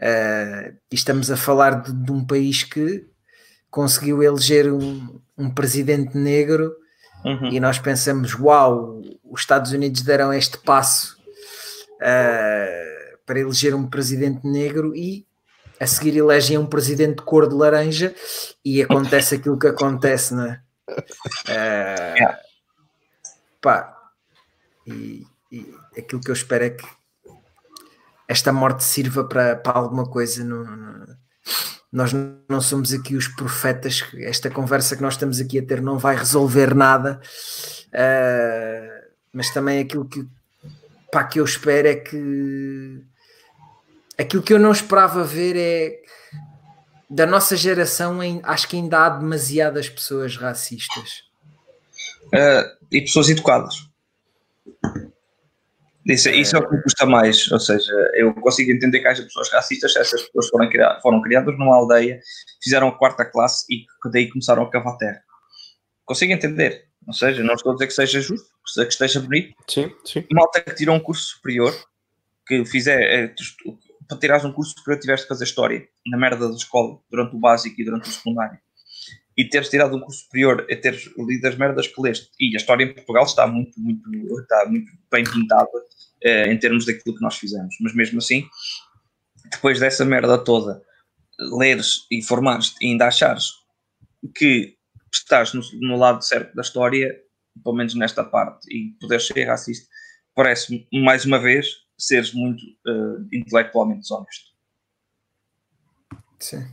Uh, 0.00 0.76
e 0.90 0.94
estamos 0.94 1.30
a 1.30 1.36
falar 1.36 1.82
de, 1.82 1.92
de, 1.92 2.12
um 2.12 2.24
país 2.24 2.62
que 2.62 3.06
conseguiu 3.70 4.22
eleger 4.22 4.70
um, 4.70 5.20
um 5.38 5.50
presidente 5.50 6.16
negro 6.18 6.74
uhum. 7.24 7.50
e 7.50 7.58
nós 7.58 7.78
pensamos, 7.78 8.34
uau, 8.34 9.00
os 9.24 9.40
Estados 9.40 9.72
Unidos 9.72 10.02
deram 10.02 10.34
este 10.34 10.58
passo 10.58 11.16
uh, 11.94 13.18
para 13.24 13.40
eleger 13.40 13.74
um 13.74 13.88
presidente 13.88 14.46
negro 14.46 14.94
e 14.94 15.26
a 15.80 15.86
seguir 15.86 16.16
elegem 16.16 16.58
um 16.58 16.66
presidente 16.66 17.16
de 17.16 17.22
cor 17.22 17.48
de 17.48 17.54
laranja 17.54 18.14
e 18.64 18.82
acontece 18.82 19.36
aquilo 19.36 19.58
que 19.58 19.66
acontece, 19.66 20.34
não 20.34 20.44
é? 20.44 20.60
É, 21.48 22.14
yeah. 22.16 22.38
Pá, 23.60 23.96
e, 24.86 25.26
e, 25.50 25.74
aquilo 25.98 26.20
que 26.20 26.30
eu 26.30 26.34
espero 26.34 26.64
é 26.64 26.70
que 26.70 26.86
esta 28.28 28.52
morte 28.52 28.84
sirva 28.84 29.24
para, 29.24 29.56
para 29.56 29.78
alguma 29.78 30.08
coisa. 30.08 30.44
No, 30.44 30.64
no, 30.64 31.16
nós 31.92 32.12
não 32.12 32.60
somos 32.60 32.92
aqui 32.92 33.16
os 33.16 33.28
profetas, 33.28 34.04
esta 34.18 34.50
conversa 34.50 34.96
que 34.96 35.02
nós 35.02 35.14
estamos 35.14 35.40
aqui 35.40 35.58
a 35.58 35.64
ter 35.64 35.80
não 35.80 35.98
vai 35.98 36.16
resolver 36.16 36.74
nada, 36.74 37.20
uh, 37.88 39.12
mas 39.32 39.50
também 39.50 39.80
aquilo 39.80 40.04
que, 40.04 40.26
pá, 41.10 41.24
que 41.24 41.40
eu 41.40 41.44
espero 41.44 41.88
é 41.88 41.94
que 41.94 43.02
aquilo 44.18 44.42
que 44.42 44.52
eu 44.52 44.58
não 44.58 44.72
esperava 44.72 45.24
ver 45.24 45.56
é 45.56 46.02
da 47.08 47.26
nossa 47.26 47.56
geração, 47.56 48.18
acho 48.42 48.68
que 48.68 48.76
ainda 48.76 49.06
há 49.06 49.08
demasiadas 49.10 49.88
pessoas 49.88 50.36
racistas. 50.36 51.24
Uh, 52.26 52.76
e 52.90 53.00
pessoas 53.00 53.28
educadas. 53.28 53.88
Isso, 56.04 56.28
isso 56.30 56.56
é 56.56 56.60
o 56.60 56.68
que 56.68 56.76
me 56.76 56.82
custa 56.82 57.06
mais. 57.06 57.50
Ou 57.50 57.58
seja, 57.58 57.92
eu 58.14 58.32
consigo 58.34 58.70
entender 58.70 59.00
que 59.00 59.08
haja 59.08 59.22
pessoas 59.22 59.50
racistas 59.50 59.92
se 59.92 59.98
essas 59.98 60.22
pessoas 60.22 60.48
foram, 60.48 60.68
criadas, 60.68 61.02
foram 61.02 61.20
criadas 61.20 61.58
numa 61.58 61.76
aldeia, 61.76 62.20
fizeram 62.62 62.88
a 62.88 62.96
quarta 62.96 63.24
classe 63.24 63.64
e 63.70 63.84
daí 64.10 64.28
começaram 64.28 64.62
a 64.62 64.70
cavar 64.70 64.96
terra. 64.98 65.20
Consigo 66.04 66.32
entender. 66.32 66.86
Ou 67.06 67.12
seja, 67.12 67.42
não 67.42 67.54
estou 67.54 67.72
a 67.72 67.74
dizer 67.74 67.86
que 67.86 67.92
seja 67.92 68.20
justo, 68.20 68.48
que 68.74 68.82
esteja 68.82 69.20
bonito. 69.20 69.54
Sim, 69.68 69.92
sim. 70.04 70.24
Malta 70.32 70.60
que 70.60 70.74
tirou 70.74 70.94
um 70.94 71.00
curso 71.00 71.36
superior, 71.36 71.72
que 72.46 72.64
fizer, 72.64 73.00
eh, 73.00 73.34
para 74.08 74.18
tirares 74.18 74.44
um 74.44 74.52
curso 74.52 74.74
superior 74.76 75.00
tiveste 75.00 75.24
de 75.24 75.28
fazer 75.28 75.44
história 75.44 75.88
na 76.06 76.16
merda 76.16 76.48
da 76.48 76.54
escola 76.54 76.98
durante 77.10 77.34
o 77.36 77.38
básico 77.38 77.80
e 77.80 77.84
durante 77.84 78.08
o 78.08 78.12
secundário. 78.12 78.58
E 79.36 79.48
teres 79.48 79.68
tirado 79.68 79.94
um 79.94 80.00
curso 80.00 80.24
superior 80.24 80.66
e 80.68 80.76
teres 80.76 81.10
lido 81.18 81.46
as 81.46 81.56
merdas 81.56 81.86
que 81.86 82.00
leste 82.00 82.30
e 82.40 82.54
a 82.54 82.56
história 82.56 82.84
em 82.84 82.94
Portugal 82.94 83.24
está 83.24 83.46
muito, 83.46 83.78
muito, 83.78 84.40
está 84.40 84.64
muito 84.66 84.90
bem 85.10 85.24
pintada 85.24 85.68
eh, 86.22 86.50
em 86.50 86.58
termos 86.58 86.86
daquilo 86.86 87.14
que 87.14 87.22
nós 87.22 87.36
fizemos, 87.36 87.76
mas 87.80 87.94
mesmo 87.94 88.18
assim 88.18 88.48
depois 89.50 89.78
dessa 89.78 90.04
merda 90.04 90.42
toda 90.42 90.82
leres 91.38 92.06
e 92.10 92.22
formares 92.22 92.74
e 92.80 92.86
ainda 92.86 93.06
achares 93.06 93.52
que 94.34 94.76
estás 95.12 95.52
no, 95.52 95.62
no 95.80 95.96
lado 95.96 96.24
certo 96.24 96.54
da 96.54 96.62
história 96.62 97.14
pelo 97.62 97.76
menos 97.76 97.94
nesta 97.94 98.24
parte 98.24 98.66
e 98.70 98.96
poderes 99.00 99.26
ser 99.26 99.44
racista 99.44 99.86
parece 100.34 100.86
mais 100.92 101.24
uma 101.24 101.38
vez 101.38 101.85
seres 101.98 102.32
muito 102.32 102.62
uh, 102.86 103.26
intelectualmente 103.32 104.02
desonesto. 104.02 104.52
Sim. 106.38 106.66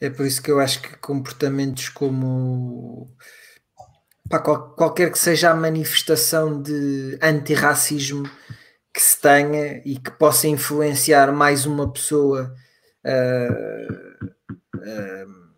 É 0.00 0.10
por 0.10 0.26
isso 0.26 0.42
que 0.42 0.50
eu 0.50 0.58
acho 0.58 0.82
que 0.82 0.96
comportamentos 0.96 1.88
como 1.88 3.14
pá, 4.28 4.40
qual, 4.40 4.74
qualquer 4.74 5.12
que 5.12 5.18
seja 5.18 5.50
a 5.50 5.54
manifestação 5.54 6.60
de 6.60 7.18
antirracismo 7.22 8.28
que 8.92 9.00
se 9.00 9.20
tenha 9.20 9.80
e 9.84 9.98
que 9.98 10.10
possa 10.10 10.48
influenciar 10.48 11.32
mais 11.32 11.66
uma 11.66 11.90
pessoa 11.90 12.54
uh, 13.04 14.14
uh, 14.76 15.52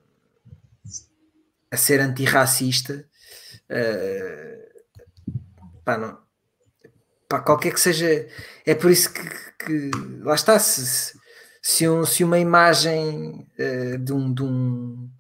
a 1.70 1.77
ser 1.77 2.01
antirracista, 2.01 3.09
uh, 3.70 4.85
pá, 5.85 5.98
não, 5.98 6.24
pá, 7.35 7.40
qualquer 7.40 7.73
que 7.73 7.81
seja, 7.81 8.28
é 8.65 8.74
por 8.74 8.90
isso 8.90 9.12
que, 9.12 9.23
que 9.65 9.90
lá 10.23 10.35
está, 10.35 10.59
se, 10.59 11.19
se, 11.61 11.89
um, 11.89 12.05
se 12.05 12.23
uma 12.23 12.39
imagem 12.39 13.47
uh, 13.59 13.98
de, 13.98 14.12
um, 14.12 14.32
de, 14.32 14.43
um, 14.43 15.11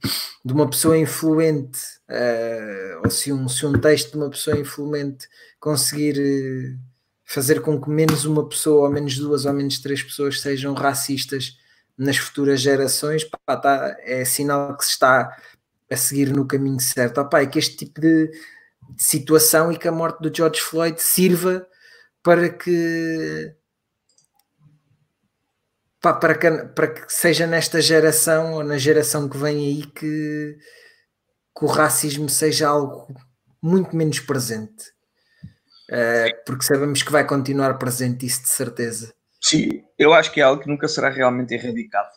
de 0.44 0.52
uma 0.52 0.68
pessoa 0.68 0.96
influente, 0.96 1.80
uh, 2.08 3.00
ou 3.04 3.10
se 3.10 3.32
um, 3.32 3.48
se 3.48 3.66
um 3.66 3.72
texto 3.72 4.12
de 4.12 4.18
uma 4.18 4.30
pessoa 4.30 4.58
influente 4.58 5.26
conseguir 5.58 6.18
uh, 6.18 6.78
fazer 7.24 7.60
com 7.60 7.80
que 7.80 7.90
menos 7.90 8.24
uma 8.24 8.48
pessoa, 8.48 8.86
ou 8.86 8.92
menos 8.92 9.18
duas, 9.18 9.44
ou 9.44 9.52
menos 9.52 9.78
três 9.80 10.02
pessoas 10.02 10.40
sejam 10.40 10.74
racistas 10.74 11.56
nas 11.96 12.16
futuras 12.16 12.60
gerações, 12.60 13.24
pá, 13.24 13.56
tá, 13.56 13.96
é 14.00 14.24
sinal 14.24 14.76
que 14.76 14.84
se 14.84 14.92
está 14.92 15.36
a 15.90 15.96
seguir 15.96 16.30
no 16.30 16.46
caminho 16.46 16.80
certo. 16.80 17.20
Opa, 17.20 17.40
é 17.40 17.46
que 17.46 17.58
este 17.58 17.76
tipo 17.76 18.00
de, 18.00 18.28
de 18.28 19.02
situação 19.02 19.72
e 19.72 19.78
que 19.78 19.88
a 19.88 19.92
morte 19.92 20.20
do 20.20 20.34
George 20.34 20.60
Floyd 20.60 21.00
sirva 21.00 21.66
para 22.24 22.48
que 22.48 23.54
pá, 26.00 26.14
para, 26.14 26.36
que, 26.36 26.50
para 26.74 26.88
que 26.88 27.12
seja 27.12 27.46
nesta 27.46 27.80
geração 27.80 28.54
ou 28.54 28.64
na 28.64 28.78
geração 28.78 29.28
que 29.28 29.36
vem 29.36 29.56
aí 29.58 29.86
que, 29.86 30.58
que 31.56 31.64
o 31.64 31.68
racismo 31.68 32.28
seja 32.28 32.68
algo 32.68 33.14
muito 33.62 33.94
menos 33.94 34.20
presente. 34.20 34.92
Uh, 35.90 36.32
porque 36.46 36.64
sabemos 36.64 37.02
que 37.02 37.12
vai 37.12 37.26
continuar 37.26 37.78
presente 37.78 38.24
isso 38.24 38.42
de 38.42 38.48
certeza. 38.48 39.14
Sim, 39.40 39.84
eu 39.98 40.14
acho 40.14 40.32
que 40.32 40.40
é 40.40 40.44
algo 40.44 40.62
que 40.62 40.68
nunca 40.68 40.88
será 40.88 41.10
realmente 41.10 41.52
erradicado. 41.52 42.08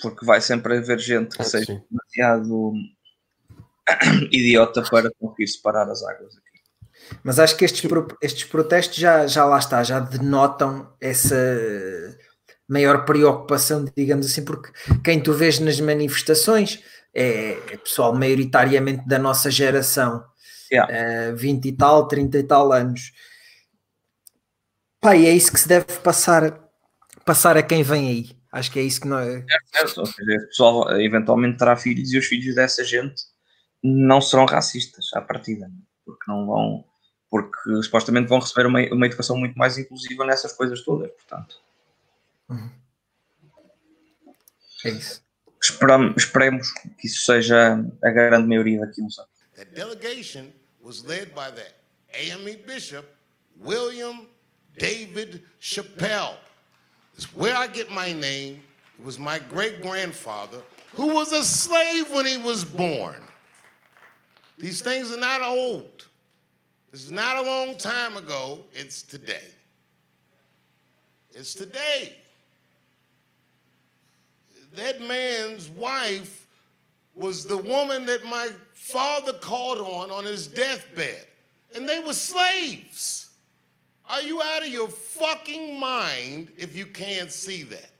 Porque 0.00 0.24
vai 0.24 0.40
sempre 0.40 0.78
haver 0.78 0.98
gente 0.98 1.36
que 1.36 1.42
ah, 1.42 1.44
seja 1.44 1.66
sim. 1.66 1.82
demasiado 1.90 2.72
idiota 4.32 4.82
para 4.90 5.10
conseguir 5.20 5.48
separar 5.48 5.90
as 5.90 6.02
águas 6.02 6.34
aqui. 6.38 6.49
Mas 7.22 7.38
acho 7.38 7.56
que 7.56 7.64
estes, 7.64 7.82
estes 8.22 8.44
protestos 8.44 8.96
já, 8.96 9.26
já 9.26 9.44
lá 9.44 9.58
está, 9.58 9.82
já 9.82 10.00
denotam 10.00 10.92
essa 11.00 11.36
maior 12.68 13.04
preocupação, 13.04 13.84
digamos 13.96 14.26
assim, 14.26 14.44
porque 14.44 14.70
quem 15.02 15.20
tu 15.20 15.32
vês 15.32 15.58
nas 15.58 15.80
manifestações 15.80 16.82
é, 17.12 17.52
é 17.72 17.76
pessoal 17.76 18.14
maioritariamente 18.14 19.06
da 19.08 19.18
nossa 19.18 19.50
geração, 19.50 20.24
yeah. 20.70 20.92
uh, 20.92 21.30
eh, 21.30 21.32
20 21.32 21.66
e 21.66 21.72
tal, 21.72 22.06
30 22.06 22.38
e 22.38 22.42
tal 22.44 22.72
anos. 22.72 23.12
Pá, 25.00 25.16
e 25.16 25.26
é 25.26 25.30
isso 25.30 25.52
que 25.52 25.58
se 25.58 25.66
deve 25.66 25.86
passar, 25.98 26.60
passar 27.24 27.56
a 27.56 27.62
quem 27.62 27.82
vem 27.82 28.08
aí. 28.08 28.40
Acho 28.52 28.70
que 28.70 28.78
é 28.78 28.82
isso 28.82 29.00
que 29.00 29.08
não 29.08 29.18
é. 29.18 29.44
Certo, 29.72 29.98
Ou 29.98 30.06
seja, 30.06 30.36
o 30.36 30.46
pessoal 30.46 31.00
eventualmente 31.00 31.58
terá 31.58 31.76
filhos 31.76 32.12
e 32.12 32.18
os 32.18 32.26
filhos 32.26 32.54
dessa 32.54 32.84
gente 32.84 33.22
não 33.82 34.20
serão 34.20 34.44
racistas 34.44 35.06
à 35.14 35.20
partida, 35.20 35.70
porque 36.04 36.24
não 36.28 36.46
vão, 36.46 36.84
porque 37.30 37.82
supostamente 37.82 38.28
vão 38.28 38.40
receber 38.40 38.66
uma, 38.66 38.80
uma 38.92 39.06
educação 39.06 39.36
muito 39.36 39.56
mais 39.56 39.78
inclusiva 39.78 40.26
nessas 40.26 40.52
coisas 40.52 40.82
todas, 40.82 41.10
portanto. 41.12 41.60
Uhum. 42.48 42.70
É 44.84 44.90
isso. 44.90 45.22
Esperamos, 45.62 46.14
esperemos 46.16 46.72
que 46.72 47.06
isso 47.06 47.24
seja 47.24 47.84
a 48.02 48.10
grande 48.10 48.48
maioria 48.48 48.80
daqui 48.80 49.02
uns 49.02 49.18
anos. 49.18 49.30
The 49.54 49.64
delegation 49.66 50.52
was 50.82 51.04
led 51.04 51.34
by 51.34 51.50
the 51.50 51.66
AME 52.14 52.56
Bishop 52.66 53.06
William 53.62 54.26
David 54.78 55.42
Chappelle. 55.60 56.36
It's 57.14 57.26
where 57.34 57.54
I 57.54 57.66
get 57.66 57.90
my 57.90 58.12
name. 58.12 58.62
It 58.98 59.04
was 59.04 59.18
my 59.18 59.38
great 59.38 59.82
grandfather 59.82 60.62
who 60.94 61.14
was 61.14 61.32
a 61.32 61.44
slave 61.44 62.10
when 62.10 62.26
he 62.26 62.38
was 62.38 62.64
born. 62.64 63.22
These 64.58 64.80
things 64.82 65.12
are 65.12 65.20
not 65.20 65.42
old. 65.42 66.06
This 66.92 67.04
is 67.04 67.12
not 67.12 67.36
a 67.36 67.42
long 67.42 67.76
time 67.76 68.16
ago. 68.16 68.60
It's 68.72 69.02
today. 69.02 69.48
It's 71.32 71.54
today 71.54 72.16
that 74.76 75.00
man's 75.00 75.68
wife 75.70 76.46
was 77.14 77.44
the 77.44 77.56
woman 77.56 78.06
that 78.06 78.24
my 78.24 78.48
father 78.72 79.32
called 79.32 79.78
on 79.78 80.10
on 80.10 80.24
his 80.24 80.46
deathbed. 80.46 81.26
And 81.74 81.88
they 81.88 82.00
were 82.00 82.12
slaves. 82.12 83.30
Are 84.08 84.22
you 84.22 84.42
out 84.42 84.62
of 84.62 84.68
your 84.68 84.88
fucking 84.88 85.78
mind 85.78 86.50
if 86.56 86.76
you 86.76 86.86
can't 86.86 87.30
see 87.30 87.62
that? 87.64 87.90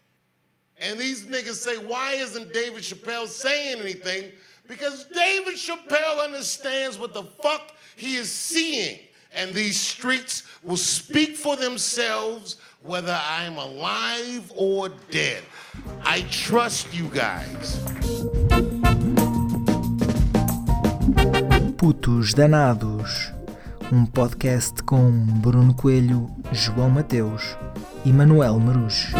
And 0.78 0.98
these 0.98 1.26
niggas 1.26 1.54
say, 1.54 1.76
why 1.76 2.14
isn't 2.14 2.52
David 2.52 2.82
Chappelle 2.82 3.28
saying 3.28 3.80
anything? 3.80 4.32
Because 4.66 5.04
David 5.04 5.54
Chappelle 5.54 6.24
understands 6.24 6.98
what 6.98 7.12
the 7.12 7.24
fuck 7.24 7.72
he 8.00 8.16
is 8.16 8.30
seeing. 8.30 8.98
And 9.34 9.54
these 9.54 9.78
streets 9.78 10.42
will 10.64 10.78
speak 10.78 11.36
for 11.36 11.56
themselves 11.56 12.56
whether 12.82 13.16
I'm 13.22 13.58
alive 13.58 14.50
or 14.56 14.88
dead. 15.10 15.42
I 16.02 16.22
trust 16.30 16.92
you 16.92 17.08
guys. 17.08 17.78
Putos 21.76 22.34
Danados, 22.34 23.32
um 23.92 24.04
podcast 24.04 24.82
com 24.82 25.10
Bruno 25.40 25.74
Coelho, 25.74 26.28
João 26.52 26.90
Mateus 26.90 27.56
e 28.04 28.12
Manuel 28.12 28.58
Marujo. 28.58 29.16